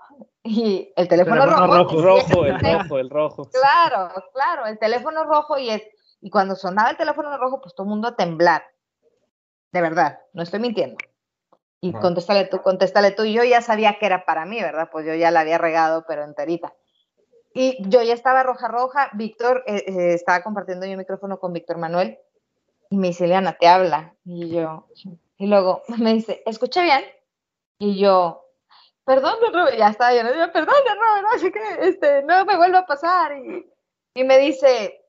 y 0.44 0.92
el 0.96 1.08
teléfono, 1.08 1.46
rojo. 1.46 2.02
rojo, 2.02 2.44
el 2.44 2.58
rojo, 2.58 2.98
el 2.98 3.10
rojo. 3.10 3.44
Claro, 3.50 4.10
claro, 4.32 4.66
el 4.66 4.78
teléfono 4.78 5.24
rojo 5.24 5.58
y, 5.58 5.70
es, 5.70 5.82
y 6.20 6.30
cuando 6.30 6.56
sonaba 6.56 6.90
el 6.90 6.96
teléfono 6.96 7.36
rojo, 7.38 7.60
pues 7.60 7.74
todo 7.74 7.84
el 7.86 7.90
mundo 7.90 8.08
a 8.08 8.16
temblar. 8.16 8.64
De 9.70 9.80
verdad, 9.80 10.20
no 10.32 10.42
estoy 10.42 10.60
mintiendo. 10.60 10.96
Y 11.80 11.92
contéstale 11.92 12.44
tú, 12.46 12.62
contéstale 12.62 13.10
tú. 13.10 13.24
Y 13.24 13.32
yo 13.32 13.42
ya 13.42 13.60
sabía 13.60 13.98
que 13.98 14.06
era 14.06 14.24
para 14.24 14.44
mí, 14.44 14.60
¿verdad? 14.60 14.88
Pues 14.92 15.04
yo 15.04 15.14
ya 15.14 15.32
la 15.32 15.40
había 15.40 15.58
regado, 15.58 16.04
pero 16.06 16.22
enterita. 16.22 16.74
Y 17.54 17.76
yo 17.88 18.02
ya 18.02 18.14
estaba 18.14 18.44
roja, 18.44 18.68
roja. 18.68 19.10
Víctor, 19.14 19.64
eh, 19.66 19.84
eh, 19.86 20.14
estaba 20.14 20.44
compartiendo 20.44 20.86
mi 20.86 20.96
micrófono 20.96 21.40
con 21.40 21.52
Víctor 21.52 21.78
Manuel. 21.78 22.18
Y 22.88 22.96
me 22.96 23.08
dice, 23.08 23.26
Liana, 23.26 23.54
te 23.58 23.66
habla. 23.66 24.14
Y 24.24 24.50
yo, 24.50 24.86
y 25.38 25.46
luego 25.46 25.82
me 25.98 26.14
dice, 26.14 26.42
¿escucha 26.46 26.82
bien? 26.82 27.02
Y 27.78 27.98
yo, 27.98 28.41
perdón, 29.04 29.34
Robert, 29.52 29.76
ya 29.76 29.88
está, 29.88 30.14
ya 30.14 30.22
no 30.22 30.32
digo, 30.32 30.52
perdón, 30.52 30.74
Robert, 30.86 31.26
no, 31.32 31.38
sé 31.38 31.52
que 31.52 31.88
este, 31.88 32.22
no 32.22 32.44
me 32.44 32.56
vuelva 32.56 32.80
a 32.80 32.86
pasar. 32.86 33.32
Y, 33.36 34.24
me 34.24 34.38
dice, 34.38 35.00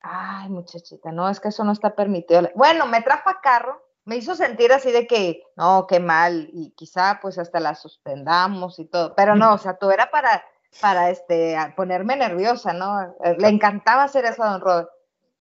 ay, 0.00 0.48
muchachita, 0.48 1.12
no, 1.12 1.28
es 1.28 1.40
que 1.40 1.48
eso 1.48 1.64
no 1.64 1.72
está 1.72 1.94
permitido. 1.94 2.48
Bueno, 2.54 2.86
me 2.86 3.02
trajo 3.02 3.28
a 3.30 3.40
carro, 3.40 3.82
me 4.04 4.16
hizo 4.16 4.34
sentir 4.34 4.72
así 4.72 4.90
de 4.92 5.06
que, 5.06 5.42
no, 5.56 5.86
qué 5.86 6.00
mal, 6.00 6.48
y 6.52 6.70
quizá 6.72 7.18
pues 7.20 7.38
hasta 7.38 7.60
la 7.60 7.74
suspendamos 7.74 8.78
y 8.78 8.86
todo, 8.86 9.14
pero 9.14 9.34
no, 9.34 9.54
o 9.54 9.58
sea, 9.58 9.76
tú 9.78 9.90
era 9.90 10.10
para, 10.10 10.44
para 10.80 11.10
este, 11.10 11.56
ponerme 11.76 12.16
nerviosa, 12.16 12.72
¿no? 12.72 13.14
Le 13.38 13.48
encantaba 13.48 14.04
hacer 14.04 14.24
eso 14.24 14.42
a 14.42 14.52
don 14.52 14.60
Robert. 14.60 14.88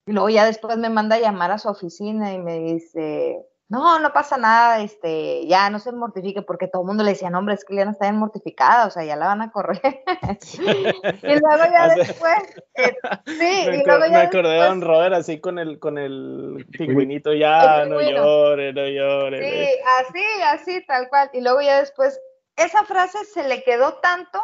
Y 0.06 0.12
luego 0.12 0.30
ya 0.30 0.46
después 0.46 0.78
me 0.78 0.90
manda 0.90 1.16
a 1.16 1.20
llamar 1.20 1.52
a 1.52 1.58
su 1.58 1.70
oficina 1.70 2.34
y 2.34 2.40
me 2.40 2.60
dice, 2.60 3.46
no, 3.74 3.98
no 3.98 4.14
pasa 4.14 4.38
nada, 4.38 4.82
este, 4.82 5.48
ya 5.48 5.72
no 5.72 5.80
se 5.80 5.92
mortifique, 5.92 6.44
porque 6.44 6.68
todo 6.68 6.84
el 6.84 6.88
mundo 6.90 7.04
le 7.04 7.14
decía, 7.14 7.32
no, 7.32 7.40
hombre, 7.40 7.56
es 7.56 7.66
que 7.66 7.76
ya 7.76 7.86
no 7.86 7.92
está 7.92 8.06
bien 8.06 8.20
mortificada, 8.20 8.86
o 8.86 8.92
sea, 8.92 9.04
ya 9.04 9.16
la 9.16 9.26
van 9.26 9.42
a 9.42 9.52
correr. 9.52 9.82
y 11.24 11.40
luego 11.40 11.64
ya 11.72 11.88
después, 11.96 12.38
eh, 12.76 12.96
sí, 13.26 13.70
me 13.70 13.78
y 13.78 13.84
luego 13.84 14.06
ya 14.06 14.12
Me 14.12 14.18
acordé 14.18 14.50
de 14.50 14.66
Don 14.68 14.82
Robert 14.82 15.16
así 15.16 15.42
con 15.42 15.58
el, 15.58 15.80
con 15.80 15.98
el 15.98 16.68
pingüinito, 16.78 17.34
ya, 17.34 17.84
no 17.86 18.00
llore, 18.00 18.74
no 18.74 18.86
llore. 18.86 19.50
Sí, 19.50 19.80
así, 20.00 20.24
así, 20.44 20.86
tal 20.86 21.10
cual. 21.10 21.32
Y 21.34 21.42
luego 21.42 21.60
ya 21.62 21.80
después, 21.80 22.22
esa 22.56 22.84
frase 22.84 23.26
se 23.26 23.48
le 23.48 23.64
quedó 23.64 23.96
tanto 23.96 24.40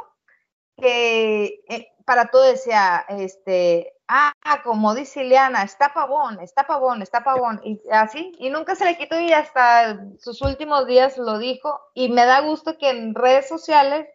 que 0.75 1.61
eh, 1.69 1.87
para 2.03 2.31
todo 2.31 2.45
decía, 2.45 3.05
este, 3.09 3.93
ah, 4.09 4.33
como 4.63 4.95
dice 4.95 5.23
Ileana, 5.23 5.63
está 5.63 5.93
pavón, 5.93 6.39
está 6.41 6.65
pavón, 6.65 7.01
está 7.01 7.23
pavón, 7.23 7.61
y 7.63 7.79
así, 7.91 8.33
y 8.39 8.49
nunca 8.49 8.75
se 8.75 8.85
le 8.85 8.97
quitó 8.97 9.19
y 9.19 9.31
hasta 9.31 9.99
sus 10.17 10.41
últimos 10.41 10.87
días 10.87 11.17
lo 11.17 11.37
dijo, 11.37 11.79
y 11.93 12.09
me 12.09 12.25
da 12.25 12.41
gusto 12.41 12.77
que 12.77 12.89
en 12.89 13.13
redes 13.13 13.47
sociales, 13.47 14.07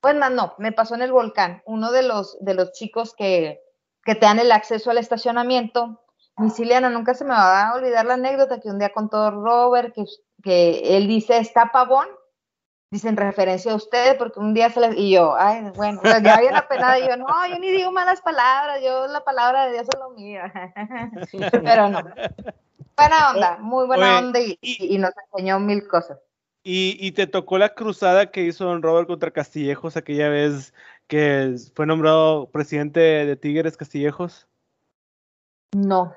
pues 0.00 0.14
más 0.14 0.30
no, 0.30 0.54
me 0.58 0.72
pasó 0.72 0.94
en 0.94 1.02
el 1.02 1.12
volcán, 1.12 1.62
uno 1.64 1.90
de 1.90 2.02
los, 2.02 2.36
de 2.40 2.54
los 2.54 2.72
chicos 2.72 3.14
que, 3.16 3.60
que 4.04 4.14
te 4.14 4.26
dan 4.26 4.38
el 4.38 4.52
acceso 4.52 4.90
al 4.90 4.98
estacionamiento, 4.98 6.02
mi 6.36 6.50
Ileana, 6.56 6.90
nunca 6.90 7.14
se 7.14 7.24
me 7.24 7.30
va 7.30 7.68
a 7.68 7.74
olvidar 7.74 8.06
la 8.06 8.14
anécdota 8.14 8.60
que 8.60 8.68
un 8.68 8.78
día 8.78 8.92
contó 8.92 9.30
Robert, 9.30 9.94
que, 9.94 10.04
que 10.42 10.96
él 10.96 11.08
dice, 11.08 11.38
está 11.38 11.70
pavón, 11.72 12.06
dicen 12.90 13.16
referencia 13.16 13.72
a 13.72 13.76
usted, 13.76 14.18
porque 14.18 14.40
un 14.40 14.52
día 14.52 14.70
se 14.70 14.80
les... 14.80 14.96
Y 14.96 15.12
yo, 15.12 15.34
ay, 15.36 15.70
bueno, 15.76 16.00
ya 16.04 16.34
había 16.34 16.52
la 16.52 16.68
penada, 16.68 16.98
y 16.98 17.08
yo, 17.08 17.16
no, 17.16 17.26
yo 17.48 17.58
ni 17.58 17.70
digo 17.70 17.92
malas 17.92 18.20
palabras, 18.20 18.80
yo 18.82 19.06
la 19.06 19.22
palabra 19.22 19.66
de 19.66 19.72
Dios 19.72 19.86
es 19.88 19.98
lo 19.98 20.10
mío. 20.10 20.42
Pero 21.62 21.88
no. 21.88 22.02
Buena 22.96 23.30
onda, 23.30 23.58
muy 23.60 23.86
buena 23.86 24.18
onda 24.18 24.40
y, 24.40 24.98
nos 24.98 25.12
enseñó 25.32 25.58
mil 25.58 25.86
cosas. 25.88 26.18
Y, 26.62 26.98
y, 27.00 27.12
te 27.12 27.26
tocó 27.26 27.56
la 27.56 27.70
cruzada 27.70 28.30
que 28.30 28.42
hizo 28.42 28.66
Don 28.66 28.82
Robert 28.82 29.06
contra 29.06 29.30
Castillejos 29.30 29.96
aquella 29.96 30.28
vez 30.28 30.74
que 31.10 31.56
fue 31.74 31.86
nombrado 31.86 32.50
presidente 32.50 33.00
de 33.00 33.36
Tigres 33.36 33.76
Castillejos? 33.76 34.46
No. 35.72 36.14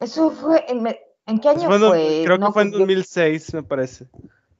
Eso 0.00 0.30
fue, 0.30 0.64
¿en, 0.68 0.86
¿en 1.26 1.40
qué 1.40 1.48
año 1.50 1.68
fue? 1.68 2.22
Creo 2.24 2.38
que 2.38 2.52
fue 2.52 2.62
en 2.62 2.70
2006, 2.70 3.54
me 3.54 3.62
parece. 3.62 4.06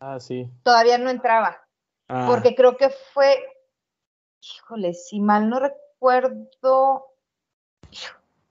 Ah, 0.01 0.19
sí. 0.19 0.51
Todavía 0.63 0.99
no 0.99 1.11
entraba. 1.11 1.63
Ah. 2.09 2.27
Porque 2.27 2.55
creo 2.55 2.77
que 2.77 2.89
fue, 2.89 3.39
híjole, 4.43 4.95
si 4.95 5.21
mal 5.21 5.49
no 5.49 5.61
recuerdo, 5.61 7.07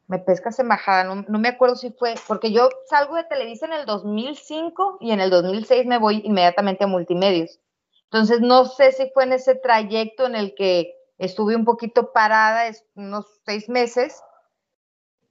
me 0.08 0.20
pescas 0.20 0.60
en 0.60 0.70
bajada, 0.70 1.04
no, 1.04 1.26
no, 1.28 1.39
me 1.39 1.50
acuerdo 1.50 1.76
si 1.76 1.91
fue, 1.91 2.16
porque 2.28 2.52
yo 2.52 2.70
salgo 2.88 3.16
de 3.16 3.26
Televisa 3.26 3.66
en 3.66 3.74
el 3.74 3.86
2005 3.86 4.97
y 5.02 5.12
en 5.12 5.20
el 5.20 5.30
2006 5.30 5.86
me 5.86 6.00
voy 6.00 6.22
inmediatamente 6.24 6.84
a 6.84 6.88
multimedios. 6.88 7.60
Entonces, 8.06 8.41
no 8.41 8.66
sé 8.66 8.91
si 8.91 9.10
fue 9.12 9.26
en 9.26 9.34
ese 9.34 9.56
trayecto 9.56 10.26
en 10.26 10.36
el 10.36 10.56
que 10.56 10.95
estuve 11.20 11.56
un 11.56 11.66
poquito 11.66 12.12
parada, 12.12 12.64
unos 12.95 13.26
seis 13.45 13.70
meses, 13.70 14.24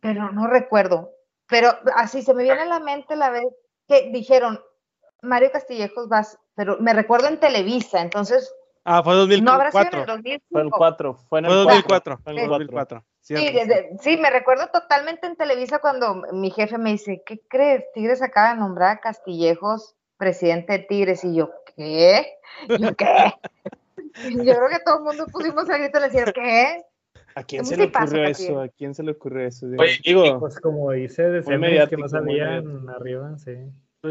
pero 0.01 0.31
no 0.31 0.47
recuerdo. 0.47 1.13
Pero 1.49 1.71
así 1.97 2.23
se 2.23 2.35
me 2.35 2.45
viene 2.45 2.61
a 2.61 2.67
la 2.67 2.79
mente 2.79 3.17
la 3.17 3.31
vez 3.31 3.47
que 3.89 4.11
dijeron, 4.13 4.61
Mario 5.23 5.51
Castillejos 5.53 6.09
vas, 6.09 6.39
pero 6.55 6.79
me 6.81 6.93
recuerdo 6.93 7.29
en 7.29 7.41
Televisa, 7.41 8.01
entonces. 8.01 8.53
Ah, 8.85 9.03
fue 9.03 9.15
2004. 9.15 9.45
No 9.45 9.53
habrá 9.53 9.71
sido 9.71 9.93
en 9.93 10.01
el 10.01 10.07
2005. 10.07 10.47
Fue 10.51 10.63
el 10.63 10.71
4, 10.71 11.15
fue 11.29 11.39
en 11.41 11.45
el 11.47 11.53
2004. 11.53 12.19
Fue 12.19 12.33
en 12.33 12.39
el 12.39 12.49
2004. 12.49 13.05
Sí, 13.21 13.35
sí, 14.01 14.17
me 14.17 14.31
recuerdo 14.31 14.69
totalmente 14.69 15.27
en 15.27 15.37
Televisa 15.37 15.81
cuando 15.81 16.23
mi 16.33 16.51
jefe 16.51 16.79
me 16.79 16.93
dice, 16.93 17.23
¿qué 17.27 17.41
crees? 17.47 17.85
Tigres 17.93 18.23
acaba 18.23 18.55
de 18.55 18.61
nombrar 18.61 18.97
a 18.97 19.01
Castillejos 19.01 19.95
presidente 20.17 20.73
de 20.73 20.79
Tigres 20.81 21.25
y 21.25 21.35
yo, 21.35 21.51
¿qué? 21.77 22.27
Yo, 22.69 22.95
¿qué? 22.97 23.07
yo 24.45 24.57
creo 24.57 24.69
que 24.69 24.81
todo 24.85 24.99
el 24.99 25.05
mundo 25.05 25.27
pusimos 25.27 25.71
a 25.71 25.79
grito 25.79 25.99
y 25.99 26.01
le 26.01 26.09
decía, 26.09 26.33
¿qué? 26.33 26.83
¿A 27.35 27.45
quién 27.45 27.65
se 27.65 27.77
le 27.77 27.85
ocurrió 27.85 28.25
eso? 28.25 28.61
¿A 28.61 28.69
quién 28.69 28.95
se 28.95 29.03
le 29.03 29.13
ocurrió 29.13 29.47
eso? 29.47 29.67
Digo, 30.05 30.41
pues 30.41 30.59
como 30.61 30.91
dice, 30.93 31.23
de 31.23 31.89
que 31.89 31.97
no 31.97 32.09
salían 32.09 32.89
arriba, 32.89 33.39
sí. 33.39 33.57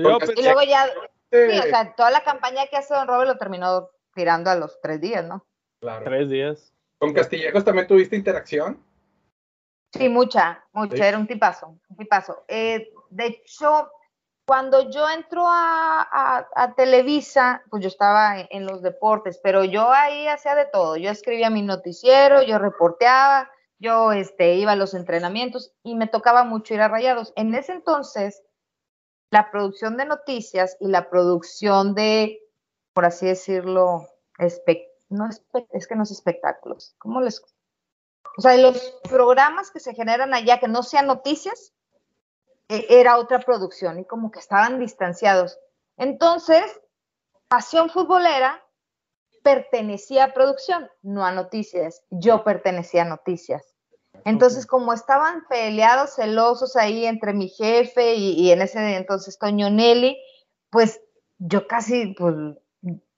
Pues 0.02 0.38
y 0.38 0.44
luego 0.44 0.62
ya, 0.64 0.88
sí, 1.32 1.60
o 1.60 1.64
sea, 1.64 1.94
toda 1.96 2.12
la 2.12 2.24
campaña 2.24 2.68
que 2.68 2.78
hace 2.78 2.94
Don 2.94 3.08
Robert 3.08 3.30
lo 3.30 3.38
terminó 3.38 3.90
tirando 4.14 4.50
a 4.50 4.56
los 4.56 4.80
tres 4.82 5.00
días, 5.02 5.26
¿no? 5.26 5.46
Claro. 5.80 6.06
Tres 6.06 6.30
días. 6.30 6.74
¿Con 6.98 7.14
Castillejos 7.14 7.64
también 7.64 7.88
tuviste 7.88 8.16
interacción? 8.16 8.84
Sí, 9.94 10.10
mucha, 10.10 10.66
mucha, 10.74 11.08
era 11.08 11.18
un 11.18 11.28
tipazo, 11.28 11.80
un 11.90 11.98
tipazo. 11.98 12.44
Eh, 12.48 12.92
de 13.10 13.26
hecho, 13.28 13.90
cuando 14.48 14.90
yo 14.90 15.10
entro 15.10 15.44
a, 15.46 16.74
Televisa, 16.76 17.64
pues 17.70 17.84
yo 17.84 17.90
estaba 17.90 18.36
en, 18.50 18.66
los 18.66 18.82
deportes, 18.82 19.40
pero 19.44 19.64
yo 19.64 19.92
ahí 19.92 20.28
hacía 20.28 20.56
de 20.56 20.66
todo. 20.66 20.96
Yo 20.98 21.10
escribía 21.10 21.50
mi 21.50 21.62
noticiero, 21.62 22.42
yo 22.44 22.58
reporteaba, 22.58 23.52
yo 23.80 24.12
este, 24.12 24.56
iba 24.56 24.72
a 24.72 24.78
los 24.78 24.94
entrenamientos 24.94 25.74
y 25.84 25.96
me 25.96 26.08
tocaba 26.08 26.44
mucho 26.44 26.74
ir 26.74 26.82
a 26.82 26.88
Rayados. 26.88 27.34
En 27.36 27.54
ese 27.56 27.74
entonces, 27.74 28.42
la 29.30 29.52
producción 29.52 29.98
de 29.98 30.06
noticias 30.06 30.78
y 30.80 30.88
la 30.88 31.10
producción 31.10 31.94
de, 31.94 32.40
por 32.94 33.06
así 33.06 33.26
decirlo, 33.26 34.08
no 35.10 35.30
es 35.30 35.88
que 35.88 35.96
no 35.96 36.04
es 36.04 36.12
espectáculos. 36.12 36.96
¿Cómo 36.98 37.22
les...? 37.22 37.42
O 38.38 38.42
sea, 38.42 38.56
los 38.58 38.80
programas 39.10 39.72
que 39.72 39.80
se 39.80 39.96
generan 39.96 40.34
allá 40.34 40.60
que 40.60 40.68
no 40.68 40.84
sean 40.84 41.08
noticias, 41.08 41.74
e, 42.70 42.86
era 42.90 43.18
otra 43.18 43.40
producción 43.40 44.00
y 44.00 44.06
como 44.06 44.32
que 44.32 44.40
estaban 44.40 44.80
distanciados. 44.80 45.60
Entonces, 45.98 46.64
Pasión 47.48 47.90
Futbolera 47.90 48.64
pertenecía 49.42 50.26
a 50.26 50.34
producción, 50.34 50.90
no 51.02 51.26
a 51.26 51.32
noticias. 51.32 52.04
Yo 52.10 52.44
pertenecía 52.44 53.04
a 53.04 53.06
noticias. 53.06 53.77
Entonces, 54.26 54.66
como 54.66 54.94
estaban 54.94 55.46
peleados, 55.50 56.16
celosos 56.16 56.76
ahí 56.76 57.06
entre 57.06 57.34
mi 57.34 57.50
jefe 57.50 58.16
y, 58.16 58.52
en 58.52 58.62
ese 58.62 58.96
entonces 58.96 59.40
Toño 59.40 59.70
Nelly, 59.70 60.18
pues 60.70 61.02
yo 61.38 61.68
casi, 61.68 62.14
pues, 62.18 62.36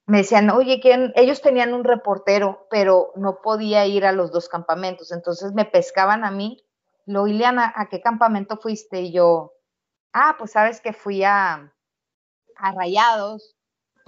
me 0.06 0.18
decían, 0.20 0.50
oye, 0.50 0.80
¿quién? 0.82 1.14
ellos 1.16 1.42
tenían 1.42 1.74
un 1.74 1.84
reportero, 1.84 2.68
pero 2.70 3.12
no 3.16 3.42
podía 3.42 3.86
ir 3.86 4.06
a 4.06 4.12
los 4.12 4.32
dos 4.32 4.50
campamentos. 4.50 5.12
Entonces 5.12 5.54
me 5.54 5.66
pescaban 5.66 6.24
a 6.24 6.32
mí 6.32 6.64
lo, 7.10 7.26
Ileana, 7.26 7.74
¿a 7.76 7.90
qué 7.90 8.02
campamento 8.02 8.58
fuiste? 8.58 9.02
Y 9.02 9.12
yo, 9.12 9.54
ah, 10.14 10.36
pues 10.38 10.52
sabes 10.52 10.80
que 10.80 10.94
fui 10.94 11.24
a, 11.24 11.74
a 12.56 12.72
Rayados. 12.72 13.56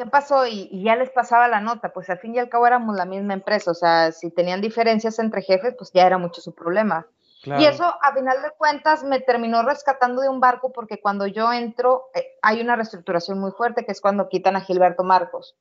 ¿Qué 0.02 0.08
pasó? 0.08 0.48
Y, 0.48 0.82
ya 0.84 0.96
les 0.96 1.12
pasaba 1.12 1.48
la 1.48 1.62
nota, 1.62 1.94
pues 1.94 2.10
al 2.10 2.18
fin 2.18 2.34
y 2.34 2.40
al 2.40 2.50
cabo 2.50 2.66
éramos 2.66 2.96
la 2.96 3.06
misma 3.06 3.36
empresa, 3.36 3.70
o 3.70 3.76
sea, 3.76 4.12
si 4.12 4.32
tenían 4.32 4.60
diferencias 4.60 5.20
entre 5.20 5.44
jefes, 5.44 5.76
pues 5.78 5.92
ya 5.94 6.08
era 6.08 6.18
mucho 6.18 6.42
su 6.42 6.56
problema. 6.56 7.06
Y 7.44 7.66
eso, 7.66 7.84
a 7.84 8.12
final 8.12 8.42
de 8.42 8.50
cuentas, 8.58 9.04
me 9.04 9.20
terminó 9.20 9.62
rescatando 9.62 10.24
de 10.24 10.30
un 10.30 10.40
barco 10.40 10.72
porque 10.72 11.00
cuando 11.00 11.28
yo 11.28 11.54
entro, 11.54 12.10
eh, 12.16 12.26
hay 12.42 12.62
una 12.62 12.76
reestructuración 12.76 13.40
muy 13.40 13.52
fuerte, 13.52 13.86
que 13.86 13.92
es 13.92 14.02
cuando 14.02 14.28
quitan 14.28 14.56
a 14.56 14.62
Gilberto 14.62 15.04
Marcos. 15.04 15.56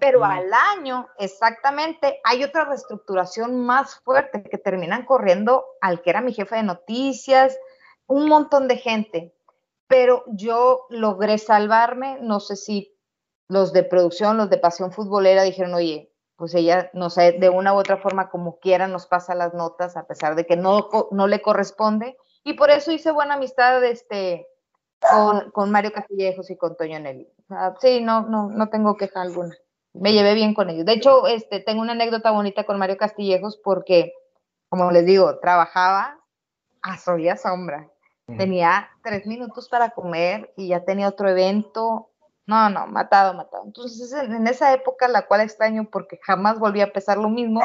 Pero 0.00 0.24
al 0.24 0.50
año, 0.76 1.06
exactamente, 1.18 2.20
hay 2.24 2.42
otra 2.42 2.64
reestructuración 2.64 3.64
más 3.64 4.00
fuerte 4.00 4.42
que 4.42 4.58
terminan 4.58 5.04
corriendo 5.04 5.66
al 5.80 6.02
que 6.02 6.10
era 6.10 6.20
mi 6.20 6.32
jefe 6.32 6.56
de 6.56 6.62
noticias, 6.64 7.56
un 8.08 8.26
montón 8.28 8.66
de 8.66 8.76
gente. 8.76 9.36
Pero 9.86 10.24
yo 10.26 10.86
logré 10.88 11.38
salvarme, 11.38 12.18
no 12.20 12.40
sé 12.40 12.56
si 12.56 12.91
los 13.48 13.72
de 13.72 13.84
producción, 13.84 14.36
los 14.36 14.50
de 14.50 14.58
pasión 14.58 14.92
futbolera 14.92 15.42
dijeron, 15.42 15.74
oye, 15.74 16.12
pues 16.36 16.54
ella, 16.54 16.90
no 16.92 17.10
sé, 17.10 17.32
de 17.32 17.50
una 17.50 17.74
u 17.74 17.76
otra 17.76 17.98
forma, 17.98 18.30
como 18.30 18.58
quiera, 18.58 18.88
nos 18.88 19.06
pasa 19.06 19.34
las 19.34 19.54
notas, 19.54 19.96
a 19.96 20.06
pesar 20.06 20.34
de 20.34 20.46
que 20.46 20.56
no, 20.56 20.88
no 21.10 21.26
le 21.26 21.40
corresponde. 21.40 22.16
Y 22.44 22.54
por 22.54 22.70
eso 22.70 22.90
hice 22.90 23.12
buena 23.12 23.34
amistad 23.34 23.84
este, 23.84 24.48
con, 25.10 25.50
con 25.50 25.70
Mario 25.70 25.92
Castillejos 25.92 26.50
y 26.50 26.56
con 26.56 26.76
Toño 26.76 26.98
Nelly. 26.98 27.28
sí, 27.80 28.00
no, 28.00 28.22
no, 28.22 28.48
no 28.48 28.68
tengo 28.70 28.96
queja 28.96 29.22
alguna. 29.22 29.54
Me 29.92 30.12
llevé 30.12 30.34
bien 30.34 30.54
con 30.54 30.70
ellos. 30.70 30.86
De 30.86 30.94
hecho, 30.94 31.26
este, 31.26 31.60
tengo 31.60 31.82
una 31.82 31.92
anécdota 31.92 32.30
bonita 32.30 32.64
con 32.64 32.78
Mario 32.78 32.96
Castillejos 32.96 33.60
porque, 33.62 34.12
como 34.68 34.90
les 34.90 35.04
digo, 35.04 35.38
trabajaba 35.38 36.18
a 36.82 36.98
sol 36.98 37.20
y 37.20 37.28
a 37.28 37.36
sombra. 37.36 37.88
Tenía 38.38 38.88
tres 39.02 39.26
minutos 39.26 39.68
para 39.68 39.90
comer 39.90 40.52
y 40.56 40.68
ya 40.68 40.84
tenía 40.84 41.08
otro 41.08 41.28
evento. 41.28 42.08
No, 42.46 42.68
no, 42.70 42.86
matado, 42.88 43.34
matado. 43.34 43.62
Entonces, 43.64 44.12
en 44.12 44.46
esa 44.48 44.72
época, 44.74 45.06
la 45.06 45.26
cual 45.26 45.42
extraño 45.42 45.88
porque 45.90 46.18
jamás 46.22 46.58
volví 46.58 46.80
a 46.80 46.92
pesar 46.92 47.18
lo 47.18 47.28
mismo, 47.28 47.60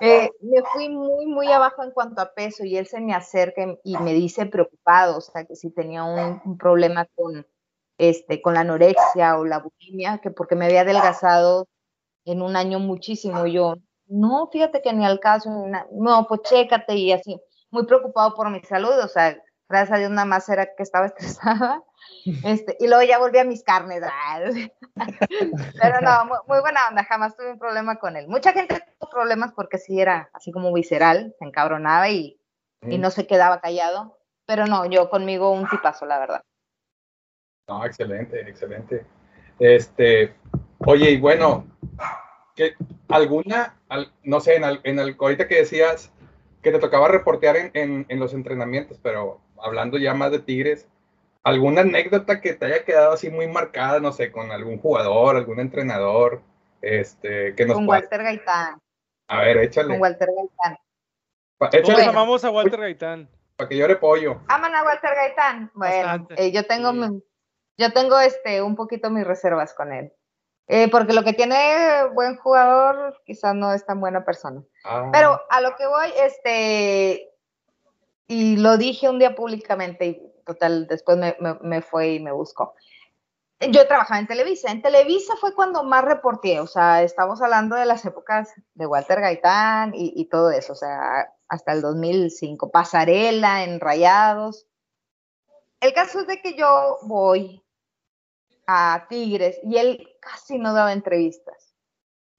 eh, 0.00 0.30
me 0.40 0.62
fui 0.72 0.88
muy, 0.88 1.26
muy 1.26 1.50
abajo 1.50 1.82
en 1.82 1.90
cuanto 1.90 2.22
a 2.22 2.32
peso 2.32 2.64
y 2.64 2.76
él 2.76 2.86
se 2.86 3.00
me 3.00 3.14
acerca 3.14 3.76
y 3.82 3.96
me 3.98 4.12
dice 4.14 4.46
preocupado, 4.46 5.18
o 5.18 5.20
sea, 5.20 5.44
que 5.44 5.56
si 5.56 5.70
tenía 5.70 6.04
un, 6.04 6.56
problema 6.56 7.06
con, 7.16 7.46
este, 7.98 8.40
con 8.40 8.54
la 8.54 8.60
anorexia 8.60 9.38
o 9.38 9.44
la 9.44 9.58
bulimia, 9.58 10.18
que 10.18 10.30
porque 10.30 10.54
me 10.54 10.66
había 10.66 10.82
adelgazado 10.82 11.66
en 12.24 12.42
un 12.42 12.56
año 12.56 12.78
muchísimo. 12.78 13.46
Yo, 13.46 13.74
no, 14.06 14.48
fíjate 14.52 14.82
que 14.82 14.92
ni 14.92 15.04
al 15.04 15.18
caso, 15.20 15.50
no, 15.92 16.26
pues 16.28 16.42
chécate 16.42 16.94
y 16.94 17.12
así, 17.12 17.40
muy 17.70 17.86
preocupado 17.86 18.34
por 18.34 18.50
mi 18.50 18.60
salud, 18.62 18.96
o 19.02 19.08
sea, 19.08 19.36
gracias 19.68 19.96
a 19.96 19.98
Dios 19.98 20.10
nada 20.10 20.24
más 20.24 20.48
era 20.48 20.66
que 20.74 20.82
estaba 20.82 21.06
estresada. 21.14 21.82
Este, 22.44 22.76
y 22.78 22.88
luego 22.88 23.02
ya 23.04 23.18
volví 23.18 23.38
a 23.38 23.44
mis 23.44 23.62
carnes. 23.62 24.02
Pero 25.82 26.00
no, 26.00 26.24
muy, 26.46 26.60
buena 26.60 26.88
onda, 26.88 27.04
jamás 27.04 27.36
tuve 27.36 27.52
un 27.52 27.58
problema 27.58 27.96
con 27.96 28.16
él. 28.16 28.28
Mucha 28.28 28.52
gente 28.52 28.80
tuvo 28.98 29.10
problemas 29.10 29.52
porque 29.54 29.78
sí 29.78 30.00
era 30.00 30.28
así 30.32 30.52
como 30.52 30.72
visceral, 30.72 31.34
se 31.38 31.44
encabronaba 31.44 32.08
y, 32.10 32.40
y 32.82 32.98
no 32.98 33.10
se 33.10 33.26
quedaba 33.26 33.60
callado. 33.60 34.18
Pero 34.46 34.66
no, 34.66 34.84
yo 34.86 35.10
conmigo 35.10 35.50
un 35.50 35.68
tipazo, 35.68 36.06
la 36.06 36.18
verdad. 36.18 36.42
No, 37.68 37.84
excelente, 37.84 38.40
excelente. 38.48 39.06
Este, 39.58 40.34
oye, 40.78 41.10
y 41.10 41.20
bueno, 41.20 41.66
que 42.54 42.74
alguna, 43.08 43.76
no 44.24 44.40
sé, 44.40 44.56
en, 44.56 44.64
en 44.82 44.98
el, 44.98 45.16
ahorita 45.18 45.48
que 45.48 45.56
decías 45.56 46.12
que 46.62 46.70
te 46.70 46.78
tocaba 46.78 47.08
reportear 47.08 47.56
en, 47.56 48.06
en, 48.08 48.20
los 48.20 48.34
entrenamientos, 48.34 48.98
pero 49.02 49.40
hablando 49.62 49.98
ya 49.98 50.14
más 50.14 50.30
de 50.30 50.40
Tigres, 50.40 50.86
¿alguna 51.42 51.82
anécdota 51.82 52.40
que 52.40 52.54
te 52.54 52.66
haya 52.66 52.84
quedado 52.84 53.12
así 53.12 53.30
muy 53.30 53.46
marcada, 53.46 54.00
no 54.00 54.12
sé, 54.12 54.30
con 54.30 54.50
algún 54.50 54.78
jugador, 54.78 55.36
algún 55.36 55.60
entrenador? 55.60 56.42
Este, 56.80 57.54
que 57.54 57.64
nos 57.64 57.76
con 57.76 57.88
Walter 57.88 58.22
Gaitán. 58.22 58.80
A 59.28 59.40
ver, 59.42 59.56
échale. 59.58 59.88
Con 59.88 60.00
Walter 60.02 60.28
Gaitán. 60.36 60.78
Todos 61.84 62.06
amamos 62.06 62.44
a 62.44 62.50
Walter 62.50 62.80
Gaitán. 62.80 63.28
Para 63.56 63.68
que 63.68 63.76
llore 63.76 63.96
pollo. 63.96 64.40
Aman 64.48 64.74
a 64.74 64.82
Walter 64.82 65.14
Gaitán. 65.14 65.70
Bueno, 65.74 66.26
eh, 66.36 66.50
yo 66.50 66.66
tengo, 66.66 66.92
yo 67.78 67.92
tengo 67.92 68.18
este, 68.18 68.60
un 68.62 68.74
poquito 68.74 69.10
mis 69.10 69.24
reservas 69.24 69.72
con 69.74 69.92
él. 69.92 70.12
Eh, 70.68 70.88
porque 70.90 71.12
lo 71.12 71.22
que 71.22 71.32
tiene 71.32 72.04
buen 72.14 72.36
jugador 72.36 73.20
quizás 73.24 73.54
no 73.54 73.72
es 73.72 73.84
tan 73.84 74.00
buena 74.00 74.24
persona. 74.24 74.62
Ah. 74.84 75.10
Pero 75.12 75.40
a 75.50 75.60
lo 75.60 75.76
que 75.76 75.86
voy, 75.86 76.08
este, 76.16 77.31
y 78.26 78.56
lo 78.56 78.76
dije 78.76 79.08
un 79.08 79.18
día 79.18 79.34
públicamente 79.34 80.06
y 80.06 80.32
total, 80.44 80.86
después 80.86 81.18
me, 81.18 81.82
fue 81.82 82.14
y 82.14 82.20
me 82.20 82.32
buscó. 82.32 82.74
Yo 83.60 83.86
trabajaba 83.86 84.18
en 84.18 84.26
Televisa. 84.26 84.72
En 84.72 84.82
Televisa 84.82 85.34
fue 85.40 85.54
cuando 85.54 85.84
más 85.84 86.04
reporté, 86.04 86.58
o 86.58 86.66
sea, 86.66 87.02
estamos 87.02 87.40
hablando 87.40 87.76
de 87.76 87.86
las 87.86 88.04
épocas 88.04 88.52
de 88.74 88.86
Walter 88.86 89.20
Gaitán 89.20 89.94
y, 89.94 90.12
y 90.16 90.24
todo 90.28 90.50
eso, 90.50 90.72
o 90.72 90.76
sea, 90.76 91.32
hasta 91.48 91.72
el 91.72 91.80
2005, 91.80 92.70
pasarela 92.70 93.62
en 93.62 93.78
Rayados. 93.78 94.66
El 95.80 95.92
caso 95.92 96.20
es 96.20 96.26
de 96.26 96.40
que 96.40 96.56
yo 96.56 96.98
voy 97.02 97.62
a 98.66 99.06
Tigres 99.08 99.60
y 99.62 99.76
él 99.76 100.08
casi 100.20 100.58
no 100.58 100.72
daba 100.72 100.92
entrevistas, 100.92 101.74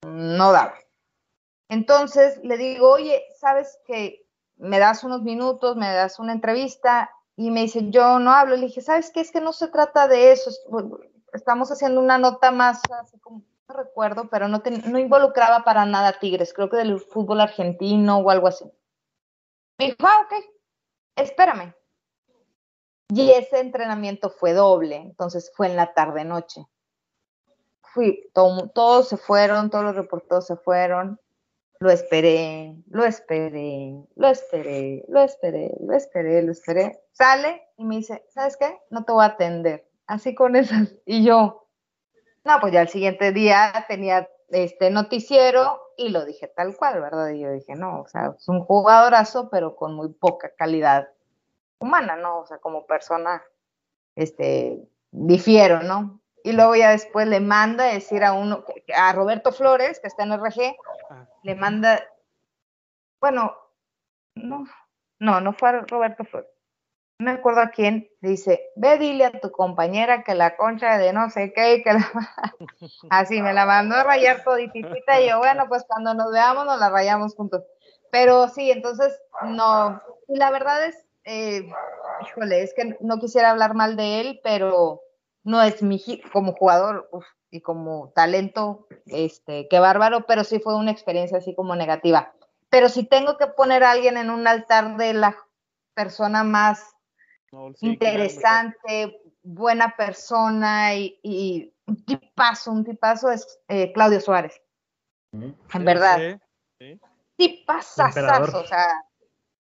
no 0.05 0.51
daba. 0.51 0.75
Entonces 1.69 2.39
le 2.43 2.57
digo, 2.57 2.91
oye, 2.91 3.23
¿sabes 3.39 3.79
que 3.85 4.22
me 4.57 4.79
das 4.79 5.03
unos 5.03 5.21
minutos, 5.21 5.75
me 5.75 5.91
das 5.93 6.19
una 6.19 6.33
entrevista? 6.33 7.11
Y 7.35 7.49
me 7.49 7.61
dice, 7.61 7.89
yo 7.89 8.19
no 8.19 8.31
hablo. 8.31 8.55
Le 8.55 8.67
dije, 8.67 8.81
¿sabes 8.81 9.11
qué? 9.11 9.21
Es 9.21 9.31
que 9.31 9.41
no 9.41 9.53
se 9.53 9.67
trata 9.67 10.07
de 10.07 10.31
eso. 10.31 10.51
Estamos 11.33 11.71
haciendo 11.71 11.99
una 11.99 12.17
nota 12.17 12.51
más, 12.51 12.81
así 12.99 13.17
como, 13.19 13.43
no 13.67 13.75
recuerdo, 13.75 14.29
pero 14.29 14.47
no, 14.47 14.61
no 14.87 14.99
involucraba 14.99 15.63
para 15.63 15.85
nada 15.85 16.19
Tigres, 16.19 16.53
creo 16.53 16.69
que 16.69 16.77
del 16.77 16.99
fútbol 16.99 17.41
argentino 17.41 18.19
o 18.19 18.29
algo 18.29 18.47
así. 18.47 18.65
Me 19.79 19.85
dijo, 19.85 19.97
ah, 20.01 20.25
ok, 20.25 20.45
espérame. 21.15 21.73
Y 23.09 23.31
ese 23.31 23.59
entrenamiento 23.59 24.29
fue 24.29 24.53
doble, 24.53 24.95
entonces 24.95 25.51
fue 25.55 25.67
en 25.67 25.75
la 25.75 25.93
tarde-noche. 25.93 26.65
Fui, 27.81 28.29
todos 28.33 29.07
se 29.07 29.17
fueron, 29.17 29.69
todos 29.69 29.85
los 29.85 29.95
reporteros 29.95 30.47
se 30.47 30.55
fueron. 30.55 31.19
Lo 31.83 31.91
esperé, 31.91 32.77
lo 32.91 33.03
esperé, 33.03 33.93
lo 34.15 34.29
esperé, 34.29 35.03
lo 35.09 35.19
esperé, 35.19 35.75
lo 35.81 35.93
esperé, 35.93 36.41
lo 36.41 36.51
esperé. 36.53 37.01
Sale 37.11 37.61
y 37.75 37.83
me 37.83 37.97
dice, 37.97 38.23
¿sabes 38.29 38.55
qué? 38.55 38.79
No 38.89 39.03
te 39.03 39.11
voy 39.11 39.23
a 39.23 39.27
atender. 39.27 39.85
Así 40.07 40.33
con 40.33 40.55
esas. 40.55 40.95
Y 41.05 41.25
yo, 41.25 41.67
no, 42.45 42.59
pues 42.61 42.71
ya 42.71 42.83
el 42.83 42.87
siguiente 42.87 43.33
día 43.33 43.83
tenía 43.89 44.29
este 44.47 44.91
noticiero 44.91 45.77
y 45.97 46.07
lo 46.07 46.23
dije 46.23 46.47
tal 46.47 46.73
cual, 46.77 47.01
¿verdad? 47.01 47.27
Y 47.31 47.41
yo 47.41 47.51
dije, 47.51 47.75
no, 47.75 48.03
o 48.03 48.07
sea, 48.07 48.33
es 48.37 48.47
un 48.47 48.61
jugadorazo, 48.61 49.49
pero 49.49 49.75
con 49.75 49.93
muy 49.93 50.07
poca 50.07 50.53
calidad 50.55 51.09
humana, 51.79 52.15
¿no? 52.15 52.39
O 52.39 52.45
sea, 52.45 52.59
como 52.59 52.85
persona, 52.85 53.43
este, 54.15 54.87
difiero, 55.11 55.83
¿no? 55.83 56.23
y 56.43 56.51
luego 56.51 56.75
ya 56.75 56.91
después 56.91 57.27
le 57.27 57.39
manda 57.39 57.85
a 57.85 57.93
decir 57.93 58.23
a 58.23 58.33
uno, 58.33 58.65
a 58.95 59.13
Roberto 59.13 59.51
Flores, 59.53 59.99
que 59.99 60.07
está 60.07 60.23
en 60.23 60.33
RG, 60.33 60.75
ah. 61.13 61.29
le 61.43 61.55
manda, 61.55 62.03
bueno, 63.21 63.55
no, 64.35 64.65
no, 65.19 65.41
no 65.41 65.53
fue 65.53 65.69
a 65.69 65.81
Roberto 65.81 66.25
Flores, 66.25 66.49
no 67.19 67.25
me 67.25 67.31
acuerdo 67.31 67.61
a 67.61 67.69
quién, 67.69 68.09
dice, 68.21 68.71
ve 68.75 68.97
dile 68.97 69.25
a 69.25 69.39
tu 69.39 69.51
compañera 69.51 70.23
que 70.23 70.35
la 70.35 70.57
concha 70.57 70.97
de 70.97 71.13
no 71.13 71.29
sé 71.29 71.53
qué, 71.53 71.81
que 71.83 71.93
la... 71.93 72.11
así 73.09 73.41
me 73.41 73.53
la 73.53 73.65
mandó 73.65 73.95
a 73.95 74.03
rayar 74.03 74.43
toditita 74.43 75.21
y 75.21 75.29
yo, 75.29 75.37
bueno, 75.37 75.65
pues 75.69 75.85
cuando 75.87 76.13
nos 76.13 76.31
veamos 76.31 76.65
nos 76.65 76.79
la 76.79 76.89
rayamos 76.89 77.35
juntos. 77.35 77.63
Pero 78.11 78.47
sí, 78.49 78.71
entonces, 78.71 79.17
no, 79.45 80.01
la 80.27 80.51
verdad 80.51 80.85
es, 80.85 80.95
eh, 81.23 81.67
híjole, 82.21 82.61
es 82.61 82.73
que 82.73 82.97
no 82.99 83.19
quisiera 83.19 83.51
hablar 83.51 83.73
mal 83.73 83.95
de 83.95 84.19
él, 84.19 84.39
pero 84.43 85.01
no 85.43 85.61
es 85.61 85.81
mi 85.81 86.01
como 86.31 86.53
jugador 86.53 87.09
y 87.53 87.61
como 87.61 88.11
talento, 88.15 88.87
este, 89.05 89.67
qué 89.69 89.77
bárbaro, 89.79 90.25
pero 90.25 90.43
sí 90.43 90.59
fue 90.59 90.75
una 90.75 90.89
experiencia 90.89 91.37
así 91.37 91.53
como 91.53 91.75
negativa. 91.75 92.33
Pero 92.69 92.89
si 92.89 93.03
tengo 93.03 93.37
que 93.37 93.45
poner 93.45 93.83
a 93.83 93.91
alguien 93.91 94.17
en 94.17 94.31
un 94.31 94.47
altar 94.47 94.97
de 94.97 95.13
la 95.13 95.37
persona 95.93 96.43
más 96.43 96.95
interesante, 97.81 99.21
buena 99.43 99.95
persona 99.95 100.95
y, 100.95 101.71
un 101.85 102.03
tipazo, 102.03 102.71
un 102.71 102.83
tipazo 102.83 103.29
es 103.29 103.59
eh, 103.67 103.93
Claudio 103.93 104.19
Suárez. 104.19 104.59
En 105.31 105.85
verdad. 105.85 106.39
Sí, 106.79 106.99
sí. 107.37 107.65
o 107.67 108.65
sea, 108.65 109.05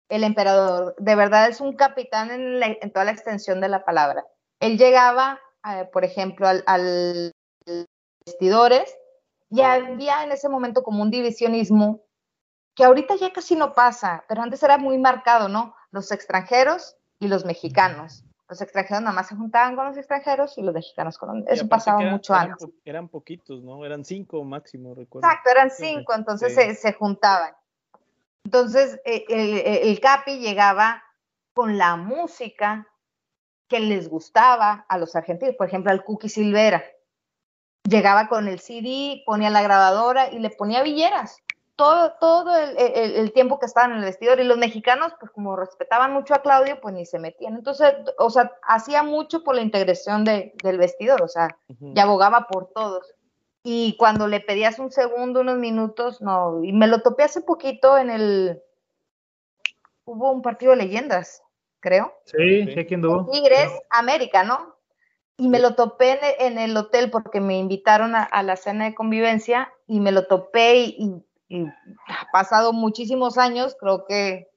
el 0.08 0.24
emperador. 0.24 0.94
De 0.98 1.14
verdad 1.14 1.48
es 1.48 1.60
un 1.60 1.76
capitán 1.76 2.30
en, 2.30 2.62
en 2.62 2.90
toda 2.90 3.04
la 3.04 3.12
extensión 3.12 3.60
de 3.60 3.68
la 3.68 3.84
palabra. 3.84 4.24
Él 4.60 4.78
llegaba 4.78 5.38
eh, 5.64 5.88
por 5.92 6.04
ejemplo, 6.04 6.48
al, 6.48 7.32
vestidores, 8.24 8.96
y 9.50 9.60
había 9.60 10.24
en 10.24 10.32
ese 10.32 10.48
momento 10.48 10.82
como 10.82 11.02
un 11.02 11.10
divisionismo 11.10 12.00
que 12.74 12.84
ahorita 12.84 13.16
ya 13.16 13.32
casi 13.32 13.54
no 13.54 13.74
pasa, 13.74 14.24
pero 14.28 14.42
antes 14.42 14.62
era 14.62 14.78
muy 14.78 14.98
marcado, 14.98 15.48
¿no? 15.48 15.74
Los 15.90 16.10
extranjeros 16.10 16.96
y 17.18 17.28
los 17.28 17.44
mexicanos. 17.44 18.24
Los 18.48 18.62
extranjeros 18.62 19.02
nada 19.02 19.14
más 19.14 19.28
se 19.28 19.36
juntaban 19.36 19.76
con 19.76 19.86
los 19.86 19.96
extranjeros 19.96 20.56
y 20.56 20.62
los 20.62 20.74
mexicanos 20.74 21.18
con 21.18 21.44
Eso 21.48 21.68
pasaba 21.68 22.00
mucho 22.00 22.34
antes. 22.34 22.66
Eran 22.84 23.08
poquitos, 23.08 23.62
¿no? 23.62 23.84
Eran 23.84 24.04
cinco 24.04 24.42
máximo, 24.44 24.94
recuerdo. 24.94 25.28
Exacto, 25.28 25.50
eran 25.50 25.70
cinco, 25.70 26.14
entonces 26.14 26.78
se, 26.80 26.92
juntaban. 26.94 27.54
Entonces 28.44 29.00
eh, 29.04 29.24
el, 29.28 29.88
el 29.88 30.00
Capi 30.00 30.38
llegaba 30.38 31.02
con 31.54 31.76
la 31.76 31.96
música 31.96 32.88
que 33.68 33.80
les 33.80 34.08
gustaba 34.08 34.86
a 34.88 34.98
los 34.98 35.14
argentinos, 35.14 35.56
por 35.56 35.66
ejemplo, 35.66 35.90
al 35.92 36.04
Cookie 36.04 36.28
Silvera. 36.28 36.82
Llegaba 37.92 38.28
con 38.28 38.48
el 38.48 38.58
CD, 38.58 39.22
ponía 39.26 39.50
la 39.50 39.62
grabadora 39.62 40.30
y 40.30 40.38
le 40.38 40.50
ponía 40.50 40.82
villeras 40.82 41.42
todo, 41.76 42.14
todo 42.20 42.56
el, 42.56 43.32
tiempo 43.32 43.58
que 43.58 43.66
estaban 43.66 43.92
en 43.92 43.98
el 43.98 44.04
vestidor. 44.04 44.40
Y 44.40 44.44
los 44.44 44.58
mexicanos, 44.58 45.12
pues 45.18 45.30
como 45.32 45.56
respetaban 45.56 46.12
mucho 46.12 46.34
a 46.34 46.42
Claudio, 46.42 46.80
pues 46.80 46.94
ni 46.94 47.06
se 47.06 47.18
metían. 47.18 47.54
Entonces, 47.54 47.92
o 48.18 48.30
sea, 48.30 48.52
hacía 48.62 49.02
mucho 49.02 49.42
por 49.42 49.54
la 49.54 49.62
integración 49.62 50.24
del 50.24 50.78
vestidor, 50.78 51.22
o 51.22 51.28
sea, 51.28 51.56
y 51.80 51.98
abogaba 51.98 52.46
por 52.46 52.72
todos. 52.72 53.14
Y 53.64 53.96
cuando 53.96 54.26
le 54.26 54.40
pedías 54.40 54.78
un 54.78 54.90
segundo, 54.90 55.40
unos 55.40 55.58
minutos, 55.58 56.20
no. 56.20 56.62
Y 56.64 56.72
me 56.72 56.88
lo 56.88 57.00
topé 57.02 57.24
hace 57.24 57.40
poquito 57.40 57.96
en 57.98 58.10
el. 58.10 58.62
Hubo 60.04 60.32
un 60.32 60.42
partido 60.42 60.72
de 60.72 60.78
leyendas 60.78 61.42
creo. 61.82 62.14
Sí, 62.24 62.72
sé 62.72 62.86
quién 62.86 63.02
tuvo. 63.02 63.28
Tigres, 63.30 63.70
América, 63.90 64.44
¿no? 64.44 64.71
Y 65.36 65.48
me 65.48 65.58
lo 65.58 65.74
topé 65.74 66.18
en, 66.44 66.58
el 66.58 66.76
hotel 66.76 67.10
porque 67.10 67.40
me 67.40 67.58
invitaron 67.58 68.14
a, 68.14 68.42
la 68.42 68.56
cena 68.56 68.84
de 68.84 68.94
convivencia 68.94 69.72
y 69.86 70.00
me 70.00 70.12
lo 70.12 70.26
topé 70.26 70.76
y, 70.76 71.24
ha 72.08 72.30
pasado 72.32 72.72
muchísimos 72.72 73.36
años, 73.36 73.76
creo 73.78 74.06
que 74.06 74.48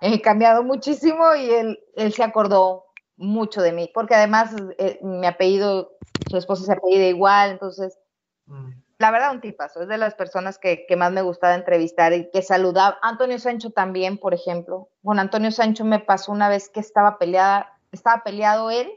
he 0.00 0.22
cambiado 0.22 0.62
muchísimo 0.62 1.34
y 1.34 1.50
él, 1.50 1.78
él 1.94 2.12
se 2.12 2.22
acordó 2.22 2.86
mucho 3.16 3.60
de 3.60 3.72
mí, 3.72 3.90
porque 3.92 4.14
además 4.14 4.54
eh, 4.78 4.98
mi 5.02 5.26
apellido, 5.26 5.92
su 6.30 6.38
esposa 6.38 6.64
se 6.64 6.72
apellida 6.72 7.06
igual, 7.06 7.50
entonces 7.50 7.98
mm 8.46 8.70
la 8.98 9.12
verdad, 9.12 9.32
un 9.32 9.40
tipazo. 9.40 9.82
Es 9.82 9.88
de 9.88 9.96
las 9.96 10.14
personas 10.14 10.58
que, 10.58 10.84
más 10.96 11.12
me 11.12 11.22
gustaba 11.22 11.54
entrevistar 11.54 12.12
y 12.12 12.30
que 12.30 12.42
saludaba. 12.42 12.98
Antonio 13.02 13.38
Sancho 13.38 13.70
también, 13.70 14.18
por 14.18 14.34
ejemplo. 14.34 14.90
Bueno, 15.02 15.20
Antonio 15.20 15.52
Sancho 15.52 15.84
me 15.84 16.00
pasó 16.00 16.32
una 16.32 16.48
vez 16.48 16.68
que 16.68 16.80
estaba 16.80 17.18
peleada, 17.18 17.72
estaba 17.92 18.24
peleado 18.24 18.70
él 18.70 18.90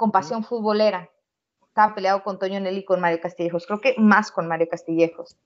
con 0.00 0.10
pasión 0.10 0.42
futbolera. 0.42 1.10
Estaba 1.68 1.94
peleado 1.94 2.24
con 2.24 2.38
Toño 2.38 2.58
Nelly 2.58 2.80
y 2.80 2.84
con 2.84 3.00
Mario 3.00 3.20
Castillejos. 3.20 3.66
Creo 3.66 3.80
que 3.80 3.94
más 3.98 4.32
con 4.32 4.48
Mario 4.48 4.68
Castillejos. 4.68 5.36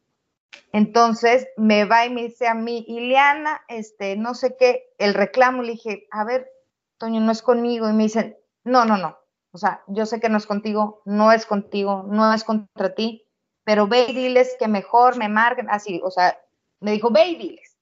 Entonces 0.72 1.46
me 1.56 1.84
va 1.84 2.06
y 2.06 2.10
me 2.10 2.22
dice 2.22 2.46
a 2.46 2.54
mí, 2.54 2.84
Ileana, 2.88 3.60
este, 3.68 4.16
no 4.16 4.34
sé 4.34 4.56
qué, 4.56 4.94
el 4.98 5.12
reclamo. 5.12 5.62
Le 5.62 5.72
dije, 5.72 6.06
a 6.10 6.24
ver, 6.24 6.48
Toño, 6.96 7.20
no 7.20 7.32
es 7.32 7.42
conmigo. 7.42 7.90
Y 7.90 7.92
me 7.92 8.04
dicen, 8.04 8.38
no, 8.62 8.84
no, 8.84 8.96
no. 8.96 9.18
O 9.50 9.58
sea, 9.58 9.82
yo 9.88 10.06
sé 10.06 10.20
que 10.20 10.28
no 10.28 10.38
es 10.38 10.46
contigo, 10.46 11.02
no 11.04 11.32
es 11.32 11.44
contigo, 11.44 12.04
no 12.08 12.32
es 12.32 12.44
contra 12.44 12.94
ti 12.94 13.24
pero 13.64 13.88
ve 13.88 14.06
y 14.08 14.14
diles 14.14 14.56
que 14.58 14.68
mejor 14.68 15.16
me 15.16 15.28
marquen, 15.28 15.68
así, 15.70 16.00
o 16.04 16.10
sea, 16.10 16.38
me 16.80 16.92
dijo, 16.92 17.10
ve 17.10 17.28
y 17.28 17.36
diles, 17.36 17.78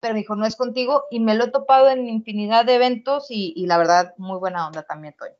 pero 0.00 0.14
me 0.14 0.20
dijo, 0.20 0.34
no 0.34 0.46
es 0.46 0.56
contigo, 0.56 1.04
y 1.10 1.20
me 1.20 1.34
lo 1.34 1.44
he 1.44 1.50
topado 1.50 1.88
en 1.90 2.08
infinidad 2.08 2.64
de 2.64 2.76
eventos 2.76 3.26
y, 3.28 3.66
la 3.66 3.76
verdad, 3.76 4.14
muy 4.16 4.38
buena 4.38 4.66
onda 4.66 4.82
también, 4.82 5.14
Toño. 5.18 5.34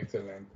Excelente. 0.00 0.50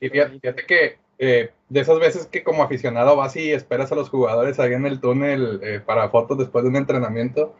Y 0.00 0.08
fíjate, 0.08 0.66
que 0.66 0.98
eh, 1.18 1.50
de 1.68 1.80
esas 1.80 1.98
veces 1.98 2.26
que 2.26 2.42
como 2.42 2.62
aficionado 2.62 3.16
vas 3.16 3.36
y 3.36 3.52
esperas 3.52 3.92
a 3.92 3.94
los 3.94 4.08
jugadores 4.10 4.58
ahí 4.58 4.72
en 4.72 4.86
el 4.86 5.00
túnel 5.00 5.60
eh, 5.62 5.80
para 5.84 6.08
fotos 6.10 6.38
después 6.38 6.64
de 6.64 6.70
un 6.70 6.76
entrenamiento, 6.76 7.54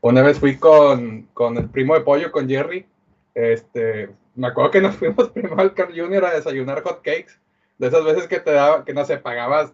una 0.00 0.22
vez 0.22 0.38
fui 0.38 0.56
con, 0.56 1.28
con 1.34 1.56
el 1.56 1.68
primo 1.68 1.94
de 1.94 2.00
pollo, 2.00 2.30
con 2.30 2.48
Jerry, 2.48 2.86
este, 3.34 4.10
me 4.34 4.48
acuerdo 4.48 4.70
que 4.70 4.80
nos 4.80 4.96
fuimos 4.96 5.30
primero 5.30 5.58
al 5.58 5.74
Carl 5.74 5.98
Jr. 5.98 6.24
a 6.24 6.34
desayunar 6.34 6.82
hot 6.82 7.02
cakes, 7.02 7.34
de 7.78 7.88
esas 7.88 8.04
veces 8.04 8.26
que 8.28 8.40
te 8.40 8.52
daba, 8.52 8.84
que 8.84 8.94
no 8.94 9.04
sé, 9.04 9.18
pagabas 9.18 9.72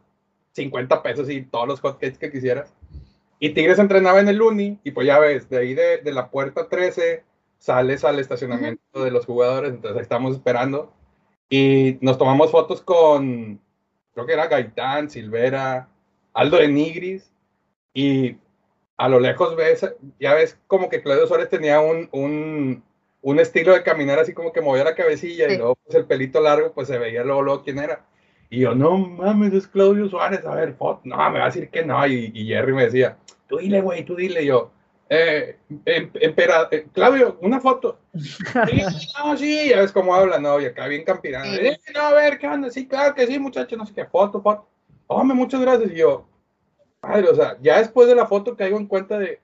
50 0.52 1.02
pesos 1.02 1.30
y 1.30 1.42
todos 1.42 1.68
los 1.68 1.80
hotcakes 1.80 2.18
que 2.18 2.30
quisieras. 2.30 2.74
Y 3.38 3.50
Tigres 3.50 3.78
entrenaba 3.78 4.20
en 4.20 4.28
el 4.28 4.40
Uni, 4.40 4.78
y 4.84 4.92
pues 4.92 5.06
ya 5.06 5.18
ves, 5.18 5.48
de 5.48 5.58
ahí 5.58 5.74
de, 5.74 5.98
de 5.98 6.12
la 6.12 6.30
puerta 6.30 6.68
13 6.68 7.24
sales 7.58 8.04
al 8.04 8.18
estacionamiento 8.18 9.04
de 9.04 9.10
los 9.10 9.26
jugadores, 9.26 9.72
entonces 9.72 10.02
estamos 10.02 10.34
esperando. 10.34 10.92
Y 11.52 11.98
nos 12.00 12.16
tomamos 12.16 12.50
fotos 12.50 12.80
con, 12.80 13.60
creo 14.14 14.24
que 14.24 14.32
era 14.32 14.46
Gaitán, 14.46 15.10
Silvera, 15.10 15.86
Aldo 16.32 16.56
de 16.56 16.68
Nigris, 16.68 17.30
y 17.92 18.38
a 18.96 19.06
lo 19.10 19.20
lejos 19.20 19.54
ves, 19.54 19.86
ya 20.18 20.32
ves 20.32 20.58
como 20.66 20.88
que 20.88 21.02
Claudio 21.02 21.26
Suárez 21.26 21.50
tenía 21.50 21.82
un, 21.82 22.08
un, 22.12 22.82
un 23.20 23.38
estilo 23.38 23.74
de 23.74 23.82
caminar 23.82 24.18
así 24.18 24.32
como 24.32 24.50
que 24.50 24.62
movía 24.62 24.82
la 24.82 24.94
cabecilla 24.94 25.52
y 25.52 25.58
luego 25.58 25.74
pues 25.74 25.94
el 25.94 26.06
pelito 26.06 26.40
largo, 26.40 26.72
pues 26.72 26.88
se 26.88 26.96
veía 26.96 27.22
luego, 27.22 27.42
luego 27.42 27.62
quién 27.62 27.80
era. 27.80 28.02
Y 28.48 28.60
yo, 28.60 28.74
no 28.74 28.96
mames, 28.96 29.52
es 29.52 29.66
Claudio 29.66 30.08
Suárez, 30.08 30.46
a 30.46 30.54
ver, 30.54 30.72
foto. 30.72 31.02
No, 31.04 31.16
me 31.30 31.38
va 31.38 31.44
a 31.44 31.48
decir 31.48 31.68
que 31.68 31.84
no. 31.84 32.06
Y, 32.06 32.46
Jerry 32.46 32.72
me 32.72 32.84
decía, 32.84 33.18
tú 33.46 33.58
dile, 33.58 33.82
güey, 33.82 34.06
tú 34.06 34.16
dile. 34.16 34.42
yo, 34.46 34.70
eh, 35.14 35.58
em, 35.84 36.10
eh, 36.14 36.86
Claudio, 36.94 37.38
una 37.42 37.60
foto. 37.60 37.98
Sí, 38.14 38.82
no, 39.18 39.36
sí, 39.36 39.68
ya 39.68 39.80
ves 39.80 39.92
cómo 39.92 40.14
habla, 40.14 40.38
no, 40.38 40.58
y 40.58 40.64
acá 40.64 40.86
bien 40.86 41.04
campirano. 41.04 41.52
Eh, 41.52 41.78
no, 41.94 42.00
a 42.00 42.14
ver, 42.14 42.38
¿qué 42.38 42.46
onda? 42.48 42.70
Sí, 42.70 42.86
claro 42.86 43.14
que 43.14 43.26
sí, 43.26 43.38
muchacho, 43.38 43.76
no 43.76 43.84
sé 43.84 43.92
qué, 43.92 44.06
foto, 44.06 44.40
foto. 44.40 44.66
Hombre, 45.08 45.36
muchas 45.36 45.60
gracias. 45.60 45.92
Y 45.92 45.96
yo, 45.96 46.26
padre, 47.00 47.28
o 47.28 47.34
sea, 47.34 47.58
ya 47.60 47.78
después 47.78 48.08
de 48.08 48.14
la 48.14 48.26
foto 48.26 48.56
caigo 48.56 48.78
en 48.78 48.86
cuenta 48.86 49.18
de 49.18 49.40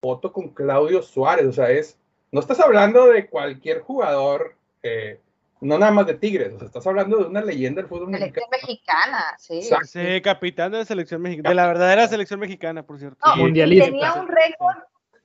foto 0.00 0.32
con 0.32 0.50
Claudio 0.50 1.02
Suárez, 1.02 1.46
o 1.46 1.52
sea, 1.52 1.70
es, 1.70 1.98
no 2.30 2.38
estás 2.38 2.60
hablando 2.60 3.06
de 3.06 3.26
cualquier 3.26 3.80
jugador 3.80 4.54
eh, 4.84 5.18
no 5.64 5.78
nada 5.78 5.92
más 5.92 6.06
de 6.06 6.14
Tigres, 6.14 6.52
o 6.54 6.58
sea, 6.58 6.66
estás 6.66 6.86
hablando 6.86 7.16
de 7.16 7.24
una 7.24 7.40
leyenda 7.40 7.80
del 7.80 7.88
fútbol 7.88 8.12
selección 8.12 8.46
mexicana. 8.50 9.34
sí. 9.38 9.62
Sí, 9.84 10.20
capitán 10.22 10.72
de 10.72 10.78
la 10.78 10.84
selección 10.84 11.22
mexicana, 11.22 11.48
de 11.48 11.54
la 11.54 11.66
verdadera 11.66 12.06
selección 12.06 12.40
mexicana, 12.40 12.82
por 12.84 12.98
cierto. 12.98 13.18
Mundialista. 13.36 13.86
Tenía 13.86 14.12
un 14.12 14.28
récord, 14.28 14.76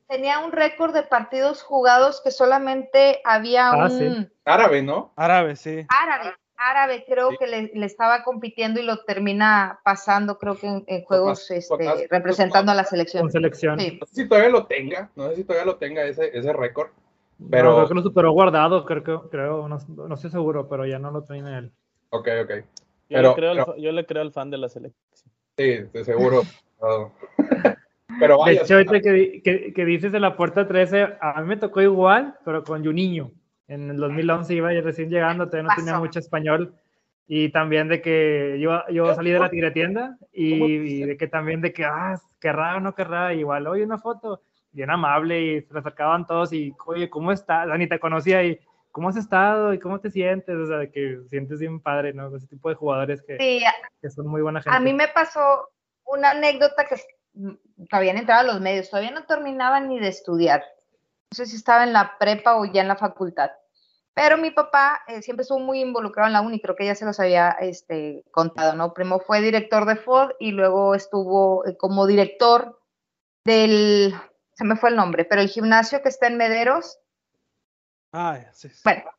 tenía 0.08 0.40
un 0.40 0.52
récord 0.52 0.94
de 0.94 1.04
partidos 1.04 1.62
jugados 1.62 2.22
que 2.24 2.32
solamente 2.32 3.22
había 3.26 3.70
ah, 3.70 3.88
un 3.90 4.32
árabe, 4.46 4.82
¿no? 4.82 5.14
Árabe, 5.18 5.56
sí. 5.56 5.86
Árabe, 5.90 6.34
árabe, 6.56 7.04
creo 7.06 7.32
que 7.38 7.48
le, 7.48 7.86
estaba 7.86 8.24
compitiendo 8.24 8.80
y 8.80 8.84
lo 8.84 9.04
termina 9.04 9.80
pasando, 9.84 10.38
creo 10.38 10.56
que 10.56 10.68
en, 10.68 11.04
juegos 11.04 11.52
este, 11.52 12.08
representando 12.10 12.72
a 12.72 12.76
la 12.76 12.86
selección. 12.86 13.30
selección. 13.30 13.78
No 13.78 14.06
sé 14.06 14.16
si 14.16 14.28
todavía 14.28 14.50
lo 14.50 14.66
tenga, 14.68 15.10
no 15.16 15.30
sé 15.30 15.38
si 15.38 15.44
todavía 15.44 15.66
lo 15.66 15.78
tenga 15.78 16.04
ese, 16.04 16.38
ese 16.38 16.54
récord. 16.54 16.92
Pero... 17.50 17.76
creo 17.76 17.88
que 17.88 17.94
lo 17.94 18.02
superó 18.02 18.32
guardado, 18.32 18.86
creo, 18.86 19.30
creo 19.30 19.68
no, 19.68 19.78
no, 19.88 20.16
estoy 20.16 20.30
seguro, 20.30 20.68
pero 20.68 20.86
ya 20.86 21.00
no 21.00 21.12
lo 21.12 21.24
tiene 21.24 21.58
él. 21.58 21.72
Ok, 22.10 22.28
ok. 22.44 22.52
Yo, 23.10 23.18
pero, 23.18 23.30
le 23.30 23.36
creo 23.36 23.52
al, 23.52 23.82
yo 23.82 23.92
le 23.92 24.06
creo 24.06 24.22
al 24.22 24.32
fan 24.32 24.50
de 24.50 24.58
la 24.58 24.70
selección. 24.70 25.32
Sí, 25.58 25.78
de 25.94 26.04
seguro. 26.04 26.42
pero 28.20 28.40
vaya. 28.40 28.60
De 28.60 28.66
hecho, 28.66 28.76
ahorita 28.76 29.02
que, 29.02 29.42
que, 29.44 29.74
que, 29.74 29.86
dices 29.86 30.12
de 30.12 30.20
la 30.20 30.36
puerta 30.36 30.68
13, 30.68 31.18
a 31.20 31.42
mí 31.42 31.48
me 31.48 31.58
tocó 31.58 31.82
igual, 31.82 32.36
pero 32.44 32.64
con 32.64 32.84
Juninho. 32.84 33.32
En 33.70 33.92
el 33.92 33.98
2011 33.98 34.56
iba 34.56 34.70
recién 34.72 35.10
llegando, 35.10 35.46
todavía 35.46 35.70
no 35.70 35.76
tenía 35.76 36.00
mucho 36.00 36.20
español. 36.20 36.74
Y 37.28 37.50
también 37.50 37.88
de 37.88 38.02
que 38.02 38.58
yo, 38.60 38.82
yo 38.90 39.14
salí 39.14 39.30
de 39.30 39.38
la 39.38 39.52
tigre 39.52 39.70
tienda 39.70 40.18
y, 40.34 41.04
de 41.04 41.16
que 41.16 41.28
también 41.28 41.62
de 41.62 41.72
que, 41.72 41.86
ah, 41.86 42.20
querrá 42.42 42.78
o 42.78 42.80
no 42.80 42.96
querrá, 42.96 43.36
igual, 43.36 43.68
oye, 43.68 43.84
una 43.84 44.00
foto, 44.00 44.42
bien 44.72 44.90
amable 44.90 45.42
y 45.42 45.62
se 45.62 45.74
le 45.74 45.80
acercaban 45.80 46.28
todos 46.28 46.54
y, 46.54 46.74
oye, 46.86 47.10
¿cómo 47.10 47.32
estás? 47.32 47.68
Ni 47.78 47.88
te 47.88 48.00
conocía 48.00 48.44
y, 48.44 48.60
¿cómo 48.92 49.10
has 49.10 49.18
estado 49.18 49.74
y 49.74 49.80
cómo 49.80 50.00
te 50.00 50.12
sientes? 50.12 50.56
O 50.56 50.66
sea, 50.68 50.92
que 50.92 51.20
sientes 51.30 51.60
bien 51.60 51.80
padre, 51.80 52.14
¿no? 52.14 52.36
Ese 52.36 52.48
tipo 52.48 52.70
de 52.70 52.76
jugadores 52.76 53.22
que, 53.22 53.38
que 54.02 54.10
son 54.10 54.28
muy 54.28 54.42
buena 54.42 54.62
gente. 54.62 54.76
A 54.76 54.80
mí 54.80 54.94
me 54.94 55.08
pasó 55.08 55.70
una 56.06 56.32
anécdota 56.32 56.86
que 56.86 56.96
habían 57.92 58.18
entrado 58.18 58.42
a 58.42 58.54
los 58.54 58.62
medios, 58.62 58.90
todavía 58.90 59.12
no 59.12 59.26
terminaban 59.26 59.88
ni 59.90 60.00
de 60.00 60.10
estudiar. 60.10 60.64
No 61.32 61.36
sé 61.36 61.46
si 61.46 61.56
estaba 61.56 61.84
en 61.84 61.94
la 61.94 62.18
prepa 62.20 62.58
o 62.58 62.66
ya 62.66 62.82
en 62.82 62.88
la 62.88 62.96
facultad. 62.96 63.52
Pero 64.16 64.38
mi 64.38 64.52
papá 64.52 65.02
eh, 65.08 65.22
siempre 65.22 65.44
estuvo 65.44 65.60
muy 65.60 65.80
involucrado 65.80 66.28
en 66.28 66.34
la 66.34 66.42
uni, 66.42 66.60
creo 66.60 66.76
que 66.76 66.86
ya 66.86 66.96
se 66.96 67.06
los 67.06 67.20
había 67.20 67.52
este, 67.62 68.26
contado, 68.32 68.76
¿no? 68.76 68.94
Primo 68.94 69.20
fue 69.20 69.40
director 69.40 69.86
de 69.86 69.96
Ford 69.96 70.32
y 70.40 70.52
luego 70.52 70.96
estuvo 70.96 71.66
eh, 71.66 71.78
como 71.78 72.06
director 72.06 72.82
del, 73.46 74.14
se 74.60 74.66
me 74.66 74.76
fue 74.76 74.90
el 74.90 74.98
nombre, 74.98 75.24
pero 75.24 75.40
el 75.40 75.48
gimnasio 75.48 76.02
que 76.02 76.10
está 76.10 76.28
en 76.28 76.36
Mederos. 76.36 77.00
Ah, 78.12 78.44
sí. 78.52 78.68
Bueno, 78.84 79.10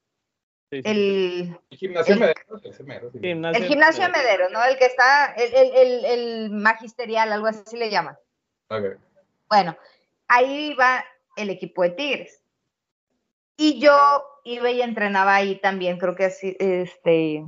El, 0.70 1.58
el, 1.70 1.78
gimnasio 1.78 2.12
el, 2.12 2.20
Mederos, 2.20 3.56
el 3.56 3.64
gimnasio 3.64 4.10
Mederos, 4.10 4.52
¿no? 4.52 4.62
El 4.62 4.76
que 4.76 4.84
está, 4.84 5.32
el, 5.32 6.04
el, 6.04 6.50
magisterial, 6.50 7.32
algo 7.32 7.46
así 7.46 7.78
le 7.78 7.88
llaman. 7.88 8.18
Okay. 8.68 8.90
Bueno, 9.48 9.78
ahí 10.28 10.74
va 10.74 11.06
el 11.36 11.48
equipo 11.48 11.84
de 11.84 11.90
Tigres. 11.92 12.42
Y 13.56 13.80
yo 13.80 13.96
iba 14.44 14.70
y 14.70 14.82
entrenaba 14.82 15.36
ahí 15.36 15.58
también, 15.58 15.96
creo 15.96 16.16
que 16.16 16.26
así, 16.26 16.54
este, 16.60 17.46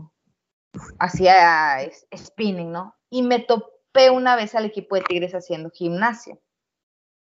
hacía 0.99 1.90
spinning, 2.16 2.72
¿no? 2.72 2.97
Y 3.11 3.22
me 3.22 3.38
topé 3.38 4.09
una 4.09 4.34
vez 4.34 4.55
al 4.55 4.64
equipo 4.64 4.95
de 4.95 5.03
Tigres 5.03 5.34
haciendo 5.34 5.68
gimnasio. 5.68 6.40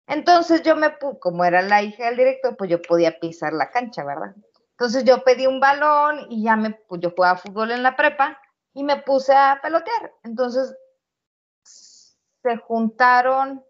Entonces 0.07 0.61
yo 0.63 0.75
me 0.75 0.97
como 1.19 1.45
era 1.45 1.61
la 1.61 1.81
hija 1.81 2.05
del 2.05 2.17
director, 2.17 2.55
pues 2.57 2.69
yo 2.69 2.81
podía 2.81 3.19
pisar 3.19 3.53
la 3.53 3.71
cancha, 3.71 4.03
¿verdad? 4.03 4.35
Entonces 4.71 5.03
yo 5.03 5.23
pedí 5.23 5.47
un 5.47 5.59
balón 5.59 6.27
y 6.29 6.43
ya 6.43 6.55
me, 6.55 6.71
pues 6.71 7.01
yo 7.01 7.11
jugaba 7.11 7.37
fútbol 7.37 7.71
en 7.71 7.83
la 7.83 7.95
prepa 7.95 8.39
y 8.73 8.83
me 8.83 8.97
puse 8.97 9.33
a 9.33 9.59
pelotear. 9.61 10.13
Entonces 10.23 10.75
se 11.63 12.57
juntaron, 12.57 13.63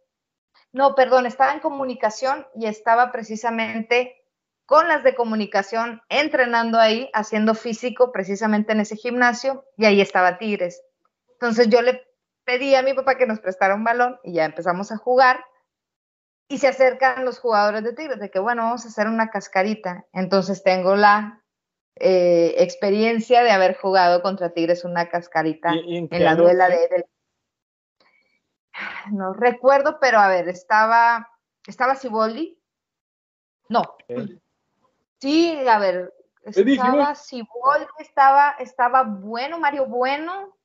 no, 0.73 0.95
perdón, 0.95 1.25
estaba 1.25 1.53
en 1.53 1.59
comunicación 1.59 2.45
y 2.55 2.65
estaba 2.65 3.11
precisamente 3.11 4.21
con 4.65 4.87
las 4.87 5.03
de 5.03 5.15
comunicación, 5.15 6.01
entrenando 6.09 6.79
ahí, 6.79 7.09
haciendo 7.13 7.53
físico 7.53 8.11
precisamente 8.11 8.71
en 8.71 8.79
ese 8.79 8.95
gimnasio, 8.95 9.63
y 9.77 9.85
ahí 9.85 10.01
estaba 10.01 10.37
Tigres. 10.37 10.83
Entonces 11.33 11.69
yo 11.69 11.81
le 11.81 12.01
pedí 12.45 12.73
a 12.75 12.81
mi 12.81 12.93
papá 12.93 13.15
que 13.15 13.27
nos 13.27 13.39
prestara 13.39 13.75
un 13.75 13.83
balón 13.83 14.19
y 14.23 14.33
ya 14.33 14.45
empezamos 14.45 14.91
a 14.91 14.97
jugar. 14.97 15.45
Y 16.47 16.59
se 16.59 16.67
acercan 16.67 17.25
los 17.25 17.39
jugadores 17.39 17.83
de 17.83 17.93
Tigres, 17.93 18.19
de 18.19 18.29
que 18.29 18.39
bueno, 18.39 18.63
vamos 18.63 18.85
a 18.85 18.89
hacer 18.89 19.07
una 19.07 19.29
cascarita. 19.29 20.05
Entonces 20.13 20.63
tengo 20.63 20.95
la 20.95 21.43
eh, 21.95 22.55
experiencia 22.59 23.43
de 23.43 23.51
haber 23.51 23.77
jugado 23.77 24.21
contra 24.21 24.51
Tigres 24.51 24.83
una 24.83 25.09
cascarita 25.09 25.73
en, 25.73 26.07
la 26.11 26.35
duela 26.35 26.69
de, 26.69 27.05
No 29.11 29.33
recuerdo, 29.33 29.97
pero 29.99 30.19
a 30.19 30.27
ver, 30.27 30.49
estaba, 30.49 31.29
estaba 31.65 31.95
Siboldi. 31.95 32.59
No, 33.69 33.81
Sí, 35.19 35.57
a 35.67 35.79
ver, 35.79 36.13
estaba 36.43 37.15
Cibol, 37.15 37.87
estaba, 37.99 38.55
estaba 38.59 39.03
bueno, 39.03 39.59
Mario 39.59 39.87
Bueno, 39.87 40.55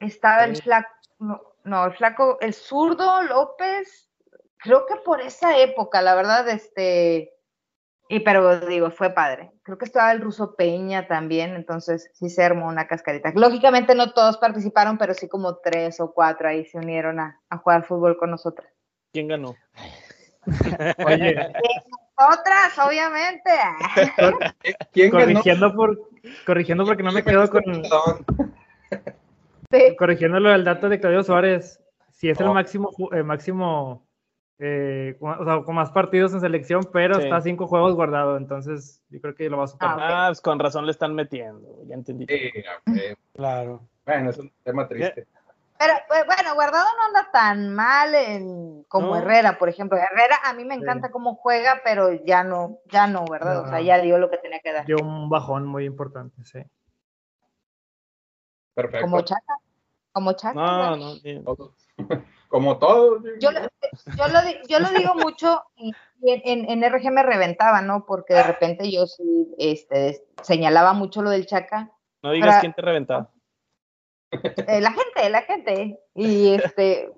estaba 0.00 0.44
el 0.44 0.56
flaco, 0.56 0.90
no, 1.18 1.53
el 1.64 1.92
flaco, 1.94 2.38
el 2.40 2.54
zurdo 2.54 3.22
López, 3.22 4.10
creo 4.58 4.86
que 4.86 4.96
por 4.96 5.20
esa 5.20 5.58
época, 5.58 6.02
la 6.02 6.14
verdad, 6.14 6.48
este, 6.48 7.32
y 8.08 8.20
pero 8.20 8.60
digo, 8.60 8.90
fue 8.90 9.10
padre. 9.10 9.50
Creo 9.62 9.78
que 9.78 9.86
estaba 9.86 10.12
el 10.12 10.20
ruso 10.20 10.56
Peña 10.56 11.06
también, 11.08 11.54
entonces 11.54 12.10
sí 12.14 12.28
se 12.28 12.44
armó 12.44 12.68
una 12.68 12.86
cascarita. 12.86 13.32
Lógicamente 13.34 13.94
no 13.94 14.12
todos 14.12 14.36
participaron, 14.36 14.98
pero 14.98 15.14
sí 15.14 15.28
como 15.28 15.56
tres 15.56 16.00
o 16.00 16.12
cuatro 16.12 16.48
ahí 16.48 16.66
se 16.66 16.78
unieron 16.78 17.18
a, 17.20 17.40
a 17.48 17.58
jugar 17.58 17.86
fútbol 17.86 18.18
con 18.18 18.30
nosotros. 18.30 18.68
¿Quién 19.12 19.28
ganó? 19.28 19.54
Oye. 21.06 21.34
Otras, 22.16 22.78
obviamente. 22.78 23.50
corrigiendo, 25.10 25.74
por, 25.74 25.98
corrigiendo 26.46 26.84
porque 26.84 27.02
no 27.02 27.12
me 27.12 27.24
quedo 27.24 27.48
con. 27.50 27.62
Sí. 29.74 29.96
Corrigiendo 29.96 30.38
lo 30.40 30.50
del 30.50 30.64
dato 30.64 30.88
de 30.88 31.00
Claudio 31.00 31.22
Suárez. 31.22 31.80
Si 32.12 32.28
es 32.28 32.38
el 32.40 32.46
oh. 32.46 32.54
máximo, 32.54 32.90
eh, 33.12 33.22
máximo 33.22 34.06
eh, 34.58 35.16
o 35.20 35.44
sea, 35.44 35.62
con 35.62 35.74
más 35.74 35.90
partidos 35.90 36.32
en 36.32 36.40
selección, 36.40 36.88
pero 36.92 37.18
está 37.18 37.40
cinco 37.40 37.66
juegos 37.66 37.94
guardado, 37.94 38.36
entonces 38.36 39.02
yo 39.08 39.20
creo 39.20 39.34
que 39.34 39.50
lo 39.50 39.58
va 39.58 39.64
a 39.64 39.68
superar. 39.68 39.98
Ah, 40.00 40.26
pues 40.28 40.40
con 40.40 40.60
razón 40.60 40.86
le 40.86 40.92
están 40.92 41.14
metiendo, 41.14 41.82
ya 41.86 41.94
entendí. 41.94 42.26
Sí, 42.28 42.52
claro. 43.34 43.82
Bueno, 44.06 44.30
es 44.30 44.38
un 44.38 44.52
tema 44.62 44.86
triste. 44.86 45.26
Pero 45.76 45.94
pues, 46.06 46.24
bueno, 46.24 46.54
Guardado 46.54 46.86
no 46.96 47.04
anda 47.06 47.30
tan 47.32 47.74
mal 47.74 48.14
en, 48.14 48.84
como 48.84 49.16
Herrera, 49.16 49.58
por 49.58 49.68
ejemplo. 49.68 49.98
Herrera 49.98 50.36
a 50.44 50.54
mí 50.54 50.64
me 50.64 50.76
encanta 50.76 51.10
cómo 51.10 51.34
juega, 51.34 51.80
pero 51.82 52.12
ya 52.24 52.44
no, 52.44 52.78
ya 52.86 53.08
no, 53.08 53.24
¿verdad? 53.24 53.62
o 53.62 53.68
sea, 53.68 53.80
ya 53.80 53.98
dio 53.98 54.18
lo 54.18 54.30
que 54.30 54.38
tenía 54.38 54.60
que 54.60 54.72
dar. 54.72 54.86
Dio 54.86 54.98
un 55.02 55.28
bajón 55.28 55.66
muy 55.66 55.84
importante, 55.84 56.44
sí. 56.44 56.60
Perfecto. 58.74 59.06
Como 59.06 59.20
Chaca. 59.22 59.58
Como. 60.14 60.34
No, 60.54 60.96
no, 60.96 61.14
como 62.48 62.78
todo. 62.78 63.20
Yo, 63.40 63.50
lo, 63.50 63.60
yo, 63.60 64.28
lo, 64.28 64.40
yo 64.68 64.78
lo 64.78 64.90
digo 64.90 65.14
mucho 65.16 65.64
y 65.76 65.92
en, 66.22 66.70
en, 66.70 66.88
RG 66.88 67.10
me 67.10 67.24
reventaba, 67.24 67.82
¿no? 67.82 68.06
Porque 68.06 68.32
de 68.32 68.44
repente 68.44 68.90
yo 68.92 69.06
este, 69.58 70.24
señalaba 70.40 70.92
mucho 70.92 71.20
lo 71.20 71.30
del 71.30 71.46
Chaca. 71.46 71.90
No 72.22 72.30
digas 72.30 72.60
quién 72.60 72.72
te 72.72 72.82
reventaba. 72.82 73.30
Eh, 74.30 74.80
la 74.80 74.92
gente, 74.92 75.30
la 75.30 75.42
gente. 75.42 76.00
Y 76.14 76.54
este, 76.54 77.12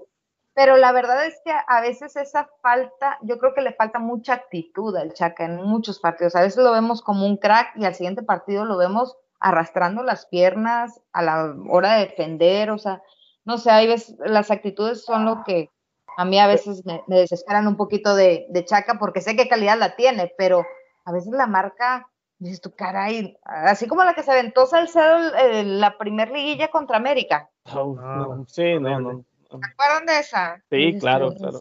pero 0.55 0.79
la 0.79 0.93
verdad 0.93 1.27
es 1.27 1.39
que 1.45 1.53
a 1.53 1.81
veces 1.83 2.17
esa 2.17 2.49
falta, 2.63 3.19
yo 3.21 3.39
creo 3.39 3.53
que 3.53 3.61
le 3.61 3.75
falta 3.75 3.99
mucha 3.99 4.33
actitud 4.33 4.97
al 4.97 5.13
Chaca 5.13 5.45
en 5.45 5.57
muchos 5.57 6.01
partidos. 6.01 6.35
A 6.35 6.41
veces 6.41 6.65
lo 6.65 6.73
vemos 6.73 7.03
como 7.03 7.27
un 7.27 7.37
crack 7.37 7.77
y 7.77 7.85
al 7.85 7.95
siguiente 7.95 8.23
partido 8.23 8.65
lo 8.65 8.79
vemos 8.79 9.19
arrastrando 9.49 10.03
las 10.03 10.27
piernas 10.27 11.01
a 11.13 11.23
la 11.23 11.55
hora 11.69 11.95
de 11.95 12.07
defender, 12.07 12.71
o 12.71 12.79
sea, 12.79 13.03
no 13.45 13.59
sé, 13.59 13.71
hay 13.71 13.87
veces, 13.87 14.17
las 14.25 14.51
actitudes 14.51 15.05
son 15.05 15.25
lo 15.25 15.45
que 15.45 15.71
a 16.17 16.25
mí 16.25 16.39
a 16.39 16.47
veces 16.47 16.85
me, 16.85 17.03
desesperan 17.07 17.67
un 17.67 17.77
poquito 17.77 18.17
de, 18.17 18.47
de 18.49 18.65
Chaca 18.65 18.99
porque 18.99 19.21
sé 19.21 19.37
qué 19.37 19.49
calidad 19.49 19.79
la 19.79 19.97
tiene, 19.97 20.33
pero 20.37 20.65
a 21.05 21.13
veces 21.13 21.33
la 21.33 21.47
marca 21.47 22.07
Dices 22.39 22.61
tú, 22.61 22.75
caray, 22.75 23.39
así 23.45 23.89
como 23.89 24.05
la 24.05 24.13
que 24.13 24.23
se 24.23 24.31
aventó 24.31 24.67
Salcedo 24.67 25.35
en 25.39 25.81
la 25.81 25.97
primer 25.97 26.31
liguilla 26.31 26.69
contra 26.69 26.99
América. 26.99 27.49
Ah, 27.65 28.43
sí, 28.47 28.79
no, 28.79 29.01
no. 29.01 29.25
¿Se 29.49 29.57
acuerdan 29.73 30.07
de 30.07 30.19
esa? 30.19 30.63
Sí, 30.69 30.99
claro, 30.99 31.35
claro. 31.35 31.61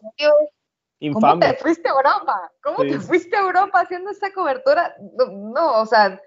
¿Cómo 1.14 1.40
te 1.40 1.54
fuiste 1.54 1.88
a 1.88 1.94
Europa? 1.94 2.52
¿Cómo 2.62 2.78
te 2.80 3.00
fuiste 3.00 3.38
a 3.38 3.42
Europa 3.42 3.80
haciendo 3.80 4.12
esa 4.12 4.34
cobertura? 4.34 4.96
No, 5.32 5.82
o 5.82 5.86
sea, 5.86 6.20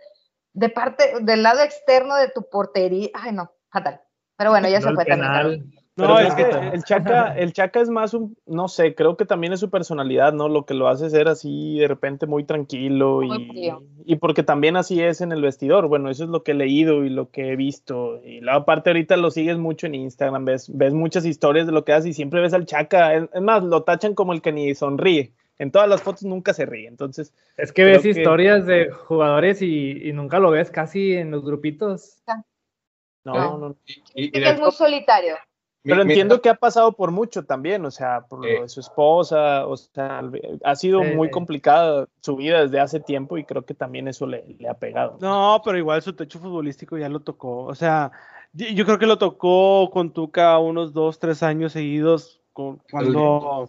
de 0.53 0.69
parte, 0.69 1.13
del 1.21 1.43
lado 1.43 1.61
externo 1.61 2.17
de 2.17 2.31
tu 2.31 2.49
portería. 2.49 3.09
Ay, 3.15 3.33
no, 3.33 3.51
fatal. 3.71 4.01
Pero 4.37 4.51
bueno, 4.51 4.69
ya 4.69 4.81
se 4.81 4.93
fue 4.93 5.05
también. 5.05 5.73
No, 5.99 6.19
es 6.21 6.33
que 6.35 6.43
el 6.45 6.85
Chaca, 6.85 7.37
el 7.37 7.53
Chaca 7.53 7.81
es 7.81 7.91
más 7.91 8.15
un, 8.15 8.37
no 8.47 8.69
sé, 8.69 8.95
creo 8.95 9.17
que 9.17 9.25
también 9.25 9.53
es 9.53 9.59
su 9.59 9.69
personalidad, 9.69 10.33
¿no? 10.33 10.49
Lo 10.49 10.65
que 10.65 10.75
lo 10.75 10.87
hace 10.87 11.11
ser 11.11 11.27
así 11.27 11.77
de 11.79 11.89
repente 11.89 12.27
muy 12.27 12.45
tranquilo 12.45 13.25
y, 13.25 13.73
y, 14.05 14.17
porque 14.17 14.45
también 14.45 14.77
así 14.77 15.03
es 15.03 15.21
en 15.21 15.33
el 15.33 15.43
vestidor. 15.43 15.89
Bueno, 15.89 16.09
eso 16.09 16.23
es 16.23 16.31
lo 16.31 16.45
que 16.45 16.53
he 16.53 16.55
leído 16.55 17.05
y 17.05 17.09
lo 17.09 17.31
que 17.31 17.53
he 17.53 17.57
visto. 17.57 18.23
Y 18.23 18.41
la 18.41 18.65
parte 18.65 18.91
ahorita 18.91 19.17
lo 19.17 19.33
sigues 19.33 19.59
mucho 19.59 19.89
en 19.89 19.97
Instagram, 19.97 20.45
ves, 20.45 20.71
ves 20.73 20.95
muchas 20.95 21.27
historias 21.27 21.67
de 21.67 21.73
lo 21.73 21.85
que 21.85 21.93
hace 21.93 22.11
y 22.11 22.15
siempre 22.15 22.41
ves 22.41 22.55
al 22.55 22.67
Chaca. 22.67 23.15
Es, 23.15 23.29
más, 23.43 23.65
lo 23.65 23.83
tachan 23.83 24.15
como 24.15 24.33
el 24.33 24.41
que 24.41 24.53
ni 24.53 24.73
sonríe. 24.77 25.33
En 25.59 25.73
todas 25.73 25.89
las 25.89 26.03
fotos 26.03 26.25
nunca 26.25 26.55
se 26.55 26.67
ríe. 26.67 26.89
Entonces. 26.89 27.35
Es 27.57 27.73
que 27.73 27.85
ves 27.85 28.05
historias 28.05 28.67
de 28.67 28.91
jugadores 28.91 29.61
y, 29.63 30.13
nunca 30.13 30.39
lo 30.39 30.51
ves 30.51 30.71
casi 30.71 31.15
en 31.15 31.31
los 31.31 31.45
grupitos. 31.45 32.23
No, 33.25 33.59
no. 33.59 33.77
es 34.15 34.61
muy 34.61 34.73
solitario. 34.73 35.37
Pero 35.83 36.03
entiendo 36.03 36.43
que 36.43 36.51
ha 36.51 36.55
pasado 36.55 36.93
por 36.93 37.11
mucho 37.11 37.45
también, 37.45 37.85
o 37.85 37.91
sea, 37.91 38.27
por 38.29 38.45
lo 38.45 38.63
de 38.63 38.69
su 38.69 38.81
esposa, 38.81 39.67
o 39.67 39.77
sea, 39.77 40.23
ha 40.65 40.77
sido 40.77 41.03
muy 41.03 41.31
complicada 41.31 42.07
su 42.21 42.37
vida 42.37 42.63
desde 42.63 42.81
hace 42.81 43.01
tiempo 43.01 43.39
y 43.39 43.45
creo 43.45 43.65
que 43.65 43.75
también 43.75 44.09
eso 44.09 44.27
le, 44.27 44.45
ha 44.69 44.75
pegado. 44.75 45.19
No, 45.21 45.63
pero 45.65 45.79
igual 45.79 46.03
su 46.03 46.15
techo 46.15 46.41
futbolístico 46.41 46.99
ya 46.99 47.09
lo 47.09 47.21
tocó, 47.21 47.65
o 47.65 47.75
sea, 47.75 48.11
yo 48.53 48.85
creo 48.85 48.99
que 48.99 49.07
lo 49.07 49.19
tocó 49.19 49.89
con 49.91 50.13
Tuca 50.13 50.59
unos 50.59 50.93
dos, 50.93 51.19
tres 51.19 51.43
años 51.43 51.73
seguidos, 51.73 52.43
cuando... 52.53 53.69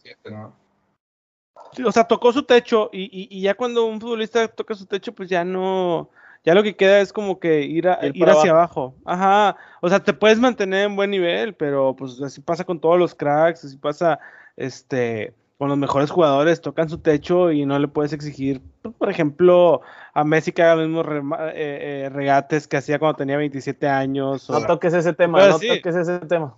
O 1.85 1.91
sea, 1.91 2.03
tocó 2.05 2.31
su 2.33 2.43
techo 2.43 2.89
y, 2.91 3.27
y 3.29 3.41
ya 3.41 3.53
cuando 3.53 3.85
un 3.85 4.01
futbolista 4.01 4.47
toca 4.47 4.75
su 4.75 4.85
techo, 4.85 5.13
pues 5.13 5.29
ya 5.29 5.43
no 5.43 6.09
ya 6.43 6.53
lo 6.53 6.63
que 6.63 6.75
queda 6.75 7.01
es 7.01 7.11
como 7.11 7.39
que 7.39 7.61
ir, 7.61 7.87
a, 7.87 7.99
ir, 8.05 8.29
hacia 8.29 8.51
abajo. 8.51 8.95
Ajá, 9.05 9.57
o 9.81 9.89
sea, 9.89 9.99
te 10.01 10.13
puedes 10.13 10.39
mantener 10.39 10.85
en 10.85 10.95
buen 10.95 11.11
nivel, 11.11 11.53
pero 11.53 11.95
pues 11.95 12.21
así 12.21 12.41
pasa 12.41 12.63
con 12.63 12.79
todos 12.79 12.97
los 12.97 13.13
cracks, 13.13 13.65
así 13.65 13.77
pasa 13.77 14.19
este 14.55 15.33
con 15.59 15.69
los 15.69 15.77
mejores 15.77 16.09
jugadores, 16.09 16.61
tocan 16.61 16.89
su 16.89 16.99
techo 16.99 17.51
y 17.51 17.65
no 17.65 17.77
le 17.77 17.87
puedes 17.87 18.13
exigir, 18.13 18.61
pues, 18.81 18.95
por 18.95 19.09
ejemplo, 19.09 19.81
a 20.13 20.23
Messi 20.23 20.51
que 20.51 20.63
haga 20.63 20.77
los 20.77 20.87
mismos 20.87 21.05
eh, 21.53 22.05
eh, 22.05 22.09
regates 22.09 22.65
que 22.65 22.77
hacía 22.77 22.97
cuando 22.97 23.17
tenía 23.17 23.35
27 23.35 23.87
años. 23.87 24.49
No 24.49 24.65
toques 24.65 24.93
ese 24.93 25.13
tema, 25.13 25.45
no 25.45 25.59
toques 25.59 25.95
ese 25.95 26.19
tema. 26.19 26.55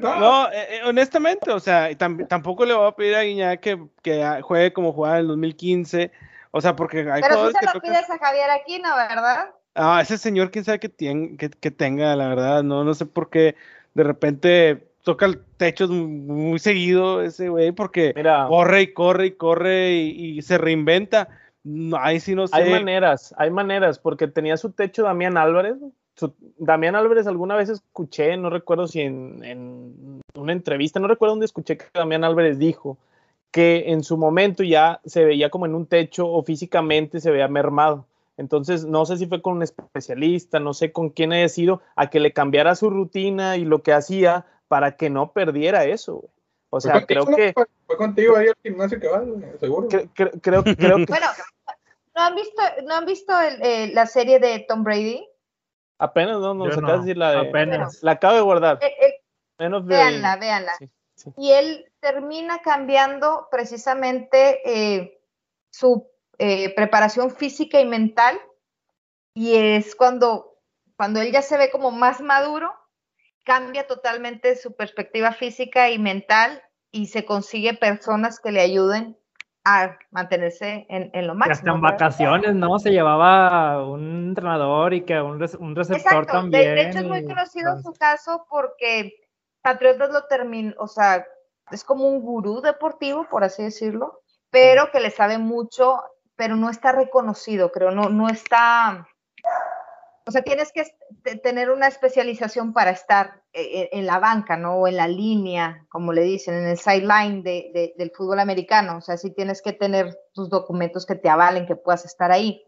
No, 0.00 0.52
eh, 0.52 0.82
honestamente, 0.84 1.50
o 1.50 1.58
sea, 1.58 1.88
tampoco 1.96 2.66
le 2.66 2.74
voy 2.74 2.86
a 2.86 2.92
pedir 2.92 3.16
a 3.16 3.22
Guiñac 3.22 3.60
que, 3.60 3.82
que 4.02 4.40
juegue 4.42 4.74
como 4.74 4.92
jugaba 4.92 5.16
en 5.16 5.22
el 5.22 5.28
2015 5.28 6.12
o 6.50 6.60
sea, 6.60 6.76
porque 6.76 7.00
hay 7.10 7.20
Pero 7.22 7.48
tú 7.48 7.52
se 7.58 7.66
lo 7.74 7.80
pides 7.80 8.08
a 8.10 8.18
Javier 8.18 8.50
Aquino, 8.50 8.94
¿verdad? 8.96 9.50
Ah, 9.74 10.00
ese 10.02 10.18
señor, 10.18 10.50
quién 10.50 10.64
sabe 10.64 10.80
que, 10.80 10.90
que, 10.90 11.70
tenga, 11.70 12.16
la 12.16 12.28
verdad, 12.28 12.62
no, 12.62 12.84
no 12.84 12.94
sé 12.94 13.06
por 13.06 13.30
qué 13.30 13.54
de 13.94 14.02
repente 14.02 14.87
toca 15.08 15.24
el 15.24 15.40
techo 15.56 15.88
muy, 15.88 16.58
seguido 16.58 17.22
ese 17.22 17.48
güey, 17.48 17.72
porque 17.72 18.12
corre 18.46 18.82
y 18.82 18.92
corre 18.92 19.26
y 19.28 19.30
corre 19.30 19.92
y, 19.94 20.42
se 20.42 20.58
reinventa. 20.58 21.30
ahí 21.98 22.20
sí 22.20 22.34
no 22.34 22.46
sé. 22.46 22.54
Hay 22.54 22.70
maneras, 22.70 23.34
hay 23.38 23.50
maneras, 23.50 23.98
porque 23.98 24.28
tenía 24.28 24.58
su 24.58 24.70
techo 24.72 25.04
Damián 25.04 25.38
Álvarez. 25.38 25.76
Damián 26.58 26.94
Álvarez 26.94 27.26
alguna 27.26 27.56
vez 27.56 27.70
escuché, 27.70 28.36
no 28.36 28.50
recuerdo 28.50 28.86
si 28.86 29.00
en, 29.00 29.42
en 29.44 30.20
una 30.34 30.52
entrevista, 30.52 31.00
no 31.00 31.08
recuerdo 31.08 31.32
dónde 31.32 31.46
escuché 31.46 31.78
que 31.78 31.86
Damián 31.94 32.22
Álvarez 32.22 32.58
dijo 32.58 32.98
que 33.50 33.84
en 33.86 34.04
su 34.04 34.18
momento 34.18 34.62
ya 34.62 35.00
se 35.06 35.24
veía 35.24 35.48
como 35.48 35.64
en 35.64 35.74
un 35.74 35.86
techo 35.86 36.30
o 36.30 36.42
físicamente 36.42 37.18
se 37.20 37.30
veía 37.30 37.48
mermado. 37.48 38.04
Entonces, 38.36 38.84
no 38.84 39.06
sé 39.06 39.16
si 39.16 39.26
fue 39.26 39.40
con 39.40 39.56
un 39.56 39.62
especialista, 39.62 40.60
no 40.60 40.74
sé 40.74 40.92
con 40.92 41.08
quién 41.08 41.32
haya 41.32 41.48
sido, 41.48 41.80
a 41.96 42.10
que 42.10 42.20
le 42.20 42.34
cambiara 42.34 42.74
su 42.74 42.90
rutina 42.90 43.56
y 43.56 43.64
lo 43.64 43.82
que 43.82 43.94
hacía 43.94 44.44
para 44.68 44.96
que 44.96 45.10
no 45.10 45.32
perdiera 45.32 45.84
eso. 45.84 46.28
O 46.70 46.80
sea, 46.80 47.04
creo 47.06 47.26
que... 47.26 47.54
Fue, 47.86 47.96
contigo 47.96 48.36
ahí 48.36 48.48
al 48.48 48.56
gimnasio 48.62 49.00
que 49.00 49.08
va, 49.08 49.22
seguro. 49.58 49.88
creo, 50.14 50.30
creo, 50.40 50.62
que... 50.62 50.74
Bueno, 51.08 51.26
¿no 52.14 52.22
han 52.22 52.34
visto, 52.34 52.62
¿no 52.84 52.94
han 52.94 53.06
visto 53.06 53.32
la 53.92 54.06
serie 54.06 54.38
de 54.38 54.66
Tom 54.68 54.84
Brady? 54.84 55.26
Apenas, 55.98 56.38
no, 56.38 56.54
no, 56.54 56.70
se 56.70 56.80
no, 56.80 56.98
decir 56.98 57.16
la 57.16 57.32
de... 57.32 57.48
Apenas. 57.48 58.02
La 58.02 58.12
acabo 58.12 58.34
de 58.34 58.40
guardar. 58.42 58.78
Menos 59.58 59.86
de... 59.86 59.94
Véanla, 59.94 60.36
véanla. 60.36 60.72
Y 61.36 61.52
él 61.52 61.90
termina 62.00 62.60
cambiando 62.62 63.48
precisamente 63.50 64.60
eh, 64.64 65.20
su 65.70 66.08
eh, 66.38 66.72
preparación 66.74 67.30
física 67.30 67.80
y 67.80 67.86
mental. 67.86 68.38
Y 69.34 69.56
es 69.56 69.94
cuando, 69.96 70.58
cuando 70.96 71.20
él 71.20 71.32
ya 71.32 71.42
se 71.42 71.56
ve 71.56 71.70
como 71.70 71.90
más 71.90 72.20
maduro, 72.20 72.72
cambia 73.48 73.86
totalmente 73.86 74.56
su 74.56 74.76
perspectiva 74.76 75.32
física 75.32 75.88
y 75.88 75.98
mental 75.98 76.62
y 76.90 77.06
se 77.06 77.24
consigue 77.24 77.72
personas 77.72 78.40
que 78.40 78.52
le 78.52 78.60
ayuden 78.60 79.16
a 79.64 79.96
mantenerse 80.10 80.86
en, 80.90 81.26
lo 81.26 81.34
máximo. 81.34 81.54
hasta 81.54 81.70
en 81.70 81.80
vacaciones, 81.80 82.54
¿no? 82.54 82.78
Se 82.78 82.90
llevaba 82.90 83.86
un 83.86 84.28
entrenador 84.28 84.92
y 84.92 85.00
que 85.06 85.18
un, 85.18 85.42
un 85.60 85.74
receptor 85.74 86.26
también. 86.26 86.74
De, 86.74 86.82
hecho, 86.82 86.98
es 86.98 87.04
muy 87.06 87.24
conocido 87.24 87.80
su 87.82 87.94
caso 87.94 88.46
porque 88.50 89.14
Patriotas 89.62 90.10
lo 90.10 90.24
terminó, 90.26 90.74
o 90.78 90.86
sea, 90.86 91.24
es 91.70 91.84
como 91.84 92.06
un 92.06 92.20
gurú 92.20 92.60
deportivo, 92.60 93.28
por 93.30 93.44
así 93.44 93.62
decirlo, 93.62 94.20
pero 94.50 94.90
que 94.92 95.00
le 95.00 95.10
sabe 95.10 95.38
mucho, 95.38 96.02
pero 96.36 96.54
no 96.54 96.68
está 96.68 96.92
reconocido, 96.92 97.72
creo, 97.72 97.92
no, 97.92 98.10
no 98.10 98.28
está, 98.28 99.08
o 100.28 100.30
sea, 100.30 100.42
tienes 100.42 100.72
que 100.72 100.84
tener 101.38 101.70
una 101.70 101.86
especialización 101.86 102.74
para 102.74 102.90
estar 102.90 103.42
eh, 103.54 103.88
en, 103.92 104.04
la 104.04 104.18
banca, 104.18 104.58
¿no? 104.58 104.74
O 104.74 104.86
en 104.86 104.96
la 104.96 105.08
línea, 105.08 105.86
como 105.88 106.12
le 106.12 106.20
dicen, 106.20 106.52
en 106.52 106.66
el 106.66 106.76
sideline 106.76 107.42
de, 107.42 107.94
del 107.96 108.10
fútbol 108.10 108.38
americano, 108.38 108.98
o 108.98 109.00
sea, 109.00 109.16
sí 109.16 109.30
tienes 109.30 109.62
que 109.62 109.72
tener 109.72 110.18
tus 110.34 110.50
documentos 110.50 111.06
que 111.06 111.14
te 111.14 111.30
avalen 111.30 111.64
que 111.64 111.76
puedas 111.76 112.04
estar 112.04 112.30
ahí. 112.30 112.62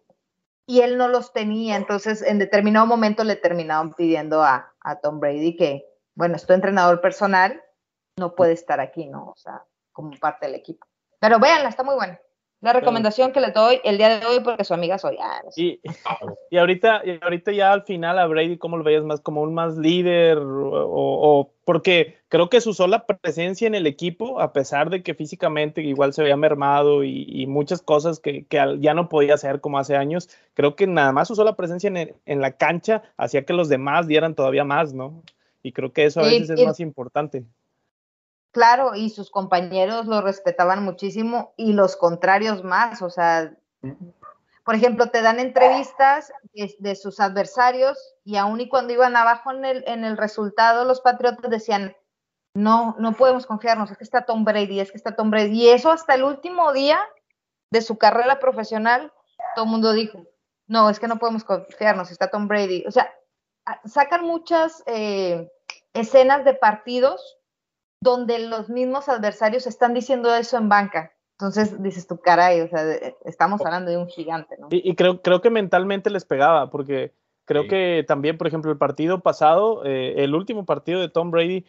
Y 0.64 0.80
él 0.80 0.96
no 0.96 1.08
los 1.08 1.34
tenía, 1.34 1.76
entonces 1.76 2.22
en 2.22 2.38
determinado 2.38 2.86
momento 2.86 3.24
le 3.24 3.36
terminaron 3.36 3.92
pidiendo 3.92 4.42
a, 4.42 4.72
a 4.80 5.00
Tom 5.00 5.20
Brady 5.20 5.54
que, 5.54 5.84
bueno, 6.14 6.36
es 6.36 6.46
tu 6.46 6.54
entrenador 6.54 7.02
personal, 7.02 7.62
no 8.16 8.34
puede 8.34 8.54
estar 8.54 8.80
aquí, 8.80 9.06
¿no? 9.06 9.26
O 9.26 9.36
sea, 9.36 9.66
como 9.92 10.12
parte 10.18 10.46
del 10.46 10.54
equipo. 10.54 10.86
Pero 11.18 11.38
véanla, 11.38 11.68
está 11.68 11.82
muy 11.82 11.96
buena. 11.96 12.18
La 12.60 12.74
recomendación 12.74 13.32
que 13.32 13.40
le 13.40 13.52
doy 13.52 13.80
el 13.84 13.96
día 13.96 14.20
de 14.20 14.26
hoy 14.26 14.40
porque 14.44 14.64
su 14.64 14.74
amiga 14.74 14.98
soy. 14.98 15.16
Ah, 15.18 15.40
y, 15.56 15.80
y, 16.50 16.58
ahorita, 16.58 17.00
y 17.06 17.18
ahorita 17.22 17.52
ya 17.52 17.72
al 17.72 17.84
final 17.84 18.18
a 18.18 18.26
Brady, 18.26 18.58
¿cómo 18.58 18.76
lo 18.76 18.84
veías 18.84 19.02
más? 19.02 19.22
¿Como 19.22 19.40
un 19.40 19.54
más 19.54 19.78
líder? 19.78 20.38
O, 20.42 21.50
porque 21.64 22.18
creo 22.28 22.50
que 22.50 22.60
su 22.60 22.74
sola 22.74 23.06
presencia 23.06 23.66
en 23.66 23.74
el 23.74 23.86
equipo, 23.86 24.42
a 24.42 24.52
pesar 24.52 24.90
de 24.90 25.02
que 25.02 25.14
físicamente 25.14 25.80
igual 25.80 26.12
se 26.12 26.22
veía 26.22 26.36
mermado 26.36 27.02
y, 27.02 27.46
muchas 27.46 27.80
cosas 27.80 28.20
que, 28.20 28.44
ya 28.50 28.94
no 28.94 29.08
podía 29.08 29.34
hacer 29.34 29.62
como 29.62 29.78
hace 29.78 29.96
años, 29.96 30.28
creo 30.52 30.76
que 30.76 30.86
nada 30.86 31.12
más 31.12 31.28
su 31.28 31.36
sola 31.36 31.56
presencia 31.56 31.88
en, 31.88 32.14
en 32.26 32.40
la 32.42 32.58
cancha 32.58 33.02
hacía 33.16 33.46
que 33.46 33.54
los 33.54 33.70
demás 33.70 34.06
dieran 34.06 34.34
todavía 34.34 34.64
más, 34.64 34.92
¿no? 34.92 35.22
Y 35.62 35.72
creo 35.72 35.92
que 35.92 36.04
eso 36.04 36.20
a 36.20 36.24
veces 36.24 36.50
es 36.50 36.64
más 36.64 36.80
importante. 36.80 37.44
Claro, 38.52 38.94
y 38.94 39.10
sus 39.10 39.30
compañeros 39.30 40.06
lo 40.06 40.20
respetaban 40.22 40.82
muchísimo 40.82 41.54
y 41.56 41.72
los 41.72 41.96
contrarios 41.96 42.64
más, 42.64 43.00
o 43.00 43.08
sea, 43.08 43.54
por 44.64 44.74
ejemplo, 44.74 45.10
te 45.10 45.22
dan 45.22 45.38
entrevistas 45.38 46.32
de, 46.52 46.94
sus 46.96 47.20
adversarios 47.20 47.98
y 48.24 48.36
aún 48.36 48.60
y 48.60 48.68
cuando 48.68 48.92
iban 48.92 49.16
abajo 49.16 49.52
en 49.52 49.64
el, 49.64 49.84
en 49.86 50.04
el 50.04 50.16
resultado, 50.16 50.84
los 50.84 51.00
Patriotas 51.00 51.50
decían, 51.50 51.94
no, 52.54 52.96
no 52.98 53.12
podemos 53.12 53.46
confiarnos, 53.46 53.90
es 53.90 53.98
que 53.98 54.04
está 54.04 54.26
Tom 54.26 54.44
Brady, 54.44 54.80
es 54.80 54.90
que 54.90 54.96
está 54.96 55.14
Tom 55.14 55.30
Brady. 55.30 55.52
Y 55.52 55.68
eso 55.68 55.90
hasta 55.90 56.14
el 56.14 56.24
último 56.24 56.72
día 56.72 57.00
de 57.70 57.82
su 57.82 57.98
carrera 57.98 58.40
profesional, 58.40 59.12
todo 59.54 59.64
el 59.64 59.70
mundo 59.70 59.92
dijo, 59.92 60.24
no, 60.66 60.90
es 60.90 60.98
que 60.98 61.08
no 61.08 61.18
podemos 61.18 61.44
confiarnos, 61.44 62.10
está 62.10 62.30
Tom 62.30 62.48
Brady. 62.48 62.84
O 62.86 62.90
sea, 62.90 63.12
sacan 63.84 64.24
muchas 64.24 64.82
eh, 64.86 65.50
escenas 65.94 66.44
de 66.44 66.54
partidos 66.54 67.39
donde 68.00 68.38
los 68.38 68.68
mismos 68.68 69.08
adversarios 69.08 69.66
están 69.66 69.94
diciendo 69.94 70.34
eso 70.34 70.56
en 70.56 70.68
banca. 70.68 71.12
Entonces 71.32 71.82
dices 71.82 72.06
tu 72.06 72.18
caray, 72.20 72.60
o 72.60 72.68
sea, 72.68 72.82
estamos 73.24 73.60
hablando 73.64 73.90
de 73.90 73.96
un 73.96 74.08
gigante, 74.08 74.56
¿no? 74.58 74.68
Y, 74.70 74.94
creo, 74.94 75.22
creo 75.22 75.40
que 75.40 75.50
mentalmente 75.50 76.10
les 76.10 76.24
pegaba, 76.24 76.70
porque 76.70 77.12
creo 77.46 77.66
que 77.66 78.04
también, 78.06 78.36
por 78.36 78.46
ejemplo, 78.46 78.70
el 78.70 78.78
partido 78.78 79.20
pasado, 79.20 79.84
eh, 79.84 80.14
el 80.18 80.34
último 80.34 80.66
partido 80.66 81.00
de 81.00 81.08
Tom 81.08 81.30
Brady, 81.30 81.64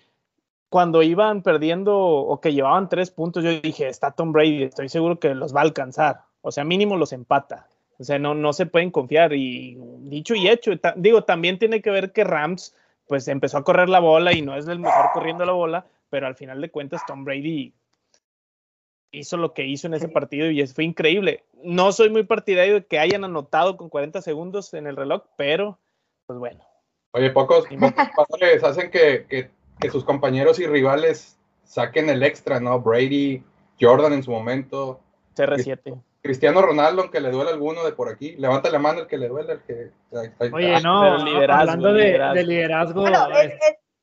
cuando 0.70 1.02
iban 1.04 1.42
perdiendo 1.42 1.98
o 1.98 2.40
que 2.42 2.54
llevaban 2.54 2.90
tres 2.90 3.12
puntos, 3.12 3.44
yo 3.44 3.50
dije, 3.62 3.88
está 3.88 4.12
Tom 4.12 4.32
Brady, 4.34 4.64
estoy 4.64 4.90
seguro 4.90 5.20
que 5.20 5.36
los 5.36 5.56
va 5.56 5.62
a 5.62 5.64
alcanzar. 5.64 6.22
O 6.42 6.52
sea, 6.52 6.64
mínimo 6.64 6.98
los 6.98 7.14
empata. 7.14 7.68
O 7.98 8.04
sea, 8.04 8.20
no, 8.20 8.34
no 8.36 8.52
se 8.52 8.66
pueden 8.66 8.90
confiar. 8.90 9.34
Y 9.34 9.78
dicho 10.00 10.34
y 10.34 10.48
hecho, 10.50 10.72
digo, 10.96 11.24
también 11.24 11.60
tiene 11.60 11.82
que 11.82 11.92
ver 11.92 12.12
que 12.12 12.24
Rams 12.24 12.76
pues 13.08 13.28
empezó 13.28 13.58
a 13.58 13.64
correr 13.64 13.90
la 13.90 14.00
bola 14.00 14.34
y 14.34 14.42
no 14.42 14.56
es 14.56 14.68
el 14.68 14.80
mejor 14.80 15.12
corriendo 15.14 15.46
la 15.46 15.52
bola, 15.52 15.86
pero 16.12 16.28
al 16.28 16.36
final 16.36 16.62
de 16.62 16.70
cuentas 16.70 17.02
Tom 17.08 17.24
Brady 17.24 17.74
hizo 19.12 19.38
lo 19.38 19.54
que 19.54 19.66
hizo 19.66 19.88
en 19.88 19.96
ese 19.96 20.10
partido 20.10 20.52
y 20.52 20.66
fue 20.68 20.84
increíble. 20.84 21.46
No 21.64 21.92
soy 21.92 22.10
muy 22.10 22.24
partidario 22.24 22.76
de 22.76 22.86
que 22.86 23.00
hayan 23.00 23.24
anotado 23.24 23.78
con 23.78 23.90
40 23.90 24.22
segundos 24.22 24.74
en 24.74 24.88
el 24.88 24.96
reloj, 24.96 25.24
pero 25.38 25.80
pues 26.28 26.38
bueno. 26.38 26.60
Oye, 27.14 27.30
pocos, 27.32 27.66
pocos 28.16 28.64
hacen 28.64 28.92
que, 28.92 29.50
que, 29.80 29.90
sus 29.90 30.04
compañeros 30.04 30.60
y 30.60 30.68
rivales 30.68 31.38
saquen 31.64 32.10
el 32.10 32.24
extra, 32.24 32.60
¿no? 32.60 32.80
Brady, 32.80 33.44
Jordan 33.80 34.14
en 34.14 34.24
su 34.24 34.32
momento. 34.32 35.00
CR7. 35.36 36.00
Cristiano 36.22 36.62
Ronaldo, 36.62 37.02
aunque 37.02 37.20
le 37.20 37.32
duele 37.32 37.50
alguno 37.50 37.84
de 37.84 37.94
por 37.94 38.08
aquí, 38.08 38.36
levanta 38.38 38.70
la 38.70 38.80
mano 38.80 39.00
el 39.02 39.08
que 39.08 39.18
le 39.18 39.28
duele, 39.28 39.54
el 39.54 39.62
que... 39.62 39.92
Oye, 40.54 40.80
no, 40.82 41.02
hablando 41.02 41.94
de 41.94 42.44
liderazgo, 42.44 43.06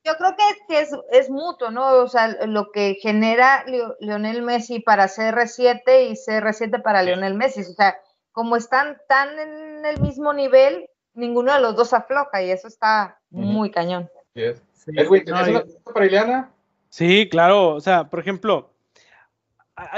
yo 0.09 0.17
creo 0.17 0.35
que, 0.35 0.81
es, 0.81 0.89
es, 1.11 1.29
mutuo, 1.29 1.71
¿no? 1.71 1.93
O 2.03 2.07
sea, 2.07 2.27
lo 2.45 2.71
que 2.71 2.95
genera 3.01 3.63
Lionel 3.99 4.41
Messi 4.41 4.79
para 4.79 5.07
CR7 5.07 6.09
y 6.09 6.13
CR7 6.13 6.81
para 6.81 7.03
Lionel 7.03 7.35
Messi. 7.35 7.61
O 7.61 7.73
sea, 7.73 7.97
como 8.31 8.55
están 8.55 8.97
tan 9.07 9.37
en 9.39 9.85
el 9.85 10.01
mismo 10.01 10.33
nivel, 10.33 10.89
ninguno 11.13 11.53
de 11.53 11.61
los 11.61 11.75
dos 11.75 11.93
afloja 11.93 12.41
y 12.41 12.51
eso 12.51 12.67
está 12.67 13.19
muy 13.29 13.71
cañón. 13.71 14.09
Sí, 14.33 14.91
una 15.27 15.63
para 15.93 16.05
Ileana? 16.05 16.51
Sí, 16.89 17.27
claro. 17.29 17.75
O 17.75 17.81
sea, 17.81 18.09
por 18.09 18.19
ejemplo, 18.19 18.71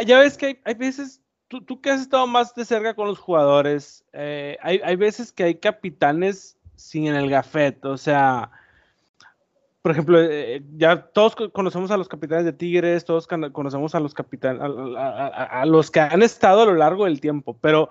ya 0.06 0.20
ves 0.20 0.38
que 0.38 0.60
hay, 0.64 0.74
veces, 0.74 1.22
tú, 1.48 1.64
tú, 1.64 1.80
que 1.80 1.92
has 1.92 2.02
estado 2.02 2.28
más 2.28 2.54
de 2.56 2.66
cerca 2.66 2.94
con 2.96 3.08
los 3.08 3.20
jugadores, 3.20 4.04
eh, 4.14 4.58
hay, 4.62 4.82
hay 4.84 4.96
veces 4.96 5.32
que 5.32 5.44
hay 5.44 5.56
capitanes 5.56 6.58
sin 6.76 7.08
el 7.08 7.30
gafet, 7.30 7.86
o 7.86 7.98
sea, 7.98 8.52
por 9.82 9.92
ejemplo, 9.92 10.22
eh, 10.22 10.64
ya 10.78 11.08
todos 11.08 11.36
conocemos 11.52 11.90
a 11.90 11.98
los 11.98 12.08
capitanes 12.08 12.46
de 12.46 12.54
Tigres, 12.54 13.04
todos 13.04 13.28
conocemos 13.28 13.96
a 13.96 14.00
los 14.00 14.14
capitanes, 14.14 14.62
a, 14.62 15.66
los 15.66 15.90
que 15.90 16.00
han 16.00 16.22
estado 16.22 16.62
a 16.62 16.66
lo 16.66 16.76
largo 16.76 17.06
del 17.06 17.20
tiempo, 17.20 17.58
pero 17.60 17.90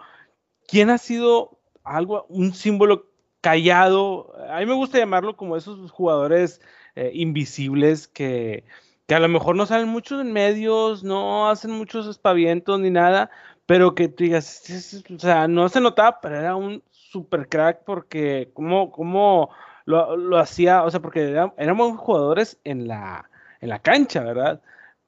¿quién 0.69 0.91
ha 0.91 0.99
sido 0.99 1.59
algo, 1.83 2.27
un 2.29 2.55
símbolo 2.55 3.11
callado? 3.41 4.33
A 4.51 4.61
mí 4.61 4.67
me 4.67 4.75
gusta 4.75 4.99
llamarlo 4.99 5.37
como 5.37 5.57
esos 5.57 5.91
jugadores 5.91 6.61
eh, 6.95 7.11
invisibles 7.13 8.07
que, 8.07 8.65
que, 9.07 9.15
a 9.17 9.21
lo 9.21 9.29
mejor 9.29 9.57
no 9.57 9.67
salen 9.67 9.89
muchos 9.89 10.21
en 10.21 10.33
medios, 10.33 11.03
no 11.03 11.51
hacen 11.51 11.73
muchos 11.73 12.07
espavientos 12.07 12.79
ni 12.79 12.91
nada, 12.91 13.31
pero 13.67 13.97
que 13.97 14.07
tú 14.07 14.23
digas, 14.23 15.03
o 15.13 15.19
sea, 15.19 15.49
no 15.49 15.69
se 15.69 15.81
notaba, 15.81 16.21
pero 16.21 16.37
era 16.37 16.55
un 16.55 16.85
super 16.91 17.49
crack 17.49 17.83
porque 17.85 18.51
como, 18.55 18.93
como 18.93 19.51
lo, 19.91 20.39
hacía, 20.39 20.85
o 20.85 20.91
sea, 20.91 21.01
porque 21.01 21.37
éramos 21.57 21.99
jugadores 21.99 22.59
en 22.65 22.89
la, 22.89 23.29
en 23.61 23.69
la 23.69 23.81
cancha, 23.81 24.23
¿verdad? 24.23 24.61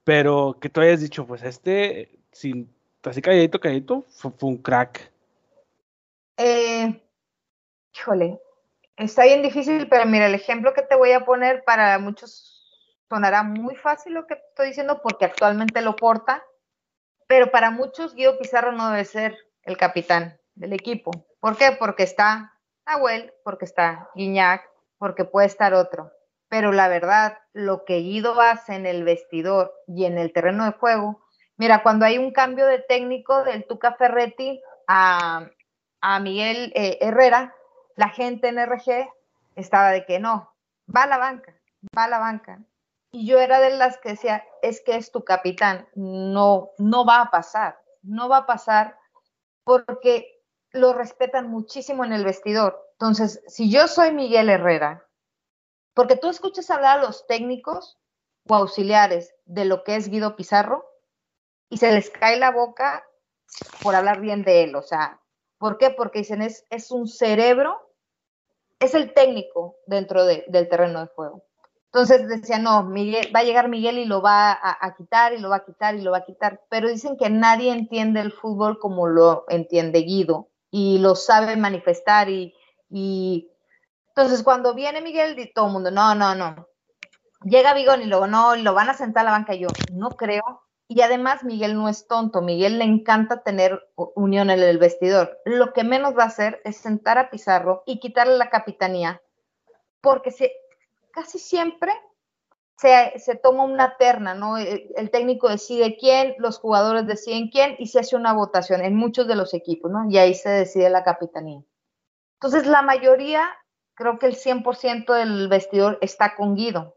Pero 0.05 0.59
que 0.61 0.69
tú 0.69 0.81
hayas 0.81 1.01
dicho, 1.01 1.27
pues 1.27 1.43
este, 1.43 2.19
sin, 2.33 2.73
así 3.05 3.23
calladito, 3.23 3.61
calladito, 3.61 4.05
fue, 4.11 4.33
un 4.43 4.59
crack. 4.59 5.11
Eh, 6.37 7.01
híjole, 7.95 8.41
está 8.97 9.25
bien 9.25 9.43
difícil, 9.43 9.89
pero 9.89 10.07
mira, 10.07 10.27
el 10.27 10.35
ejemplo 10.35 10.75
que 10.75 10.83
te 10.83 10.97
voy 10.97 11.13
a 11.13 11.25
poner 11.25 11.63
para 11.65 11.99
muchos 11.99 12.53
sonará 13.09 13.43
muy 13.43 13.77
fácil 13.77 14.15
lo 14.15 14.27
que 14.27 14.35
estoy 14.35 14.69
diciendo 14.69 15.01
porque 15.03 15.27
actualmente 15.27 15.83
lo 15.83 15.95
porta, 15.97 16.43
pero 17.27 17.51
para 17.51 17.71
muchos 17.71 18.15
Guido 18.15 18.39
Pizarro 18.39 18.73
no 18.73 18.91
debe 18.91 19.05
ser 19.05 19.37
el 19.65 19.77
capitán 19.77 20.39
del 20.55 20.73
equipo. 20.73 21.11
¿Por 21.39 21.57
qué? 21.57 21.77
Porque 21.79 22.05
está 22.05 22.53
Nahuel, 22.87 23.33
porque 23.45 23.65
está 23.65 24.09
Guiñac, 24.15 24.69
porque 25.03 25.25
puede 25.25 25.49
estar 25.49 25.75
otro. 25.75 26.13
Pero 26.49 26.71
la 26.71 26.87
verdad, 26.87 27.37
lo 27.53 27.85
que 27.85 27.97
Guido 27.97 28.41
hace 28.41 28.77
en 28.77 28.87
el 28.87 29.03
vestidor 29.03 29.75
y 29.89 30.05
en 30.05 30.17
el 30.17 30.33
terreno 30.33 30.65
de 30.65 30.79
juego, 30.79 31.25
mira, 31.57 31.83
cuando 31.83 32.05
hay 32.05 32.19
un 32.19 32.31
cambio 32.31 32.69
de 32.69 32.79
técnico 32.79 33.43
del 33.43 33.67
Tuca 33.67 33.97
Ferretti 33.97 34.63
a, 34.87 35.51
Miguel 36.21 36.73
eh, 36.77 36.99
Herrera, 37.01 37.53
la 37.97 38.11
gente 38.11 38.47
en 38.47 38.65
RG 38.65 39.09
estaba 39.57 39.91
de 39.91 40.07
que 40.07 40.21
no, 40.21 40.55
va 40.95 41.03
a 41.03 41.09
la 41.09 41.19
banca, 41.19 41.53
va 41.99 42.05
a 42.05 42.09
la 42.09 42.21
banca. 42.21 42.61
Y 43.11 43.27
yo 43.27 43.41
era 43.41 43.59
de 43.59 43.77
las 43.77 43.99
que 43.99 44.11
decía, 44.11 44.45
es 44.63 44.83
que 44.83 44.95
es 44.95 45.11
tu 45.11 45.25
capitán, 45.25 45.89
no, 45.97 46.71
no 46.79 47.05
va 47.05 47.23
a 47.23 47.31
pasar, 47.33 47.77
no 48.05 48.29
va 48.29 48.37
a 48.37 48.47
pasar 48.47 48.97
porque 49.65 50.41
lo 50.71 50.93
respetan 50.93 51.51
muchísimo 51.51 52.05
en 52.05 52.13
el 52.13 52.25
vestidor. 52.25 52.92
Entonces, 53.03 53.43
si 53.49 53.69
yo 53.69 53.89
soy 53.89 54.13
Miguel 54.13 54.49
Herrera, 54.49 55.05
porque 55.93 56.15
tú 56.15 56.29
escuchas 56.29 56.71
hablar 56.71 57.01
a 57.01 57.03
los 57.03 57.27
técnicos 57.27 57.99
o 58.49 58.55
auxiliares 58.55 59.35
de 59.45 59.65
lo 59.65 59.83
que 59.83 59.97
es 59.97 60.09
Guido 60.09 60.37
Pizarro 60.37 60.89
y 61.69 61.79
se 61.79 61.91
les 61.91 62.11
cae 62.11 62.39
la 62.39 62.53
boca 62.53 63.05
por 63.83 63.97
hablar 63.97 64.21
bien 64.21 64.45
de 64.45 64.63
él. 64.63 64.77
O 64.77 64.83
sea, 64.83 65.21
¿por 65.59 65.79
qué? 65.79 65.91
Porque 65.91 66.21
dicen 66.21 66.43
es, 66.43 66.65
es 66.71 66.93
un 66.93 67.09
cerebro, 67.09 67.77
es 68.79 68.95
el 68.95 69.13
técnico 69.15 69.79
dentro 69.89 70.25
del 70.25 70.69
terreno 70.69 71.01
de 71.01 71.09
juego. 71.09 71.43
Entonces 71.87 72.29
decían, 72.29 72.63
no, 72.63 72.85
Miguel, 72.85 73.35
va 73.35 73.41
a 73.41 73.45
llegar 73.45 73.69
Miguel 73.69 73.99
y 73.99 74.05
lo 74.05 74.23
va 74.23 74.53
a, 74.53 74.79
a, 74.81 74.95
quitar 74.95 75.33
y 75.33 75.39
lo 75.39 75.49
va 75.49 75.57
a 75.57 75.65
quitar 75.65 75.97
y 75.97 76.03
lo 76.03 76.13
va 76.13 76.19
a 76.19 76.25
quitar. 76.25 76.63
Pero 76.69 76.89
dicen 76.89 77.17
que 77.17 77.31
nadie 77.31 77.73
entiende 77.73 78.21
el 78.21 78.31
fútbol 78.31 78.79
como 78.79 79.09
lo 79.09 79.45
entiende 79.49 80.03
Guido 80.03 80.51
y 80.71 80.99
lo 80.99 81.17
sabe 81.17 81.57
manifestar 81.57 82.29
y, 82.29 82.55
entonces 82.93 84.43
cuando 84.43 84.75
viene 84.75 85.01
Miguel 85.01 85.39
y 85.39 85.53
todo 85.53 85.67
el 85.67 85.73
mundo, 85.73 85.91
no, 85.91 86.15
no, 86.15 86.35
no. 86.35 86.69
Llega 87.45 87.75
Vigón 87.75 88.03
y 88.03 88.07
luego 88.07 88.27
no, 88.27 88.55
lo 88.57 88.75
van 88.75 88.91
a 88.91 88.95
sentar 88.95 89.23
a 89.23 89.25
la 89.25 89.31
banca. 89.33 89.55
yo 89.55 89.69
no 89.93 90.11
creo. 90.11 90.63
Y 90.89 91.01
además 91.01 91.43
Miguel 91.43 91.75
no 91.75 91.89
es 91.89 92.07
tonto. 92.07 92.43
Miguel 92.43 92.79
le 92.79 92.85
encanta 92.85 93.43
tener 93.43 93.89
unión 93.97 94.51
en 94.51 94.61
el 94.61 94.79
vestidor. 94.79 95.41
Lo 95.45 95.73
que 95.73 95.85
menos 95.85 96.17
va 96.17 96.25
a 96.25 96.27
hacer 96.27 96.61
es 96.65 96.77
sentar 96.77 97.19
a 97.19 97.31
Pizarro 97.31 97.83
y 97.87 97.99
quitarle 97.99 98.37
la 98.37 98.51
capitanía. 98.51 99.23
Porque 100.03 100.31
se, 100.31 100.53
casi 101.13 101.39
siempre 101.39 101.93
se, 102.77 103.19
se, 103.19 103.37
toma 103.37 103.65
una 103.65 103.97
terna, 103.97 104.35
¿no? 104.35 104.59
El, 104.59 105.11
técnico 105.11 105.49
decide 105.49 105.97
quién, 105.97 106.35
los 106.39 106.59
jugadores 106.59 107.07
deciden 107.07 107.49
quién 107.49 107.77
y 107.79 107.87
se 107.87 108.01
hace 108.01 108.17
una 108.17 108.33
votación 108.33 108.83
en 108.83 108.97
muchos 108.97 109.27
de 109.29 109.37
los 109.37 109.55
equipos, 109.55 109.91
¿no? 109.91 110.11
Y 110.11 110.19
ahí 110.19 110.35
se 110.35 110.49
decide 110.49 110.91
la 110.91 111.05
capitanía. 111.05 111.63
Entonces, 112.43 112.67
la 112.67 112.83
mayoría, 112.83 113.49
creo 113.95 114.19
que 114.19 114.27
el 114.27 114.37
100% 114.37 115.13
del 115.15 115.49
vestidor 115.49 115.99
está 116.01 116.35
con 116.35 116.55
Guido, 116.55 116.97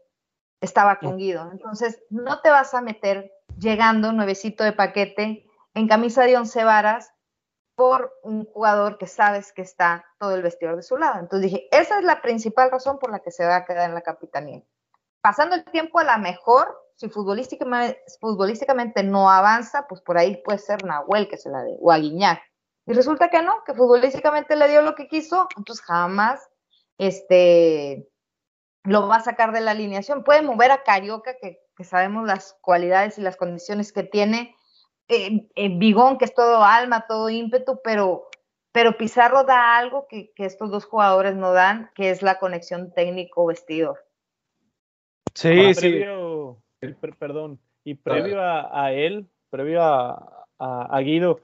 estaba 0.60 0.98
con 0.98 1.16
Guido. 1.18 1.48
Entonces, 1.52 2.02
no 2.10 2.40
te 2.40 2.50
vas 2.50 2.74
a 2.74 2.80
meter 2.80 3.32
llegando 3.58 4.12
nuevecito 4.12 4.64
de 4.64 4.72
paquete 4.72 5.46
en 5.74 5.88
camisa 5.88 6.24
de 6.24 6.36
once 6.36 6.64
varas 6.64 7.12
por 7.76 8.12
un 8.22 8.46
jugador 8.46 8.98
que 8.98 9.06
sabes 9.06 9.52
que 9.52 9.62
está 9.62 10.06
todo 10.18 10.34
el 10.34 10.42
vestidor 10.42 10.76
de 10.76 10.82
su 10.82 10.96
lado. 10.96 11.20
Entonces 11.20 11.50
dije, 11.50 11.68
esa 11.70 11.98
es 11.98 12.04
la 12.04 12.22
principal 12.22 12.70
razón 12.70 12.98
por 12.98 13.10
la 13.10 13.20
que 13.20 13.30
se 13.30 13.44
va 13.44 13.56
a 13.56 13.64
quedar 13.64 13.88
en 13.88 13.94
la 13.94 14.00
capitanía 14.00 14.62
pasando 15.26 15.56
el 15.56 15.64
tiempo 15.64 15.98
a 15.98 16.04
la 16.04 16.18
mejor, 16.18 16.72
si 16.94 17.08
futbolísticamente, 17.08 18.00
futbolísticamente 18.20 19.02
no 19.02 19.28
avanza, 19.28 19.88
pues 19.88 20.00
por 20.00 20.16
ahí 20.16 20.36
puede 20.36 20.60
ser 20.60 20.84
Nahuel 20.84 21.26
que 21.26 21.36
se 21.36 21.50
la 21.50 21.64
dé, 21.64 21.76
o 21.80 21.90
a 21.90 21.98
Guiñac. 21.98 22.40
Y 22.86 22.92
resulta 22.92 23.28
que 23.28 23.42
no, 23.42 23.64
que 23.64 23.74
futbolísticamente 23.74 24.56
le 24.56 24.68
dio 24.68 24.82
lo 24.82 24.94
que 24.94 25.08
quiso, 25.08 25.48
entonces 25.56 25.84
jamás 25.84 26.48
este, 26.98 28.08
lo 28.84 29.08
va 29.08 29.16
a 29.16 29.20
sacar 29.20 29.52
de 29.52 29.60
la 29.60 29.72
alineación. 29.72 30.22
Puede 30.22 30.42
mover 30.42 30.70
a 30.70 30.82
Carioca, 30.82 31.36
que, 31.40 31.60
sabemos 31.84 32.26
las 32.26 32.56
cualidades 32.62 33.18
y 33.18 33.22
las 33.22 33.36
condiciones 33.36 33.92
que 33.92 34.02
tiene, 34.02 34.54
eh, 35.08 35.46
eh, 35.56 35.76
Bigón, 35.76 36.16
que 36.16 36.24
es 36.24 36.34
todo 36.34 36.64
alma, 36.64 37.06
todo 37.06 37.28
ímpetu, 37.28 37.80
pero, 37.84 38.28
pero 38.72 38.96
Pizarro 38.96 39.44
da 39.44 39.76
algo 39.76 40.06
que, 40.08 40.32
que 40.34 40.46
estos 40.46 40.70
dos 40.70 40.86
jugadores 40.86 41.34
no 41.36 41.52
dan, 41.52 41.90
que 41.94 42.10
es 42.10 42.22
la 42.22 42.38
conexión 42.38 42.94
técnico-vestidor. 42.94 44.06
Sí, 45.36 45.74
sí. 45.74 46.02
perdón, 47.18 47.60
y 47.84 47.94
previo 47.94 48.40
a, 48.40 48.92
él, 48.92 49.28
previo 49.50 49.82
a, 49.82 51.00
Guido, 51.00 51.40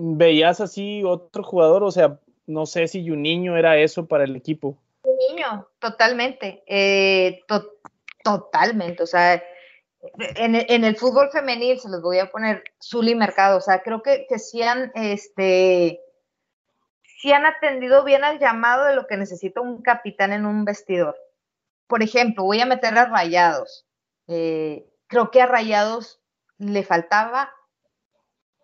¿veías 0.00 0.60
así 0.60 1.02
otro 1.04 1.42
jugador? 1.42 1.82
O 1.84 1.90
sea, 1.90 2.18
no 2.46 2.66
sé 2.66 2.88
si 2.88 3.10
un 3.10 3.22
niño 3.22 3.56
era 3.56 3.76
eso 3.78 4.06
para 4.06 4.24
el 4.24 4.36
equipo. 4.36 4.76
Un 5.02 5.16
niño, 5.28 5.68
totalmente. 5.78 6.62
Eh, 6.66 7.40
totalmente. 8.24 9.02
O 9.02 9.06
sea, 9.06 9.42
en, 10.36 10.84
el 10.84 10.96
fútbol 10.96 11.30
femenil 11.30 11.78
se 11.78 11.88
los 11.88 12.02
voy 12.02 12.18
a 12.18 12.30
poner 12.30 12.64
Zuli 12.82 13.14
Mercado. 13.14 13.58
O 13.58 13.60
sea, 13.60 13.82
creo 13.82 14.02
que, 14.02 14.26
que 14.28 14.38
sí 14.38 14.62
han, 14.62 14.90
este, 14.94 16.00
sí 17.20 17.32
han 17.32 17.46
atendido 17.46 18.04
bien 18.04 18.24
al 18.24 18.38
llamado 18.38 18.84
de 18.86 18.94
lo 18.94 19.06
que 19.06 19.16
necesita 19.16 19.60
un 19.60 19.82
capitán 19.82 20.32
en 20.32 20.46
un 20.46 20.64
vestidor 20.64 21.16
por 21.90 22.04
ejemplo, 22.04 22.44
voy 22.44 22.60
a 22.60 22.66
meter 22.66 22.96
a 22.96 23.06
Rayados. 23.06 23.84
Eh, 24.28 24.88
creo 25.08 25.32
que 25.32 25.42
a 25.42 25.46
Rayados 25.46 26.20
le 26.56 26.84
faltaba 26.84 27.52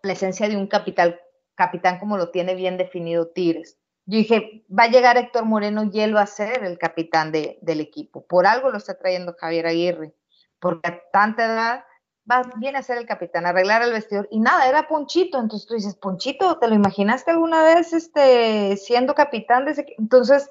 la 0.01 0.13
esencia 0.13 0.47
de 0.47 0.55
un 0.55 0.67
capital, 0.67 1.19
capitán 1.57 1.99
como 1.99 2.17
lo 2.17 2.29
tiene 2.29 2.55
bien 2.55 2.77
definido 2.77 3.27
Tigres. 3.27 3.77
Yo 4.05 4.19
dije, 4.19 4.63
va 4.71 4.83
a 4.83 4.89
llegar 4.89 5.17
Héctor 5.17 5.43
Moreno 5.43 5.89
y 5.91 5.99
él 5.99 6.15
va 6.15 6.21
a 6.21 6.27
ser 6.27 6.63
el 6.63 6.77
capitán 6.77 7.33
del 7.33 7.79
equipo. 7.81 8.25
Por 8.25 8.47
algo 8.47 8.71
lo 8.71 8.77
está 8.77 8.97
trayendo 8.97 9.35
Javier 9.37 9.67
Aguirre, 9.67 10.13
porque 10.59 10.87
a 10.87 11.01
tanta 11.11 11.45
edad 11.45 11.83
va, 12.29 12.43
viene 12.55 12.77
a 12.77 12.83
ser 12.83 12.99
el 12.99 13.05
capitán, 13.05 13.45
arreglar 13.45 13.81
el 13.81 13.91
vestidor. 13.91 14.29
Y 14.31 14.39
nada, 14.39 14.69
era 14.69 14.87
Ponchito. 14.87 15.39
Entonces 15.39 15.67
tú 15.67 15.73
dices, 15.73 15.95
Ponchito, 15.95 16.57
¿te 16.57 16.69
lo 16.69 16.75
imaginaste 16.75 17.31
alguna 17.31 17.63
vez 17.63 17.91
este, 17.91 18.77
siendo 18.77 19.13
capitán 19.13 19.65
de 19.65 19.71
ese 19.71 19.85
Entonces, 19.97 20.49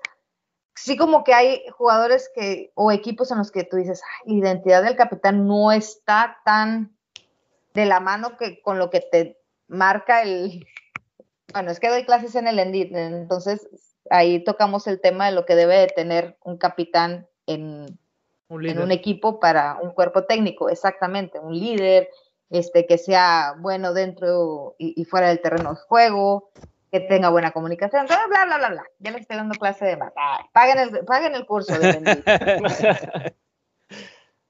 sí 0.75 0.99
como 0.99 1.25
que 1.25 1.33
hay 1.33 1.63
jugadores 1.71 2.31
que 2.35 2.73
o 2.75 2.93
equipos 2.93 3.31
en 3.31 3.39
los 3.39 3.51
que 3.51 3.65
tú 3.65 3.77
dices, 3.77 4.03
la 4.27 4.35
identidad 4.35 4.83
del 4.83 4.97
capitán 4.97 5.47
no 5.47 5.73
está 5.73 6.41
tan 6.45 6.95
de 7.73 7.87
la 7.87 8.01
mano 8.01 8.37
que 8.37 8.61
con 8.61 8.79
lo 8.79 8.91
que 8.91 9.01
te 9.01 9.41
marca 9.69 10.23
el 10.23 10.67
bueno, 11.57 11.71
es 11.71 11.81
que 11.81 11.89
doy 11.89 12.05
clases 12.05 12.35
en 12.35 12.49
el 12.49 12.59
Endit, 12.59 12.95
entonces 12.95 13.67
ahí 14.11 14.45
tocamos 14.45 14.87
el 14.87 15.01
tema 15.01 15.25
de 15.25 15.33
lo 15.33 15.47
que 15.47 15.55
debe 15.55 15.79
de 15.79 15.87
tener 15.87 16.37
un 16.45 16.59
capitán 16.59 17.29
en, 17.47 17.99
en 18.51 18.79
un 18.79 18.93
equipo 18.93 19.41
para 19.41 19.79
un 19.81 19.93
cuerpo 19.93 20.25
técnico, 20.25 20.69
exactamente, 20.69 21.41
un 21.41 21.59
líder, 21.59 22.11
este, 22.51 22.87
que 22.87 22.99
sea 22.99 23.55
bueno 23.59 23.95
dentro 23.95 24.75
y, 24.77 25.03
fuera 25.07 25.29
del 25.29 25.41
terreno 25.41 25.71
de 25.71 25.81
juego, 25.89 26.51
que 26.93 27.01
tenga 27.01 27.31
buena 27.31 27.53
comunicación, 27.53 28.05
bla, 28.05 28.27
bla, 28.27 28.45
bla, 28.45 28.69
bla, 28.69 28.85
Ya 28.99 29.13
le 29.13 29.21
estoy 29.21 29.39
dando 29.39 29.55
clase 29.55 29.87
de 29.87 29.97
más. 29.97 30.13
Paguen 30.53 30.79
el, 30.79 31.07
paguen 31.07 31.35
el 31.35 31.47
curso 31.47 31.79
de 31.79 33.35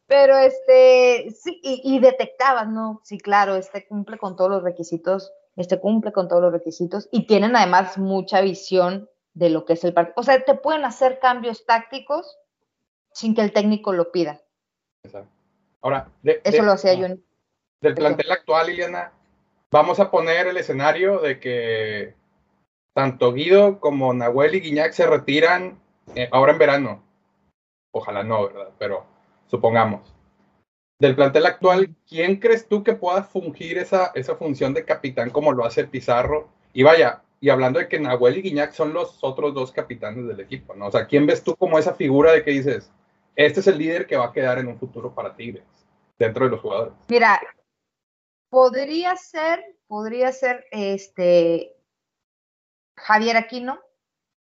Pero 0.08 0.38
este, 0.38 1.30
sí, 1.30 1.60
y, 1.62 1.82
y 1.84 2.00
detectabas, 2.00 2.66
¿no? 2.66 3.00
Sí, 3.04 3.18
claro, 3.18 3.54
este 3.54 3.86
cumple 3.86 4.18
con 4.18 4.34
todos 4.34 4.50
los 4.50 4.64
requisitos, 4.64 5.32
este 5.56 5.80
cumple 5.80 6.12
con 6.12 6.28
todos 6.28 6.42
los 6.42 6.52
requisitos 6.52 7.08
y 7.10 7.26
tienen 7.26 7.56
además 7.56 7.98
mucha 7.98 8.40
visión 8.40 9.08
de 9.34 9.50
lo 9.50 9.64
que 9.64 9.74
es 9.74 9.84
el 9.84 9.92
partido. 9.92 10.14
O 10.16 10.22
sea, 10.22 10.44
te 10.44 10.54
pueden 10.54 10.84
hacer 10.84 11.18
cambios 11.18 11.64
tácticos 11.66 12.38
sin 13.12 13.34
que 13.34 13.42
el 13.42 13.52
técnico 13.52 13.92
lo 13.92 14.12
pida. 14.12 14.42
Exacto. 15.02 15.30
Ahora, 15.80 16.10
eso 16.22 16.62
lo 16.62 16.72
hacía 16.72 16.94
yo. 16.94 17.06
Del 17.80 17.94
plantel 17.94 18.32
actual, 18.32 18.66
Liliana, 18.66 19.12
vamos 19.70 20.00
a 20.00 20.10
poner 20.10 20.46
el 20.46 20.56
escenario 20.56 21.20
de 21.20 21.38
que 21.38 22.14
tanto 22.94 23.32
Guido 23.32 23.78
como 23.78 24.12
Nahuel 24.12 24.54
y 24.54 24.60
Guiñac 24.60 24.92
se 24.92 25.06
retiran 25.06 25.78
eh, 26.14 26.28
ahora 26.32 26.52
en 26.52 26.58
verano. 26.58 27.02
Ojalá 27.92 28.22
no, 28.22 28.46
¿verdad? 28.46 28.70
Pero 28.78 29.04
supongamos. 29.46 30.15
Del 30.98 31.14
plantel 31.14 31.44
actual, 31.44 31.94
¿quién 32.08 32.36
crees 32.36 32.68
tú 32.68 32.82
que 32.82 32.94
pueda 32.94 33.22
fungir 33.22 33.76
esa, 33.76 34.12
esa 34.14 34.36
función 34.36 34.72
de 34.72 34.84
capitán 34.84 35.30
como 35.30 35.52
lo 35.52 35.66
hace 35.66 35.84
Pizarro? 35.84 36.48
Y 36.72 36.82
vaya, 36.84 37.22
y 37.40 37.50
hablando 37.50 37.78
de 37.78 37.88
que 37.88 38.00
Nahuel 38.00 38.38
y 38.38 38.42
Guiñac 38.42 38.72
son 38.72 38.94
los 38.94 39.22
otros 39.22 39.52
dos 39.52 39.72
capitanes 39.72 40.26
del 40.26 40.40
equipo, 40.40 40.74
¿no? 40.74 40.86
O 40.86 40.90
sea, 40.90 41.06
¿quién 41.06 41.26
ves 41.26 41.44
tú 41.44 41.54
como 41.54 41.78
esa 41.78 41.94
figura 41.94 42.32
de 42.32 42.42
que 42.42 42.50
dices, 42.50 42.90
este 43.34 43.60
es 43.60 43.66
el 43.66 43.78
líder 43.78 44.06
que 44.06 44.16
va 44.16 44.26
a 44.26 44.32
quedar 44.32 44.58
en 44.58 44.68
un 44.68 44.78
futuro 44.78 45.14
para 45.14 45.36
Tigres, 45.36 45.64
dentro 46.18 46.46
de 46.46 46.52
los 46.52 46.60
jugadores? 46.60 46.94
Mira, 47.08 47.40
podría 48.48 49.16
ser, 49.16 49.62
podría 49.86 50.32
ser 50.32 50.64
este 50.70 51.76
Javier 52.96 53.36
Aquino 53.36 53.78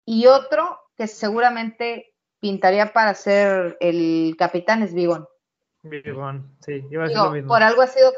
y 0.05 0.27
otro 0.27 0.79
que 0.97 1.07
seguramente 1.07 2.15
pintaría 2.41 2.93
para 2.93 3.15
ser 3.15 3.79
el 3.81 4.37
capitán 4.39 4.83
es 4.83 4.93
Vigón. 4.93 5.27
Vigón, 5.89 6.57
sí, 6.61 6.85
iba 6.91 7.05
a 7.05 7.09
ser 7.09 7.17
lo 7.17 7.31
mismo. 7.31 7.49
Por 7.49 7.63
algo 7.63 7.83
ha 7.83 7.87
sido 7.87 8.13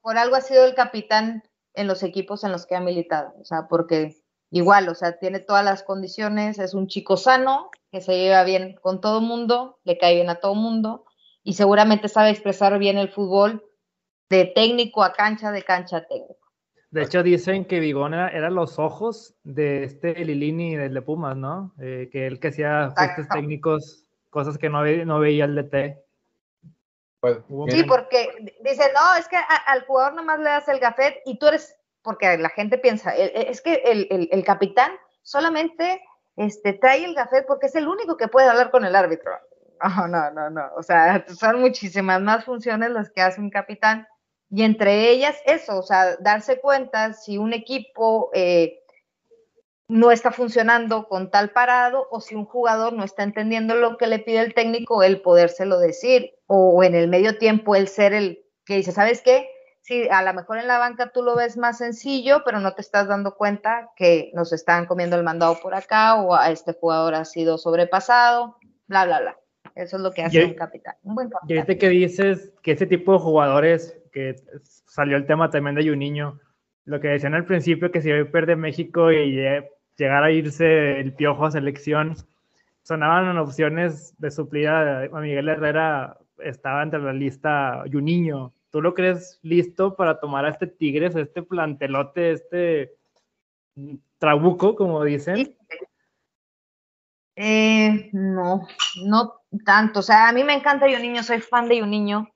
por 0.00 0.18
algo 0.18 0.36
ha 0.36 0.40
sido 0.40 0.64
el 0.64 0.74
capitán 0.74 1.42
en 1.74 1.86
los 1.86 2.02
equipos 2.02 2.44
en 2.44 2.52
los 2.52 2.66
que 2.66 2.76
ha 2.76 2.80
militado, 2.80 3.34
o 3.40 3.44
sea, 3.44 3.68
porque 3.68 4.16
igual, 4.50 4.88
o 4.88 4.94
sea, 4.94 5.18
tiene 5.18 5.40
todas 5.40 5.64
las 5.64 5.82
condiciones, 5.82 6.58
es 6.58 6.74
un 6.74 6.86
chico 6.86 7.16
sano, 7.16 7.70
que 7.90 8.00
se 8.00 8.16
lleva 8.16 8.44
bien 8.44 8.76
con 8.80 9.00
todo 9.00 9.20
mundo, 9.20 9.78
le 9.84 9.98
cae 9.98 10.14
bien 10.14 10.30
a 10.30 10.36
todo 10.36 10.54
mundo 10.54 11.04
y 11.42 11.54
seguramente 11.54 12.08
sabe 12.08 12.30
expresar 12.30 12.78
bien 12.78 12.98
el 12.98 13.10
fútbol 13.10 13.64
de 14.30 14.46
técnico 14.46 15.02
a 15.02 15.12
cancha, 15.12 15.52
de 15.52 15.62
cancha 15.62 15.98
a 15.98 16.06
técnico. 16.06 16.44
De 16.90 17.02
hecho, 17.02 17.24
dicen 17.24 17.64
que 17.64 17.80
Vigón 17.80 18.14
era, 18.14 18.50
los 18.50 18.78
ojos 18.78 19.34
de 19.42 19.82
este 19.82 20.24
Lilini 20.24 20.76
del 20.76 20.94
de 20.94 21.02
Pumas, 21.02 21.36
¿no? 21.36 21.74
Eh, 21.80 22.08
que 22.12 22.28
él 22.28 22.38
que 22.38 22.48
hacía 22.48 22.84
ajustes 22.84 23.28
técnicos, 23.28 24.04
cosas 24.30 24.58
que 24.58 24.68
no, 24.68 24.84
no 24.84 25.18
veía 25.18 25.44
el 25.44 25.56
DT. 25.56 26.03
Pues, 27.24 27.38
sí, 27.70 27.84
porque 27.84 28.28
dice, 28.60 28.82
no, 28.92 29.14
es 29.14 29.26
que 29.28 29.38
al 29.66 29.86
jugador 29.86 30.12
nomás 30.12 30.40
le 30.40 30.44
das 30.44 30.68
el 30.68 30.78
gafet 30.78 31.22
y 31.24 31.38
tú 31.38 31.46
eres, 31.46 31.74
porque 32.02 32.36
la 32.36 32.50
gente 32.50 32.76
piensa, 32.76 33.16
e, 33.16 33.24
e, 33.24 33.50
es 33.50 33.62
que 33.62 33.80
el, 33.82 34.44
capitán 34.44 34.92
solamente 35.22 36.02
este, 36.36 36.74
trae 36.74 37.02
el 37.02 37.14
gafet 37.14 37.46
porque 37.46 37.68
es 37.68 37.74
el 37.76 37.88
único 37.88 38.18
que 38.18 38.28
puede 38.28 38.50
hablar 38.50 38.70
con 38.70 38.84
el 38.84 38.94
árbitro. 38.94 39.32
No, 39.82 40.06
no, 40.08 40.30
no, 40.32 40.50
no. 40.50 40.68
O 40.76 40.82
sea, 40.82 41.24
son 41.28 41.62
muchísimas 41.62 42.20
más 42.20 42.44
funciones 42.44 42.90
las 42.90 43.08
que 43.08 43.22
hace 43.22 43.40
un 43.40 43.48
capitán 43.48 44.06
y 44.50 44.62
entre 44.62 45.08
ellas 45.08 45.34
eso, 45.46 45.78
o 45.78 45.82
sea, 45.82 46.16
darse 46.16 46.60
cuenta 46.60 47.14
si 47.14 47.38
un 47.38 47.54
equipo 47.54 48.28
eh, 48.34 48.83
no 49.88 50.10
está 50.10 50.30
funcionando 50.30 51.08
con 51.08 51.30
tal 51.30 51.50
parado 51.50 52.08
o 52.10 52.20
si 52.20 52.34
un 52.34 52.46
jugador 52.46 52.92
no 52.92 53.04
está 53.04 53.22
entendiendo 53.22 53.74
lo 53.74 53.96
que 53.96 54.06
le 54.06 54.18
pide 54.18 54.40
el 54.40 54.54
técnico, 54.54 55.02
el 55.02 55.20
podérselo 55.20 55.78
decir 55.78 56.32
o 56.46 56.82
en 56.82 56.94
el 56.94 57.08
medio 57.08 57.38
tiempo 57.38 57.76
el 57.76 57.88
ser 57.88 58.14
el 58.14 58.44
que 58.64 58.76
dice, 58.76 58.92
¿sabes 58.92 59.20
qué? 59.22 59.48
Sí, 59.82 60.08
a 60.10 60.22
lo 60.22 60.32
mejor 60.32 60.56
en 60.56 60.66
la 60.66 60.78
banca 60.78 61.10
tú 61.12 61.22
lo 61.22 61.36
ves 61.36 61.58
más 61.58 61.76
sencillo, 61.76 62.40
pero 62.42 62.58
no 62.58 62.72
te 62.74 62.80
estás 62.80 63.06
dando 63.06 63.34
cuenta 63.34 63.90
que 63.96 64.30
nos 64.32 64.54
están 64.54 64.86
comiendo 64.86 65.16
el 65.16 65.22
mandado 65.22 65.58
por 65.60 65.74
acá 65.74 66.14
o 66.14 66.34
a 66.34 66.50
este 66.50 66.72
jugador 66.72 67.14
ha 67.14 67.26
sido 67.26 67.58
sobrepasado, 67.58 68.56
bla, 68.86 69.04
bla, 69.04 69.20
bla. 69.20 69.38
Eso 69.74 69.96
es 69.96 70.02
lo 70.02 70.12
que 70.12 70.22
hace 70.22 70.44
un 70.44 70.54
capitán, 70.54 70.94
un 71.02 71.14
buen 71.14 71.28
capitán. 71.28 71.50
Y 71.50 71.58
ahorita 71.58 71.78
que 71.78 71.88
dices 71.90 72.54
que 72.62 72.72
ese 72.72 72.86
tipo 72.86 73.12
de 73.12 73.18
jugadores 73.18 74.00
que 74.12 74.36
salió 74.86 75.18
el 75.18 75.26
tema 75.26 75.50
también 75.50 75.74
de 75.74 75.84
niño 75.96 76.40
lo 76.84 77.00
que 77.00 77.08
decían 77.08 77.34
al 77.34 77.46
principio, 77.46 77.90
que 77.90 78.02
si 78.02 78.10
hoy 78.12 78.24
pierde 78.24 78.56
México 78.56 79.10
y 79.10 79.36
llegara 79.96 80.26
a 80.26 80.30
irse 80.30 81.00
el 81.00 81.12
piojo 81.12 81.46
a 81.46 81.50
selección, 81.50 82.16
sonaban 82.82 83.36
opciones 83.38 84.14
de 84.18 84.30
suplida 84.30 85.04
a 85.04 85.20
Miguel 85.20 85.48
Herrera, 85.48 86.18
estaba 86.38 86.82
entre 86.82 87.00
la 87.00 87.12
lista 87.12 87.84
Juninho. 87.90 88.52
¿Tú 88.70 88.82
lo 88.82 88.92
crees 88.92 89.38
listo 89.42 89.94
para 89.94 90.18
tomar 90.18 90.44
a 90.44 90.50
este 90.50 90.66
Tigres, 90.66 91.14
este 91.14 91.42
plantelote, 91.42 92.32
este 92.32 92.94
trabuco, 94.18 94.74
como 94.74 95.04
dicen? 95.04 95.56
Eh, 97.36 98.10
no, 98.12 98.66
no 99.04 99.40
tanto. 99.64 100.00
O 100.00 100.02
sea, 100.02 100.28
a 100.28 100.32
mí 100.32 100.44
me 100.44 100.54
encanta 100.54 100.90
Juninho, 100.90 101.22
soy 101.22 101.40
fan 101.40 101.68
de 101.68 101.80
Juninho 101.80 102.28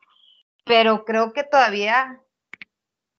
pero 0.68 1.04
creo 1.04 1.32
que 1.32 1.42
todavía, 1.42 2.20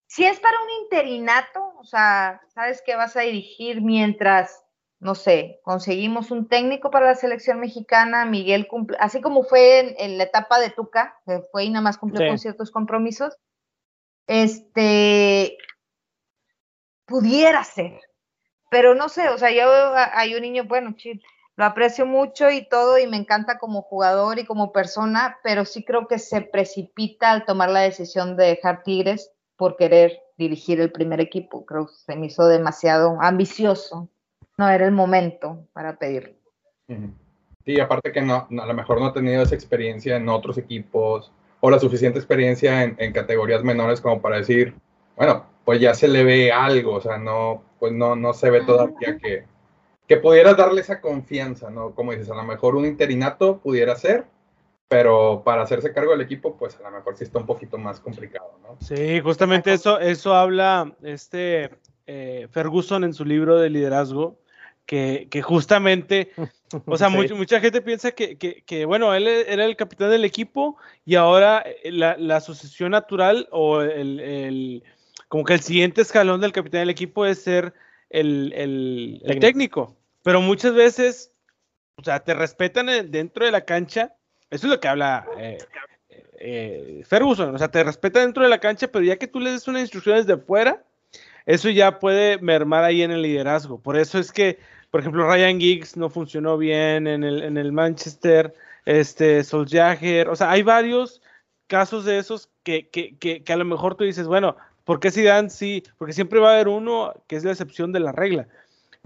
si 0.10 0.26
es 0.26 0.40
para 0.40 0.58
un 0.64 0.84
interinato, 0.84 1.74
o 1.78 1.84
sea, 1.84 2.42
sabes 2.48 2.82
que 2.84 2.96
vas 2.96 3.16
a 3.16 3.22
dirigir 3.22 3.82
mientras, 3.82 4.66
no 5.00 5.14
sé, 5.14 5.60
conseguimos 5.64 6.32
un 6.32 6.48
técnico 6.48 6.90
para 6.90 7.06
la 7.06 7.16
selección 7.16 7.60
mexicana, 7.60 8.26
Miguel 8.26 8.68
cumple, 8.68 8.98
así 9.00 9.22
como 9.22 9.44
fue 9.44 9.96
en, 10.04 10.18
la 10.18 10.24
etapa 10.24 10.60
de 10.60 10.72
Tuca, 10.72 11.16
que 11.28 11.44
fue 11.52 11.66
y 11.66 11.70
nada 11.70 11.84
más 11.84 12.00
cumplió 12.00 12.28
con 12.28 12.40
ciertos 12.40 12.72
compromisos, 12.72 13.38
este, 14.26 15.56
pudiera 17.06 17.64
ser, 17.64 18.02
pero 18.72 18.96
no 18.96 19.10
sé, 19.10 19.30
o 19.30 19.38
sea, 19.38 19.52
yo 19.52 19.72
hay 19.96 20.34
un 20.34 20.42
niño, 20.42 20.64
bueno, 20.64 20.94
chido 20.96 21.22
lo 21.56 21.66
aprecio 21.66 22.06
mucho 22.06 22.50
y 22.50 22.66
todo 22.70 22.98
y 23.00 23.06
me 23.06 23.18
encanta 23.18 23.60
como 23.60 23.82
jugador 23.82 24.40
y 24.40 24.46
como 24.46 24.72
persona, 24.72 25.40
pero 25.44 25.66
sí 25.66 25.84
creo 25.84 26.08
que 26.08 26.18
se 26.18 26.40
precipita 26.40 27.32
al 27.32 27.44
tomar 27.44 27.70
la 27.70 27.82
decisión 27.82 28.38
de 28.38 28.46
dejar 28.46 28.82
Tigres 28.82 29.34
por 29.60 29.76
querer 29.76 30.22
dirigir 30.38 30.80
el 30.80 30.90
primer 30.90 31.20
equipo. 31.20 31.66
Creo 31.66 31.88
que 31.88 31.94
se 31.94 32.16
me 32.16 32.28
hizo 32.28 32.48
demasiado 32.48 33.18
ambicioso. 33.20 34.08
No 34.58 34.70
era 34.70 34.86
el 34.86 34.94
momento 34.94 35.68
para 35.74 35.98
pedirlo. 35.98 36.34
Sí, 37.66 37.78
aparte 37.78 38.14
que 38.14 38.22
no, 38.22 38.48
a 38.50 38.66
lo 38.66 38.74
mejor 38.74 39.02
no 39.02 39.08
ha 39.08 39.14
tenido 39.14 39.44
esa 39.44 39.56
experiencia 39.56 40.16
en 40.16 40.30
otros 40.30 40.58
equipos 40.58 41.30
o 41.60 41.70
la 41.70 41.78
suficiente 41.78 42.20
experiencia 42.20 42.84
en, 42.84 42.96
en, 43.00 43.12
categorías 43.12 43.62
menores 43.62 44.00
como 44.00 44.22
para 44.22 44.38
decir, 44.38 44.74
bueno, 45.18 45.46
pues 45.66 45.82
ya 45.82 45.94
se 45.94 46.08
le 46.08 46.24
ve 46.24 46.54
algo, 46.54 46.94
o 46.96 47.02
sea, 47.02 47.18
no, 47.18 47.62
pues 47.78 47.92
no, 47.92 48.16
no 48.16 48.34
se 48.34 48.50
ve 48.50 48.62
todavía 48.64 49.18
que, 49.22 49.44
que 50.08 50.18
pudiera 50.18 50.54
darle 50.54 50.80
esa 50.80 51.02
confianza, 51.02 51.70
¿no? 51.70 51.94
Como 51.94 52.14
dices, 52.14 52.32
a 52.32 52.36
lo 52.36 52.44
mejor 52.44 52.78
un 52.78 52.86
interinato 52.86 53.58
pudiera 53.58 53.96
ser, 53.98 54.26
pero 54.90 55.42
para 55.46 55.62
hacerse 55.62 55.94
cargo 55.94 56.12
del 56.12 56.22
equipo, 56.22 56.58
pues 56.58 56.78
a 56.80 56.90
lo 56.90 56.98
mejor 56.98 57.16
sí 57.16 57.24
está 57.24 57.40
un 57.40 57.46
poquito 57.46 57.78
más 57.78 58.02
complicado, 58.02 58.60
¿no? 58.62 58.78
Sí, 58.82 59.22
justamente 59.22 59.72
eso, 59.74 60.00
eso 60.00 60.34
habla 60.34 60.94
este 61.04 61.70
eh, 62.08 62.48
Ferguson 62.52 63.06
en 63.06 63.14
su 63.14 63.24
libro 63.24 63.58
de 63.58 63.70
liderazgo, 63.70 64.40
que, 64.86 65.28
que 65.30 65.42
justamente, 65.42 66.32
o 66.86 66.98
sea, 66.98 67.10
mucha 67.10 67.62
gente 67.62 67.82
piensa 67.82 68.12
que, 68.12 68.38
que, 68.38 68.64
que, 68.64 68.86
bueno, 68.86 69.14
él 69.14 69.28
era 69.28 69.64
el 69.64 69.78
capitán 69.78 70.10
del 70.10 70.26
equipo 70.26 70.76
y 71.06 71.16
ahora 71.16 71.64
eh, 71.66 71.92
la, 71.92 72.18
la 72.18 72.42
sucesión 72.42 72.92
natural 72.92 73.48
o 73.52 73.82
el, 73.82 74.20
el, 74.20 74.84
como 75.30 75.46
que 75.46 75.54
el 75.54 75.62
siguiente 75.62 76.02
escalón 76.02 76.42
del 76.42 76.52
capitán 76.52 76.82
del 76.82 76.90
equipo 76.90 77.26
es 77.26 77.42
ser 77.42 77.74
el, 78.10 78.52
el 78.54 79.40
técnico 79.40 79.96
pero 80.24 80.42
muchas 80.42 80.74
veces, 80.74 81.34
o 81.96 82.04
sea, 82.04 82.20
te 82.24 82.34
respetan 82.34 82.88
dentro 83.10 83.46
de 83.46 83.52
la 83.52 83.66
cancha. 83.66 84.16
Eso 84.50 84.68
es 84.68 84.72
lo 84.72 84.80
que 84.80 84.88
habla 84.88 85.26
eh, 85.38 85.58
eh, 86.40 87.04
Ferguson. 87.06 87.54
O 87.54 87.58
sea, 87.58 87.70
te 87.70 87.84
respetan 87.84 88.24
dentro 88.24 88.44
de 88.44 88.50
la 88.50 88.60
cancha, 88.60 88.88
pero 88.88 89.04
ya 89.04 89.18
que 89.18 89.28
tú 89.28 89.40
le 89.40 89.52
des 89.52 89.68
una 89.68 89.82
instrucción 89.82 90.18
desde 90.18 90.38
fuera, 90.38 90.84
eso 91.46 91.70
ya 91.70 92.00
puede 92.00 92.38
mermar 92.40 92.84
ahí 92.84 93.02
en 93.02 93.12
el 93.12 93.22
liderazgo. 93.22 93.80
Por 93.80 93.98
eso 93.98 94.20
es 94.20 94.32
que, 94.32 94.60
por 94.92 95.02
ejemplo, 95.02 95.28
Ryan 95.28 95.60
Giggs 95.60 95.98
no 95.98 96.10
funcionó 96.10 96.58
bien 96.58 97.08
en 97.08 97.24
el, 97.24 97.44
en 97.44 97.58
el 97.58 97.72
Manchester, 97.72 98.54
este, 98.86 99.44
Solskjaer. 99.44 100.30
O 100.30 100.36
sea, 100.36 100.52
hay 100.52 100.64
varios 100.64 101.22
casos 101.68 102.06
de 102.06 102.18
esos 102.18 102.50
que, 102.64 102.90
que, 102.90 103.18
que, 103.18 103.44
que 103.44 103.54
a 103.54 103.58
lo 103.58 103.66
mejor 103.66 103.96
tú 103.96 104.04
dices, 104.04 104.28
bueno, 104.28 104.56
¿por 104.84 105.00
qué 105.00 105.12
Dan 105.24 105.50
sí? 105.50 105.84
Porque 105.98 106.14
siempre 106.14 106.40
va 106.40 106.50
a 106.50 106.54
haber 106.54 106.68
uno 106.68 107.14
que 107.28 107.36
es 107.36 107.44
la 107.44 107.52
excepción 107.52 107.92
de 107.92 108.00
la 108.00 108.12
regla. 108.12 108.48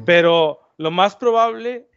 Pero 0.05 0.61
lo 0.77 0.91
más 0.91 1.15
probable 1.15 1.87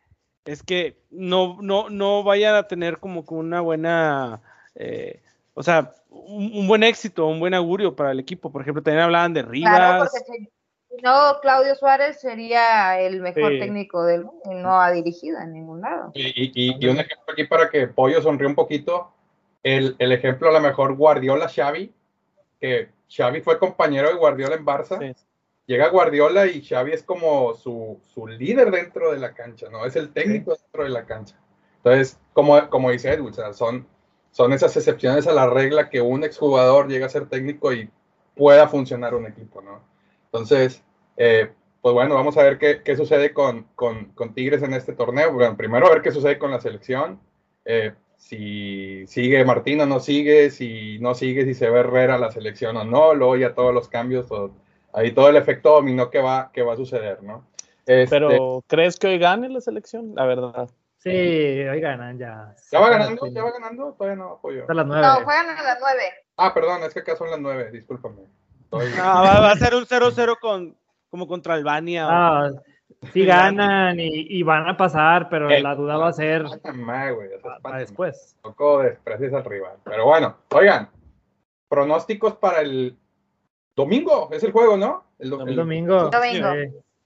es 0.46 0.62
que 0.62 0.96
no, 1.10 1.58
no, 1.60 1.90
no 1.90 2.22
vayan 2.22 2.54
a 2.54 2.68
tener 2.68 2.98
como 2.98 3.24
una 3.28 3.60
buena, 3.60 4.40
eh, 4.74 5.20
o 5.54 5.62
sea, 5.62 5.94
un, 6.08 6.66
buen 6.66 6.82
éxito, 6.82 7.26
un 7.26 7.40
buen 7.40 7.54
augurio 7.54 7.94
para 7.94 8.12
el 8.12 8.20
equipo. 8.20 8.50
Por 8.50 8.62
ejemplo, 8.62 8.82
también 8.82 9.04
hablaban 9.04 9.34
de 9.34 9.42
Rivas. 9.42 9.76
Claro, 9.76 10.04
porque 10.04 10.48
si 10.88 11.02
no, 11.02 11.40
Claudio 11.42 11.74
Suárez 11.74 12.20
sería 12.20 13.00
el 13.00 13.20
mejor 13.20 13.58
técnico 13.58 14.04
del 14.04 14.24
mundo 14.24 14.42
y 14.50 14.54
no 14.54 14.80
ha 14.80 14.90
dirigido 14.92 15.38
en 15.40 15.52
ningún 15.52 15.80
lado. 15.80 16.12
Y, 16.14 16.52
y, 16.54 16.88
un 16.88 16.98
ejemplo 16.98 17.32
aquí 17.32 17.44
para 17.44 17.68
que 17.68 17.88
Pollo 17.88 18.22
sonríe 18.22 18.48
un 18.48 18.54
poquito, 18.54 19.10
el, 19.62 19.96
el 19.98 20.12
ejemplo 20.12 20.48
a 20.48 20.52
lo 20.52 20.60
mejor 20.60 20.94
Guardiola 20.96 21.48
Xavi, 21.48 21.92
que 22.60 22.88
Xavi 23.14 23.40
fue 23.40 23.58
compañero 23.58 24.08
de 24.08 24.14
Guardiola 24.14 24.54
en 24.54 24.64
Barça. 24.64 25.16
Llega 25.66 25.88
Guardiola 25.88 26.46
y 26.46 26.64
Xavi 26.64 26.92
es 26.92 27.02
como 27.02 27.54
su, 27.54 28.00
su, 28.14 28.26
líder 28.26 28.70
dentro 28.70 29.12
de 29.12 29.18
la 29.18 29.34
cancha, 29.34 29.68
¿no? 29.68 29.84
Es 29.84 29.96
el 29.96 30.12
técnico 30.12 30.54
dentro 30.54 30.84
de 30.84 30.90
la 30.90 31.06
cancha. 31.06 31.36
Entonces, 31.78 32.20
como, 32.32 32.68
como 32.70 32.90
dice 32.90 33.12
Edwin, 33.12 33.34
son, 33.52 33.86
son 34.30 34.52
esas 34.52 34.76
excepciones 34.76 35.26
a 35.26 35.32
la 35.32 35.48
regla 35.48 35.90
que 35.90 36.00
un 36.00 36.22
exjugador 36.22 36.88
llega 36.88 37.06
a 37.06 37.10
ser 37.10 37.28
técnico 37.28 37.72
y 37.72 37.90
pueda 38.36 38.68
funcionar 38.68 39.14
un 39.14 39.26
equipo, 39.26 39.60
¿no? 39.60 39.82
Entonces, 40.26 40.84
eh, 41.16 41.50
pues 41.80 41.94
bueno, 41.94 42.14
vamos 42.14 42.36
a 42.36 42.42
ver 42.42 42.58
qué, 42.58 42.82
qué 42.84 42.96
sucede 42.96 43.32
con, 43.32 43.64
con, 43.74 44.06
con, 44.12 44.34
Tigres 44.34 44.62
en 44.62 44.72
este 44.72 44.92
torneo. 44.92 45.32
Bueno, 45.32 45.56
primero 45.56 45.86
a 45.86 45.90
ver 45.90 46.02
qué 46.02 46.12
sucede 46.12 46.38
con 46.38 46.50
la 46.50 46.60
selección. 46.60 47.20
Eh, 47.64 47.92
si 48.16 49.06
sigue 49.06 49.44
Martín 49.44 49.80
o 49.80 49.86
no 49.86 50.00
sigue, 50.00 50.50
si 50.50 50.98
no 51.00 51.14
sigue, 51.14 51.44
si 51.44 51.54
se 51.54 51.70
ve 51.70 51.80
Herrera 51.80 52.18
la 52.18 52.30
selección 52.30 52.76
o 52.76 52.84
no, 52.84 53.14
luego 53.14 53.36
ya 53.36 53.54
todos 53.54 53.74
los 53.74 53.88
cambios, 53.88 54.26
ahí 54.96 55.12
todo 55.12 55.28
el 55.28 55.36
efecto 55.36 55.70
dominó 55.70 56.10
que 56.10 56.18
va, 56.18 56.50
que 56.52 56.62
va 56.62 56.72
a 56.72 56.76
suceder, 56.76 57.22
¿no? 57.22 57.44
Este, 57.84 58.08
Pero, 58.08 58.64
¿crees 58.66 58.96
que 58.96 59.06
hoy 59.06 59.18
gane 59.18 59.48
la 59.48 59.60
selección? 59.60 60.14
La 60.16 60.24
verdad. 60.24 60.68
Sí, 60.96 61.10
hoy 61.10 61.80
ganan 61.80 62.18
ya. 62.18 62.54
¿Ya 62.72 62.80
va 62.80 62.88
ganando? 62.90 63.26
¿Ya 63.28 63.44
va 63.44 63.52
ganando? 63.52 63.92
Todavía 63.92 64.16
no 64.16 64.32
apoyo. 64.32 64.64
A 64.68 64.74
las 64.74 64.86
nueve. 64.86 65.06
No, 65.06 65.14
juegan 65.24 65.50
a 65.50 65.62
las 65.62 65.78
nueve. 65.80 66.02
Ah, 66.36 66.52
perdón, 66.52 66.82
es 66.82 66.94
que 66.94 67.00
acá 67.00 67.14
son 67.14 67.30
las 67.30 67.38
nueve, 67.38 67.70
discúlpame. 67.70 68.22
Ah, 69.00 69.40
va, 69.40 69.52
a 69.52 69.56
ser 69.56 69.74
un 69.74 69.84
0-0 69.84 70.38
con, 70.40 70.76
como 71.08 71.28
contra 71.28 71.54
Albania. 71.54 72.06
Ah, 72.10 72.50
Sí 73.12 73.24
ganan 73.24 73.96
y, 73.98 74.42
van 74.42 74.68
a 74.68 74.76
pasar, 74.76 75.28
pero 75.28 75.48
la 75.48 75.74
duda 75.74 75.96
va 75.96 76.08
a 76.08 76.12
ser 76.12 76.44
para 77.62 77.78
después. 77.78 78.36
Poco 78.42 78.82
desprecias 78.82 79.32
al 79.32 79.44
rival. 79.44 79.76
Pero 79.84 80.06
bueno, 80.06 80.36
oigan, 80.52 80.88
pronósticos 81.68 82.36
para 82.36 82.60
el 82.62 82.96
domingo, 83.76 84.28
es 84.32 84.42
el 84.42 84.52
juego, 84.52 84.76
¿no? 84.76 85.04
El, 85.18 85.30
domingo. 85.30 86.10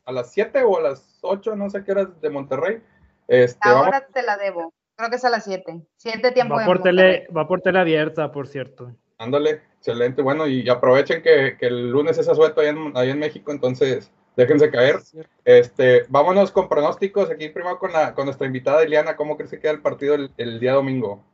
A 0.04 0.12
las 0.12 0.32
7 0.32 0.62
o 0.62 0.78
a 0.78 0.80
las 0.80 1.18
8, 1.20 1.56
no 1.56 1.68
sé 1.68 1.84
qué 1.84 1.92
horas 1.92 2.20
de 2.20 2.30
Monterrey. 2.30 2.82
Este, 3.28 3.68
Ahora 3.68 4.06
te 4.12 4.22
la 4.22 4.36
debo. 4.36 4.72
Creo 4.96 5.10
que 5.10 5.16
es 5.16 5.24
a 5.24 5.30
las 5.30 5.44
7. 5.44 5.82
7 5.96 6.32
tiempo 6.32 6.54
va 6.56 6.64
por 6.64 6.82
tele, 6.82 7.28
Va 7.36 7.46
por 7.46 7.60
tele 7.60 7.78
abierta, 7.80 8.32
por 8.32 8.48
cierto. 8.48 8.92
Ándale, 9.18 9.62
excelente. 9.76 10.22
Bueno, 10.22 10.46
y 10.46 10.68
aprovechen 10.68 11.22
que, 11.22 11.56
el 11.60 11.90
lunes 11.90 12.16
es 12.16 12.28
asueto 12.28 12.60
ahí 12.60 12.68
en, 12.68 12.92
ahí 12.96 13.10
en 13.10 13.18
México, 13.18 13.52
entonces 13.52 14.10
déjense 14.36 14.70
caer. 14.70 14.96
Este, 15.44 16.04
vámonos 16.08 16.50
con 16.50 16.68
pronósticos. 16.68 17.30
Aquí 17.30 17.48
primero 17.48 17.78
con, 17.78 17.92
la, 17.92 18.14
con 18.14 18.24
nuestra 18.24 18.46
invitada 18.46 18.82
Eliana, 18.82 19.16
¿cómo 19.16 19.36
crees 19.36 19.50
que 19.50 19.60
queda 19.60 19.72
el 19.72 19.82
partido 19.82 20.16
el, 20.36 20.60
día 20.60 20.72
domingo? 20.72 21.24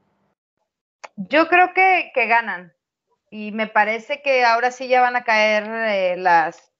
Yo 1.16 1.48
creo 1.48 1.72
que, 1.74 2.10
ganan. 2.26 2.72
Y 3.30 3.52
me 3.52 3.66
parece 3.66 4.22
que 4.22 4.44
ahora 4.44 4.70
sí 4.70 4.88
ya 4.88 5.00
van 5.00 5.16
a 5.16 5.24
caer 5.24 5.64
eh, 5.64 6.16
las, 6.16 6.72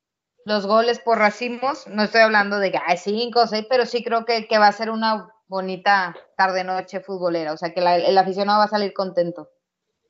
los 0.45 0.67
goles 0.67 0.99
por 0.99 1.19
racimos. 1.19 1.87
No 1.87 2.05
estoy 2.05 2.21
hablando 2.21 2.59
de 2.59 2.71
que 2.71 2.79
hay 2.85 2.97
cinco 2.97 3.43
o 3.43 3.47
seis, 3.47 3.67
pero 3.69 3.87
sí 3.87 4.05
creo 4.05 4.25
que, 4.25 4.47
va 4.59 4.69
a 4.69 4.73
ser 4.73 4.91
una 4.91 5.29
bonita 5.49 6.17
tarde-noche 6.37 7.01
futbolera. 7.01 7.53
O 7.53 7.57
sea, 7.57 7.73
que 7.75 7.81
el 7.81 8.19
aficionado 8.19 8.59
va 8.59 8.65
a 8.65 8.69
salir 8.69 8.93
contento. 8.93 9.51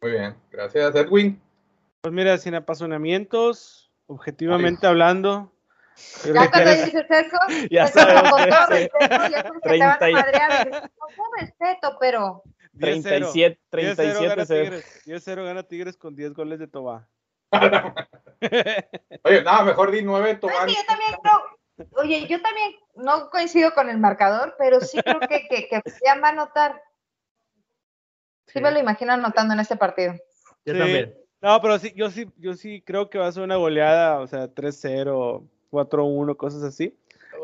Muy 0.02 0.12
bien, 0.12 0.36
gracias, 0.50 0.94
Edwin. 0.94 1.40
Pues 2.02 2.12
mira, 2.12 2.36
sin 2.38 2.54
apasionamientos, 2.54 3.90
objetivamente 4.06 4.86
hablando, 4.86 5.52
ya 6.24 6.50
cuando 6.50 6.70
dices 6.70 7.06
eso, 7.08 7.38
ya 7.70 7.86
sabes, 7.88 8.30
con 8.30 8.48
todo 8.48 8.66
respeto, 8.68 9.28
ya 9.30 9.42
con 9.48 9.60
que 9.60 9.68
te 9.70 9.78
van 9.78 10.02
a 10.02 10.10
madrear, 10.10 10.90
con 11.16 11.26
respeto, 11.40 11.96
pero... 12.00 12.42
37, 12.78 13.60
37 13.70 14.84
10-0 15.06 15.44
gana 15.44 15.62
Tigres 15.62 15.96
con 15.96 16.14
10 16.14 16.34
goles 16.34 16.58
de 16.58 16.68
Tobá. 16.68 17.08
Oye, 19.24 19.42
nada, 19.42 19.64
mejor 19.64 19.90
di 19.90 20.02
9 20.02 20.36
Tobá. 20.36 20.66
yo 20.66 20.74
también 20.86 21.14
creo, 21.22 21.42
oye, 22.02 22.26
yo 22.26 22.40
también 22.42 22.72
no 22.96 23.30
coincido 23.30 23.72
con 23.72 23.88
el 23.88 23.98
marcador, 23.98 24.54
pero 24.58 24.80
sí 24.80 24.98
creo 25.02 25.20
que, 25.20 25.46
que, 25.48 25.68
que 25.68 25.82
ya 26.04 26.18
va 26.20 26.28
a 26.28 26.32
anotar. 26.32 26.82
Sí, 28.46 28.60
me 28.60 28.70
lo 28.70 28.78
imagino 28.78 29.12
anotando 29.12 29.54
en 29.54 29.60
este 29.60 29.76
partido. 29.76 30.14
Yo 30.64 30.78
también. 30.78 31.14
No, 31.40 31.60
pero 31.60 31.78
sí, 31.78 31.92
yo 31.94 32.10
sí, 32.10 32.30
yo 32.38 32.54
sí 32.54 32.82
creo 32.82 33.10
que 33.10 33.18
va 33.18 33.26
a 33.26 33.32
ser 33.32 33.42
una 33.42 33.56
goleada, 33.56 34.20
o 34.20 34.26
sea, 34.26 34.48
3-0, 34.48 35.46
4-1, 35.70 36.36
cosas 36.36 36.62
así. 36.62 36.96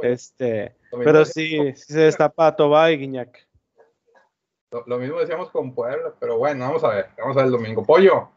Este, 0.02 0.74
pero 0.90 1.24
sí, 1.24 1.59
sí 1.74 1.92
se 1.92 2.00
destapa 2.00 2.56
Toba 2.56 2.90
y 2.90 2.98
Guiñac. 2.98 3.46
Lo, 4.86 4.98
mismo 4.98 5.18
decíamos 5.18 5.50
con 5.50 5.74
Puebla, 5.74 6.14
pero 6.18 6.38
bueno, 6.38 6.64
vamos 6.64 6.82
a 6.82 6.88
ver, 6.88 7.06
vamos 7.18 7.36
a 7.36 7.40
ver 7.40 7.46
el 7.46 7.52
domingo. 7.52 7.82
Pollo. 7.82 8.30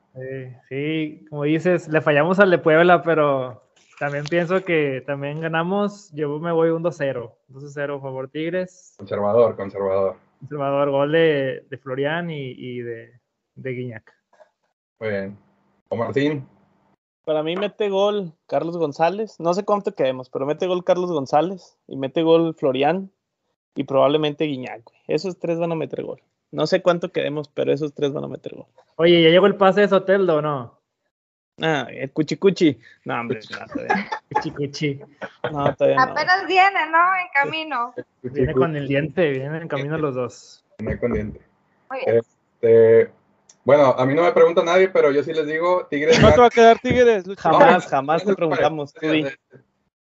sí, 0.68 1.26
como 1.30 1.44
dices, 1.44 1.88
le 1.88 2.02
fallamos 2.02 2.40
al 2.40 2.52
de 2.52 2.58
Puebla, 2.58 3.02
pero 3.04 3.64
también 4.00 4.26
pienso 4.26 4.64
que 4.64 5.02
también 5.06 5.40
ganamos. 5.40 6.12
Yo 6.14 6.38
me 6.40 6.52
voy 6.52 6.70
un 6.70 6.84
2-0. 6.84 7.34
2-0 7.50 8.02
favor 8.02 8.30
Tigres. 8.30 8.96
Conservador, 8.98 9.56
conservador. 9.56 10.18
Conservador, 10.40 10.92
gol 10.92 11.12
de, 11.14 11.66
de 11.70 11.78
Florian 11.78 12.30
y, 12.30 12.52
y 12.52 12.82
de, 12.82 13.14
de 13.56 13.72
Guiñac. 13.72 14.14
Muy 15.00 15.10
bien. 15.10 15.38
O 15.88 15.96
Martín. 15.96 16.46
Para 17.24 17.42
mí 17.42 17.56
mete 17.56 17.90
gol 17.90 18.34
Carlos 18.46 18.78
González. 18.78 19.40
No 19.40 19.54
sé 19.54 19.64
cuánto 19.64 19.96
quedemos, 19.96 20.30
pero 20.30 20.46
mete 20.46 20.68
gol 20.68 20.84
Carlos 20.84 21.12
González 21.12 21.78
y 21.88 21.96
mete 21.96 22.22
gol 22.24 22.54
Florian 22.56 23.12
y 23.76 23.84
probablemente 23.84 24.46
Guiñac. 24.46 24.82
Esos 25.08 25.38
tres 25.38 25.60
van 25.60 25.72
a 25.72 25.76
meter 25.76 26.04
gol. 26.04 26.22
No 26.52 26.68
sé 26.68 26.82
cuánto 26.82 27.12
quedemos, 27.12 27.50
pero 27.50 27.74
esos 27.74 27.94
tres 27.94 28.14
van 28.14 28.24
a 28.24 28.28
meter 28.28 28.56
gol. 28.56 28.68
Oye, 28.96 29.22
¿ya 29.22 29.30
llegó 29.30 29.46
el 29.48 29.56
pase 29.56 29.82
de 29.82 29.90
Soteldo 29.90 30.38
o 30.38 30.42
no? 30.42 30.80
Ah, 31.62 31.88
el 31.90 32.12
cuchicuchi. 32.12 32.78
No, 33.06 33.20
hombre, 33.20 33.40
no, 33.52 33.66
todavía. 33.68 34.10
cuchicuchi. 34.34 35.00
No, 35.52 35.74
todavía 35.76 36.02
Apenas 36.02 36.48
viene, 36.48 36.90
¿no? 36.92 37.16
En 37.16 37.28
camino. 37.34 37.94
Viene 38.24 38.54
con 38.54 38.76
el 38.76 38.88
diente, 38.88 39.30
vienen 39.30 39.64
en 39.64 39.68
camino 39.68 39.98
los 39.98 40.16
dos. 40.16 40.66
Viene 40.80 41.00
con 41.00 41.14
diente. 41.14 41.42
Este, 42.06 43.12
bueno, 43.64 43.96
a 43.98 44.06
mí 44.06 44.14
no 44.14 44.24
me 44.24 44.32
pregunta 44.32 44.64
nadie, 44.64 44.90
pero 44.90 45.12
yo 45.12 45.24
sí 45.24 45.34
les 45.34 45.48
digo, 45.48 45.88
Tigres. 45.90 46.20
¿Cuánto 46.20 46.42
va 46.42 46.48
a 46.48 46.52
quedar 46.52 46.80
Tigres? 46.80 47.26
Jamás, 47.38 47.88
jamás 47.88 48.24
te 48.26 48.36
preguntamos. 48.36 48.94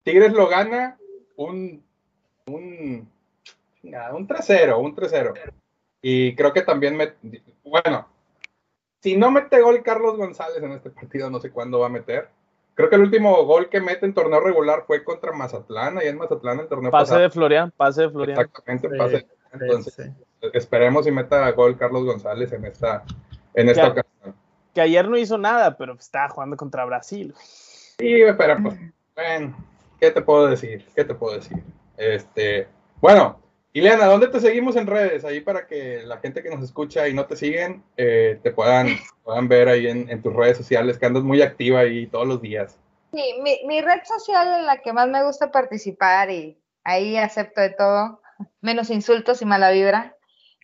Tigres 0.03 0.33
lo 0.33 0.49
gana 0.49 0.99
un, 1.37 1.85
un, 2.47 3.09
un 3.85 4.29
3-0, 4.29 4.79
un 4.79 4.97
3-0. 4.97 5.35
Y 6.03 6.35
creo 6.35 6.53
que 6.53 6.63
también, 6.63 6.97
me, 6.97 7.15
bueno, 7.65 8.09
si 9.01 9.17
no 9.17 9.31
mete 9.31 9.61
gol 9.61 9.83
Carlos 9.83 10.17
González 10.17 10.63
en 10.63 10.73
este 10.73 10.91
partido, 10.91 11.31
no 11.31 11.41
sé 11.41 11.51
cuándo 11.51 11.81
va 11.81 11.87
a 11.87 11.91
meter. 11.91 12.29
Creo 12.75 12.91
que 12.91 12.97
el 12.97 13.03
último 13.03 13.45
gol 13.45 13.69
que 13.69 13.81
mete 13.81 14.05
en 14.05 14.15
torneo 14.15 14.41
regular 14.41 14.85
fue 14.87 15.05
contra 15.05 15.33
Mazatlán, 15.33 15.99
ahí 15.99 16.09
en 16.09 16.19
Mazatlán 16.19 16.61
el 16.61 16.69
torneo 16.69 16.91
Pase 16.91 17.17
de 17.17 17.31
Florian, 17.31 17.71
pase 17.71 18.03
de 18.03 18.11
Florian. 18.11 18.41
Exactamente, 18.41 18.89
pase. 18.97 19.27
Entonces, 19.53 20.11
esperemos 20.53 21.07
y 21.07 21.13
meta 21.13 21.49
gol 21.53 21.77
Carlos 21.77 22.05
González 22.05 22.53
en 22.53 22.65
esta, 22.65 23.05
en 23.55 23.69
esta 23.69 23.95
que, 23.95 24.01
ocasión. 24.01 24.35
Que 24.75 24.81
ayer 24.81 25.09
no 25.09 25.17
hizo 25.17 25.39
nada, 25.39 25.77
pero 25.77 25.95
estaba 25.95 26.29
jugando 26.29 26.57
contra 26.57 26.85
Brasil. 26.85 27.33
Sí, 27.39 28.23
pero 28.37 28.57
pues, 28.63 28.75
bueno, 29.15 29.57
¿qué 30.01 30.11
te 30.11 30.21
puedo 30.23 30.49
decir? 30.49 30.85
¿Qué 30.95 31.05
te 31.05 31.15
puedo 31.15 31.37
decir? 31.37 31.63
Este, 31.97 32.67
bueno, 33.01 33.39
Ileana, 33.77 34.07
¿dónde 34.07 34.29
te 34.29 34.39
seguimos 34.39 34.77
en 34.77 34.87
redes? 34.87 35.25
Ahí 35.25 35.41
para 35.41 35.67
que 35.67 36.03
la 36.05 36.19
gente 36.19 36.45
que 36.45 36.49
nos 36.49 36.63
escucha 36.63 37.09
y 37.09 37.13
no 37.13 37.27
te 37.27 37.35
siguen, 37.35 37.83
eh, 37.97 38.39
te 38.41 38.53
puedan, 38.53 38.87
ver 39.49 39.69
ahí 39.69 39.89
en, 39.89 40.23
tus 40.23 40.33
redes 40.33 40.57
sociales, 40.57 40.97
que 40.97 41.07
andas 41.07 41.25
muy 41.25 41.43
activa 41.43 41.81
ahí 41.81 42.07
todos 42.07 42.25
los 42.25 42.41
días. 42.41 42.79
Sí, 43.13 43.35
mi, 43.43 43.81
red 43.81 44.05
social 44.05 44.61
en 44.61 44.67
la 44.67 44.81
que 44.81 44.93
más 44.93 45.09
me 45.09 45.25
gusta 45.25 45.51
participar 45.51 46.31
y 46.31 46.57
ahí 46.85 47.17
acepto 47.17 47.61
de 47.61 47.71
todo, 47.71 48.23
menos 48.61 48.91
insultos 48.91 49.43
y 49.43 49.45
mala 49.45 49.73
vibra, 49.73 50.17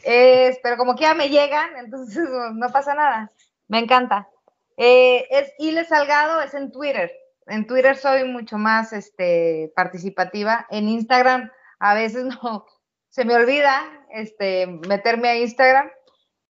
pero 0.04 0.76
como 0.76 0.94
que 0.94 1.02
ya 1.02 1.14
me 1.14 1.30
llegan, 1.30 1.68
entonces 1.78 2.22
no 2.54 2.68
pasa 2.68 2.94
nada. 2.94 3.28
Me 3.66 3.80
encanta. 3.80 4.28
Eh, 4.76 5.26
es 5.30 5.52
Ile 5.58 5.84
Salgado, 5.84 6.40
es 6.42 6.54
en 6.54 6.70
Twitter. 6.70 7.10
En 7.48 7.66
Twitter 7.66 7.96
soy 7.96 8.22
mucho 8.22 8.56
más 8.56 8.92
este, 8.92 9.72
participativa. 9.74 10.68
En 10.70 10.88
Instagram 10.88 11.50
a 11.80 11.94
veces 11.94 12.24
no 12.42 12.66
se 13.10 13.24
me 13.24 13.34
olvida 13.34 13.82
este, 14.12 14.66
meterme 14.66 15.28
a 15.28 15.36
Instagram. 15.36 15.90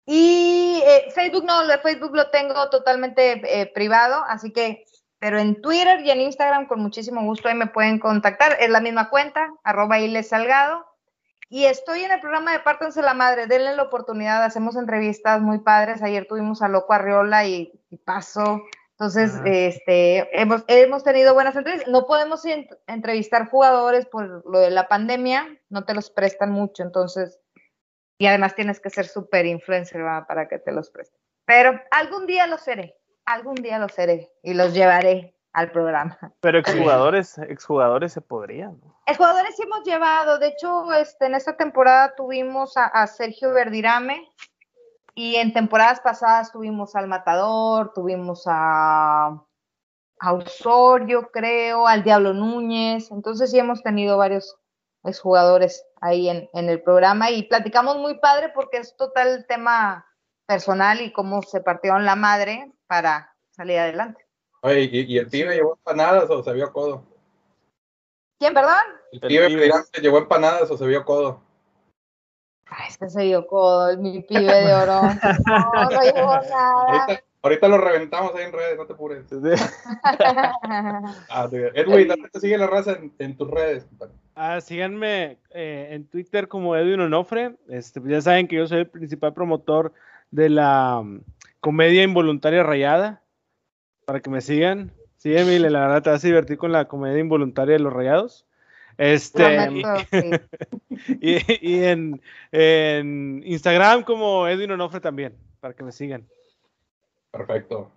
Y 0.06 0.82
eh, 0.84 1.10
Facebook 1.14 1.44
no, 1.44 1.62
Facebook 1.82 2.14
lo 2.14 2.30
tengo 2.30 2.70
totalmente 2.70 3.60
eh, 3.60 3.66
privado, 3.66 4.24
así 4.28 4.52
que, 4.52 4.84
pero 5.18 5.38
en 5.38 5.60
Twitter 5.60 6.00
y 6.00 6.10
en 6.10 6.20
Instagram 6.20 6.66
con 6.66 6.80
muchísimo 6.80 7.22
gusto 7.22 7.48
ahí 7.48 7.54
me 7.54 7.66
pueden 7.66 7.98
contactar. 7.98 8.56
Es 8.60 8.70
la 8.70 8.80
misma 8.80 9.10
cuenta, 9.10 9.52
arroba 9.64 9.98
Ile 9.98 10.22
Salgado. 10.22 10.86
y 11.48 11.64
estoy 11.64 12.02
en 12.04 12.12
el 12.12 12.20
programa 12.20 12.52
de 12.52 12.60
Pártanse 12.60 13.02
la 13.02 13.14
Madre, 13.14 13.46
denle 13.46 13.74
la 13.76 13.84
oportunidad, 13.84 14.44
hacemos 14.44 14.76
entrevistas 14.76 15.40
muy 15.40 15.58
padres. 15.58 16.02
Ayer 16.02 16.26
tuvimos 16.26 16.62
a 16.62 16.68
Loco 16.68 16.92
Arriola 16.92 17.46
y, 17.46 17.72
y 17.90 17.96
Paso. 17.98 18.62
Entonces, 18.98 19.34
ah. 19.36 19.42
este, 19.44 20.40
hemos, 20.40 20.64
hemos 20.68 21.04
tenido 21.04 21.34
buenas 21.34 21.54
entrevistas. 21.54 21.90
No 21.90 22.06
podemos 22.06 22.42
entrevistar 22.86 23.48
jugadores 23.50 24.06
por 24.06 24.42
lo 24.50 24.58
de 24.58 24.70
la 24.70 24.88
pandemia, 24.88 25.46
no 25.68 25.84
te 25.84 25.92
los 25.92 26.10
prestan 26.10 26.50
mucho, 26.50 26.82
entonces, 26.82 27.38
y 28.18 28.26
además 28.26 28.54
tienes 28.54 28.80
que 28.80 28.88
ser 28.88 29.06
súper 29.06 29.44
influencer 29.44 30.02
para 30.26 30.48
que 30.48 30.58
te 30.58 30.72
los 30.72 30.90
presten. 30.90 31.20
Pero 31.44 31.78
algún 31.90 32.26
día 32.26 32.46
lo 32.46 32.56
seré, 32.56 32.96
algún 33.26 33.56
día 33.56 33.78
lo 33.78 33.90
seré 33.90 34.32
y 34.42 34.54
los 34.54 34.72
llevaré 34.72 35.36
al 35.52 35.70
programa. 35.70 36.18
Pero 36.40 36.58
exjugadores, 36.58 37.38
exjugadores 37.38 38.12
se 38.12 38.22
podrían. 38.22 38.80
Exjugadores 39.06 39.56
sí 39.56 39.62
hemos 39.62 39.84
llevado, 39.84 40.38
de 40.38 40.48
hecho, 40.48 40.92
este, 40.94 41.26
en 41.26 41.34
esta 41.34 41.56
temporada 41.56 42.14
tuvimos 42.14 42.74
a, 42.76 43.06
Sergio 43.06 43.52
Verdirame 43.52 44.26
y 45.16 45.36
en 45.36 45.54
temporadas 45.54 46.00
pasadas 46.00 46.52
tuvimos 46.52 46.94
al 46.94 47.08
Matador, 47.08 47.92
tuvimos 47.94 48.42
a, 48.46 49.42
a 50.20 50.32
Osorio, 50.32 51.30
creo, 51.32 51.88
al 51.88 52.04
Diablo 52.04 52.34
Núñez, 52.34 53.10
entonces 53.10 53.50
sí 53.50 53.58
hemos 53.58 53.82
tenido 53.82 54.18
varios 54.18 54.56
exjugadores 55.04 55.84
ahí 56.02 56.28
en, 56.28 56.50
en 56.52 56.68
el 56.68 56.82
programa 56.82 57.30
y 57.30 57.44
platicamos 57.44 57.96
muy 57.96 58.18
padre 58.18 58.52
porque 58.54 58.76
es 58.76 58.94
total 58.96 59.46
tema 59.48 60.06
personal 60.46 61.00
y 61.00 61.12
cómo 61.12 61.42
se 61.42 61.62
partieron 61.62 62.04
la 62.04 62.14
madre 62.14 62.70
para 62.86 63.34
salir 63.52 63.78
adelante. 63.78 64.22
Oye, 64.60 64.90
¿y, 64.92 65.16
el 65.16 65.28
pibe 65.28 65.54
llevó 65.54 65.76
empanadas 65.76 66.28
o 66.28 66.42
se 66.42 66.52
vio 66.52 66.70
codo? 66.74 67.02
¿Quién, 68.38 68.52
perdón? 68.52 68.82
El 69.12 69.20
pibe, 69.20 69.72
se 69.94 70.02
llevó 70.02 70.18
empanadas 70.18 70.70
o 70.70 70.76
se 70.76 70.86
vio 70.86 71.06
codo. 71.06 71.40
Ay, 72.68 72.86
es 72.88 72.98
que 72.98 73.08
se 73.08 73.24
vio 73.24 73.46
codo, 73.46 73.96
mi 73.98 74.22
pibe 74.22 74.52
de 74.52 74.74
oro. 74.74 75.02
No, 75.46 75.90
no 75.90 76.02
llevó 76.02 76.34
nada. 76.36 77.22
Ahorita, 77.42 77.68
lo 77.68 77.78
reventamos 77.78 78.34
ahí 78.34 78.44
en 78.44 78.52
redes, 78.52 78.76
no 78.76 78.86
te 78.86 78.94
apures. 78.94 79.24
ah, 81.30 81.48
Edwin, 81.52 82.08
¿dónde 82.08 82.28
te 82.28 82.40
sigue 82.40 82.58
la 82.58 82.66
raza 82.66 82.98
en, 83.20 83.36
tus 83.36 83.48
redes? 83.48 83.86
Ah, 84.34 84.60
síganme 84.60 85.38
eh, 85.50 85.90
en 85.92 86.08
Twitter 86.08 86.48
como 86.48 86.74
Edwin 86.74 87.00
Onofre. 87.00 87.54
Este, 87.68 88.00
pues 88.00 88.10
ya 88.10 88.20
saben 88.20 88.48
que 88.48 88.56
yo 88.56 88.66
soy 88.66 88.78
el 88.78 88.88
principal 88.88 89.32
promotor 89.32 89.92
de 90.32 90.48
la 90.48 90.98
um, 90.98 91.20
comedia 91.60 92.02
involuntaria 92.02 92.64
rayada 92.64 93.22
para 94.06 94.20
que 94.20 94.30
me 94.30 94.40
sigan. 94.40 94.92
Sí, 95.18 95.36
Emile, 95.36 95.70
la 95.70 95.80
verdad 95.82 96.02
te 96.02 96.10
vas 96.10 96.24
a 96.24 96.26
divertir 96.26 96.58
con 96.58 96.72
la 96.72 96.86
comedia 96.86 97.20
involuntaria 97.20 97.74
de 97.74 97.80
los 97.80 97.92
rayados. 97.92 98.45
Este, 98.98 99.68
y, 101.20 101.82
en, 101.84 103.42
Instagram 103.44 104.04
como 104.04 104.48
Edwin 104.48 104.70
Onofre 104.72 105.00
también, 105.00 105.36
para 105.60 105.74
que 105.74 105.84
me 105.84 105.92
sigan. 105.92 106.26
Perfecto. 107.30 107.90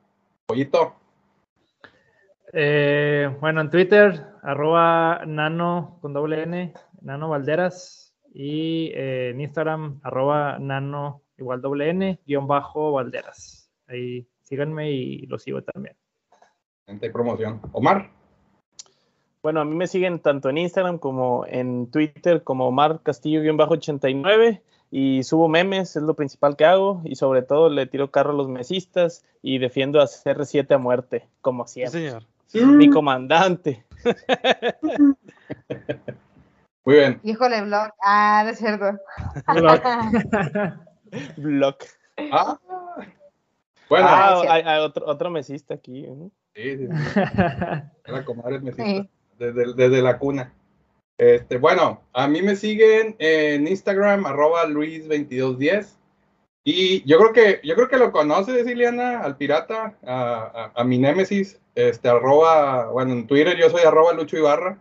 Pollito. 0.45 0.95
Eh, 2.51 3.33
bueno, 3.39 3.61
en 3.61 3.69
Twitter, 3.69 4.25
arroba 4.41 5.21
nano 5.25 5.99
con 6.01 6.13
doble 6.13 6.43
N, 6.43 6.73
nano 7.01 7.29
Valderas. 7.29 8.13
Y 8.33 8.91
eh, 8.93 9.29
en 9.29 9.41
Instagram, 9.41 9.99
arroba 10.03 10.59
nano 10.59 11.23
igual 11.37 11.61
doble 11.61 11.89
N, 11.89 12.19
guion 12.25 12.47
bajo 12.47 12.91
Valderas. 12.91 13.71
Ahí 13.87 14.27
síganme 14.43 14.91
y 14.91 15.25
lo 15.27 15.39
sigo 15.39 15.63
también. 15.63 15.95
Gente 16.85 17.09
promoción. 17.09 17.61
Omar. 17.71 18.18
Bueno, 19.41 19.61
a 19.61 19.65
mí 19.65 19.73
me 19.73 19.87
siguen 19.87 20.19
tanto 20.19 20.49
en 20.49 20.57
Instagram 20.57 20.97
como 20.97 21.45
en 21.47 21.89
Twitter 21.89 22.43
como 22.43 22.67
Omar 22.67 22.99
Castillo-89 23.03 24.61
y 24.91 25.23
subo 25.23 25.47
memes, 25.47 25.95
es 25.95 26.03
lo 26.03 26.13
principal 26.13 26.57
que 26.57 26.65
hago 26.65 27.01
y 27.05 27.15
sobre 27.15 27.41
todo 27.43 27.69
le 27.69 27.85
tiro 27.85 28.11
carro 28.11 28.31
a 28.31 28.35
los 28.35 28.49
mesistas 28.49 29.23
y 29.41 29.59
defiendo 29.59 30.01
a 30.01 30.05
CR7 30.05 30.75
a 30.75 30.77
muerte, 30.77 31.27
como 31.41 31.67
siempre. 31.67 32.19
señor. 32.51 32.75
Mi 32.75 32.89
comandante. 32.89 33.85
Muy 36.83 36.95
bien. 36.95 37.21
Híjole, 37.23 37.61
blog. 37.61 37.91
Ah, 38.03 38.43
de 38.45 38.55
cierto. 38.55 38.99
Blog. 41.37 41.75
Ah. 42.33 42.59
Bueno, 43.87 44.05
ah, 44.09 44.43
hay, 44.49 44.79
otro, 44.81 45.05
otro 45.07 45.29
mesista 45.29 45.75
aquí. 45.75 46.05
Sí, 46.53 46.77
sí, 46.77 46.87
La 48.05 48.25
comadre 48.25 48.59
mesista. 48.59 49.09
Desde, 49.39 49.73
desde, 49.73 50.01
la 50.01 50.19
cuna. 50.19 50.53
Este, 51.17 51.57
bueno, 51.57 52.01
a 52.13 52.27
mí 52.27 52.41
me 52.41 52.55
siguen 52.55 53.15
en 53.19 53.67
Instagram, 53.67 54.25
arroba 54.25 54.65
Luis2210. 54.67 55.95
Y 56.63 57.03
yo 57.09 57.17
creo 57.17 57.33
que, 57.33 57.67
yo 57.67 57.75
creo 57.75 57.87
que 57.87 57.97
lo 57.97 58.11
conoce, 58.11 58.63
Siliana, 58.63 59.21
al 59.21 59.37
pirata, 59.37 59.95
a, 60.05 60.71
a, 60.75 60.83
mi 60.83 60.97
némesis, 60.97 61.59
este, 61.73 62.09
arroba, 62.09 62.91
bueno, 62.91 63.13
en 63.13 63.25
Twitter 63.25 63.57
yo 63.57 63.69
soy 63.69 63.81
arroba 63.81 64.13
Lucho 64.13 64.37
Ibarra. 64.37 64.77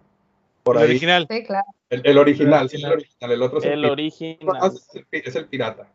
Por 0.64 0.76
el 0.76 0.82
original. 0.82 1.26
Sí, 1.30 1.44
claro. 1.44 1.66
El, 1.88 2.18
original, 2.18 2.68
sí, 2.68 2.76
el 2.76 2.92
original. 2.92 3.32
El 3.32 3.42
otro 3.42 3.58
es 3.60 3.64
el, 3.64 3.84
original. 3.84 4.72
es 5.10 5.36
el 5.36 5.46
pirata. 5.46 5.88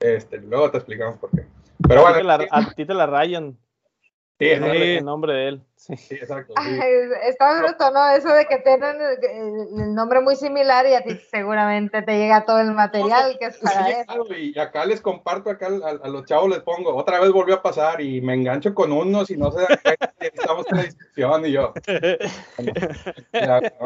Este, 0.00 0.38
luego 0.38 0.70
te 0.70 0.78
explicamos 0.78 1.16
por 1.18 1.30
qué. 1.30 1.46
Pero 1.86 2.02
bueno. 2.02 2.46
a 2.50 2.74
ti 2.74 2.84
te 2.84 2.94
la 2.94 3.06
rayan. 3.06 3.56
Sí, 4.38 4.46
es 4.46 4.62
el 4.62 5.04
nombre 5.04 5.32
de 5.32 5.48
él. 5.48 5.62
Sí, 5.74 6.14
exacto. 6.14 6.54
está 7.24 7.60
bruto, 7.60 7.90
¿no? 7.90 8.10
Eso 8.10 8.28
de 8.28 8.46
que 8.46 8.58
tienen 8.58 8.96
el, 9.00 9.94
nombre 9.94 10.20
muy 10.20 10.36
similar 10.36 10.86
y 10.86 10.94
a 10.94 11.02
ti 11.02 11.16
seguramente 11.30 12.02
te 12.02 12.18
llega 12.18 12.44
todo 12.44 12.60
el 12.60 12.72
material 12.72 13.36
que 13.38 13.46
es 13.46 13.58
para 13.58 13.88
eso. 13.88 14.26
y 14.36 14.56
acá 14.58 14.84
les 14.84 15.00
comparto, 15.00 15.50
acá 15.50 15.66
a, 15.66 16.08
los 16.08 16.24
chavos 16.26 16.50
les 16.50 16.60
pongo, 16.60 16.94
otra 16.94 17.20
vez 17.20 17.32
volvió 17.32 17.56
a 17.56 17.62
pasar 17.62 18.00
y 18.00 18.20
me 18.20 18.34
engancho 18.34 18.74
con 18.74 18.92
unos 18.92 19.30
y 19.30 19.36
no 19.36 19.50
sé, 19.50 19.66
estamos 20.20 20.66
en 20.70 20.76
la 20.76 20.82
discusión 20.84 21.46
y 21.46 21.52
yo. 21.52 21.72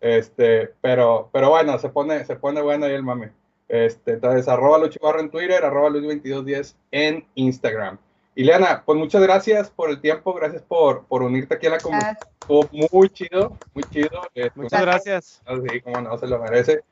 Este, 0.00 0.70
pero, 0.82 1.30
pero 1.32 1.48
bueno, 1.48 1.78
se 1.78 1.88
pone, 1.88 2.26
se 2.26 2.36
pone 2.36 2.60
bueno 2.60 2.84
ahí 2.84 2.92
el 2.92 3.02
mame. 3.02 3.32
Este, 3.68 4.12
entonces, 4.12 4.46
arroba 4.48 4.76
Lucho 4.76 5.00
en 5.18 5.30
Twitter, 5.30 5.64
arroba 5.64 5.88
Luis2210 5.88 6.74
en 6.90 7.26
Instagram. 7.36 7.98
Ileana, 8.36 8.82
pues 8.84 8.98
muchas 8.98 9.22
gracias 9.22 9.70
por 9.70 9.90
el 9.90 10.00
tiempo, 10.00 10.34
gracias 10.34 10.62
por, 10.62 11.04
por 11.06 11.22
unirte 11.22 11.54
aquí 11.54 11.66
a 11.66 11.70
la 11.70 11.78
comunidad. 11.78 12.18
Estuvo 12.40 12.68
muy 12.92 13.08
chido, 13.10 13.56
muy 13.74 13.84
chido. 13.84 14.28
Este, 14.34 14.60
muchas 14.60 14.80
gracias. 14.80 15.42
Sí, 15.68 15.80
como 15.80 16.00
no, 16.00 16.18
se 16.18 16.26
lo 16.26 16.40
merece. 16.40 16.82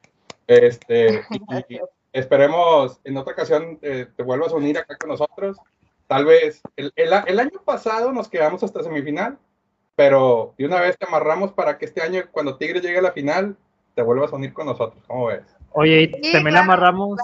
Este, 0.46 1.24
y, 1.68 1.80
esperemos 2.12 3.00
en 3.04 3.16
otra 3.16 3.32
ocasión 3.32 3.78
eh, 3.82 4.06
te 4.16 4.22
vuelvas 4.22 4.52
a 4.52 4.56
unir 4.56 4.78
acá 4.78 4.96
con 4.96 5.10
nosotros. 5.10 5.56
Tal 6.06 6.26
vez 6.26 6.60
el, 6.76 6.92
el, 6.94 7.12
el, 7.26 7.40
año 7.40 7.60
pasado 7.64 8.12
nos 8.12 8.28
quedamos 8.28 8.62
hasta 8.62 8.82
semifinal, 8.82 9.38
pero 9.96 10.54
de 10.58 10.66
una 10.66 10.80
vez 10.80 10.96
te 10.96 11.06
amarramos 11.06 11.52
para 11.52 11.76
que 11.76 11.86
este 11.86 12.02
año, 12.02 12.22
cuando 12.30 12.56
Tigres 12.56 12.82
llegue 12.82 12.98
a 12.98 13.02
la 13.02 13.12
final, 13.12 13.56
te 13.94 14.02
vuelvas 14.02 14.32
a 14.32 14.36
unir 14.36 14.52
con 14.52 14.66
nosotros. 14.66 15.02
¿Cómo 15.08 15.26
ves? 15.26 15.42
Oye, 15.72 16.02
y 16.22 16.32
también 16.32 16.56
amarramos 16.56 17.18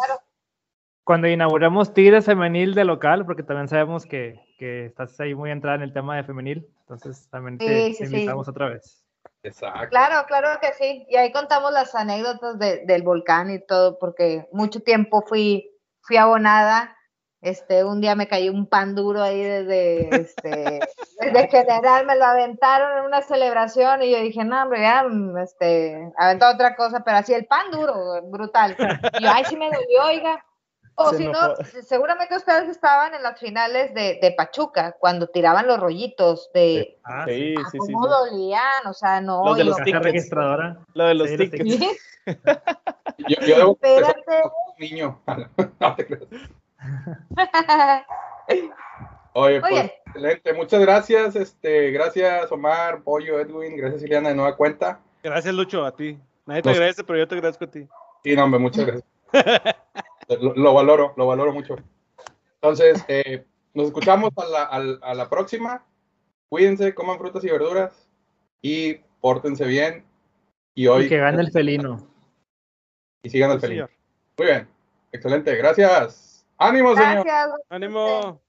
cuando 1.08 1.26
inauguramos 1.26 1.94
Tigres 1.94 2.26
Femenil 2.26 2.74
de 2.74 2.84
local, 2.84 3.24
porque 3.24 3.42
también 3.42 3.66
sabemos 3.66 4.04
que, 4.04 4.44
que, 4.58 4.84
estás 4.84 5.18
ahí 5.20 5.34
muy 5.34 5.50
entrada 5.50 5.76
en 5.76 5.82
el 5.84 5.94
tema 5.94 6.14
de 6.14 6.22
femenil, 6.22 6.68
entonces 6.80 7.26
también 7.30 7.56
te, 7.56 7.96
invitamos 7.98 8.46
otra 8.46 8.68
vez. 8.68 9.06
Exacto. 9.42 9.88
Claro, 9.88 10.26
claro 10.26 10.60
que 10.60 10.74
sí. 10.74 11.06
Y 11.08 11.16
ahí 11.16 11.32
contamos 11.32 11.72
las 11.72 11.94
anécdotas 11.94 12.58
del 12.58 13.02
volcán 13.04 13.50
y 13.50 13.58
todo, 13.58 13.98
porque 13.98 14.46
mucho 14.52 14.80
tiempo 14.80 15.24
fui, 15.26 15.70
fui 16.02 16.18
abonada. 16.18 16.94
Este, 17.40 17.84
un 17.84 18.02
día 18.02 18.14
me 18.14 18.28
cayó 18.28 18.52
un 18.52 18.66
pan 18.66 18.94
duro 18.94 19.22
ahí 19.22 19.42
desde, 19.42 20.14
este, 20.14 20.80
desde 21.20 21.48
general, 21.48 22.04
me 22.04 22.16
lo 22.16 22.26
aventaron 22.26 22.98
en 22.98 23.04
una 23.06 23.22
celebración 23.22 24.02
y 24.02 24.10
yo 24.10 24.20
dije, 24.20 24.44
no, 24.44 24.62
hombre, 24.62 24.82
ya, 24.82 25.06
este, 25.42 26.12
aventó 26.18 26.50
otra 26.50 26.76
cosa, 26.76 27.02
pero 27.02 27.16
así 27.16 27.32
el 27.32 27.46
pan 27.46 27.70
duro, 27.70 27.94
brutal. 28.24 28.76
Y 29.18 29.22
yo, 29.22 29.30
ay, 29.32 29.46
sí 29.46 29.56
me 29.56 29.70
dolió, 29.70 30.04
oiga. 30.04 30.44
O 31.00 31.14
si 31.14 31.28
no, 31.28 31.54
seguramente 31.84 32.36
ustedes 32.36 32.68
estaban 32.68 33.14
en 33.14 33.22
las 33.22 33.38
finales 33.38 33.94
de, 33.94 34.18
de, 34.20 34.32
Pachuca, 34.32 34.96
cuando 34.98 35.28
tiraban 35.28 35.68
los 35.68 35.78
rollitos 35.78 36.50
de 36.52 36.98
ah, 37.04 37.24
sí, 37.24 37.54
sí, 37.56 37.64
sí, 37.70 37.78
cómo 37.78 38.08
dolían, 38.08 38.84
o 38.84 38.92
sea, 38.92 39.20
no. 39.20 39.44
Lo 39.44 39.54
de 39.54 39.62
los 39.62 39.76
tickets. 39.76 40.02
registradora. 40.02 40.78
Lo 40.94 41.06
de 41.06 41.14
los 41.14 41.28
tickets. 41.28 41.64
yo, 43.18 43.36
yo 43.46 43.56
debo 43.56 43.72
Espérate. 43.72 44.42
Un 44.42 44.80
niño. 44.80 45.20
no 45.78 45.94
te 45.94 46.06
creas. 46.06 46.24
Oye, 49.34 49.60
pues, 49.60 49.92
excelente. 50.06 50.52
Muchas 50.52 50.80
gracias. 50.80 51.36
Este, 51.36 51.92
gracias, 51.92 52.50
Omar, 52.50 53.02
Pollo, 53.04 53.38
Edwin. 53.38 53.76
Gracias, 53.76 54.02
Ileana, 54.02 54.30
de 54.30 54.34
nueva 54.34 54.56
cuenta. 54.56 54.98
Gracias, 55.22 55.54
Lucho, 55.54 55.84
a 55.84 55.94
ti. 55.94 56.18
Nadie 56.44 56.62
te 56.62 56.70
agradece, 56.70 57.04
pero 57.04 57.20
yo 57.20 57.28
te 57.28 57.36
agradezco 57.36 57.66
a 57.66 57.70
ti. 57.70 57.86
Sí, 58.24 58.34
no, 58.34 58.42
hombre, 58.42 58.58
muchas 58.58 58.84
gracias. 58.84 59.06
lo, 60.28 60.74
valoro, 60.74 61.14
lo 61.16 61.26
valoro 61.26 61.52
mucho. 61.52 61.76
Entonces, 62.54 63.04
eh, 63.08 63.44
nos 63.74 63.86
escuchamos 63.86 64.30
a 64.36 64.78
la, 64.78 64.98
a 65.02 65.14
la 65.14 65.28
próxima. 65.28 65.84
Cuídense, 66.48 66.94
coman 66.94 67.18
frutas 67.18 67.44
y 67.44 67.50
verduras 67.50 68.08
y 68.62 68.94
pórtense 69.20 69.64
bien. 69.64 70.04
Y 70.74 70.86
hoy. 70.86 71.06
Y 71.06 71.08
que 71.08 71.18
gane 71.18 71.42
el 71.42 71.50
felino. 71.50 72.08
Y 73.22 73.30
sigan 73.30 73.50
al 73.50 73.60
pelín. 73.60 73.86
Muy 74.36 74.46
bien. 74.46 74.68
Excelente. 75.12 75.54
Gracias. 75.56 76.46
Ánimo, 76.56 76.94
señor. 76.94 77.26
Ánimo. 77.68 78.40